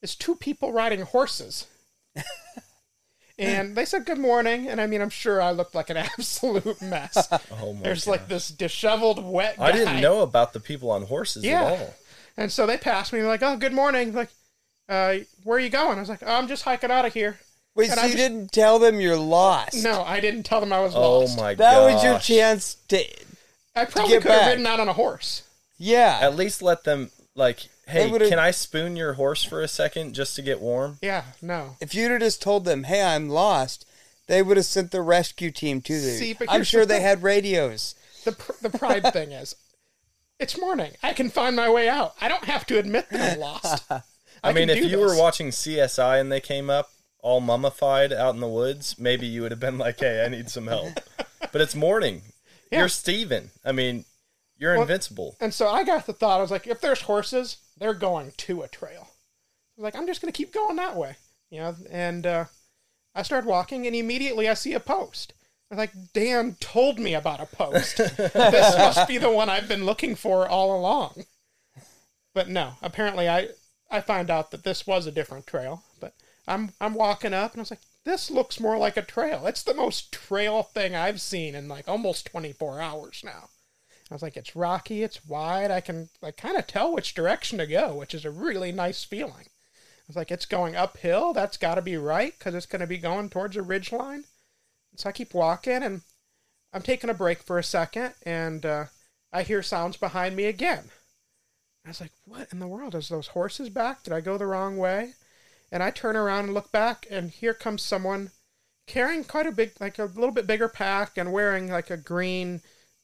is 0.03 0.15
two 0.15 0.37
people 0.37 0.73
riding 0.73 1.01
horses. 1.03 1.67
and 3.39 3.77
they 3.77 3.85
said 3.85 4.05
good 4.05 4.19
morning. 4.19 4.69
And 4.69 4.81
I 4.81 4.87
mean, 4.87 5.01
I'm 5.01 5.11
sure 5.11 5.41
I 5.41 5.51
looked 5.53 5.75
like 5.75 5.91
an 5.91 5.97
absolute 5.97 6.81
mess. 6.83 7.29
Oh 7.61 7.73
my 7.73 7.83
There's 7.83 8.07
like 8.07 8.29
this 8.29 8.49
disheveled, 8.49 9.25
wet 9.25 9.57
guy. 9.57 9.67
I 9.67 9.73
didn't 9.73 10.01
know 10.01 10.21
about 10.21 10.53
the 10.53 10.61
people 10.61 10.91
on 10.91 11.03
horses 11.05 11.45
Yeah. 11.45 11.65
at 11.65 11.73
all. 11.81 11.95
And 12.37 12.53
so 12.53 12.67
they 12.67 12.77
passed 12.77 13.13
me, 13.13 13.21
like, 13.23 13.43
oh, 13.43 13.57
good 13.57 13.73
morning. 13.73 14.13
Like, 14.13 14.31
uh, 14.89 15.17
where 15.43 15.57
are 15.57 15.61
you 15.61 15.71
going? 15.71 15.97
I 15.99 16.01
was 16.01 16.09
like, 16.09 16.23
oh, 16.25 16.35
I'm 16.35 16.47
just 16.47 16.63
hiking 16.63 16.91
out 16.91 17.05
of 17.05 17.13
here. 17.13 17.41
Wait, 17.75 17.91
And 17.91 17.95
so 17.95 18.01
I 18.01 18.07
you 18.07 18.13
just- 18.13 18.17
didn't 18.29 18.53
tell 18.53 18.79
them 18.79 19.01
you're 19.01 19.17
lost? 19.17 19.83
No, 19.83 20.03
I 20.03 20.21
didn't 20.21 20.43
tell 20.45 20.61
them 20.61 20.73
I 20.73 20.81
was 20.81 20.95
lost. 20.95 21.05
Oh 21.05 21.19
lost. 21.21 21.37
my 21.39 21.55
god. 21.55 21.59
That 21.65 21.75
god. 21.75 21.95
was 21.95 22.05
your 22.05 22.19
chance 22.19 22.77
to. 22.89 23.05
I 23.77 23.85
probably 23.85 24.15
get 24.15 24.23
could 24.23 24.31
have 24.33 24.47
ridden 24.49 24.67
out 24.67 24.81
on 24.81 24.89
a 24.89 24.93
horse. 24.95 25.43
Yeah. 25.79 26.19
At 26.21 26.35
least 26.35 26.61
let 26.63 26.83
them 26.85 27.11
like, 27.37 27.69
hey, 27.87 28.11
would've- 28.11 28.29
can 28.29 28.39
I 28.41 28.51
spoon 28.51 28.97
your 28.97 29.13
horse 29.13 29.45
for 29.45 29.63
a 29.63 29.69
second 29.69 30.15
just 30.15 30.35
to 30.37 30.43
get 30.43 30.61
warm? 30.61 30.99
Yeah, 31.01 31.23
no. 31.41 31.77
If 31.81 31.95
you'd 31.95 32.11
have 32.11 32.21
just 32.21 32.43
told 32.43 32.65
them, 32.65 32.83
"Hey, 32.85 33.01
I'm 33.03 33.29
lost," 33.29 33.87
they 34.27 34.43
would 34.43 34.57
have 34.57 34.67
sent 34.67 34.91
the 34.91 35.01
rescue 35.03 35.53
team 35.53 35.81
to 35.83 35.93
you. 35.93 36.01
See, 36.01 36.33
but 36.35 36.51
I'm 36.51 36.57
here's 36.57 36.69
sure 36.69 36.81
the 36.81 36.87
they 36.87 36.95
thing. 36.97 37.05
had 37.05 37.23
radios. 37.23 37.95
The 38.25 38.33
pr- 38.33 38.53
the 38.61 38.71
pride 38.71 39.05
thing 39.13 39.31
is, 39.31 39.55
it's 40.41 40.59
morning. 40.59 40.93
I 41.03 41.13
can 41.13 41.31
find 41.31 41.55
my 41.55 41.71
way 41.71 41.89
out. 41.89 42.15
I 42.21 42.27
don't 42.27 42.45
have 42.47 42.67
to 42.67 42.79
admit 42.79 43.09
that 43.11 43.35
I'm 43.35 43.39
lost. 43.41 43.85
I, 43.91 44.03
I, 44.43 44.53
mean, 44.53 44.67
can 44.69 44.77
if 44.79 44.83
do 44.83 44.89
you 44.91 44.99
were 44.99 45.11
this. 45.11 45.19
watching 45.19 45.49
CSI 45.51 46.21
and 46.21 46.31
they 46.33 46.41
came 46.41 46.69
up 46.71 46.91
all 47.29 47.41
mummified 47.41 48.13
out 48.13 48.35
in 48.35 48.41
the 48.41 48.49
woods, 48.49 48.99
maybe 48.99 49.27
you 49.27 49.43
would 49.43 49.51
have 49.51 49.61
been 49.61 49.77
like, 49.79 50.01
"Hey, 50.01 50.25
I 50.25 50.29
need 50.29 50.49
some 50.51 50.67
help." 50.67 50.99
but 51.53 51.61
it's 51.61 51.75
morning. 51.75 52.23
Yeah. 52.71 52.81
You're 52.81 52.89
Steven. 52.91 53.51
I 53.65 53.73
mean, 53.73 54.05
you're 54.59 54.75
Well- 54.75 54.83
invincible. 54.83 55.37
And 55.41 55.55
so 55.55 55.69
I 55.71 55.85
got 55.85 56.05
the 56.05 56.13
thought. 56.13 56.37
I 56.39 56.43
was 56.43 56.51
like, 56.51 56.67
if 56.67 56.83
there's 56.83 57.01
horses, 57.01 57.57
they're 57.79 57.95
going 57.95 58.33
to 58.37 58.61
a 58.61 58.69
trail. 58.69 59.09
I 59.09 59.73
was 59.79 59.85
like, 59.85 59.97
I'm 59.97 60.07
just 60.07 60.21
gonna 60.21 60.33
keep 60.33 60.53
going 60.53 60.77
that 60.77 60.95
way, 60.95 61.17
you 61.49 61.61
know. 61.61 61.75
And 61.91 62.27
uh, 62.27 62.45
I 63.15 63.23
started 63.23 63.49
walking, 63.49 63.87
and 63.87 63.97
immediately 63.97 64.51
I 64.51 64.53
see 64.55 64.75
a 64.75 64.81
post. 64.81 65.33
I 65.71 65.75
was 65.75 65.79
like, 65.79 65.93
Dan 66.13 66.57
told 66.61 66.99
me 66.99 67.15
about 67.15 67.41
a 67.41 67.47
post. 67.47 67.97
this 68.17 68.77
must 68.77 69.09
be 69.09 69.17
the 69.17 69.31
one 69.31 69.49
I've 69.49 69.69
been 69.69 69.87
looking 69.87 70.15
for 70.15 70.47
all 70.47 70.79
along. 70.79 71.25
But 72.35 72.49
no, 72.51 72.75
apparently 72.83 73.31
I 73.31 73.49
I 73.91 74.03
find 74.03 74.29
out 74.31 74.51
that 74.51 74.63
this 74.65 74.87
was 74.87 75.07
a 75.07 75.11
different 75.13 75.47
trail. 75.47 75.83
I'm 76.49 76.73
I'm 76.81 76.95
walking 76.95 77.35
up, 77.35 77.53
and 77.53 77.61
I 77.61 77.63
was 77.63 77.71
like, 77.71 77.83
this 78.05 78.31
looks 78.31 78.59
more 78.59 78.79
like 78.79 78.97
a 78.97 79.03
trail. 79.03 79.47
It's 79.47 79.63
the 79.63 79.75
most 79.75 80.13
trail 80.13 80.63
thing 80.63 80.95
I've 80.95 81.21
seen 81.21 81.55
in 81.55 81.69
like 81.69 81.89
almost 81.89 82.27
24 82.27 82.81
hours 82.81 83.23
now. 83.25 83.51
I 84.11 84.15
was 84.15 84.23
like, 84.23 84.37
it's 84.37 84.57
rocky, 84.57 85.03
it's 85.03 85.27
wide. 85.27 85.71
I 85.71 85.83
can 85.83 86.09
like 86.23 86.39
kind 86.39 86.57
of 86.57 86.67
tell 86.67 86.93
which 86.93 87.15
direction 87.15 87.59
to 87.59 87.67
go, 87.67 87.95
which 87.95 88.15
is 88.15 88.25
a 88.25 88.31
really 88.31 88.73
nice 88.73 89.05
feeling. 89.05 89.45
I 89.47 90.07
was 90.09 90.17
like, 90.17 90.31
it's 90.31 90.47
going 90.47 90.75
uphill. 90.75 91.35
That's 91.35 91.59
got 91.59 91.75
to 91.75 91.83
be 91.83 91.99
right 91.99 92.33
because 92.39 92.55
it's 92.55 92.65
going 92.65 92.81
to 92.81 92.87
be 92.87 92.97
going 92.97 93.29
towards 93.29 93.57
a 93.57 93.63
ridge 93.63 93.93
line. 93.93 94.25
So 94.97 95.11
I 95.11 95.13
keep 95.13 95.35
walking, 95.35 95.83
and 95.83 96.01
I'm 96.73 96.83
taking 96.83 97.11
a 97.11 97.15
break 97.15 97.43
for 97.43 97.59
a 97.59 97.63
second, 97.63 98.15
and 98.25 98.65
uh, 98.65 98.85
I 99.33 99.43
hear 99.43 99.63
sounds 99.63 99.99
behind 99.99 100.35
me 100.35 100.47
again. 100.47 100.85
I 101.85 101.91
was 101.91 102.01
like, 102.01 102.13
what 102.25 102.49
in 102.51 102.59
the 102.59 102.67
world? 102.67 102.95
Is 102.95 103.11
those 103.11 103.29
horses 103.29 103.69
back? 103.69 104.03
Did 104.03 104.15
I 104.15 104.23
go 104.23 104.39
the 104.39 104.47
wrong 104.47 104.79
way? 104.79 105.13
And 105.71 105.83
I 105.83 105.91
turn 105.91 106.17
around 106.17 106.45
and 106.47 106.55
look 106.55 106.73
back, 106.73 107.07
and 107.11 107.31
here 107.31 107.55
comes 107.55 107.83
someone 107.83 108.31
carrying 108.87 109.25
quite 109.25 109.47
a 109.47 109.53
big, 109.53 109.73
like 109.81 109.99
a 109.99 110.05
little 110.05 110.31
bit 110.33 110.47
bigger 110.47 110.69
pack 110.69 111.19
and 111.19 111.33
wearing 111.33 111.71
like 111.71 111.91
a 111.91 111.97
green 111.97 112.63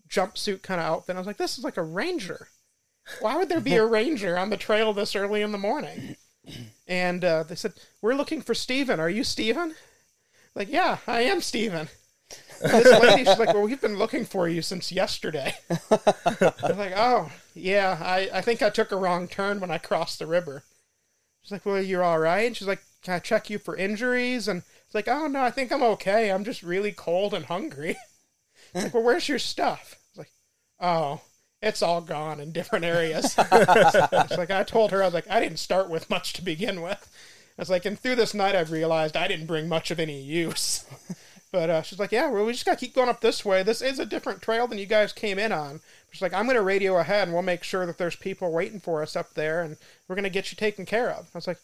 jumpsuit 0.09 0.63
kind 0.63 0.81
of 0.81 0.87
outfit. 0.87 1.17
I 1.17 1.19
was 1.19 1.27
like, 1.27 1.37
this 1.37 1.59
is 1.59 1.65
like 1.65 1.77
a 1.77 1.83
ranger. 1.83 2.49
Why 3.21 3.37
would 3.37 3.49
there 3.49 3.61
be 3.61 3.77
a 3.77 3.87
ranger 3.87 4.39
on 4.39 4.51
the 4.51 4.57
trail 4.57 4.93
this 4.93 5.15
early 5.15 5.43
in 5.43 5.53
the 5.53 5.59
morning? 5.59 6.17
And 6.87 7.25
uh, 7.25 7.43
they 7.43 7.55
said, 7.55 7.75
we're 8.03 8.15
looking 8.15 8.41
for 8.41 8.55
Steven. 8.55 9.01
Are 9.01 9.11
you 9.11 9.25
Steven? 9.25 9.75
Like, 10.55 10.71
yeah, 10.71 10.99
I 11.07 11.23
am 11.23 11.41
Steven. 11.41 11.89
And 12.63 12.73
this 12.73 13.01
lady, 13.01 13.25
she's 13.25 13.39
like, 13.39 13.53
well, 13.53 13.63
we've 13.63 13.81
been 13.81 13.99
looking 13.99 14.25
for 14.25 14.49
you 14.49 14.63
since 14.63 14.91
yesterday. 14.91 15.55
I'm 15.91 16.79
like, 16.79 16.95
oh, 16.97 17.31
yeah, 17.55 17.99
I, 18.01 18.31
I 18.33 18.41
think 18.41 18.63
I 18.63 18.71
took 18.71 18.93
a 18.93 18.97
wrong 18.97 19.29
turn 19.29 19.61
when 19.61 19.71
I 19.71 19.79
crossed 19.79 20.19
the 20.19 20.27
river. 20.27 20.65
She's 21.45 21.53
like, 21.53 21.67
well, 21.67 21.81
you're 21.81 22.03
all 22.03 22.19
right. 22.19 22.47
And 22.47 22.57
she's 22.57 22.67
like, 22.67 22.83
can 23.03 23.15
I 23.15 23.19
check 23.19 23.51
you 23.51 23.59
for 23.59 23.77
injuries? 23.77 24.49
And 24.49 24.63
it's 24.87 24.95
like, 24.95 25.09
oh, 25.09 25.27
no, 25.27 25.43
I 25.43 25.51
think 25.51 25.71
I'm 25.71 25.83
okay. 25.83 26.33
I'm 26.33 26.43
just 26.43 26.63
really 26.63 26.91
cold 26.91 27.35
and 27.35 27.47
hungry. 27.47 27.97
It's 28.73 28.85
like, 28.85 28.95
well, 28.95 29.05
where's 29.05 29.29
your 29.29 29.39
stuff? 29.39 29.95
I 29.95 30.07
was 30.11 30.19
like, 30.19 30.33
oh, 30.81 31.21
it's 31.63 31.83
all 31.83 32.01
gone 32.01 32.41
in 32.41 32.51
different 32.51 32.85
areas. 32.85 33.37
it's 33.39 34.37
like, 34.37 34.51
I 34.51 34.65
told 34.65 34.91
her, 34.91 35.01
I 35.01 35.05
was 35.05 35.15
like, 35.15 35.31
I 35.31 35.39
didn't 35.39 35.59
start 35.59 35.89
with 35.89 36.11
much 36.11 36.33
to 36.33 36.43
begin 36.43 36.81
with. 36.81 37.09
I 37.57 37.63
was 37.63 37.71
like, 37.71 37.85
and 37.85 37.97
through 37.97 38.17
this 38.17 38.35
night, 38.35 38.57
I've 38.57 38.73
realized 38.73 39.17
I 39.17 39.29
didn't 39.29 39.47
bring 39.47 39.69
much 39.69 39.93
of 39.93 40.01
any 40.01 40.21
use. 40.21 40.87
But 41.55 41.71
uh, 41.71 41.83
she's 41.83 42.01
like, 42.01 42.11
yeah, 42.11 42.29
well, 42.31 42.45
we 42.45 42.53
just 42.53 42.65
got 42.65 42.81
to 42.81 42.85
keep 42.85 42.97
going 42.97 43.09
up 43.09 43.21
this 43.21 43.45
way. 43.45 43.63
This 43.63 43.81
is 43.81 44.01
a 44.01 44.05
different 44.05 44.43
trail 44.43 44.67
than 44.67 44.77
you 44.77 44.87
guys 44.87 45.13
came 45.13 45.39
in 45.39 45.53
on. 45.53 45.83
She's 46.15 46.23
like, 46.23 46.33
I'm 46.33 46.45
going 46.45 46.55
to 46.55 46.63
radio 46.63 46.99
ahead 46.99 47.27
and 47.27 47.33
we'll 47.33 47.43
make 47.43 47.65
sure 47.65 47.87
that 47.87 47.99
there's 47.99 48.15
people 48.15 48.53
waiting 48.53 48.79
for 48.79 49.03
us 49.03 49.17
up 49.17 49.35
there 49.35 49.63
and 49.63 49.77
we're 50.07 50.15
going 50.15 50.23
to 50.23 50.31
get 50.31 50.53
you 50.53 50.57
taken 50.57 50.87
care 50.87 51.11
of. 51.11 51.29
I 51.35 51.39
was 51.39 51.49
like, 51.49 51.59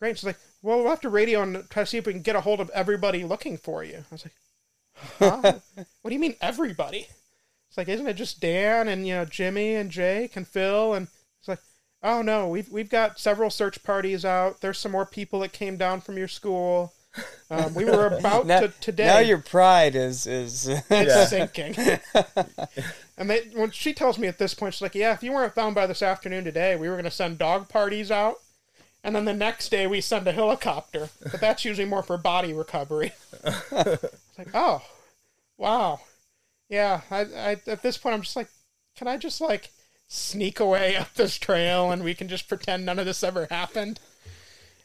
great. 0.00 0.18
She's 0.18 0.24
like, 0.24 0.40
well, 0.60 0.78
we'll 0.78 0.90
have 0.90 1.00
to 1.02 1.08
radio 1.08 1.40
and 1.42 1.70
try 1.70 1.84
to 1.84 1.86
see 1.86 1.98
if 1.98 2.06
we 2.06 2.12
can 2.12 2.22
get 2.22 2.34
a 2.34 2.40
hold 2.40 2.58
of 2.58 2.68
everybody 2.70 3.22
looking 3.22 3.56
for 3.56 3.84
you. 3.84 3.98
I 3.98 4.04
was 4.10 4.24
like, 4.24 4.34
huh? 5.20 5.84
what 6.02 6.08
do 6.08 6.14
you 6.14 6.18
mean 6.18 6.34
everybody? 6.40 7.06
It's 7.68 7.78
like, 7.78 7.88
isn't 7.88 8.08
it 8.08 8.14
just 8.14 8.40
Dan 8.40 8.88
and, 8.88 9.06
you 9.06 9.14
know, 9.14 9.24
Jimmy 9.24 9.76
and 9.76 9.88
Jake 9.88 10.34
and 10.34 10.48
Phil? 10.48 10.94
And 10.94 11.06
it's 11.38 11.46
like, 11.46 11.60
oh 12.02 12.22
no, 12.22 12.48
we've, 12.48 12.68
we've 12.70 12.90
got 12.90 13.20
several 13.20 13.50
search 13.50 13.84
parties 13.84 14.24
out. 14.24 14.60
There's 14.60 14.80
some 14.80 14.90
more 14.90 15.06
people 15.06 15.38
that 15.40 15.52
came 15.52 15.76
down 15.76 16.00
from 16.00 16.18
your 16.18 16.26
school. 16.26 16.92
Um, 17.50 17.74
we 17.74 17.84
were 17.84 18.06
about 18.06 18.46
now, 18.46 18.60
to 18.60 18.68
today. 18.80 19.06
now 19.06 19.18
your 19.18 19.38
pride 19.38 19.94
is 19.94 20.26
is 20.26 20.66
it's 20.68 20.86
Yeah. 20.90 21.26
sinking. 21.26 21.74
and 23.18 23.28
they, 23.28 23.40
when 23.52 23.70
she 23.70 23.92
tells 23.92 24.18
me 24.18 24.26
at 24.28 24.38
this 24.38 24.54
point, 24.54 24.72
she's 24.74 24.80
like, 24.82 24.94
"Yeah, 24.94 25.12
if 25.12 25.22
you 25.22 25.32
weren't 25.32 25.54
found 25.54 25.74
by 25.74 25.86
this 25.86 26.02
afternoon 26.02 26.44
today, 26.44 26.74
we 26.76 26.88
were 26.88 26.94
going 26.94 27.04
to 27.04 27.10
send 27.10 27.36
dog 27.38 27.68
parties 27.68 28.10
out, 28.10 28.36
and 29.04 29.14
then 29.14 29.26
the 29.26 29.34
next 29.34 29.68
day 29.68 29.86
we 29.86 30.00
send 30.00 30.26
a 30.26 30.32
helicopter, 30.32 31.10
but 31.30 31.40
that's 31.40 31.64
usually 31.66 31.86
more 31.86 32.02
for 32.02 32.16
body 32.16 32.54
recovery." 32.54 33.12
it's 33.44 34.38
like, 34.38 34.48
oh, 34.54 34.80
wow, 35.58 36.00
yeah. 36.70 37.02
I, 37.10 37.20
I 37.20 37.56
at 37.66 37.82
this 37.82 37.98
point, 37.98 38.14
I'm 38.14 38.22
just 38.22 38.36
like, 38.36 38.48
can 38.96 39.06
I 39.08 39.18
just 39.18 39.40
like 39.42 39.70
sneak 40.08 40.60
away 40.60 40.96
up 40.96 41.12
this 41.14 41.36
trail 41.38 41.90
and 41.90 42.02
we 42.04 42.14
can 42.14 42.28
just 42.28 42.48
pretend 42.48 42.86
none 42.86 42.98
of 42.98 43.04
this 43.04 43.22
ever 43.22 43.46
happened? 43.50 44.00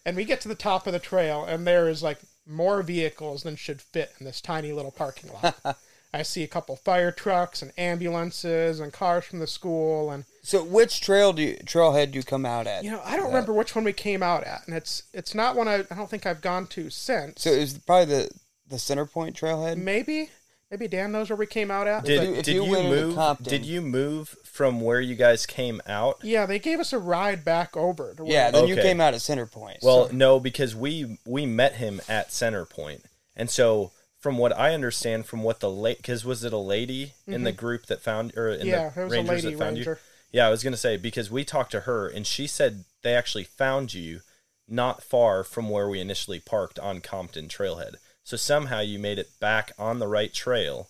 And 0.07 0.15
we 0.15 0.23
get 0.23 0.39
to 0.41 0.47
the 0.47 0.55
top 0.55 0.87
of 0.87 0.93
the 0.93 0.99
trail, 0.99 1.43
and 1.43 1.67
there 1.67 1.89
is 1.89 2.01
like 2.01 2.19
more 2.45 2.81
vehicles 2.81 3.43
than 3.43 3.57
should 3.57 3.81
fit 3.81 4.13
in 4.19 4.25
this 4.25 4.39
tiny 4.39 4.71
little 4.71 4.89
parking 4.89 5.31
lot. 5.33 5.77
I 6.13 6.23
see 6.23 6.43
a 6.43 6.47
couple 6.47 6.77
fire 6.77 7.11
trucks 7.11 7.61
and 7.61 7.73
ambulances 7.77 8.79
and 8.79 8.93
cars 8.93 9.25
from 9.25 9.39
the 9.39 9.47
school, 9.47 10.09
and 10.09 10.23
So 10.43 10.63
which 10.63 11.01
trail 11.01 11.33
do 11.33 11.41
you, 11.41 11.57
trailhead 11.65 12.11
do 12.11 12.19
you 12.19 12.23
come 12.23 12.45
out 12.45 12.67
at? 12.67 12.85
you 12.85 12.91
know 12.91 13.01
I 13.03 13.17
don't 13.17 13.25
uh, 13.25 13.29
remember 13.29 13.51
which 13.51 13.75
one 13.75 13.83
we 13.83 13.91
came 13.91 14.23
out 14.23 14.45
at, 14.45 14.65
and 14.65 14.77
it's 14.77 15.03
it's 15.13 15.35
not 15.35 15.57
one 15.57 15.67
I, 15.67 15.83
I 15.91 15.95
don't 15.95 16.09
think 16.09 16.25
I've 16.25 16.41
gone 16.41 16.67
to 16.67 16.89
since. 16.89 17.41
So 17.41 17.51
it 17.51 17.59
was 17.59 17.77
probably 17.77 18.05
the 18.15 18.29
the 18.69 18.79
center 18.79 19.05
point 19.05 19.35
trailhead. 19.35 19.75
maybe 19.75 20.29
maybe 20.71 20.87
Dan 20.87 21.11
knows 21.11 21.29
where 21.29 21.35
we 21.37 21.45
came 21.45 21.69
out 21.69 21.85
at. 21.87 22.05
Did, 22.05 22.23
you- 22.23 22.41
did 22.41 22.47
you 22.55 22.65
you, 22.65 22.83
move? 22.83 23.15
Compton- 23.15 23.49
Did 23.49 23.65
you 23.65 23.81
move 23.81 24.37
from 24.57 24.81
where 24.81 24.99
you 24.99 25.13
guys 25.15 25.45
came 25.45 25.79
out? 25.87 26.17
yeah, 26.23 26.45
they 26.47 26.57
gave 26.59 26.79
us 26.79 26.91
a 26.91 26.97
ride 26.97 27.45
back 27.45 27.77
over. 27.77 28.13
To 28.15 28.23
where- 28.23 28.33
Yeah, 28.33 28.49
then 28.51 28.67
you 28.67 28.75
came 28.75 28.99
out 28.99 29.13
at 29.13 29.21
center 29.21 29.45
point. 29.45 29.77
Well, 29.83 30.09
no, 30.11 30.39
because 30.39 30.75
we 30.75 31.19
we 31.25 31.45
met 31.45 31.75
him 31.75 32.01
at 32.09 32.31
Center 32.33 32.65
Point, 32.65 33.05
and 33.35 33.49
so 33.49 33.91
from 34.19 34.39
what 34.39 34.57
I 34.57 34.73
understand, 34.73 35.27
from 35.27 35.43
what 35.43 35.59
the 35.59 35.69
late, 35.69 35.97
because 35.97 36.25
was 36.25 36.43
it 36.43 36.51
a 36.51 36.57
lady 36.57 37.13
in 37.27 37.43
the 37.43 37.51
group 37.51 37.85
that 37.85 38.01
found 38.01 38.35
or 38.35 38.49
in 38.49 38.61
Mm-hmm. 38.61 38.67
yeah, 38.67 38.89
the 38.89 39.01
it 39.01 39.03
was 39.05 39.13
a 39.13 39.15
Rangers 39.17 39.43
lady 39.45 39.55
that 39.55 39.63
found 39.63 39.75
ranger. 39.77 39.99
you? 40.33 40.39
Yeah, 40.39 40.47
I 40.47 40.49
was 40.49 40.63
gonna 40.63 40.75
say 40.75 40.97
because 40.97 41.29
we 41.31 41.45
talked 41.45 41.71
to 41.71 41.81
her 41.81 42.07
and 42.09 42.25
she 42.25 42.47
said 42.47 42.83
they 43.03 43.13
actually 43.13 43.43
found 43.45 43.93
you 43.93 44.21
not 44.67 45.01
far 45.03 45.43
from 45.43 45.69
where 45.69 45.87
we 45.87 46.01
initially 46.01 46.39
parked 46.39 46.79
on 46.79 46.99
Compton 46.99 47.47
Trailhead. 47.47 47.95
So 48.23 48.35
somehow 48.35 48.81
you 48.81 48.99
made 48.99 49.19
it 49.19 49.29
back 49.39 49.71
on 49.79 49.99
the 49.99 50.07
right 50.07 50.33
trail. 50.33 50.89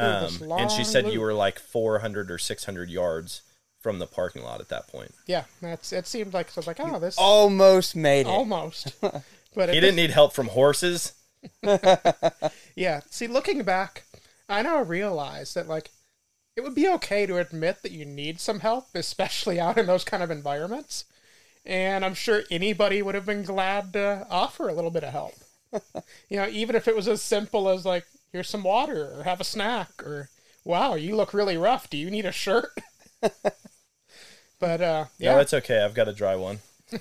Through 0.00 0.08
Um, 0.08 0.22
this 0.24 0.40
and 0.62 0.70
she 0.70 0.78
long 0.78 0.84
said 0.84 1.12
you 1.12 1.20
were 1.20 1.34
like 1.34 1.58
400 1.58 2.30
or 2.30 2.38
600 2.38 2.90
yards 2.90 3.42
from 3.78 3.98
the 3.98 4.06
parking 4.06 4.42
lot 4.42 4.60
at 4.60 4.68
that 4.68 4.88
point. 4.88 5.14
Yeah, 5.26 5.44
that's 5.60 5.92
it. 5.92 6.06
Seemed 6.06 6.34
like 6.34 6.50
so. 6.50 6.58
I 6.58 6.60
was 6.60 6.66
like, 6.66 6.80
oh, 6.80 6.98
this 6.98 7.16
almost 7.18 7.96
made 7.96 8.26
it. 8.26 8.30
almost. 8.30 8.94
But 9.52 9.70
He 9.74 9.80
didn't 9.80 9.96
need 9.96 10.10
help 10.10 10.32
from 10.32 10.46
horses. 10.48 11.12
Yeah. 12.76 13.00
See, 13.10 13.26
looking 13.26 13.62
back, 13.62 14.04
I 14.48 14.62
now 14.62 14.82
realize 14.82 15.54
that 15.54 15.68
like 15.68 15.90
it 16.56 16.62
would 16.62 16.74
be 16.74 16.88
okay 16.88 17.26
to 17.26 17.38
admit 17.38 17.82
that 17.82 17.92
you 17.92 18.04
need 18.04 18.40
some 18.40 18.60
help, 18.60 18.88
especially 18.94 19.58
out 19.60 19.78
in 19.78 19.86
those 19.86 20.04
kind 20.04 20.22
of 20.22 20.30
environments. 20.30 21.04
And 21.64 22.04
I'm 22.04 22.14
sure 22.14 22.42
anybody 22.50 23.02
would 23.02 23.14
have 23.14 23.26
been 23.26 23.42
glad 23.42 23.92
to 23.92 24.26
offer 24.30 24.68
a 24.68 24.72
little 24.74 24.90
bit 24.90 25.04
of 25.04 25.12
help. 25.12 25.34
you 26.28 26.36
know, 26.36 26.48
even 26.48 26.74
if 26.74 26.88
it 26.88 26.96
was 26.96 27.06
as 27.08 27.22
simple 27.22 27.68
as 27.68 27.84
like, 27.84 28.04
here's 28.32 28.48
some 28.48 28.62
water 28.62 29.12
or 29.16 29.22
have 29.24 29.40
a 29.40 29.44
snack 29.44 30.02
or 30.02 30.28
wow, 30.64 30.94
you 30.94 31.16
look 31.16 31.34
really 31.34 31.56
rough. 31.56 31.88
Do 31.90 31.96
you 31.96 32.10
need 32.10 32.26
a 32.26 32.32
shirt? 32.32 32.70
but 33.20 34.80
uh 34.80 35.04
yeah. 35.18 35.34
No, 35.34 35.40
it's 35.40 35.54
okay. 35.54 35.82
I've 35.82 35.94
got 35.94 36.08
a 36.08 36.12
dry 36.12 36.36
one. 36.36 36.58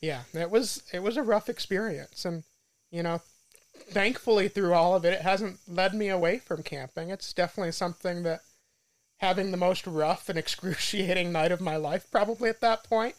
yeah 0.00 0.22
it 0.34 0.50
was 0.50 0.82
it 0.92 1.02
was 1.02 1.16
a 1.16 1.22
rough 1.22 1.48
experience 1.48 2.24
and 2.24 2.44
you 2.90 3.02
know 3.02 3.20
thankfully 3.90 4.48
through 4.48 4.72
all 4.72 4.94
of 4.94 5.04
it 5.04 5.12
it 5.12 5.22
hasn't 5.22 5.58
led 5.68 5.94
me 5.94 6.08
away 6.08 6.38
from 6.38 6.62
camping 6.62 7.10
it's 7.10 7.32
definitely 7.32 7.72
something 7.72 8.22
that 8.22 8.40
having 9.18 9.50
the 9.50 9.56
most 9.56 9.86
rough 9.86 10.28
and 10.28 10.38
excruciating 10.44 11.32
night 11.32 11.52
of 11.52 11.60
my 11.60 11.76
life 11.76 12.06
probably 12.10 12.48
at 12.48 12.60
that 12.60 12.84
point 12.84 13.14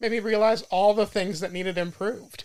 made 0.00 0.12
me 0.12 0.20
realize 0.20 0.62
all 0.62 0.94
the 0.94 1.06
things 1.06 1.40
that 1.40 1.52
needed 1.52 1.78
improved 1.78 2.44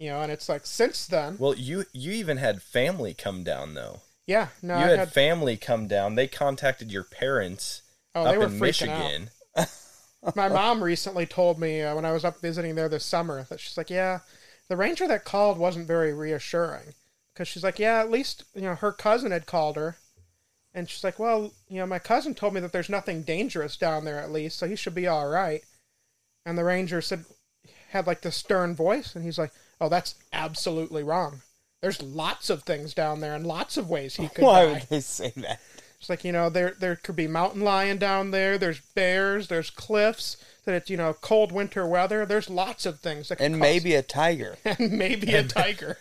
you 0.00 0.08
know 0.08 0.20
and 0.22 0.32
it's 0.32 0.48
like 0.48 0.66
since 0.66 1.06
then 1.06 1.36
Well, 1.38 1.54
you 1.54 1.84
you 1.92 2.10
even 2.10 2.38
had 2.38 2.62
family 2.62 3.14
come 3.14 3.44
down 3.44 3.74
though. 3.74 4.00
yeah 4.26 4.48
no 4.62 4.76
you 4.78 4.84
I 4.84 4.88
had, 4.88 4.98
had, 4.98 5.12
family 5.12 5.56
come 5.56 5.86
down. 5.86 6.16
They 6.16 6.26
contacted 6.26 6.90
your 6.90 7.04
parents 7.04 7.82
oh 8.16 8.22
up 8.24 8.32
they 8.32 8.38
were 8.38 8.46
in 8.46 8.58
freaking 8.58 8.88
out 8.88 8.98
Michigan. 8.98 9.30
my 10.34 10.48
mom 10.48 10.82
recently 10.82 11.26
told 11.26 11.60
me 11.60 11.82
uh, 11.82 11.94
when 11.94 12.04
I 12.04 12.12
was 12.12 12.24
up 12.24 12.40
visiting 12.40 12.74
there 12.74 12.88
this 12.88 13.04
summer 13.04 13.46
that 13.50 13.60
she's 13.60 13.76
like, 13.76 13.90
yeah, 13.90 14.20
the 14.68 14.76
ranger 14.76 15.06
that 15.06 15.24
called 15.24 15.58
wasn't 15.58 15.86
very 15.86 16.12
reassuring 16.12 16.94
because 17.32 17.46
she's 17.46 17.64
like, 17.64 17.78
yeah, 17.78 18.00
at 18.00 18.10
least 18.10 18.44
you 18.54 18.62
know 18.62 18.74
her 18.74 18.92
cousin 18.92 19.32
had 19.32 19.46
called 19.46 19.76
her, 19.76 19.98
and 20.74 20.88
she's 20.88 21.04
like, 21.04 21.18
well, 21.18 21.52
you 21.68 21.78
know, 21.78 21.86
my 21.86 21.98
cousin 21.98 22.34
told 22.34 22.54
me 22.54 22.60
that 22.60 22.72
there's 22.72 22.88
nothing 22.88 23.22
dangerous 23.22 23.76
down 23.76 24.04
there 24.04 24.18
at 24.18 24.32
least, 24.32 24.58
so 24.58 24.66
he 24.66 24.76
should 24.76 24.94
be 24.94 25.06
all 25.06 25.28
right. 25.28 25.62
And 26.46 26.56
the 26.56 26.64
ranger 26.64 27.02
said, 27.02 27.26
had 27.90 28.06
like 28.06 28.22
the 28.22 28.32
stern 28.32 28.74
voice, 28.74 29.14
and 29.14 29.24
he's 29.24 29.38
like, 29.38 29.52
oh, 29.80 29.88
that's 29.88 30.14
absolutely 30.32 31.02
wrong. 31.02 31.40
There's 31.82 32.02
lots 32.02 32.50
of 32.50 32.62
things 32.64 32.92
down 32.94 33.20
there 33.20 33.34
and 33.34 33.46
lots 33.46 33.76
of 33.76 33.88
ways 33.88 34.16
he 34.16 34.28
could 34.28 34.44
Why 34.44 34.64
die. 34.66 34.72
would 34.72 34.82
they 34.90 35.00
say 35.00 35.32
that? 35.36 35.60
It's 35.98 36.08
like 36.10 36.24
you 36.24 36.32
know 36.32 36.48
there 36.50 36.74
there 36.78 36.96
could 36.96 37.16
be 37.16 37.26
mountain 37.26 37.60
lion 37.62 37.98
down 37.98 38.30
there. 38.30 38.56
There's 38.58 38.80
bears. 38.80 39.48
There's 39.48 39.70
cliffs. 39.70 40.36
That 40.64 40.74
it's 40.74 40.90
you 40.90 40.96
know 40.96 41.14
cold 41.14 41.52
winter 41.52 41.86
weather. 41.86 42.24
There's 42.26 42.48
lots 42.50 42.84
of 42.86 43.00
things 43.00 43.28
that 43.28 43.36
could 43.36 43.44
And 43.44 43.54
cause- 43.54 43.60
maybe 43.60 43.94
a 43.94 44.02
tiger. 44.02 44.56
and 44.64 44.92
maybe 44.92 45.32
a 45.34 45.42
tiger. 45.46 45.98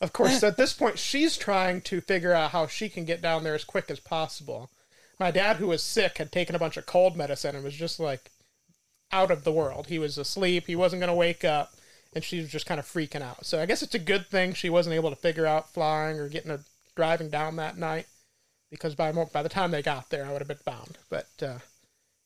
of 0.00 0.12
course, 0.12 0.42
at 0.42 0.56
this 0.56 0.72
point, 0.72 0.98
she's 0.98 1.36
trying 1.36 1.80
to 1.82 2.00
figure 2.00 2.32
out 2.32 2.50
how 2.50 2.66
she 2.66 2.88
can 2.88 3.04
get 3.04 3.22
down 3.22 3.44
there 3.44 3.54
as 3.54 3.64
quick 3.64 3.90
as 3.90 4.00
possible. 4.00 4.70
My 5.18 5.30
dad, 5.30 5.56
who 5.56 5.68
was 5.68 5.82
sick, 5.82 6.18
had 6.18 6.32
taken 6.32 6.54
a 6.54 6.58
bunch 6.58 6.76
of 6.76 6.86
cold 6.86 7.16
medicine 7.16 7.54
and 7.54 7.64
was 7.64 7.74
just 7.74 8.00
like 8.00 8.30
out 9.12 9.30
of 9.30 9.44
the 9.44 9.52
world. 9.52 9.86
He 9.86 9.98
was 9.98 10.18
asleep. 10.18 10.66
He 10.66 10.76
wasn't 10.76 11.00
going 11.00 11.08
to 11.08 11.14
wake 11.14 11.44
up, 11.44 11.72
and 12.14 12.22
she 12.22 12.40
was 12.40 12.48
just 12.48 12.66
kind 12.66 12.78
of 12.78 12.86
freaking 12.86 13.22
out. 13.22 13.44
So 13.44 13.60
I 13.60 13.66
guess 13.66 13.82
it's 13.82 13.94
a 13.94 13.98
good 13.98 14.26
thing 14.26 14.54
she 14.54 14.70
wasn't 14.70 14.94
able 14.94 15.10
to 15.10 15.16
figure 15.16 15.46
out 15.46 15.72
flying 15.72 16.18
or 16.18 16.28
getting 16.28 16.50
a 16.50 16.60
driving 16.96 17.28
down 17.28 17.56
that 17.56 17.76
night, 17.76 18.06
because 18.70 18.94
by 18.94 19.12
by 19.12 19.42
the 19.42 19.48
time 19.48 19.70
they 19.70 19.82
got 19.82 20.10
there, 20.10 20.24
I 20.24 20.32
would 20.32 20.40
have 20.40 20.48
been 20.48 20.58
bound. 20.64 20.98
But 21.10 21.28
uh, 21.42 21.58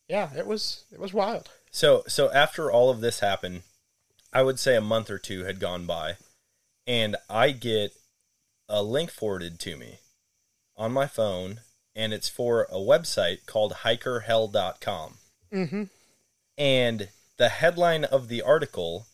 yeah, 0.09 0.31
it 0.37 0.47
was 0.47 0.85
it 0.93 1.01
was 1.01 1.13
wild. 1.15 1.51
So 1.71 2.05
so 2.07 2.31
after 2.33 2.71
all 2.71 2.91
of 2.91 3.01
this 3.01 3.21
happened, 3.21 3.63
I 4.33 4.43
would 4.43 4.59
say 4.59 4.77
a 4.77 4.81
month 4.81 5.11
or 5.11 5.19
two 5.19 5.45
had 5.45 5.61
gone 5.61 5.87
by, 5.87 6.17
and 6.87 7.17
I 7.31 7.51
get 7.51 7.93
a 8.69 8.83
link 8.83 9.11
forwarded 9.11 9.59
to 9.61 9.77
me 9.77 9.99
on 10.77 10.93
my 10.93 11.07
phone, 11.07 11.61
and 11.97 12.13
it's 12.13 12.29
for 12.29 12.65
a 12.71 12.77
website 12.77 13.47
called 13.47 13.73
hikerhell.com. 13.85 15.15
Mm-hmm. 15.53 15.83
And 16.59 17.09
the 17.39 17.49
headline 17.49 18.05
of 18.05 18.29
the 18.29 18.43
article 18.43 19.07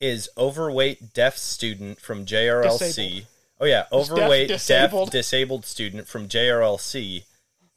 is 0.00 0.28
overweight 0.36 1.12
deaf 1.12 1.36
student 1.36 2.00
from 2.00 2.24
JRLC. 2.24 2.78
Disabled. 2.78 3.26
Oh 3.60 3.66
yeah, 3.66 3.84
overweight 3.92 4.48
deaf 4.48 4.58
disabled. 4.60 5.10
disabled 5.10 5.66
student 5.66 6.08
from 6.08 6.28
JRLC 6.28 7.24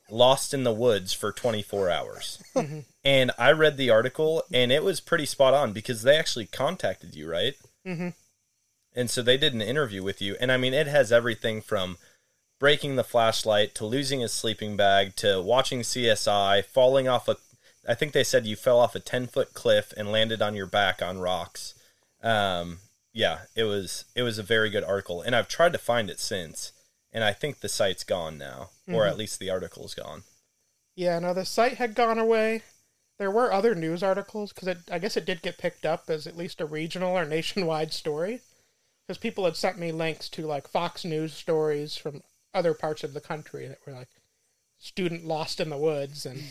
lost 0.10 0.54
in 0.54 0.64
the 0.64 0.74
woods 0.74 1.14
for 1.14 1.32
24 1.32 1.90
hours. 1.90 2.42
Mm-hmm. 2.56 2.80
And 3.04 3.32
I 3.38 3.52
read 3.52 3.78
the 3.78 3.90
article 3.90 4.44
and 4.54 4.72
it 4.72 4.84
was 4.84 5.02
pretty 5.02 5.26
spot 5.26 5.54
on 5.54 5.74
because 5.74 6.04
they 6.04 6.18
actually 6.18 6.46
contacted 6.46 7.16
you, 7.16 7.30
right? 7.30 7.56
Mm-hmm. 7.86 8.10
And 8.96 9.10
so 9.10 9.22
they 9.22 9.38
did 9.38 9.54
an 9.54 9.62
interview 9.62 10.04
with 10.04 10.22
you. 10.22 10.38
And 10.40 10.52
I 10.52 10.58
mean, 10.58 10.74
it 10.74 10.88
has 10.88 11.12
everything 11.12 11.62
from 11.62 11.98
breaking 12.60 12.96
the 12.96 13.04
flashlight 13.04 13.76
to 13.76 13.86
losing 13.86 14.22
his 14.22 14.32
sleeping 14.32 14.78
bag 14.78 15.16
to 15.18 15.42
watching 15.42 15.82
CSI, 15.82 16.64
falling 16.64 17.08
off 17.08 17.28
a, 17.28 17.38
I 17.88 17.96
think 17.96 18.14
they 18.14 18.24
said 18.24 18.46
you 18.46 18.56
fell 18.56 18.80
off 18.80 18.96
a 18.96 19.00
10 19.00 19.28
foot 19.28 19.54
cliff 19.54 19.94
and 19.98 20.12
landed 20.12 20.42
on 20.42 20.56
your 20.56 20.68
back 20.68 21.02
on 21.02 21.20
rocks. 21.20 21.74
Um, 22.24 22.80
yeah, 23.14 23.42
it 23.56 23.66
was, 23.66 24.06
it 24.16 24.24
was 24.24 24.40
a 24.40 24.44
very 24.44 24.70
good 24.70 24.84
article. 24.84 25.22
And 25.22 25.36
I've 25.36 25.48
tried 25.48 25.74
to 25.74 25.80
find 25.80 26.10
it 26.10 26.20
since. 26.20 26.72
And 27.12 27.24
I 27.24 27.32
think 27.32 27.60
the 27.60 27.70
site's 27.70 28.04
gone 28.04 28.40
now, 28.40 28.72
or 28.92 29.06
at 29.06 29.18
least 29.18 29.40
the 29.40 29.52
article's 29.52 29.94
gone. 29.94 30.24
Yeah, 30.96 31.20
no, 31.20 31.34
the 31.34 31.46
site 31.46 31.76
had 31.76 31.94
gone 31.94 32.18
away. 32.18 32.64
There 33.20 33.30
were 33.30 33.54
other 33.54 33.76
news 33.76 34.02
articles 34.02 34.52
because 34.52 34.78
I 34.92 34.98
guess 34.98 35.16
it 35.16 35.26
did 35.26 35.44
get 35.44 35.60
picked 35.60 35.86
up 35.86 36.10
as 36.10 36.26
at 36.26 36.36
least 36.36 36.60
a 36.60 36.66
regional 36.66 37.16
or 37.16 37.26
nationwide 37.28 37.94
story. 37.94 38.42
Because 39.08 39.20
people 39.20 39.46
had 39.46 39.56
sent 39.56 39.78
me 39.78 39.92
links 39.92 40.30
to 40.30 40.48
like 40.48 40.68
Fox 40.68 41.06
News 41.06 41.34
stories 41.34 41.96
from 41.98 42.24
other 42.54 42.74
parts 42.74 43.04
of 43.04 43.14
the 43.14 43.22
country 43.22 43.68
that 43.68 43.80
were 43.86 43.94
like 43.94 44.10
student 44.80 45.26
lost 45.26 45.60
in 45.60 45.70
the 45.70 45.78
woods, 45.78 46.26
and 46.26 46.42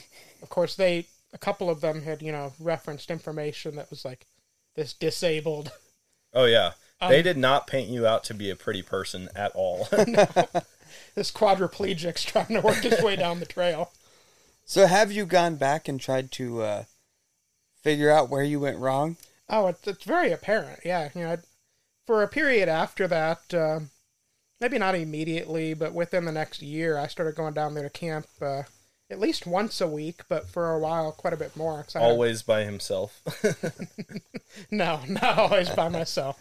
of 0.43 0.49
course 0.49 0.75
they 0.77 1.07
a 1.33 1.39
couple 1.39 1.71
of 1.71 1.81
them 1.81 2.03
had 2.03 2.21
you 2.21 2.31
know 2.31 2.53
referenced 2.61 3.11
information 3.11 3.77
that 3.77 3.89
was 3.89 4.05
like 4.05 4.27
this 4.75 4.93
disabled. 4.93 5.73
Oh, 6.35 6.47
yeah. 6.47 6.73
Um, 7.01 7.11
they 7.11 7.21
did 7.21 7.37
not 7.37 7.67
paint 7.67 7.89
you 7.89 8.07
out 8.07 8.25
to 8.25 8.35
be 8.35 8.49
a 8.49 8.57
pretty 8.57 8.83
person 8.83 9.29
at 9.35 9.53
all. 9.55 9.87
this 11.15 11.31
quadriplegic's 11.31 12.23
trying 12.23 12.49
to 12.49 12.61
work 12.61 12.79
his 12.79 13.03
way 13.03 13.17
down 13.17 13.41
the 13.41 13.47
trail. 13.47 13.93
So 14.65 14.87
have 14.87 15.11
you 15.13 15.27
gone 15.27 15.57
back 15.57 15.89
and 15.89 16.01
tried 16.01 16.31
to 16.33 16.63
uh, 16.63 16.85
figure 17.83 18.11
out 18.11 18.31
where 18.31 18.45
you 18.45 18.61
went 18.61 18.79
wrong? 18.79 19.17
Oh, 19.49 19.67
it's, 19.67 19.87
it's 19.87 20.05
very 20.05 20.33
apparent. 20.33 20.81
Yeah, 20.85 21.11
you 21.15 21.23
know, 21.23 21.37
for 22.07 22.23
a 22.23 22.29
period 22.29 22.69
after 22.69 23.07
that, 23.09 23.53
uh, 23.53 23.81
maybe 24.61 24.79
not 24.79 24.95
immediately, 24.95 25.75
but 25.75 25.93
within 25.93 26.25
the 26.25 26.33
next 26.33 26.63
year, 26.63 26.97
I 26.97 27.09
started 27.09 27.35
going 27.35 27.55
down 27.55 27.75
there 27.75 27.83
to 27.83 27.91
camp 27.91 28.27
uh, 28.41 28.63
at 29.13 29.21
least 29.21 29.47
once 29.47 29.81
a 29.81 29.87
week, 29.87 30.23
but 30.29 30.49
for 30.49 30.73
a 30.73 30.79
while, 30.79 31.13
quite 31.13 31.35
a 31.35 31.37
bit 31.37 31.55
more. 31.57 31.87
Always 31.95 32.43
by 32.43 32.65
himself. 32.65 33.21
No, 34.71 35.01
not 35.09 35.39
always 35.39 35.71
by 35.71 35.89
myself. 35.89 36.39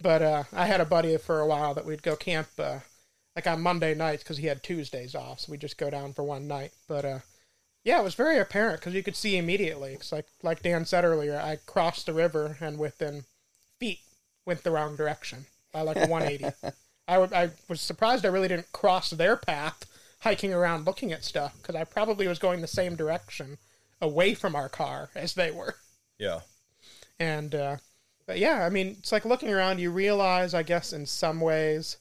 But 0.00 0.22
uh, 0.22 0.44
I 0.52 0.66
had 0.66 0.80
a 0.80 0.84
buddy 0.84 1.16
for 1.16 1.40
a 1.40 1.46
while 1.46 1.74
that 1.74 1.84
we'd 1.84 2.02
go 2.02 2.16
camp 2.16 2.48
uh, 2.58 2.80
like 3.34 3.46
on 3.46 3.60
Monday 3.60 3.94
nights 3.94 4.22
because 4.22 4.38
he 4.38 4.46
had 4.46 4.62
Tuesdays 4.62 5.14
off, 5.14 5.40
so 5.40 5.50
we'd 5.50 5.60
just 5.60 5.78
go 5.78 5.90
down 5.90 6.12
for 6.12 6.22
one 6.22 6.46
night. 6.46 6.72
But 6.86 7.04
uh, 7.04 7.18
yeah, 7.84 8.00
it 8.00 8.04
was 8.04 8.14
very 8.14 8.38
apparent 8.38 8.80
because 8.80 8.94
you 8.94 9.02
could 9.02 9.16
see 9.16 9.36
immediately. 9.36 9.94
It's 9.94 10.12
like 10.12 10.26
like 10.42 10.62
Dan 10.62 10.84
said 10.84 11.04
earlier, 11.04 11.36
I 11.36 11.58
crossed 11.66 12.06
the 12.06 12.12
river 12.12 12.56
and 12.60 12.78
within 12.78 13.24
feet 13.80 14.00
went 14.46 14.62
the 14.62 14.70
wrong 14.70 14.96
direction 14.96 15.46
by 15.72 15.80
like 15.82 15.96
a 15.96 16.06
180. 16.06 16.54
I 17.08 17.16
I 17.16 17.50
was 17.68 17.80
surprised 17.80 18.24
I 18.24 18.28
really 18.28 18.48
didn't 18.48 18.72
cross 18.72 19.10
their 19.10 19.36
path 19.36 19.84
hiking 20.20 20.52
around 20.52 20.84
looking 20.84 21.12
at 21.12 21.24
stuff 21.24 21.54
because 21.60 21.74
I 21.74 21.84
probably 21.84 22.26
was 22.26 22.38
going 22.38 22.60
the 22.60 22.66
same 22.66 22.96
direction 22.96 23.58
away 24.00 24.34
from 24.34 24.54
our 24.56 24.68
car 24.68 25.10
as 25.14 25.34
they 25.34 25.50
were. 25.50 25.76
yeah. 26.18 26.40
And 27.20 27.54
uh, 27.54 27.76
but 28.26 28.38
yeah, 28.38 28.64
I 28.64 28.70
mean, 28.70 28.96
it's 28.98 29.10
like 29.10 29.24
looking 29.24 29.52
around. 29.52 29.80
You 29.80 29.90
realize, 29.90 30.54
I 30.54 30.62
guess, 30.62 30.92
in 30.92 31.06
some 31.06 31.40
ways, 31.40 31.96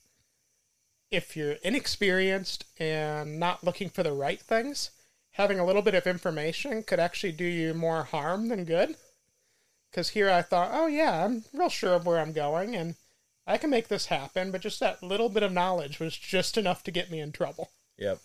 if 1.10 1.36
you're 1.38 1.54
inexperienced 1.64 2.66
and 2.80 3.40
not 3.40 3.64
looking 3.64 3.90
for 3.90 4.04
the 4.04 4.12
right 4.12 4.42
things, 4.42 4.92
having 5.32 5.58
a 5.58 5.66
little 5.66 5.82
bit 5.82 5.96
of 5.96 6.06
information 6.06 6.84
could 6.84 7.00
actually 7.00 7.32
do 7.32 7.46
you 7.46 7.74
more 7.74 8.04
harm 8.04 8.50
than 8.50 8.66
good. 8.66 8.96
Because 9.90 10.10
here 10.10 10.30
I 10.30 10.42
thought, 10.42 10.72
oh 10.74 10.88
yeah, 10.88 11.24
I'm 11.24 11.46
real 11.54 11.70
sure 11.70 11.94
of 11.94 12.06
where 12.06 12.20
I'm 12.20 12.34
going, 12.34 12.76
and 12.76 12.96
I 13.48 13.58
can 13.58 13.70
make 13.70 13.88
this 13.88 14.08
happen. 14.08 14.52
But 14.52 14.62
just 14.62 14.80
that 14.82 15.02
little 15.02 15.30
bit 15.30 15.44
of 15.44 15.52
knowledge 15.52 16.00
was 16.00 16.16
just 16.18 16.58
enough 16.58 16.84
to 16.84 16.92
get 16.92 17.10
me 17.10 17.22
in 17.22 17.32
trouble. 17.32 17.72
Yep. 17.98 18.20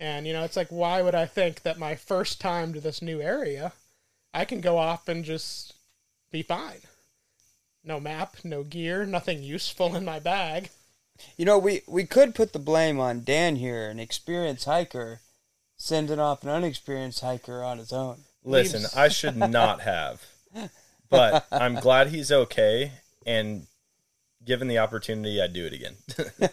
And 0.00 0.26
you 0.26 0.32
know, 0.32 0.44
it's 0.44 0.56
like, 0.56 0.68
why 0.68 1.02
would 1.02 1.14
I 1.14 1.26
think 1.26 1.62
that 1.62 1.78
my 1.78 1.94
first 1.94 2.40
time 2.40 2.72
to 2.72 2.80
this 2.80 3.02
new 3.02 3.20
area, 3.20 3.72
I 4.34 4.44
can 4.44 4.60
go 4.60 4.78
off 4.78 5.08
and 5.08 5.24
just 5.24 5.74
be 6.30 6.42
fine? 6.42 6.80
No 7.84 8.00
map, 8.00 8.36
no 8.44 8.62
gear, 8.62 9.04
nothing 9.04 9.42
useful 9.42 9.94
in 9.94 10.04
my 10.04 10.18
bag. 10.18 10.70
You 11.36 11.44
know, 11.44 11.58
we, 11.58 11.82
we 11.86 12.04
could 12.04 12.34
put 12.34 12.52
the 12.52 12.58
blame 12.58 12.98
on 12.98 13.24
Dan 13.24 13.56
here, 13.56 13.88
an 13.88 14.00
experienced 14.00 14.64
hiker, 14.64 15.20
sending 15.76 16.18
off 16.18 16.42
an 16.42 16.48
unexperienced 16.48 17.20
hiker 17.20 17.62
on 17.62 17.78
his 17.78 17.92
own. 17.92 18.20
Listen, 18.44 18.84
I 18.96 19.08
should 19.08 19.36
not 19.36 19.80
have. 19.82 20.24
But 21.10 21.46
I'm 21.52 21.74
glad 21.76 22.08
he's 22.08 22.32
okay 22.32 22.92
and 23.26 23.66
given 24.44 24.66
the 24.66 24.78
opportunity 24.78 25.40
I'd 25.40 25.52
do 25.52 25.66
it 25.66 25.72
again. 25.72 25.96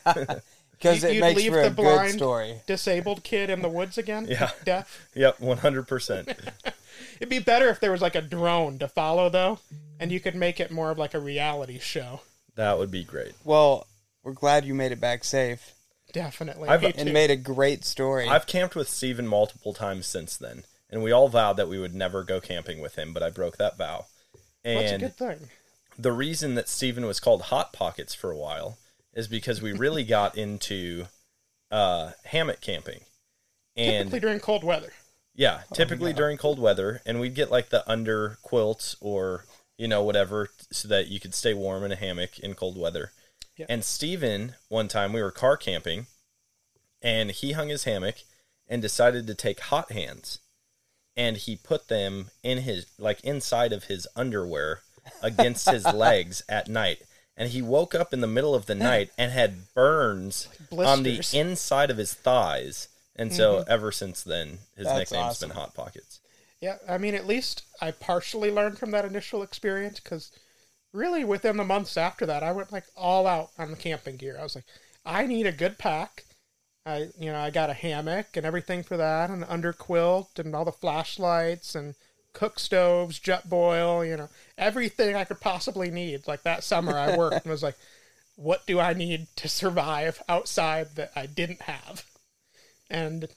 Because 0.80 1.04
You- 1.04 1.10
it 1.10 1.14
you'd 1.16 1.22
makes 1.22 1.42
leave 1.42 1.52
for 1.52 1.60
a 1.60 1.64
the 1.64 1.70
good 1.70 1.76
blind- 1.84 2.14
story. 2.14 2.62
Disabled 2.66 3.24
kid 3.24 3.50
in 3.50 3.62
the 3.62 3.70
woods 3.70 3.98
again. 3.98 4.28
Yeah. 4.30 4.52
Deaf. 4.64 5.08
yep, 5.14 5.38
100%. 5.40 6.28
It'd 7.20 7.30
be 7.30 7.40
better 7.40 7.68
if 7.70 7.80
there 7.80 7.92
was 7.92 8.02
like 8.02 8.16
a 8.16 8.22
drone 8.22 8.80
to 8.80 8.88
follow 8.88 9.30
though, 9.30 9.60
and 10.00 10.12
you 10.12 10.20
could 10.20 10.36
make 10.36 10.60
it 10.60 10.72
more 10.72 10.90
of 10.92 10.98
like 10.98 11.14
a 11.14 11.20
reality 11.20 11.80
show. 11.80 12.22
That 12.56 12.78
would 12.78 12.92
be 12.92 13.04
great. 13.04 13.34
Well, 13.44 13.88
we're 14.24 14.34
glad 14.34 14.66
you 14.66 14.74
made 14.74 14.92
it 14.92 15.00
back 15.02 15.24
safe 15.24 15.74
Definitely. 16.14 16.70
I've- 16.70 16.86
and 16.86 17.08
too. 17.08 17.14
made 17.14 17.30
a 17.32 17.36
great 17.36 17.86
story. 17.86 18.28
I've 18.28 18.48
camped 18.48 18.76
with 18.76 18.90
Steven 18.90 19.28
multiple 19.28 19.74
times 19.74 20.08
since 20.08 20.36
then, 20.38 20.64
and 20.90 21.04
we 21.04 21.12
all 21.12 21.28
vowed 21.30 21.58
that 21.58 21.68
we 21.70 21.78
would 21.80 21.94
never 21.94 22.24
go 22.24 22.40
camping 22.42 22.80
with 22.82 22.96
him, 22.96 23.14
but 23.14 23.22
I 23.24 23.30
broke 23.30 23.58
that 23.58 23.78
vow. 23.78 24.06
and 24.64 24.80
That's 24.80 24.92
a 24.94 24.98
good 24.98 25.16
thing. 25.40 25.50
the 25.98 26.12
reason 26.12 26.56
that 26.56 26.68
Steven 26.70 27.06
was 27.06 27.20
called 27.20 27.44
Hot 27.44 27.72
Pockets 27.74 28.14
for 28.16 28.32
a 28.32 28.38
while 28.38 28.78
is 29.14 29.28
because 29.28 29.62
we 29.62 29.72
really 29.74 30.04
got 30.04 30.38
into 30.38 31.06
uh, 31.72 32.12
hammock 32.26 32.62
camping. 32.62 33.02
And 33.76 34.10
Typically 34.10 34.20
during 34.20 34.40
cold 34.40 34.64
weather. 34.64 34.92
yeah, 35.36 35.62
typically 35.74 36.12
during 36.14 36.38
cold 36.38 36.60
weather, 36.60 37.02
and 37.06 37.20
we'd 37.20 37.36
get 37.36 37.52
like 37.52 37.70
the 37.70 37.90
under 37.90 38.38
quilts 38.42 38.96
or 39.00 39.46
you 39.78 39.88
know 39.88 40.04
whatever 40.04 40.50
so 40.72 40.88
that 40.90 41.08
you 41.08 41.20
could 41.20 41.34
stay 41.34 41.54
warm 41.54 41.84
in 41.84 41.92
a 41.92 41.96
hammock 41.96 42.40
in 42.40 42.54
cold 42.56 42.78
weather. 42.78 43.12
Yeah. 43.56 43.66
And 43.70 43.84
Steven, 43.84 44.56
one 44.68 44.88
time 44.88 45.14
we 45.14 45.22
were 45.22 45.32
car 45.32 45.56
camping, 45.58 46.08
and 47.02 47.32
he 47.32 47.54
hung 47.54 47.70
his 47.70 47.84
hammock 47.86 48.16
and 48.68 48.82
decided 48.82 49.28
to 49.28 49.36
take 49.36 49.60
hot 49.62 49.92
hands, 49.92 50.40
and 51.16 51.38
he 51.38 51.56
put 51.56 51.88
them 51.88 52.32
in 52.44 52.60
his 52.60 52.88
like 52.98 53.22
inside 53.24 53.72
of 53.72 53.86
his 53.86 54.08
underwear 54.16 54.82
against 55.22 55.70
his 55.70 55.86
legs 55.94 56.44
at 56.50 56.68
night. 56.68 57.02
And 57.40 57.50
he 57.50 57.62
woke 57.62 57.96
up 57.96 58.14
in 58.14 58.20
the 58.20 58.28
middle 58.28 58.54
of 58.54 58.68
the 58.68 58.76
night 58.76 59.10
and 59.18 59.32
had 59.32 59.74
burns 59.74 60.50
on 60.72 61.04
the 61.04 61.26
inside 61.34 61.90
of 61.90 61.98
his 61.98 62.14
thighs. 62.14 62.90
And 63.16 63.34
so 63.34 63.56
mm-hmm. 63.56 63.72
ever 63.72 63.92
since 63.92 64.22
then, 64.22 64.60
his 64.76 64.86
That's 64.86 65.12
nickname's 65.12 65.32
awesome. 65.32 65.50
been 65.50 65.58
Hot 65.58 65.74
Pockets. 65.74 66.20
Yeah, 66.62 66.76
I 66.88 66.98
mean, 66.98 67.16
at 67.16 67.26
least 67.26 67.64
I 67.82 67.92
partially 67.92 68.52
learned 68.52 68.78
from 68.78 68.92
that 68.92 69.06
initial 69.06 69.42
experience 69.42 70.00
because 70.02 70.32
really 70.94 71.24
within 71.24 71.58
the 71.58 71.64
months 71.64 71.96
after 71.98 72.26
that, 72.26 72.44
I 72.44 72.52
went 72.52 72.74
like 72.74 72.86
all 72.96 73.26
out 73.26 73.52
on 73.58 73.72
the 73.72 73.78
camping 73.78 74.18
gear. 74.18 74.38
I 74.38 74.44
was 74.44 74.56
like, 74.56 74.66
I 75.06 75.26
need 75.26 75.48
a 75.48 75.54
good 75.54 75.78
pack. 75.78 76.26
I, 76.86 77.08
you 77.18 77.32
know, 77.32 77.40
I 77.40 77.52
got 77.52 77.70
a 77.70 77.74
hammock 77.74 78.36
and 78.36 78.46
everything 78.46 78.84
for 78.84 78.98
that, 78.98 79.30
and 79.30 79.44
the 79.44 79.52
under 79.52 79.74
quilt 79.74 80.32
and 80.38 80.56
all 80.56 80.66
the 80.66 80.72
flashlights 80.72 81.76
and 81.76 81.96
cook 82.40 82.58
stoves, 82.58 83.20
Jetboil, 83.20 84.08
you 84.08 84.16
know, 84.16 84.30
everything 84.58 85.16
I 85.16 85.26
could 85.26 85.42
possibly 85.42 85.92
need. 85.92 86.26
Like 86.26 86.44
that 86.44 86.64
summer, 86.64 86.98
I 86.98 87.18
worked 87.18 87.44
and 87.44 87.52
was 87.52 87.64
like, 87.64 87.78
what 88.38 88.66
do 88.66 88.80
I 88.80 88.94
need 88.94 89.28
to 89.36 89.50
survive 89.50 90.22
outside 90.30 90.96
that 90.96 91.12
I 91.18 91.26
didn't 91.26 91.64
have? 91.64 92.06
And 92.90 93.28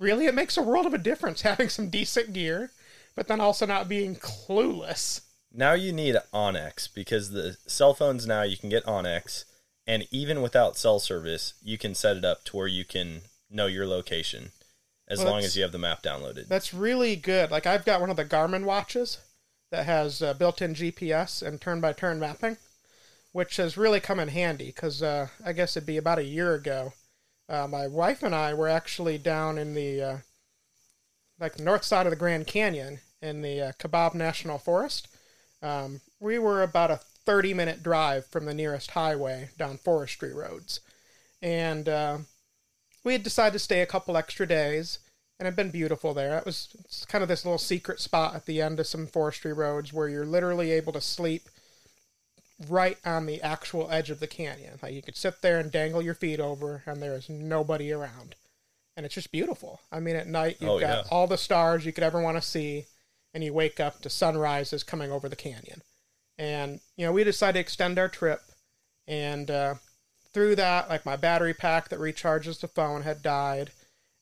really 0.00 0.26
it 0.26 0.34
makes 0.34 0.56
a 0.56 0.62
world 0.62 0.86
of 0.86 0.92
a 0.92 0.98
difference 0.98 1.42
having 1.42 1.68
some 1.68 1.88
decent 1.88 2.32
gear 2.32 2.72
but 3.14 3.28
then 3.28 3.40
also 3.40 3.66
not 3.66 3.88
being 3.88 4.16
clueless 4.16 5.20
Now 5.52 5.74
you 5.74 5.92
need 5.92 6.16
onX 6.32 6.88
because 6.92 7.30
the 7.30 7.56
cell 7.66 7.94
phones 7.94 8.26
now 8.26 8.42
you 8.42 8.56
can 8.56 8.70
get 8.70 8.86
onX, 8.86 9.44
and 9.86 10.08
even 10.10 10.40
without 10.40 10.78
cell 10.78 10.98
service, 10.98 11.54
you 11.62 11.76
can 11.76 11.94
set 11.94 12.16
it 12.16 12.24
up 12.24 12.44
to 12.44 12.56
where 12.56 12.66
you 12.66 12.86
can 12.86 13.22
know 13.50 13.66
your 13.66 13.86
location 13.86 14.52
as 15.08 15.18
Well, 15.18 15.32
long 15.32 15.42
as 15.44 15.56
you 15.56 15.62
have 15.62 15.72
the 15.72 15.78
map 15.78 16.02
downloaded. 16.02 16.48
that's 16.48 16.72
really 16.74 17.16
good. 17.16 17.50
Like 17.50 17.66
i've 17.66 17.84
got 17.84 18.00
one 18.00 18.10
of 18.10 18.16
the 18.16 18.24
garmin 18.24 18.64
watches 18.64 19.18
that 19.70 19.86
has 19.86 20.22
uh, 20.22 20.34
built-in 20.34 20.74
gps 20.74 21.42
and 21.42 21.60
turn-by-turn 21.60 22.20
mapping 22.20 22.56
which 23.32 23.56
has 23.56 23.76
really 23.78 24.00
come 24.00 24.20
in 24.20 24.28
handy 24.28 24.66
because 24.66 25.02
uh, 25.02 25.28
i 25.44 25.52
guess 25.52 25.76
it'd 25.76 25.86
be 25.86 25.96
about 25.96 26.18
a 26.18 26.24
year 26.24 26.54
ago 26.54 26.92
uh, 27.48 27.66
my 27.66 27.86
wife 27.86 28.22
and 28.22 28.34
i 28.34 28.52
were 28.54 28.68
actually 28.68 29.18
down 29.18 29.58
in 29.58 29.74
the 29.74 30.02
uh, 30.02 30.16
like 31.40 31.58
north 31.58 31.84
side 31.84 32.06
of 32.06 32.10
the 32.10 32.16
grand 32.16 32.46
canyon 32.46 33.00
in 33.20 33.42
the 33.42 33.60
uh, 33.60 33.72
Kaibab 33.78 34.14
national 34.14 34.58
forest. 34.58 35.08
Um, 35.62 36.00
we 36.20 36.38
were 36.38 36.62
about 36.62 36.90
a 36.90 36.96
30 37.24 37.54
minute 37.54 37.82
drive 37.82 38.26
from 38.26 38.44
the 38.46 38.54
nearest 38.54 38.90
highway 38.92 39.50
down 39.56 39.78
forestry 39.78 40.34
roads. 40.34 40.80
And 41.40 41.88
uh, 41.88 42.18
we 43.04 43.12
had 43.12 43.22
decided 43.22 43.52
to 43.54 43.58
stay 43.58 43.80
a 43.80 43.86
couple 43.86 44.16
extra 44.16 44.46
days 44.46 44.98
and 45.38 45.46
it'd 45.46 45.56
been 45.56 45.70
beautiful 45.70 46.14
there. 46.14 46.38
It 46.38 46.44
was 46.46 46.68
it's 46.84 47.04
kind 47.04 47.22
of 47.22 47.28
this 47.28 47.44
little 47.44 47.58
secret 47.58 48.00
spot 48.00 48.34
at 48.34 48.46
the 48.46 48.60
end 48.62 48.78
of 48.78 48.86
some 48.86 49.06
forestry 49.06 49.52
roads 49.52 49.92
where 49.92 50.08
you're 50.08 50.26
literally 50.26 50.70
able 50.70 50.92
to 50.92 51.00
sleep 51.00 51.42
right 52.68 52.98
on 53.04 53.26
the 53.26 53.42
actual 53.42 53.90
edge 53.90 54.10
of 54.10 54.20
the 54.20 54.26
canyon. 54.26 54.78
Like 54.82 54.94
you 54.94 55.02
could 55.02 55.16
sit 55.16 55.42
there 55.42 55.58
and 55.58 55.72
dangle 55.72 56.02
your 56.02 56.14
feet 56.14 56.38
over 56.38 56.82
and 56.86 57.02
there 57.02 57.14
is 57.14 57.28
nobody 57.28 57.92
around. 57.92 58.36
And 58.96 59.04
it's 59.04 59.14
just 59.14 59.32
beautiful. 59.32 59.80
I 59.90 59.98
mean 60.00 60.16
at 60.16 60.28
night 60.28 60.58
you've 60.60 60.70
Oh, 60.70 60.80
got 60.80 61.04
yeah. 61.04 61.10
all 61.10 61.26
the 61.26 61.38
stars 61.38 61.84
you 61.84 61.92
could 61.92 62.04
ever 62.04 62.20
want 62.20 62.36
to 62.36 62.42
see 62.42 62.86
and 63.34 63.42
you 63.42 63.52
wake 63.52 63.80
up 63.80 64.00
to 64.02 64.10
sunrises 64.10 64.84
coming 64.84 65.10
over 65.10 65.28
the 65.28 65.36
canyon. 65.36 65.82
And 66.38 66.80
you 66.96 67.04
know 67.04 67.12
we 67.12 67.24
decided 67.24 67.54
to 67.54 67.60
extend 67.60 67.98
our 67.98 68.08
trip 68.08 68.42
and 69.08 69.50
uh, 69.50 69.74
through 70.32 70.54
that 70.56 70.88
like 70.88 71.04
my 71.06 71.16
battery 71.16 71.54
pack 71.54 71.88
that 71.88 71.98
recharges 72.00 72.60
the 72.60 72.68
phone 72.68 73.02
had 73.02 73.22
died 73.22 73.70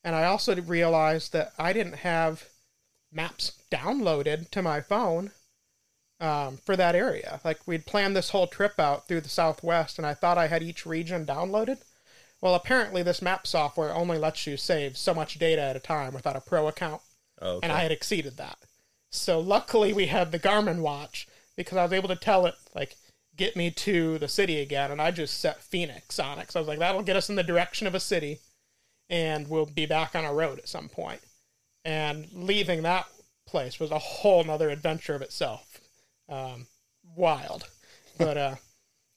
and 0.03 0.15
i 0.15 0.23
also 0.23 0.55
realized 0.61 1.31
that 1.33 1.51
i 1.57 1.71
didn't 1.73 1.97
have 1.97 2.45
maps 3.11 3.53
downloaded 3.71 4.49
to 4.49 4.61
my 4.61 4.81
phone 4.81 5.31
um, 6.19 6.57
for 6.57 6.75
that 6.75 6.95
area 6.95 7.39
like 7.43 7.59
we'd 7.65 7.85
planned 7.85 8.15
this 8.15 8.29
whole 8.29 8.47
trip 8.47 8.79
out 8.79 9.07
through 9.07 9.21
the 9.21 9.29
southwest 9.29 9.97
and 9.97 10.05
i 10.05 10.13
thought 10.13 10.37
i 10.37 10.47
had 10.47 10.61
each 10.63 10.85
region 10.85 11.25
downloaded 11.25 11.77
well 12.41 12.55
apparently 12.55 13.01
this 13.03 13.21
map 13.21 13.47
software 13.47 13.93
only 13.93 14.17
lets 14.17 14.45
you 14.45 14.55
save 14.57 14.97
so 14.97 15.13
much 15.13 15.39
data 15.39 15.61
at 15.61 15.75
a 15.75 15.79
time 15.79 16.13
without 16.13 16.35
a 16.35 16.41
pro 16.41 16.67
account 16.67 17.01
Oh, 17.43 17.53
okay. 17.55 17.65
and 17.65 17.71
I 17.71 17.81
had 17.81 17.91
exceeded 17.91 18.37
that. 18.37 18.59
So 19.09 19.39
luckily 19.39 19.93
we 19.93 20.05
had 20.05 20.31
the 20.31 20.37
Garmin 20.37 20.81
watch 20.81 21.27
because 21.57 21.75
I 21.75 21.81
was 21.81 21.91
able 21.91 22.09
to 22.09 22.15
tell 22.15 22.45
it 22.45 22.53
like 22.75 22.95
get 23.35 23.55
me 23.55 23.71
to 23.71 24.17
the 24.17 24.27
city 24.27 24.59
again, 24.59 24.91
and 24.91 25.01
I 25.01 25.11
just 25.11 25.39
set 25.39 25.63
Phoenix 25.63 26.19
on 26.19 26.39
it. 26.39 26.51
So 26.51 26.59
I 26.59 26.61
was 26.61 26.67
like, 26.67 26.79
that'll 26.79 27.03
get 27.03 27.15
us 27.15 27.29
in 27.29 27.35
the 27.35 27.43
direction 27.43 27.87
of 27.87 27.95
a 27.95 27.99
city, 27.99 28.39
and 29.09 29.49
we'll 29.49 29.65
be 29.65 29.85
back 29.85 30.15
on 30.15 30.25
a 30.25 30.33
road 30.33 30.59
at 30.59 30.67
some 30.67 30.89
point. 30.89 31.21
And 31.85 32.27
leaving 32.33 32.83
that 32.83 33.07
place 33.47 33.79
was 33.79 33.91
a 33.91 33.99
whole 33.99 34.43
nother 34.43 34.69
adventure 34.69 35.15
of 35.15 35.21
itself. 35.21 35.79
Um, 36.29 36.67
wild, 37.15 37.67
but 38.17 38.37
uh, 38.37 38.55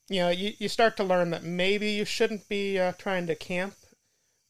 you 0.08 0.20
know, 0.20 0.30
you, 0.30 0.52
you 0.58 0.68
start 0.68 0.96
to 0.96 1.04
learn 1.04 1.30
that 1.30 1.44
maybe 1.44 1.90
you 1.90 2.04
shouldn't 2.04 2.48
be 2.48 2.78
uh, 2.78 2.92
trying 2.98 3.26
to 3.26 3.34
camp 3.34 3.74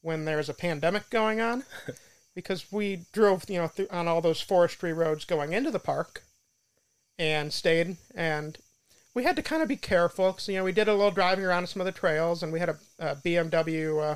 when 0.01 0.25
there's 0.25 0.49
a 0.49 0.53
pandemic 0.53 1.09
going 1.09 1.41
on, 1.41 1.63
because 2.35 2.71
we 2.71 3.05
drove, 3.11 3.49
you 3.49 3.57
know, 3.57 3.67
through, 3.67 3.87
on 3.91 4.07
all 4.07 4.21
those 4.21 4.41
forestry 4.41 4.93
roads 4.93 5.25
going 5.25 5.53
into 5.53 5.71
the 5.71 5.79
park, 5.79 6.23
and 7.17 7.51
stayed, 7.51 7.97
and 8.13 8.57
we 9.15 9.23
had 9.23 9.37
to 9.37 9.41
kind 9.41 9.63
of 9.63 9.69
be 9.69 9.77
careful 9.77 10.31
because 10.31 10.47
you 10.47 10.55
know 10.55 10.63
we 10.63 10.73
did 10.73 10.89
a 10.89 10.93
little 10.93 11.09
driving 11.09 11.45
around 11.45 11.67
some 11.67 11.81
of 11.81 11.85
the 11.85 11.91
trails, 11.91 12.43
and 12.43 12.51
we 12.51 12.59
had 12.59 12.69
a, 12.69 12.77
a 12.99 13.15
BMW 13.15 14.11
uh, 14.11 14.15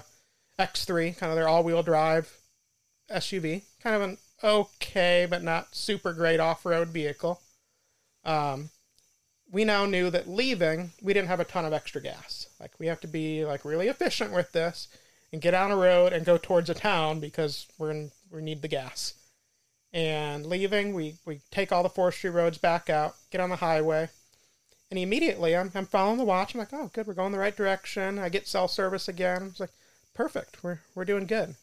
X3, 0.60 1.18
kind 1.18 1.32
of 1.32 1.38
their 1.38 1.48
all-wheel 1.48 1.82
drive 1.82 2.38
SUV, 3.10 3.64
kind 3.82 3.96
of 3.96 4.02
an 4.02 4.18
okay 4.44 5.26
but 5.28 5.42
not 5.42 5.74
super 5.74 6.14
great 6.14 6.40
off-road 6.40 6.90
vehicle. 6.90 7.42
Um, 8.26 8.70
we 9.52 9.64
now 9.64 9.86
knew 9.86 10.10
that 10.12 10.30
leaving, 10.30 10.92
we 11.02 11.14
didn't 11.14 11.30
have 11.30 11.40
a 11.40 11.46
ton 11.46 11.66
of 11.66 11.74
extra 11.74 12.02
gas. 12.02 12.48
Like 12.60 12.72
we 12.78 12.88
have 12.88 13.00
to 13.02 13.08
be 13.08 13.46
like 13.46 13.66
really 13.66 13.88
efficient 13.88 14.32
with 14.32 14.52
this 14.52 14.90
and 15.32 15.42
get 15.42 15.54
on 15.54 15.72
a 15.72 15.78
road 15.78 16.14
and 16.14 16.26
go 16.26 16.38
towards 16.38 16.70
a 16.70 16.76
town 16.76 17.20
because 17.20 17.68
we're 17.78 17.92
in 17.92 18.12
we 18.32 18.42
need 18.42 18.62
the 18.62 18.68
gas. 18.68 19.14
And 19.92 20.46
leaving, 20.46 20.94
we 20.94 21.16
we 21.26 21.40
take 21.50 21.72
all 21.72 21.84
the 21.84 21.90
forestry 21.90 22.30
roads 22.30 22.58
back 22.60 22.90
out, 22.90 23.16
get 23.32 23.42
on 23.42 23.50
the 23.50 23.56
highway, 23.56 24.10
and 24.90 25.00
immediately 25.00 25.56
I'm 25.56 25.72
I'm 25.76 25.86
following 25.86 26.18
the 26.18 26.24
watch. 26.24 26.54
I'm 26.54 26.60
like, 26.60 26.74
oh, 26.74 26.90
good, 26.94 27.08
we're 27.08 27.14
going 27.14 27.32
the 27.32 27.40
right 27.40 27.56
direction. 27.56 28.20
I 28.20 28.30
get 28.30 28.48
cell 28.48 28.68
service 28.68 29.08
again. 29.08 29.48
It's 29.52 29.60
like, 29.60 29.72
perfect, 30.14 30.64
we're 30.64 30.82
we're 30.96 31.06
doing 31.06 31.26
good. 31.26 31.56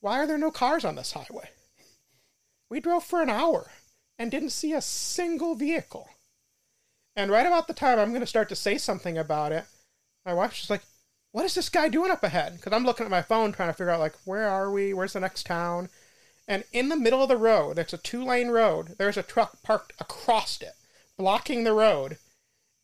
Why 0.00 0.18
are 0.18 0.26
there 0.26 0.38
no 0.38 0.50
cars 0.50 0.84
on 0.84 0.96
this 0.96 1.12
highway? 1.12 1.50
We 2.68 2.80
drove 2.80 3.04
for 3.04 3.22
an 3.22 3.30
hour 3.30 3.70
and 4.18 4.30
didn't 4.30 4.50
see 4.50 4.72
a 4.72 4.80
single 4.80 5.54
vehicle. 5.54 6.08
And 7.14 7.30
right 7.30 7.46
about 7.46 7.66
the 7.66 7.74
time 7.74 7.98
I'm 7.98 8.10
going 8.10 8.20
to 8.20 8.26
start 8.26 8.48
to 8.48 8.56
say 8.56 8.78
something 8.78 9.18
about 9.18 9.52
it, 9.52 9.64
my 10.24 10.34
wife's 10.34 10.58
just 10.58 10.70
like, 10.70 10.82
"What 11.32 11.44
is 11.44 11.54
this 11.54 11.68
guy 11.68 11.88
doing 11.88 12.10
up 12.10 12.24
ahead?" 12.24 12.56
Because 12.56 12.72
I'm 12.72 12.84
looking 12.84 13.04
at 13.04 13.10
my 13.10 13.22
phone 13.22 13.52
trying 13.52 13.68
to 13.68 13.74
figure 13.74 13.90
out 13.90 14.00
like, 14.00 14.16
where 14.24 14.48
are 14.48 14.70
we? 14.70 14.94
Where's 14.94 15.12
the 15.12 15.20
next 15.20 15.46
town? 15.46 15.90
And 16.48 16.64
in 16.72 16.88
the 16.88 16.96
middle 16.96 17.22
of 17.22 17.28
the 17.28 17.36
road, 17.36 17.78
it's 17.78 17.92
a 17.92 17.98
two-lane 17.98 18.48
road. 18.48 18.96
There's 18.98 19.16
a 19.16 19.22
truck 19.22 19.62
parked 19.62 19.92
across 20.00 20.60
it, 20.60 20.72
blocking 21.16 21.62
the 21.62 21.72
road, 21.72 22.18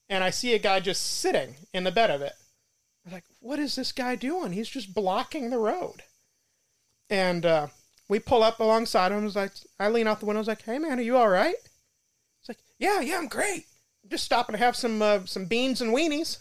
and 0.08 0.24
I 0.24 0.30
see 0.30 0.54
a 0.54 0.58
guy 0.58 0.80
just 0.80 1.18
sitting 1.20 1.56
in 1.72 1.84
the 1.84 1.92
bed 1.92 2.10
of 2.10 2.22
it. 2.22 2.32
I'm 3.06 3.12
like, 3.12 3.24
"What 3.40 3.58
is 3.58 3.74
this 3.74 3.92
guy 3.92 4.16
doing? 4.16 4.52
He's 4.52 4.68
just 4.68 4.94
blocking 4.94 5.50
the 5.50 5.58
road." 5.58 6.02
And 7.10 7.46
uh, 7.46 7.68
we 8.08 8.18
pull 8.18 8.42
up 8.42 8.60
alongside 8.60 9.12
him. 9.12 9.24
I 9.24 9.28
like, 9.28 9.52
I 9.78 9.88
lean 9.88 10.06
out 10.06 10.20
the 10.20 10.26
window. 10.26 10.38
I 10.38 10.42
was 10.42 10.48
like, 10.48 10.62
"Hey, 10.62 10.78
man, 10.78 10.98
are 10.98 11.02
you 11.02 11.16
all 11.16 11.28
right?" 11.28 11.56
He's 12.40 12.48
like, 12.48 12.58
"Yeah, 12.78 13.00
yeah, 13.00 13.18
I'm 13.18 13.28
great." 13.28 13.66
I'm 14.02 14.10
just 14.10 14.24
stopping 14.24 14.54
to 14.54 14.58
have 14.58 14.76
some 14.76 15.02
uh, 15.02 15.26
some 15.26 15.46
beans 15.46 15.80
and 15.80 15.94
weenies. 15.94 16.38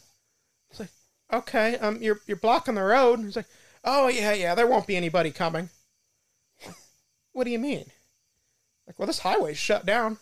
It's 0.69 0.79
like, 0.79 0.89
okay, 1.31 1.77
um, 1.77 2.01
you're 2.01 2.19
you're 2.27 2.37
blocking 2.37 2.75
the 2.75 2.83
road. 2.83 3.19
He's 3.19 3.35
like, 3.35 3.47
oh 3.83 4.07
yeah, 4.07 4.33
yeah, 4.33 4.55
there 4.55 4.67
won't 4.67 4.87
be 4.87 4.97
anybody 4.97 5.31
coming. 5.31 5.69
what 7.33 7.45
do 7.45 7.51
you 7.51 7.59
mean? 7.59 7.85
Like, 8.85 8.99
well, 8.99 9.07
this 9.07 9.19
highway's 9.19 9.57
shut 9.57 9.85
down. 9.85 10.17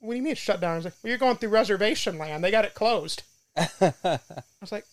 What 0.00 0.12
do 0.12 0.16
you 0.16 0.22
mean 0.22 0.32
it's 0.32 0.40
shut 0.40 0.60
down? 0.60 0.76
He's 0.76 0.84
like, 0.84 0.94
well, 1.02 1.08
you're 1.08 1.18
going 1.18 1.36
through 1.36 1.50
reservation 1.50 2.18
land. 2.18 2.44
They 2.44 2.50
got 2.50 2.64
it 2.64 2.74
closed. 2.74 3.22
I 3.56 4.20
was 4.60 4.72
like, 4.72 4.84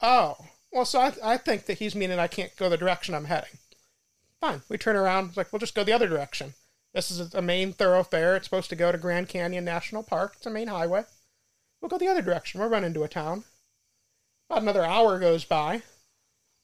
oh, 0.00 0.36
well, 0.72 0.84
so 0.84 1.00
I 1.00 1.12
I 1.22 1.36
think 1.36 1.66
that 1.66 1.78
he's 1.78 1.94
meaning 1.94 2.18
I 2.18 2.28
can't 2.28 2.54
go 2.56 2.68
the 2.68 2.76
direction 2.76 3.14
I'm 3.14 3.24
heading. 3.24 3.58
Fine, 4.40 4.62
we 4.68 4.78
turn 4.78 4.96
around. 4.96 5.28
It's 5.28 5.36
like, 5.36 5.52
we'll 5.52 5.60
just 5.60 5.74
go 5.74 5.84
the 5.84 5.92
other 5.92 6.08
direction. 6.08 6.54
This 6.92 7.10
is 7.10 7.34
a 7.34 7.42
main 7.42 7.72
thoroughfare. 7.72 8.36
It's 8.36 8.46
supposed 8.46 8.70
to 8.70 8.76
go 8.76 8.92
to 8.92 8.98
Grand 8.98 9.28
Canyon 9.28 9.64
National 9.64 10.02
Park. 10.02 10.34
It's 10.36 10.46
a 10.46 10.50
main 10.50 10.68
highway. 10.68 11.04
We'll 11.80 11.88
go 11.88 11.98
the 11.98 12.08
other 12.08 12.22
direction. 12.22 12.60
We'll 12.60 12.70
run 12.70 12.84
into 12.84 13.02
a 13.02 13.08
town. 13.08 13.44
About 14.48 14.62
another 14.62 14.84
hour 14.84 15.18
goes 15.18 15.44
by. 15.44 15.82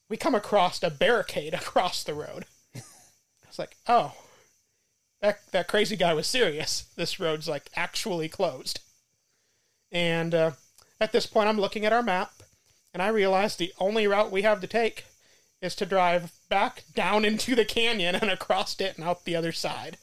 We 0.08 0.16
come 0.16 0.34
across 0.34 0.82
a 0.82 0.90
barricade 0.90 1.54
across 1.54 2.04
the 2.04 2.14
road. 2.14 2.46
It's 2.74 3.58
like, 3.58 3.76
oh, 3.86 4.14
that 5.22 5.40
that 5.52 5.68
crazy 5.68 5.96
guy 5.96 6.12
was 6.12 6.26
serious. 6.26 6.84
This 6.96 7.18
road's 7.18 7.48
like 7.48 7.70
actually 7.74 8.28
closed. 8.28 8.80
And 9.90 10.34
uh, 10.34 10.50
at 11.00 11.12
this 11.12 11.26
point, 11.26 11.48
I'm 11.48 11.60
looking 11.60 11.84
at 11.84 11.92
our 11.92 12.02
map, 12.02 12.32
and 12.92 13.02
I 13.02 13.08
realize 13.08 13.56
the 13.56 13.72
only 13.78 14.06
route 14.06 14.30
we 14.30 14.42
have 14.42 14.60
to 14.60 14.66
take 14.66 15.04
is 15.60 15.74
to 15.76 15.86
drive 15.86 16.32
back 16.48 16.84
down 16.94 17.24
into 17.24 17.54
the 17.54 17.64
canyon 17.64 18.14
and 18.16 18.30
across 18.30 18.78
it 18.80 18.96
and 18.96 19.04
out 19.06 19.24
the 19.24 19.36
other 19.36 19.52
side 19.52 19.96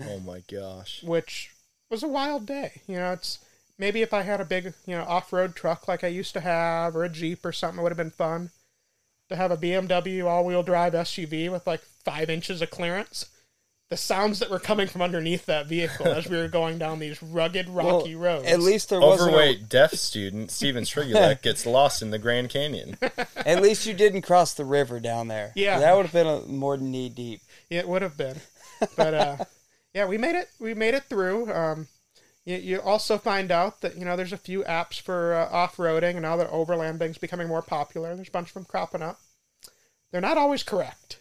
Oh 0.00 0.20
my 0.20 0.42
gosh. 0.50 1.02
which 1.02 1.50
was 1.90 2.02
a 2.02 2.08
wild 2.08 2.46
day. 2.46 2.82
You 2.86 2.96
know, 2.96 3.12
it's 3.12 3.38
maybe 3.78 4.02
if 4.02 4.12
I 4.12 4.22
had 4.22 4.40
a 4.40 4.44
big, 4.44 4.74
you 4.86 4.94
know, 4.96 5.04
off-road 5.04 5.56
truck 5.56 5.88
like 5.88 6.04
I 6.04 6.08
used 6.08 6.34
to 6.34 6.40
have, 6.40 6.94
or 6.94 7.04
a 7.04 7.08
Jeep 7.08 7.44
or 7.44 7.52
something, 7.52 7.80
it 7.80 7.82
would 7.82 7.92
have 7.92 7.96
been 7.96 8.10
fun. 8.10 8.50
To 9.30 9.36
have 9.36 9.50
a 9.50 9.56
BMW 9.56 10.24
all-wheel 10.26 10.62
drive 10.62 10.92
SUV 10.94 11.50
with 11.50 11.66
like 11.66 11.82
five 12.04 12.28
inches 12.30 12.60
of 12.62 12.70
clearance, 12.70 13.26
the 13.90 13.96
sounds 13.96 14.38
that 14.38 14.50
were 14.50 14.58
coming 14.58 14.86
from 14.86 15.00
underneath 15.00 15.46
that 15.46 15.66
vehicle 15.66 16.06
as 16.06 16.28
we 16.28 16.36
were 16.36 16.48
going 16.48 16.78
down 16.78 16.98
these 16.98 17.22
rugged, 17.22 17.68
rocky 17.70 18.14
Well, 18.14 18.24
roads. 18.36 18.46
At 18.46 18.60
least 18.60 18.90
there 18.90 19.00
wasn't. 19.00 19.30
Overweight 19.30 19.68
deaf 19.68 19.92
student 19.94 20.50
Steven 20.50 20.84
Strygulec 20.84 21.40
gets 21.42 21.64
lost 21.64 22.02
in 22.02 22.10
the 22.10 22.18
Grand 22.18 22.50
Canyon. 22.50 22.98
At 23.36 23.62
least 23.62 23.86
you 23.86 23.94
didn't 23.94 24.22
cross 24.22 24.52
the 24.52 24.66
river 24.66 25.00
down 25.00 25.28
there. 25.28 25.52
Yeah. 25.54 25.78
that 25.78 25.96
would 25.96 26.06
have 26.06 26.12
been 26.12 26.26
a, 26.26 26.40
more 26.42 26.76
than 26.76 26.90
knee 26.90 27.08
deep. 27.08 27.40
it 27.70 27.88
would 27.88 28.02
have 28.02 28.16
been, 28.16 28.36
but 28.96 29.14
uh, 29.14 29.36
yeah, 29.94 30.06
we 30.06 30.18
made 30.18 30.34
it. 30.36 30.48
We 30.58 30.74
made 30.74 30.94
it 30.94 31.04
through. 31.04 31.50
Um, 31.52 31.88
you, 32.44 32.56
you 32.56 32.80
also 32.82 33.16
find 33.16 33.50
out 33.50 33.80
that 33.80 33.96
you 33.96 34.04
know 34.04 34.16
there's 34.16 34.32
a 34.34 34.38
few 34.38 34.64
apps 34.64 35.00
for 35.00 35.34
uh, 35.34 35.48
off-roading, 35.50 36.12
and 36.12 36.22
now 36.22 36.36
that 36.36 36.50
overlanding's 36.50 37.18
becoming 37.18 37.48
more 37.48 37.62
popular, 37.62 38.14
there's 38.14 38.28
a 38.28 38.32
bunch 38.32 38.48
of 38.48 38.54
them 38.54 38.64
cropping 38.66 39.02
up. 39.02 39.18
They're 40.12 40.20
not 40.20 40.38
always 40.38 40.62
correct. 40.62 41.17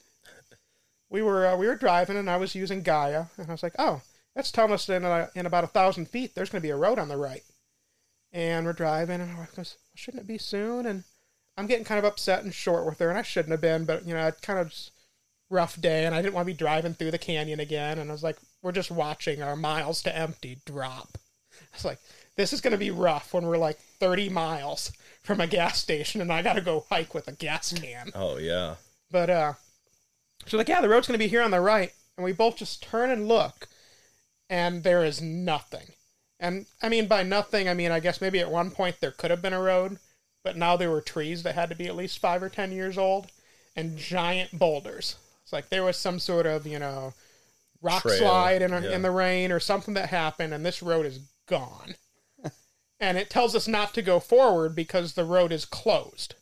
We 1.09 1.21
were 1.21 1.47
uh, 1.47 1.57
we 1.57 1.67
were 1.67 1.75
driving, 1.75 2.17
and 2.17 2.29
I 2.29 2.38
was 2.38 2.55
using 2.55 2.81
Gaia, 2.81 3.25
and 3.38 3.47
I 3.47 3.51
was 3.51 3.63
like, 3.63 3.75
oh, 3.79 4.01
that's 4.35 4.51
telling 4.51 4.73
us 4.73 4.89
in, 4.89 5.05
uh, 5.05 5.27
in 5.35 5.45
about 5.45 5.63
a 5.63 5.67
thousand 5.67 6.09
feet 6.09 6.35
there's 6.35 6.49
going 6.49 6.61
to 6.61 6.67
be 6.67 6.71
a 6.71 6.75
road 6.75 6.99
on 6.99 7.07
the 7.07 7.17
right. 7.17 7.43
And 8.34 8.65
we're 8.65 8.73
driving, 8.73 9.21
and 9.21 9.31
my 9.31 9.39
wife 9.39 9.55
goes, 9.55 9.77
well, 9.77 9.91
shouldn't 9.95 10.23
it 10.23 10.27
be 10.27 10.38
soon? 10.38 10.85
And 10.85 11.05
I'm 11.55 11.65
getting 11.65 11.85
kind 11.85 11.97
of 11.97 12.05
upset 12.05 12.43
and 12.43 12.53
short 12.53 12.85
with 12.85 12.99
her, 12.99 13.09
and 13.09 13.17
I 13.17 13.21
shouldn't 13.21 13.51
have 13.51 13.61
been, 13.61 13.85
but 13.85 14.05
you 14.05 14.13
know, 14.13 14.27
I 14.27 14.31
kind 14.31 14.59
of 14.59 14.73
rough 15.49 15.79
day 15.79 16.05
and 16.05 16.13
I 16.13 16.21
didn't 16.21 16.34
want 16.34 16.45
to 16.45 16.53
be 16.53 16.57
driving 16.57 16.93
through 16.93 17.11
the 17.11 17.17
canyon 17.17 17.59
again. 17.59 17.99
And 17.99 18.09
I 18.09 18.13
was 18.13 18.23
like, 18.23 18.38
we're 18.61 18.71
just 18.71 18.91
watching 18.91 19.41
our 19.41 19.55
miles 19.55 20.01
to 20.03 20.15
empty 20.15 20.59
drop. 20.65 21.17
I 21.53 21.65
was 21.73 21.85
like, 21.85 21.99
this 22.35 22.53
is 22.53 22.61
going 22.61 22.71
to 22.71 22.77
be 22.77 22.91
rough 22.91 23.34
when 23.34 23.45
we're 23.45 23.57
like 23.57 23.79
30 23.99 24.29
miles 24.29 24.91
from 25.23 25.41
a 25.41 25.47
gas 25.47 25.79
station 25.79 26.21
and 26.21 26.31
I 26.31 26.41
got 26.41 26.53
to 26.53 26.61
go 26.61 26.85
hike 26.89 27.13
with 27.13 27.27
a 27.27 27.31
gas 27.31 27.73
can. 27.73 28.11
Oh 28.13 28.38
yeah. 28.38 28.75
But, 29.09 29.29
uh, 29.29 29.53
she's 30.48 30.57
like, 30.57 30.69
yeah, 30.69 30.82
the 30.82 30.90
road's 30.90 31.07
going 31.07 31.19
to 31.19 31.24
be 31.24 31.30
here 31.30 31.41
on 31.41 31.52
the 31.52 31.61
right. 31.61 31.91
And 32.18 32.24
we 32.24 32.34
both 32.34 32.57
just 32.57 32.82
turn 32.82 33.11
and 33.11 33.28
look 33.28 33.68
and 34.49 34.84
there 34.84 35.03
is 35.03 35.22
nothing. 35.22 35.88
And 36.40 36.65
I 36.82 36.90
mean, 36.90 37.07
by 37.07 37.24
nothing, 37.24 37.68
I 37.68 37.74
mean, 37.74 37.91
I 37.91 37.99
guess 37.99 38.22
maybe 38.22 38.40
at 38.40 38.52
one 38.52 38.72
point 38.72 38.98
there 38.99 39.11
could 39.11 39.32
have 39.32 39.41
been 39.41 39.53
a 39.53 39.61
road, 39.61 39.98
but 40.44 40.56
now 40.56 40.78
there 40.78 40.91
were 40.91 41.02
trees 41.02 41.44
that 41.44 41.56
had 41.56 41.69
to 41.69 41.76
be 41.76 41.88
at 41.88 41.95
least 41.95 42.19
five 42.19 42.44
or 42.44 42.49
10 42.49 42.72
years 42.72 42.98
old 42.98 43.28
and 43.76 43.98
giant 43.98 44.57
boulders. 44.57 45.15
It's 45.44 45.53
like 45.53 45.69
there 45.69 45.84
was 45.84 45.98
some 45.98 46.19
sort 46.19 46.45
of, 46.45 46.68
you 46.68 46.80
know, 46.80 47.14
rock 47.82 48.03
Trail, 48.03 48.18
slide 48.18 48.61
in, 48.61 48.72
yeah. 48.72 48.91
in 48.91 49.02
the 49.02 49.11
rain 49.11 49.52
or 49.52 49.60
something 49.60 49.94
that 49.95 50.10
happened, 50.10 50.53
and 50.53 50.65
this 50.65 50.84
road 50.84 51.06
is 51.06 51.19
gone. 51.48 51.95
and 52.99 53.18
it 53.18 53.30
tells 53.30 53.56
us 53.56 53.68
not 53.68 53.94
to 53.94 54.02
go 54.02 54.19
forward 54.19 54.76
because 54.76 55.14
the 55.14 55.26
road 55.26 55.52
is 55.52 55.65
closed. 55.65 56.36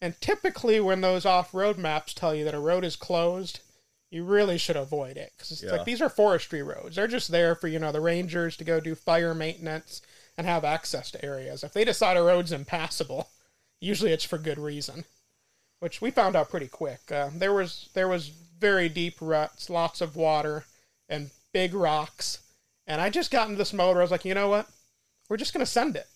And 0.00 0.20
typically, 0.20 0.80
when 0.80 1.00
those 1.00 1.26
off 1.26 1.52
road 1.54 1.76
maps 1.78 2.14
tell 2.14 2.34
you 2.34 2.44
that 2.44 2.54
a 2.54 2.60
road 2.60 2.84
is 2.84 2.94
closed, 2.96 3.60
you 4.10 4.24
really 4.24 4.56
should 4.58 4.76
avoid 4.76 5.16
it 5.16 5.32
because 5.36 5.50
it's 5.50 5.62
Yeah. 5.62 5.72
like 5.72 5.84
these 5.84 6.00
are 6.00 6.08
forestry 6.08 6.62
roads. 6.62 6.96
They're 6.96 7.06
just 7.08 7.30
there 7.30 7.54
for 7.54 7.68
you 7.68 7.78
know 7.78 7.92
the 7.92 8.00
rangers 8.00 8.56
to 8.58 8.64
go 8.64 8.80
do 8.80 8.94
fire 8.94 9.34
maintenance 9.34 10.00
and 10.36 10.46
have 10.46 10.64
access 10.64 11.10
to 11.10 11.24
areas. 11.24 11.64
If 11.64 11.72
they 11.72 11.84
decide 11.84 12.16
a 12.16 12.22
road's 12.22 12.52
impassable, 12.52 13.28
usually 13.80 14.12
it's 14.12 14.24
for 14.24 14.38
good 14.38 14.58
reason 14.58 15.04
which 15.80 16.00
we 16.00 16.10
found 16.10 16.34
out 16.34 16.50
pretty 16.50 16.66
quick. 16.66 17.00
Uh, 17.12 17.30
there 17.32 17.52
was 17.52 17.88
there 17.94 18.08
was 18.08 18.28
very 18.28 18.88
deep 18.88 19.14
ruts, 19.20 19.70
lots 19.70 20.00
of 20.00 20.16
water, 20.16 20.64
and 21.08 21.30
big 21.52 21.72
rocks. 21.72 22.38
And 22.86 23.00
I 23.00 23.10
just 23.10 23.30
got 23.30 23.46
into 23.46 23.58
this 23.58 23.72
mode 23.72 23.90
where 23.94 24.00
I 24.00 24.02
was 24.02 24.10
like, 24.10 24.24
you 24.24 24.34
know 24.34 24.48
what? 24.48 24.68
We're 25.28 25.36
just 25.36 25.52
gonna 25.52 25.66
send 25.66 25.94
it. 25.94 26.08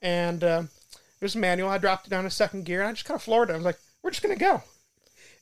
And 0.00 0.44
uh, 0.44 0.62
was 1.24 1.36
manual. 1.36 1.70
I 1.70 1.78
dropped 1.78 2.06
it 2.06 2.10
down 2.10 2.24
to 2.24 2.30
second 2.30 2.64
gear. 2.64 2.80
And 2.80 2.88
I 2.90 2.92
just 2.92 3.04
kind 3.04 3.16
of 3.16 3.22
floored 3.22 3.50
it. 3.50 3.54
I 3.54 3.56
was 3.56 3.64
like, 3.64 3.78
we're 4.02 4.10
just 4.10 4.22
gonna 4.22 4.36
go. 4.36 4.62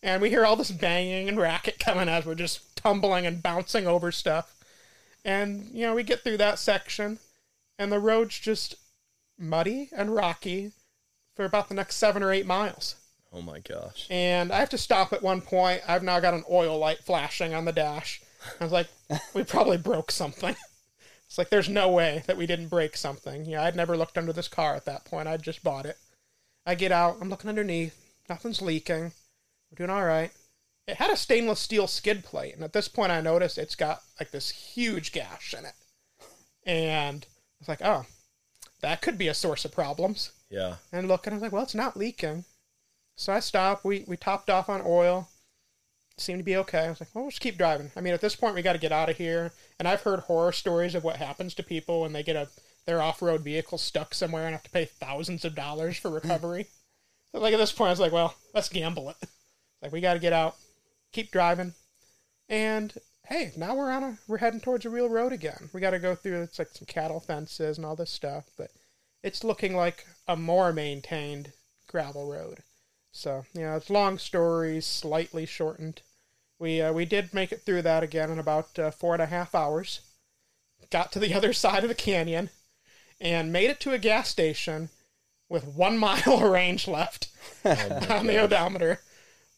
And 0.02 0.20
we 0.22 0.28
hear 0.30 0.44
all 0.44 0.56
this 0.56 0.70
banging 0.70 1.28
and 1.28 1.38
racket 1.38 1.78
coming 1.78 2.08
as 2.08 2.24
we're 2.26 2.34
just 2.34 2.76
tumbling 2.76 3.26
and 3.26 3.42
bouncing 3.42 3.86
over 3.86 4.12
stuff. 4.12 4.54
And 5.24 5.70
you 5.72 5.86
know, 5.86 5.94
we 5.94 6.02
get 6.02 6.22
through 6.22 6.36
that 6.36 6.58
section, 6.58 7.18
and 7.78 7.90
the 7.90 7.98
road's 7.98 8.38
just 8.38 8.76
muddy 9.38 9.88
and 9.96 10.14
rocky 10.14 10.72
for 11.34 11.44
about 11.44 11.68
the 11.68 11.74
next 11.74 11.96
seven 11.96 12.22
or 12.22 12.32
eight 12.32 12.46
miles 12.46 12.94
Oh 13.34 13.42
my 13.42 13.58
gosh. 13.58 14.06
and 14.08 14.50
I 14.50 14.60
have 14.60 14.70
to 14.70 14.78
stop 14.78 15.12
at 15.12 15.22
one 15.22 15.42
point. 15.42 15.82
I've 15.86 16.02
now 16.02 16.20
got 16.20 16.32
an 16.32 16.44
oil 16.50 16.78
light 16.78 17.00
flashing 17.04 17.52
on 17.52 17.64
the 17.66 17.72
dash. 17.72 18.22
I 18.60 18.64
was 18.64 18.72
like, 18.72 18.86
we 19.34 19.44
probably 19.44 19.76
broke 19.76 20.10
something. 20.10 20.54
It's 21.26 21.38
like 21.38 21.50
there's 21.50 21.68
no 21.68 21.88
way 21.88 22.22
that 22.26 22.36
we 22.36 22.46
didn't 22.46 22.68
break 22.68 22.96
something. 22.96 23.44
Yeah, 23.44 23.64
I'd 23.64 23.76
never 23.76 23.96
looked 23.96 24.16
under 24.16 24.32
this 24.32 24.48
car 24.48 24.74
at 24.74 24.84
that 24.84 25.04
point. 25.04 25.28
I'd 25.28 25.42
just 25.42 25.64
bought 25.64 25.86
it. 25.86 25.98
I 26.64 26.74
get 26.74 26.92
out. 26.92 27.18
I'm 27.20 27.28
looking 27.30 27.48
underneath. 27.48 27.96
Nothing's 28.28 28.62
leaking. 28.62 29.12
We're 29.70 29.76
doing 29.86 29.90
all 29.90 30.04
right. 30.04 30.30
It 30.86 30.96
had 30.96 31.10
a 31.10 31.16
stainless 31.16 31.58
steel 31.58 31.88
skid 31.88 32.24
plate, 32.24 32.54
and 32.54 32.62
at 32.62 32.72
this 32.72 32.86
point, 32.86 33.10
I 33.10 33.20
noticed 33.20 33.58
it's 33.58 33.74
got 33.74 34.02
like 34.20 34.30
this 34.30 34.50
huge 34.50 35.12
gash 35.12 35.52
in 35.52 35.64
it. 35.64 35.74
And 36.64 37.24
I 37.24 37.56
was 37.60 37.68
like, 37.68 37.82
oh, 37.82 38.06
that 38.82 39.02
could 39.02 39.18
be 39.18 39.28
a 39.28 39.34
source 39.34 39.64
of 39.64 39.72
problems. 39.72 40.30
Yeah. 40.48 40.76
And 40.92 41.08
look, 41.08 41.26
looking, 41.26 41.32
I 41.32 41.36
was 41.36 41.42
like, 41.42 41.52
well, 41.52 41.64
it's 41.64 41.74
not 41.74 41.96
leaking. 41.96 42.44
So 43.16 43.32
I 43.32 43.40
stopped. 43.40 43.84
We 43.84 44.04
we 44.06 44.16
topped 44.16 44.50
off 44.50 44.68
on 44.68 44.82
oil. 44.84 45.28
Seemed 46.18 46.38
to 46.38 46.44
be 46.44 46.56
okay. 46.56 46.86
I 46.86 46.90
was 46.90 47.00
like, 47.00 47.10
well, 47.14 47.28
just 47.28 47.40
keep 47.40 47.58
driving. 47.58 47.90
I 47.94 48.00
mean, 48.00 48.14
at 48.14 48.22
this 48.22 48.36
point, 48.36 48.54
we 48.54 48.62
got 48.62 48.72
to 48.72 48.78
get 48.78 48.92
out 48.92 49.10
of 49.10 49.18
here. 49.18 49.52
And 49.78 49.86
I've 49.86 50.00
heard 50.00 50.20
horror 50.20 50.52
stories 50.52 50.94
of 50.94 51.04
what 51.04 51.16
happens 51.16 51.54
to 51.54 51.62
people 51.62 52.00
when 52.00 52.12
they 52.12 52.22
get 52.22 52.36
a 52.36 52.48
their 52.86 53.02
off 53.02 53.20
road 53.20 53.42
vehicle 53.42 53.78
stuck 53.78 54.14
somewhere 54.14 54.46
and 54.46 54.52
have 54.52 54.62
to 54.62 54.70
pay 54.70 54.84
thousands 54.84 55.44
of 55.44 55.54
dollars 55.54 55.98
for 55.98 56.08
hmm. 56.08 56.14
recovery. 56.14 56.68
so 57.32 57.40
like 57.40 57.52
at 57.52 57.58
this 57.58 57.72
point, 57.72 57.88
I 57.88 57.92
was 57.92 58.00
like, 58.00 58.12
well, 58.12 58.34
let's 58.54 58.68
gamble 58.68 59.10
it. 59.10 59.16
Like 59.82 59.92
we 59.92 60.00
got 60.00 60.14
to 60.14 60.18
get 60.18 60.32
out, 60.32 60.56
keep 61.12 61.30
driving, 61.30 61.74
and 62.48 62.94
hey, 63.26 63.52
now 63.58 63.74
we're 63.74 63.92
on 63.92 64.02
a 64.02 64.18
we're 64.26 64.38
heading 64.38 64.58
towards 64.58 64.86
a 64.86 64.90
real 64.90 65.10
road 65.10 65.32
again. 65.32 65.68
We 65.74 65.82
got 65.82 65.90
to 65.90 65.98
go 65.98 66.14
through 66.14 66.42
it's 66.42 66.58
like 66.58 66.70
some 66.72 66.86
cattle 66.86 67.20
fences 67.20 67.76
and 67.76 67.84
all 67.84 67.94
this 67.94 68.10
stuff, 68.10 68.46
but 68.56 68.70
it's 69.22 69.44
looking 69.44 69.76
like 69.76 70.06
a 70.26 70.34
more 70.34 70.72
maintained 70.72 71.52
gravel 71.88 72.26
road. 72.26 72.62
So 73.12 73.44
you 73.52 73.60
know, 73.60 73.76
it's 73.76 73.90
long 73.90 74.16
stories, 74.16 74.86
slightly 74.86 75.44
shortened. 75.44 76.00
We 76.58 76.80
uh, 76.80 76.92
we 76.92 77.04
did 77.04 77.34
make 77.34 77.52
it 77.52 77.62
through 77.62 77.82
that 77.82 78.02
again 78.02 78.30
in 78.30 78.38
about 78.38 78.78
uh, 78.78 78.90
four 78.90 79.14
and 79.14 79.22
a 79.22 79.26
half 79.26 79.54
hours. 79.54 80.00
Got 80.90 81.12
to 81.12 81.18
the 81.18 81.34
other 81.38 81.52
side 81.52 81.82
of 81.82 81.88
the 81.88 81.94
canyon, 81.94 82.50
and 83.20 83.52
made 83.52 83.70
it 83.70 83.80
to 83.80 83.92
a 83.92 83.98
gas 83.98 84.28
station 84.28 84.88
with 85.48 85.64
one 85.66 85.98
mile 86.06 86.32
of 86.34 86.42
range 86.42 86.88
left 86.88 87.28
on 87.64 88.26
the 88.26 88.38
odometer. 88.38 89.00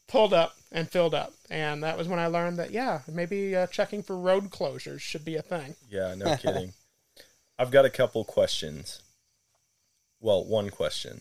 Pulled 0.08 0.32
up 0.32 0.56
and 0.72 0.90
filled 0.90 1.14
up, 1.14 1.34
and 1.50 1.82
that 1.82 1.98
was 1.98 2.08
when 2.08 2.18
I 2.18 2.28
learned 2.28 2.58
that 2.58 2.70
yeah, 2.70 3.02
maybe 3.06 3.54
uh, 3.54 3.66
checking 3.66 4.02
for 4.02 4.16
road 4.16 4.50
closures 4.50 5.00
should 5.00 5.24
be 5.24 5.36
a 5.36 5.42
thing. 5.42 5.76
Yeah, 5.90 6.14
no 6.14 6.34
kidding. 6.36 6.72
I've 7.58 7.70
got 7.70 7.84
a 7.84 7.90
couple 7.90 8.24
questions. 8.24 9.02
Well, 10.20 10.44
one 10.44 10.70
question 10.70 11.20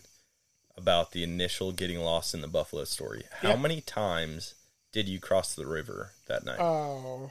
about 0.76 1.12
the 1.12 1.22
initial 1.22 1.72
getting 1.72 1.98
lost 2.00 2.32
in 2.32 2.40
the 2.40 2.48
buffalo 2.48 2.84
story. 2.84 3.24
How 3.42 3.50
Yep. 3.50 3.58
many 3.60 3.80
times 3.80 4.54
did 4.92 5.08
you 5.08 5.20
cross 5.20 5.54
the 5.54 5.66
river 5.66 6.12
that 6.26 6.44
night? 6.44 6.58
Oh, 6.60 7.30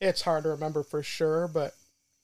it's 0.00 0.22
hard 0.22 0.44
to 0.44 0.50
remember 0.50 0.82
for 0.82 1.02
sure, 1.02 1.48
but 1.48 1.74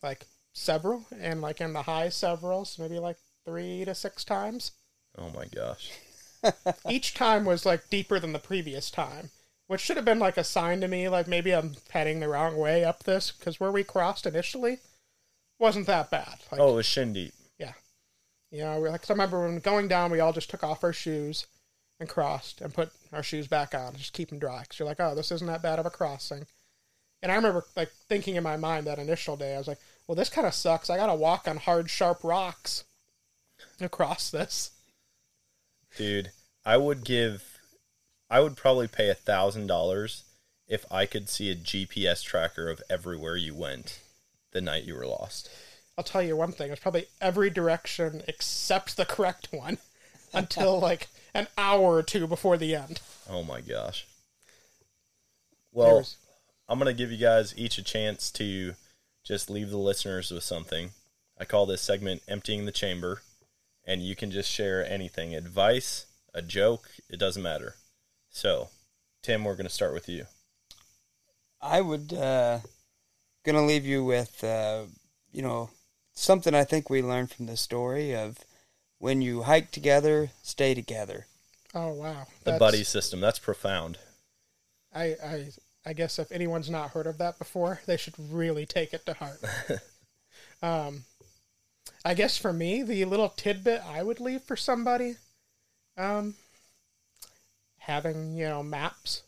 like 0.02 0.26
several, 0.52 1.06
and 1.18 1.40
like 1.40 1.60
in 1.60 1.72
the 1.72 1.82
high 1.82 2.08
several, 2.08 2.64
so 2.64 2.82
maybe 2.82 2.98
like 2.98 3.16
three 3.44 3.84
to 3.84 3.94
six 3.94 4.24
times. 4.24 4.72
oh 5.18 5.30
my 5.30 5.46
gosh. 5.46 5.92
Each 6.88 7.14
time 7.14 7.44
was 7.44 7.66
like 7.66 7.88
deeper 7.90 8.18
than 8.20 8.32
the 8.32 8.38
previous 8.38 8.90
time, 8.90 9.30
which 9.66 9.80
should 9.80 9.96
have 9.96 10.04
been 10.04 10.18
like 10.18 10.36
a 10.36 10.44
sign 10.44 10.80
to 10.82 10.88
me, 10.88 11.08
like 11.08 11.26
maybe 11.26 11.52
I'm 11.54 11.74
heading 11.90 12.20
the 12.20 12.28
wrong 12.28 12.56
way 12.56 12.84
up 12.84 13.04
this, 13.04 13.30
because 13.32 13.58
where 13.58 13.72
we 13.72 13.84
crossed 13.84 14.26
initially 14.26 14.78
wasn't 15.58 15.86
that 15.86 16.10
bad. 16.10 16.36
Like, 16.52 16.60
Oh, 16.60 16.72
it 16.72 16.76
was 16.76 16.86
shin 16.86 17.12
deep. 17.14 17.32
yeah. 17.58 17.72
You 18.50 18.60
know, 18.60 18.80
we- 18.80 18.88
like 18.90 19.00
'cause 19.02 19.10
I 19.10 19.14
remember 19.14 19.42
when 19.44 19.58
going 19.58 19.88
down, 19.88 20.10
we 20.12 20.20
all 20.20 20.32
just 20.32 20.50
took 20.50 20.62
off 20.62 20.84
our 20.84 20.92
shoes 20.92 21.46
and 21.98 22.09
crossed 22.09 22.60
and 22.60 22.74
put 22.74 22.90
our 23.12 23.23
shoes 23.23 23.47
back 23.48 23.74
on, 23.74 23.97
just 23.97 24.12
keep 24.12 24.28
them 24.28 24.39
dry. 24.39 24.62
Because 24.62 24.78
you're 24.78 24.89
like, 24.89 25.01
oh, 25.01 25.14
this 25.14 25.32
isn't 25.32 25.47
that 25.47 25.62
bad 25.62 25.78
of 25.78 25.86
a 25.86 25.90
crossing. 25.90 26.47
And 27.23 27.32
I 27.32 27.36
remember 27.36 27.64
like 27.77 27.90
thinking 28.09 28.36
in 28.36 28.43
my 28.43 28.56
mind 28.56 28.86
that 28.86 28.98
initial 28.98 29.36
day, 29.36 29.55
I 29.55 29.59
was 29.59 29.68
like, 29.68 29.81
well, 30.06 30.16
this 30.16 30.28
kind 30.28 30.47
of 30.47 30.55
sucks. 30.55 30.90
I 30.90 30.97
got 30.97 31.06
to 31.06 31.14
walk 31.14 31.48
on 31.48 31.56
hard, 31.56 31.90
sharp 31.90 32.23
rocks 32.23 32.85
across 33.81 34.31
this. 34.31 34.70
Dude, 35.97 36.31
I 36.64 36.77
would 36.77 37.05
give 37.05 37.59
I 38.28 38.40
would 38.40 38.56
probably 38.56 38.89
pay 38.89 39.09
a 39.09 39.14
thousand 39.14 39.66
dollars 39.66 40.24
if 40.66 40.85
I 40.90 41.06
could 41.06 41.28
see 41.28 41.51
a 41.51 41.56
GPS 41.56 42.23
tracker 42.23 42.68
of 42.68 42.82
everywhere 42.90 43.36
you 43.36 43.55
went 43.55 44.01
the 44.52 44.60
night 44.60 44.85
you 44.85 44.94
were 44.94 45.06
lost. 45.06 45.48
I'll 45.97 46.05
tell 46.05 46.23
you 46.23 46.36
one 46.36 46.52
thing. 46.52 46.70
It's 46.70 46.82
probably 46.82 47.06
every 47.20 47.51
direction 47.51 48.23
except 48.27 48.97
the 48.97 49.05
correct 49.05 49.48
one 49.52 49.78
until 50.35 50.78
like 50.78 51.09
an 51.36 51.48
hour 51.58 51.94
or 51.94 52.02
two 52.02 52.26
before 52.26 52.56
the 52.56 52.74
end. 52.74 53.00
Oh 53.28 53.42
my 53.42 53.60
gosh. 53.60 54.06
Well, 55.72 55.98
was- 55.98 56.16
I'm 56.68 56.78
going 56.78 56.94
to 56.94 56.98
give 56.98 57.12
you 57.12 57.18
guys 57.18 57.54
each 57.56 57.78
a 57.78 57.82
chance 57.82 58.30
to 58.32 58.74
just 59.24 59.50
leave 59.50 59.70
the 59.70 59.76
listeners 59.78 60.30
with 60.30 60.42
something. 60.42 60.90
I 61.38 61.44
call 61.44 61.66
this 61.66 61.82
segment 61.82 62.22
Emptying 62.26 62.64
the 62.64 62.72
Chamber, 62.72 63.22
and 63.84 64.02
you 64.02 64.16
can 64.16 64.30
just 64.30 64.50
share 64.50 64.84
anything 64.84 65.34
advice, 65.34 66.06
a 66.32 66.42
joke, 66.42 66.88
it 67.10 67.18
doesn't 67.18 67.42
matter. 67.42 67.74
So, 68.30 68.68
Tim, 69.22 69.44
we're 69.44 69.56
going 69.56 69.66
to 69.66 69.72
start 69.72 69.92
with 69.92 70.08
you. 70.08 70.26
I 71.60 71.80
would 71.80 72.12
uh, 72.12 72.60
gonna 73.44 73.64
leave 73.64 73.86
you 73.86 74.04
with 74.04 74.44
uh, 74.44 74.82
you 75.32 75.42
know 75.42 75.70
something 76.12 76.54
I 76.54 76.64
think 76.64 76.88
we 76.88 77.02
learned 77.02 77.30
from 77.30 77.46
the 77.46 77.56
story 77.56 78.14
of 78.14 78.38
when 78.98 79.23
you 79.23 79.43
hike 79.43 79.70
together, 79.70 80.31
stay 80.43 80.74
together. 80.74 81.27
oh 81.74 81.93
wow, 81.93 82.27
The 82.44 82.52
That's- 82.52 82.59
buddy 82.59 82.85
system, 82.85 83.20
that's 83.20 83.39
profound. 83.39 83.98
I, 84.94 85.05
I 85.23 85.47
I 85.85 85.93
guess 85.93 86.18
if 86.18 86.32
anyone's 86.32 86.70
not 86.70 86.90
heard 86.90 87.06
of 87.06 87.18
that 87.18 87.39
before, 87.39 87.81
they 87.86 87.97
should 87.97 88.14
really 88.18 88.66
take 88.66 88.93
it 88.94 89.05
to 89.06 89.12
heart. 89.14 89.40
um, 90.62 91.05
I 92.05 92.14
guess 92.14 92.39
for 92.39 92.52
me, 92.52 92.82
the 92.82 93.05
little 93.05 93.28
tidbit 93.28 93.82
I 93.86 94.02
would 94.02 94.18
leave 94.18 94.43
for 94.43 94.56
somebody, 94.56 95.16
um, 95.97 96.35
having 97.78 98.36
you 98.36 98.47
know 98.48 98.62
maps, 98.62 99.23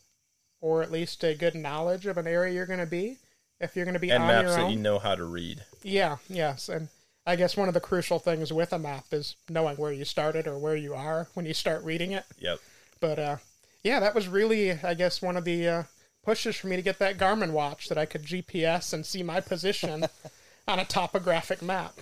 or 0.59 0.81
at 0.81 0.91
least 0.91 1.23
a 1.23 1.35
good 1.35 1.55
knowledge 1.55 2.05
of 2.05 2.17
an 2.17 2.27
area 2.27 2.53
you're 2.53 2.65
going 2.65 2.79
to 2.79 2.85
be. 2.85 3.17
If 3.59 3.75
you're 3.75 3.85
going 3.85 3.93
to 3.93 3.99
be 3.99 4.09
and 4.09 4.23
on 4.23 4.27
maps 4.29 4.47
your 4.47 4.55
that 4.57 4.71
you 4.71 4.77
know 4.79 4.99
how 4.99 5.15
to 5.15 5.25
read. 5.25 5.63
yeah, 5.83 6.17
yes, 6.29 6.69
and 6.69 6.87
I 7.25 7.35
guess 7.35 7.57
one 7.57 7.67
of 7.67 7.73
the 7.73 7.79
crucial 7.79 8.19
things 8.19 8.51
with 8.51 8.73
a 8.73 8.79
map 8.79 9.05
is 9.11 9.35
knowing 9.49 9.77
where 9.77 9.91
you 9.91 10.05
started 10.05 10.47
or 10.47 10.57
where 10.57 10.75
you 10.75 10.93
are 10.93 11.27
when 11.33 11.45
you 11.45 11.53
start 11.53 11.83
reading 11.83 12.11
it. 12.11 12.23
Yep. 12.39 12.59
But 12.99 13.19
uh, 13.19 13.37
yeah, 13.83 13.99
that 13.99 14.15
was 14.15 14.27
really, 14.27 14.71
I 14.71 14.93
guess, 14.93 15.21
one 15.21 15.37
of 15.37 15.45
the 15.45 15.67
uh, 15.67 15.83
pushes 16.23 16.55
for 16.55 16.67
me 16.67 16.75
to 16.75 16.81
get 16.81 16.99
that 16.99 17.17
Garmin 17.17 17.51
watch 17.51 17.87
that 17.89 17.97
I 17.97 18.05
could 18.05 18.23
GPS 18.23 18.93
and 18.93 19.05
see 19.05 19.23
my 19.23 19.41
position 19.41 20.05
on 20.67 20.79
a 20.79 20.85
topographic 20.85 21.61
map. 21.61 21.93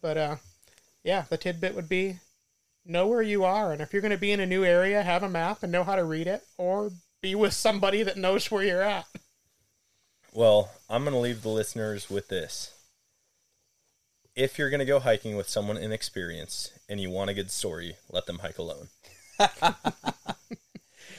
But 0.00 0.16
uh, 0.16 0.36
yeah, 1.04 1.24
the 1.28 1.36
tidbit 1.36 1.74
would 1.74 1.88
be 1.88 2.18
know 2.84 3.06
where 3.06 3.22
you 3.22 3.44
are, 3.44 3.72
and 3.72 3.80
if 3.80 3.92
you're 3.92 4.02
going 4.02 4.12
to 4.12 4.18
be 4.18 4.32
in 4.32 4.40
a 4.40 4.46
new 4.46 4.64
area, 4.64 5.02
have 5.02 5.22
a 5.22 5.28
map 5.28 5.62
and 5.62 5.72
know 5.72 5.84
how 5.84 5.96
to 5.96 6.04
read 6.04 6.26
it, 6.26 6.42
or 6.56 6.92
be 7.20 7.34
with 7.34 7.52
somebody 7.52 8.02
that 8.02 8.16
knows 8.16 8.50
where 8.50 8.62
you're 8.62 8.82
at. 8.82 9.06
Well, 10.32 10.70
I'm 10.88 11.02
going 11.02 11.14
to 11.14 11.18
leave 11.20 11.42
the 11.42 11.48
listeners 11.48 12.10
with 12.10 12.28
this. 12.28 12.75
If 14.36 14.58
you're 14.58 14.68
going 14.68 14.80
to 14.80 14.84
go 14.86 15.00
hiking 15.00 15.34
with 15.34 15.48
someone 15.48 15.78
inexperienced 15.78 16.72
and 16.90 17.00
you 17.00 17.08
want 17.10 17.30
a 17.30 17.34
good 17.34 17.50
story, 17.50 17.96
let 18.12 18.26
them 18.26 18.40
hike 18.40 18.58
alone. 18.58 18.88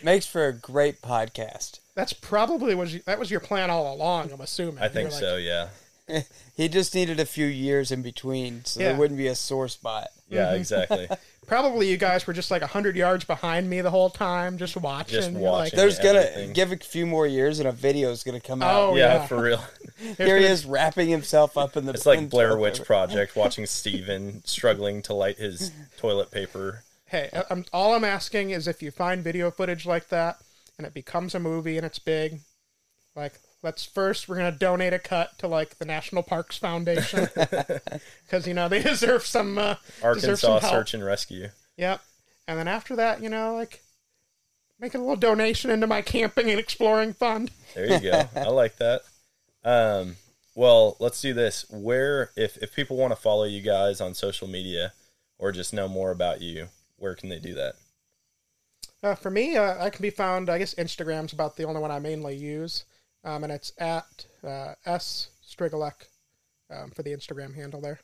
Makes 0.03 0.27
for 0.27 0.45
a 0.45 0.53
great 0.53 1.01
podcast. 1.01 1.79
That's 1.95 2.13
probably 2.13 2.75
was 2.75 3.01
that 3.05 3.17
was 3.17 3.31
your 3.31 3.39
plan 3.39 3.71
all 3.71 3.91
along. 3.91 4.31
I'm 4.31 4.41
assuming. 4.41 4.83
I 4.83 4.87
think 4.87 5.09
like, 5.09 5.19
so, 5.19 5.37
yeah. 5.37 5.69
He 6.55 6.69
just 6.69 6.93
needed 6.95 7.19
a 7.19 7.25
few 7.25 7.47
years 7.47 7.91
in 7.91 8.01
between, 8.01 8.65
so 8.65 8.79
Yeah. 8.79 8.89
there 8.89 8.97
wouldn't 8.97 9.17
be 9.17 9.27
a 9.27 9.35
sore 9.35 9.67
spot. 9.67 10.07
Yeah, 10.29 10.45
mm-hmm. 10.45 10.55
exactly. 10.55 11.09
Probably 11.47 11.89
you 11.89 11.95
guys 11.95 12.27
were 12.27 12.33
just 12.33 12.51
like 12.51 12.61
hundred 12.61 12.97
yards 12.97 13.23
behind 13.23 13.69
me 13.69 13.79
the 13.79 13.89
whole 13.89 14.09
time, 14.09 14.57
just 14.57 14.75
watching. 14.75 15.15
Just 15.15 15.31
You're 15.31 15.41
like, 15.41 15.51
watching. 15.51 15.77
There's 15.77 15.97
gonna 15.97 16.19
everything. 16.19 16.53
give 16.53 16.73
a 16.73 16.77
few 16.77 17.05
more 17.05 17.25
years, 17.25 17.59
and 17.59 17.69
a 17.69 17.71
video 17.71 18.11
is 18.11 18.23
gonna 18.23 18.41
come 18.41 18.61
out. 18.61 18.75
Oh, 18.75 18.95
yeah, 18.95 19.13
yeah. 19.13 19.27
for 19.27 19.41
real. 19.41 19.63
Here 20.17 20.37
he 20.37 20.45
is 20.45 20.65
wrapping 20.65 21.07
himself 21.07 21.57
up 21.57 21.77
in 21.77 21.85
the. 21.85 21.93
It's 21.93 22.05
like 22.05 22.29
Blair 22.29 22.57
Witch 22.57 22.75
paper. 22.75 22.85
Project, 22.85 23.35
watching 23.35 23.65
Steven 23.65 24.43
struggling 24.45 25.01
to 25.03 25.13
light 25.13 25.37
his 25.37 25.71
toilet 25.97 26.31
paper. 26.31 26.83
hey, 27.05 27.29
I'm, 27.49 27.65
all 27.71 27.95
I'm 27.95 28.03
asking 28.03 28.49
is 28.51 28.67
if 28.67 28.83
you 28.83 28.91
find 28.91 29.23
video 29.23 29.49
footage 29.49 29.85
like 29.85 30.09
that 30.09 30.37
and 30.77 30.85
it 30.85 30.93
becomes 30.93 31.33
a 31.33 31.39
movie 31.39 31.77
and 31.77 31.85
it's 31.85 31.97
big, 31.97 32.41
like 33.15 33.39
let's 33.67 33.85
first 33.85 34.29
we're 34.29 34.37
gonna 34.37 34.49
donate 34.49 34.93
a 34.93 34.99
cut 34.99 35.37
to 35.37 35.47
like 35.47 35.77
the 35.77 35.83
National 35.83 36.23
Parks 36.23 36.57
Foundation 36.57 37.27
because 37.35 38.47
you 38.47 38.53
know 38.53 38.69
they 38.69 38.81
deserve 38.81 39.25
some 39.25 39.57
uh, 39.57 39.75
deserve 40.13 40.41
Arkansas 40.41 40.59
some. 40.59 40.69
Search 40.69 40.93
and 40.93 41.03
Rescue. 41.03 41.49
Yep, 41.75 42.01
and 42.47 42.57
then 42.57 42.69
after 42.69 42.95
that, 42.95 43.21
you 43.21 43.27
know, 43.27 43.53
like 43.53 43.81
make 44.79 44.95
a 44.95 44.97
little 44.97 45.17
donation 45.17 45.69
into 45.69 45.85
my 45.85 46.01
camping 46.01 46.49
and 46.49 46.59
exploring 46.59 47.11
fund. 47.11 47.51
There 47.75 47.85
you 47.85 47.99
go. 47.99 48.29
I 48.35 48.47
like 48.47 48.77
that. 48.77 49.01
Um, 49.65 50.15
well, 50.55 50.95
let's 50.99 51.21
do 51.21 51.33
this. 51.33 51.65
Where, 51.69 52.31
if, 52.37 52.57
if 52.57 52.73
people 52.73 52.95
want 52.95 53.11
to 53.11 53.21
follow 53.21 53.43
you 53.43 53.61
guys 53.61 53.99
on 53.99 54.13
social 54.13 54.47
media 54.47 54.93
or 55.37 55.51
just 55.51 55.73
know 55.73 55.89
more 55.89 56.11
about 56.11 56.41
you, 56.41 56.67
where 56.95 57.15
can 57.15 57.29
they 57.29 57.39
do 57.39 57.53
that? 57.55 57.75
Uh, 59.03 59.15
for 59.15 59.29
me, 59.29 59.55
uh, 59.57 59.83
I 59.83 59.89
can 59.89 60.01
be 60.01 60.09
found. 60.09 60.49
I 60.49 60.57
guess 60.57 60.73
Instagram's 60.75 61.33
about 61.33 61.57
the 61.57 61.63
only 61.63 61.81
one 61.81 61.91
I 61.91 61.99
mainly 61.99 62.35
use, 62.35 62.85
um, 63.27 63.43
and 63.43 63.51
it's 63.51 63.73
at 63.77 64.25
uh, 64.43 64.73
s 64.85 65.29
strygulec 65.45 66.07
um, 66.71 66.91
for 66.91 67.03
the 67.03 67.11
Instagram 67.11 67.55
handle 67.55 67.81
there. 67.81 67.99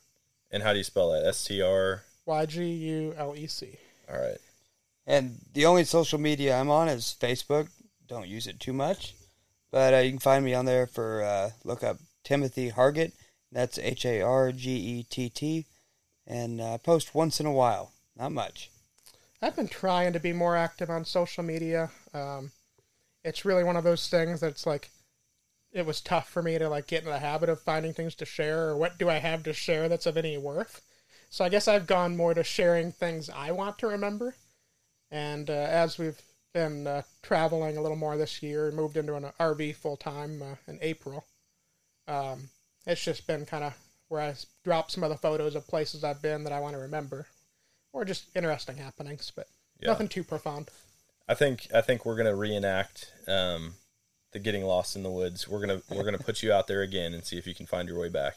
And 0.50 0.62
how 0.62 0.72
do 0.72 0.78
you 0.78 0.84
spell 0.84 1.10
that? 1.12 1.26
S 1.26 1.44
T 1.44 1.62
R. 1.62 2.02
Y 2.26 2.46
G 2.46 2.64
U 2.64 3.14
L 3.16 3.34
E 3.36 3.46
C. 3.46 3.78
All 4.10 4.20
right. 4.20 4.38
And 5.06 5.38
the 5.52 5.66
only 5.66 5.84
social 5.84 6.18
media 6.18 6.58
I'm 6.58 6.70
on 6.70 6.88
is 6.88 7.16
Facebook. 7.18 7.68
Don't 8.06 8.28
use 8.28 8.46
it 8.46 8.60
too 8.60 8.72
much, 8.72 9.14
but 9.70 9.94
uh, 9.94 9.98
you 9.98 10.10
can 10.10 10.18
find 10.18 10.44
me 10.44 10.54
on 10.54 10.66
there 10.66 10.86
for 10.86 11.22
uh, 11.22 11.50
look 11.64 11.82
up 11.82 11.98
Timothy 12.22 12.70
Hargett. 12.70 13.12
That's 13.50 13.78
H 13.78 14.04
A 14.04 14.20
R 14.20 14.52
G 14.52 14.70
E 14.70 15.02
T 15.08 15.28
T, 15.30 15.64
and 16.26 16.60
uh, 16.60 16.78
post 16.78 17.14
once 17.14 17.40
in 17.40 17.46
a 17.46 17.52
while. 17.52 17.92
Not 18.16 18.32
much. 18.32 18.70
I've 19.40 19.56
been 19.56 19.68
trying 19.68 20.12
to 20.12 20.20
be 20.20 20.32
more 20.32 20.56
active 20.56 20.90
on 20.90 21.04
social 21.04 21.42
media. 21.42 21.90
Um, 22.12 22.52
it's 23.24 23.44
really 23.44 23.64
one 23.64 23.76
of 23.76 23.84
those 23.84 24.08
things 24.08 24.40
that's 24.40 24.66
like, 24.66 24.90
it 25.74 25.84
was 25.84 26.00
tough 26.00 26.30
for 26.30 26.40
me 26.42 26.56
to 26.56 26.68
like 26.68 26.86
get 26.86 27.02
in 27.02 27.10
the 27.10 27.18
habit 27.18 27.48
of 27.50 27.60
finding 27.60 27.92
things 27.92 28.14
to 28.14 28.24
share 28.24 28.68
or 28.68 28.76
what 28.76 28.96
do 28.96 29.10
I 29.10 29.18
have 29.18 29.42
to 29.42 29.52
share 29.52 29.88
that's 29.88 30.06
of 30.06 30.16
any 30.16 30.38
worth. 30.38 30.80
So 31.28 31.44
I 31.44 31.48
guess 31.48 31.66
I've 31.66 31.88
gone 31.88 32.16
more 32.16 32.32
to 32.32 32.44
sharing 32.44 32.92
things 32.92 33.28
I 33.28 33.50
want 33.50 33.78
to 33.80 33.88
remember. 33.88 34.36
And 35.10 35.50
uh, 35.50 35.52
as 35.52 35.98
we've 35.98 36.22
been 36.52 36.86
uh, 36.86 37.02
traveling 37.22 37.76
a 37.76 37.82
little 37.82 37.96
more 37.96 38.16
this 38.16 38.40
year, 38.40 38.70
moved 38.70 38.96
into 38.96 39.16
an 39.16 39.24
RV 39.40 39.74
full 39.74 39.96
time 39.96 40.40
uh, 40.40 40.54
in 40.68 40.78
April. 40.80 41.24
Um, 42.06 42.48
it's 42.86 43.04
just 43.04 43.26
been 43.26 43.44
kind 43.44 43.64
of 43.64 43.76
where 44.08 44.20
I 44.20 44.34
drop 44.62 44.92
some 44.92 45.02
of 45.02 45.10
the 45.10 45.16
photos 45.16 45.56
of 45.56 45.66
places 45.66 46.04
I've 46.04 46.22
been 46.22 46.44
that 46.44 46.52
I 46.52 46.60
want 46.60 46.74
to 46.74 46.80
remember, 46.80 47.26
or 47.92 48.04
just 48.04 48.26
interesting 48.36 48.76
happenings, 48.76 49.32
but 49.34 49.48
Yeah. 49.80 49.88
nothing 49.88 50.08
too 50.08 50.22
profound. 50.22 50.70
I 51.26 51.34
think 51.34 51.66
I 51.74 51.80
think 51.80 52.04
we're 52.04 52.16
gonna 52.16 52.36
reenact 52.36 53.10
um, 53.26 53.74
the 54.34 54.38
getting 54.40 54.64
lost 54.64 54.94
in 54.96 55.02
the 55.02 55.10
woods. 55.10 55.48
We're 55.48 55.60
gonna 55.60 55.80
we're 55.88 56.04
gonna 56.04 56.18
put 56.18 56.42
you 56.42 56.52
out 56.52 56.66
there 56.66 56.82
again 56.82 57.14
and 57.14 57.24
see 57.24 57.38
if 57.38 57.46
you 57.46 57.54
can 57.54 57.64
find 57.64 57.88
your 57.88 57.98
way 57.98 58.10
back. 58.10 58.36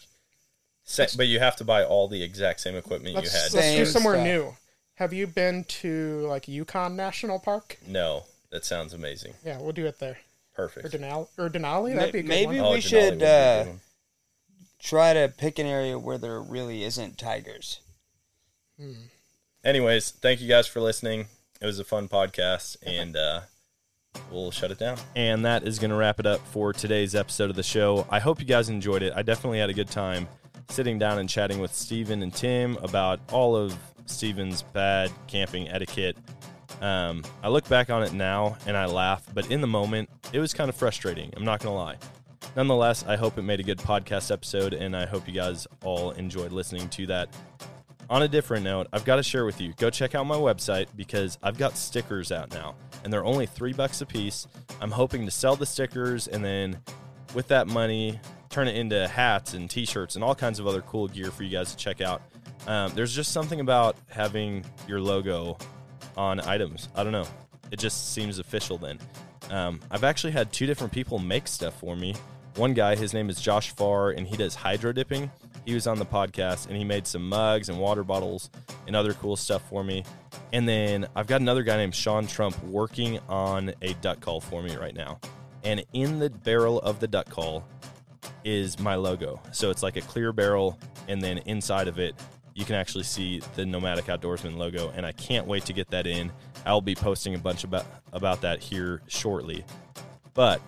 Sa- 0.86 1.08
but 1.18 1.28
you 1.28 1.40
have 1.40 1.58
to 1.58 1.66
buy 1.66 1.84
all 1.84 2.08
the 2.08 2.24
exact 2.24 2.62
same 2.62 2.76
equipment 2.76 3.16
you 3.16 3.22
had. 3.22 3.34
let's 3.34 3.52
do 3.52 3.60
Same 3.60 3.86
somewhere 3.86 4.16
stuff. 4.16 4.26
new. 4.26 4.56
Have 4.96 5.12
you 5.12 5.28
been 5.28 5.66
to 5.66 6.26
like 6.28 6.48
Yukon 6.48 6.96
National 6.96 7.40
Park? 7.40 7.78
No, 7.86 8.24
that 8.52 8.64
sounds 8.64 8.94
amazing. 8.94 9.34
Yeah, 9.44 9.60
we'll 9.60 9.74
do 9.74 9.86
it 9.86 10.00
there. 10.00 10.20
Perfect. 10.56 10.86
Or 10.86 10.90
Perfect. 10.90 11.04
Denali? 11.04 11.28
Or 11.38 11.50
Denali? 11.50 11.96
That'd 11.96 12.14
be 12.14 12.20
a 12.20 12.22
good 12.24 12.30
Maybe 12.30 12.62
one. 12.62 12.74
we 12.74 12.80
Denali 12.80 12.82
should, 12.82 13.10
would 13.12 13.20
be 13.20 13.26
a 13.26 13.62
uh. 13.62 13.66
Try 14.80 15.14
to 15.14 15.32
pick 15.36 15.60
an 15.60 15.66
area 15.68 16.00
where 16.00 16.18
there 16.18 16.40
really 16.40 16.84
isn't 16.84 17.18
tigers. 17.18 17.80
Anyways, 19.64 20.12
thank 20.12 20.40
you 20.40 20.48
guys 20.48 20.68
for 20.68 20.80
listening. 20.80 21.28
It 21.60 21.66
was 21.66 21.80
a 21.80 21.84
fun 21.84 22.08
podcast, 22.08 22.78
and 22.86 23.16
uh, 23.18 23.42
we'll 24.32 24.52
shut 24.52 24.72
it 24.72 24.80
down. 24.80 24.98
And 25.16 25.46
that 25.46 25.64
is 25.64 25.80
going 25.80 25.92
to 25.92 25.98
wrap 25.98 26.20
it 26.20 26.26
up 26.26 26.40
for 26.48 26.74
today's 26.74 27.16
episode 27.16 27.50
of 27.50 27.56
the 27.56 27.64
show. 27.64 28.06
I 28.10 28.20
hope 28.20 28.40
you 28.40 28.46
guys 28.46 28.70
enjoyed 28.70 29.04
it. 29.04 29.14
I 29.16 29.22
definitely 29.22 29.60
had 29.60 29.70
a 29.70 29.74
good 29.74 29.90
time 29.90 30.28
sitting 30.70 31.00
down 31.00 31.20
and 31.20 31.30
chatting 31.30 31.60
with 31.60 31.74
Steven 31.74 32.22
and 32.24 32.34
Tim 32.34 32.78
about 32.78 33.20
all 33.32 33.56
of 33.56 33.76
Steven's 34.06 34.62
bad 34.62 35.12
camping 35.28 35.70
etiquette. 35.70 36.18
Um, 36.82 37.24
I 37.42 37.50
look 37.50 37.68
back 37.70 37.90
on 37.90 38.04
it 38.04 38.14
now 38.14 38.58
and 38.66 38.78
I 38.78 38.86
laugh, 38.86 39.24
but 39.34 39.50
in 39.50 39.62
the 39.62 39.68
moment, 39.68 40.10
it 40.34 40.40
was 40.40 40.54
kind 40.54 40.70
of 40.70 40.76
frustrating. 40.76 41.34
I'm 41.36 41.46
not 41.46 41.62
going 41.62 41.74
to 41.74 41.78
lie. 41.78 41.98
Nonetheless, 42.56 43.06
I 43.08 43.16
hope 43.16 43.38
it 43.38 43.44
made 43.44 43.60
a 43.60 43.64
good 43.64 43.78
podcast 43.78 44.32
episode, 44.32 44.74
and 44.74 44.96
I 44.96 45.06
hope 45.06 45.28
you 45.28 45.34
guys 45.34 45.68
all 45.84 46.12
enjoyed 46.12 46.52
listening 46.52 46.90
to 46.90 47.06
that. 47.08 47.30
On 48.10 48.22
a 48.22 48.28
different 48.28 48.64
note, 48.64 48.88
I've 48.94 49.04
got 49.04 49.18
to 49.18 49.24
share 49.24 49.44
with 49.44 49.60
you. 49.60 49.74
Go 49.76 49.90
check 49.90 50.16
out 50.16 50.26
my 50.26 50.38
website 50.38 50.88
because 50.96 51.38
I've 51.44 51.58
got 51.58 51.76
stickers 51.76 52.32
out 52.32 52.54
now, 52.54 52.76
and 53.04 53.12
they're 53.12 53.26
only 53.26 53.46
three 53.46 53.74
bucks 53.74 54.00
a 54.00 54.06
piece. 54.06 54.48
I'm 54.80 54.92
hoping 54.92 55.26
to 55.26 55.32
sell 55.32 55.58
the 55.58 55.66
stickers, 55.66 56.30
and 56.30 56.44
then 56.44 56.80
with 57.34 57.50
that 57.50 57.68
money, 57.68 58.20
turn 58.50 58.70
it 58.70 58.78
into 58.78 59.08
hats 59.10 59.54
and 59.54 59.70
T-shirts 59.70 60.16
and 60.16 60.24
all 60.24 60.34
kinds 60.34 60.60
of 60.60 60.68
other 60.68 60.82
cool 60.84 61.10
gear 61.10 61.32
for 61.32 61.44
you 61.44 61.50
guys 61.50 61.72
to 61.72 61.78
check 61.78 62.00
out. 62.00 62.22
Um, 62.66 62.94
there's 62.96 63.14
just 63.14 63.34
something 63.34 63.60
about 63.60 63.98
having 64.08 64.64
your 64.88 65.02
logo 65.02 65.58
on 66.16 66.40
items. 66.40 66.88
I 66.96 67.04
don't 67.04 67.12
know. 67.12 67.28
It 67.72 67.80
just 67.80 68.14
seems 68.14 68.40
official 68.40 68.78
then. 68.78 69.00
Um, 69.50 69.82
I've 69.92 70.06
actually 70.06 70.32
had 70.32 70.54
two 70.54 70.66
different 70.66 70.94
people 70.94 71.20
make 71.20 71.48
stuff 71.48 71.78
for 71.80 71.98
me. 71.98 72.16
One 72.56 72.74
guy, 72.74 72.96
his 72.96 73.14
name 73.14 73.30
is 73.30 73.40
Josh 73.40 73.72
Farr, 73.72 74.12
and 74.12 74.26
he 74.26 74.38
does 74.38 74.56
hydro 74.56 74.94
dipping. 74.94 75.30
He 75.68 75.74
was 75.74 75.86
on 75.86 76.00
the 76.00 76.06
podcast 76.06 76.68
and 76.68 76.78
he 76.78 76.86
made 76.86 77.06
some 77.06 77.28
mugs 77.28 77.68
and 77.68 77.78
water 77.78 78.02
bottles 78.02 78.50
and 78.88 78.96
other 78.96 79.14
cool 79.14 79.36
stuff 79.36 79.62
for 79.70 79.84
me. 79.84 80.06
And 80.54 80.66
then 80.66 81.08
I've 81.14 81.28
got 81.28 81.42
another 81.42 81.62
guy 81.62 81.76
named 81.76 81.94
Sean 81.94 82.26
Trump 82.26 82.64
working 82.64 83.20
on 83.28 83.74
a 83.82 83.92
duck 83.96 84.22
call 84.22 84.40
for 84.40 84.64
me 84.64 84.78
right 84.78 84.96
now. 84.96 85.20
And 85.66 85.84
in 85.92 86.20
the 86.20 86.30
barrel 86.30 86.80
of 86.80 87.02
the 87.02 87.08
duck 87.10 87.30
call 87.30 87.68
is 88.46 88.80
my 88.80 88.96
logo. 88.96 89.42
So 89.52 89.70
it's 89.70 89.84
like 89.84 89.98
a 89.98 90.02
clear 90.02 90.32
barrel, 90.32 90.80
and 91.10 91.22
then 91.22 91.40
inside 91.40 91.90
of 91.90 92.00
it, 92.00 92.16
you 92.56 92.64
can 92.64 92.76
actually 92.76 93.04
see 93.04 93.42
the 93.56 93.66
Nomadic 93.66 94.06
Outdoorsman 94.06 94.56
logo. 94.56 94.94
And 94.96 95.06
I 95.06 95.12
can't 95.12 95.48
wait 95.48 95.66
to 95.66 95.74
get 95.74 95.90
that 95.90 96.08
in. 96.08 96.32
I'll 96.66 96.80
be 96.80 96.96
posting 96.96 97.36
a 97.36 97.40
bunch 97.40 97.66
about 97.66 97.86
about 98.14 98.40
that 98.40 98.64
here 98.64 99.02
shortly. 99.10 99.66
But 100.34 100.62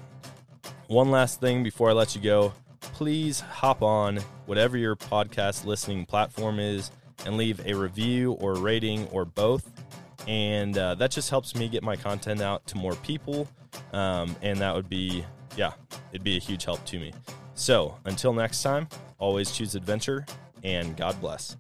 one 0.87 1.09
last 1.09 1.39
thing 1.39 1.63
before 1.63 1.89
I 1.89 1.93
let 1.93 2.15
you 2.15 2.21
go, 2.21 2.51
please 2.81 3.39
hop 3.39 3.81
on 3.81 4.17
whatever 4.45 4.77
your 4.77 4.95
podcast 4.95 5.65
listening 5.65 6.05
platform 6.05 6.59
is 6.59 6.91
and 7.25 7.37
leave 7.37 7.65
a 7.65 7.73
review 7.73 8.33
or 8.33 8.55
rating 8.55 9.07
or 9.07 9.25
both. 9.25 9.71
And 10.27 10.77
uh, 10.77 10.95
that 10.95 11.11
just 11.11 11.29
helps 11.29 11.55
me 11.55 11.67
get 11.69 11.83
my 11.83 11.95
content 11.95 12.41
out 12.41 12.65
to 12.67 12.77
more 12.77 12.95
people. 12.95 13.47
Um, 13.93 14.35
and 14.41 14.59
that 14.59 14.75
would 14.75 14.89
be, 14.89 15.25
yeah, 15.55 15.73
it'd 16.11 16.23
be 16.23 16.37
a 16.37 16.39
huge 16.39 16.65
help 16.65 16.83
to 16.85 16.99
me. 16.99 17.13
So 17.55 17.97
until 18.05 18.33
next 18.33 18.63
time, 18.63 18.87
always 19.17 19.51
choose 19.51 19.75
adventure 19.75 20.25
and 20.63 20.95
God 20.95 21.19
bless. 21.19 21.57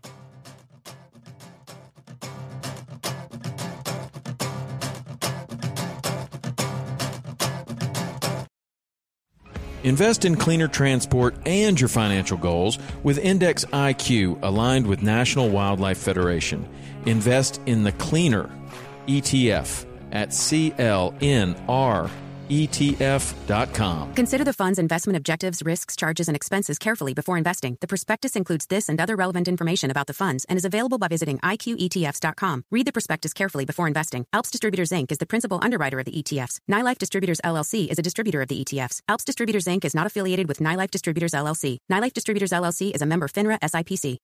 Invest 9.89 10.23
in 10.23 10.35
cleaner 10.35 10.67
transport 10.67 11.33
and 11.47 11.81
your 11.81 11.87
financial 11.87 12.37
goals 12.37 12.77
with 13.01 13.17
IndexIQ 13.17 14.37
aligned 14.43 14.85
with 14.85 15.01
National 15.01 15.49
Wildlife 15.49 15.97
Federation. 15.97 16.69
Invest 17.07 17.59
in 17.65 17.83
the 17.83 17.91
cleaner 17.93 18.51
ETF 19.07 19.87
at 20.11 20.29
CLNRETF.com. 22.49 24.13
Consider 24.13 24.43
the 24.43 24.53
fund's 24.53 24.79
investment 24.79 25.17
objectives, 25.17 25.61
risks, 25.63 25.95
charges, 25.95 26.27
and 26.27 26.35
expenses 26.35 26.77
carefully 26.77 27.13
before 27.13 27.37
investing. 27.37 27.77
The 27.81 27.87
prospectus 27.87 28.35
includes 28.35 28.65
this 28.67 28.89
and 28.89 28.99
other 28.99 29.15
relevant 29.15 29.47
information 29.47 29.91
about 29.91 30.07
the 30.07 30.13
funds 30.13 30.45
and 30.49 30.57
is 30.57 30.65
available 30.65 30.97
by 30.97 31.07
visiting 31.07 31.37
IQETFs.com. 31.39 32.65
Read 32.71 32.87
the 32.87 32.91
prospectus 32.91 33.33
carefully 33.33 33.65
before 33.65 33.87
investing. 33.87 34.25
Alps 34.33 34.51
Distributors 34.51 34.89
Inc. 34.89 35.11
is 35.11 35.17
the 35.17 35.25
principal 35.25 35.59
underwriter 35.61 35.99
of 35.99 36.05
the 36.05 36.11
ETFs. 36.11 36.59
NyLife 36.69 36.97
Distributors 36.97 37.39
LLC 37.43 37.87
is 37.87 37.99
a 37.99 38.01
distributor 38.03 38.41
of 38.41 38.47
the 38.47 38.63
ETFs. 38.63 39.01
Alps 39.07 39.23
Distributors 39.23 39.65
Inc. 39.65 39.85
is 39.85 39.95
not 39.95 40.07
affiliated 40.07 40.47
with 40.47 40.59
NyLife 40.59 40.91
Distributors 40.91 41.33
LLC. 41.33 41.77
NyLife 41.91 42.13
Distributors 42.13 42.51
LLC 42.51 42.93
is 42.93 43.01
a 43.01 43.05
member 43.05 43.27
FINRA 43.27 43.59
SIPC. 43.59 44.17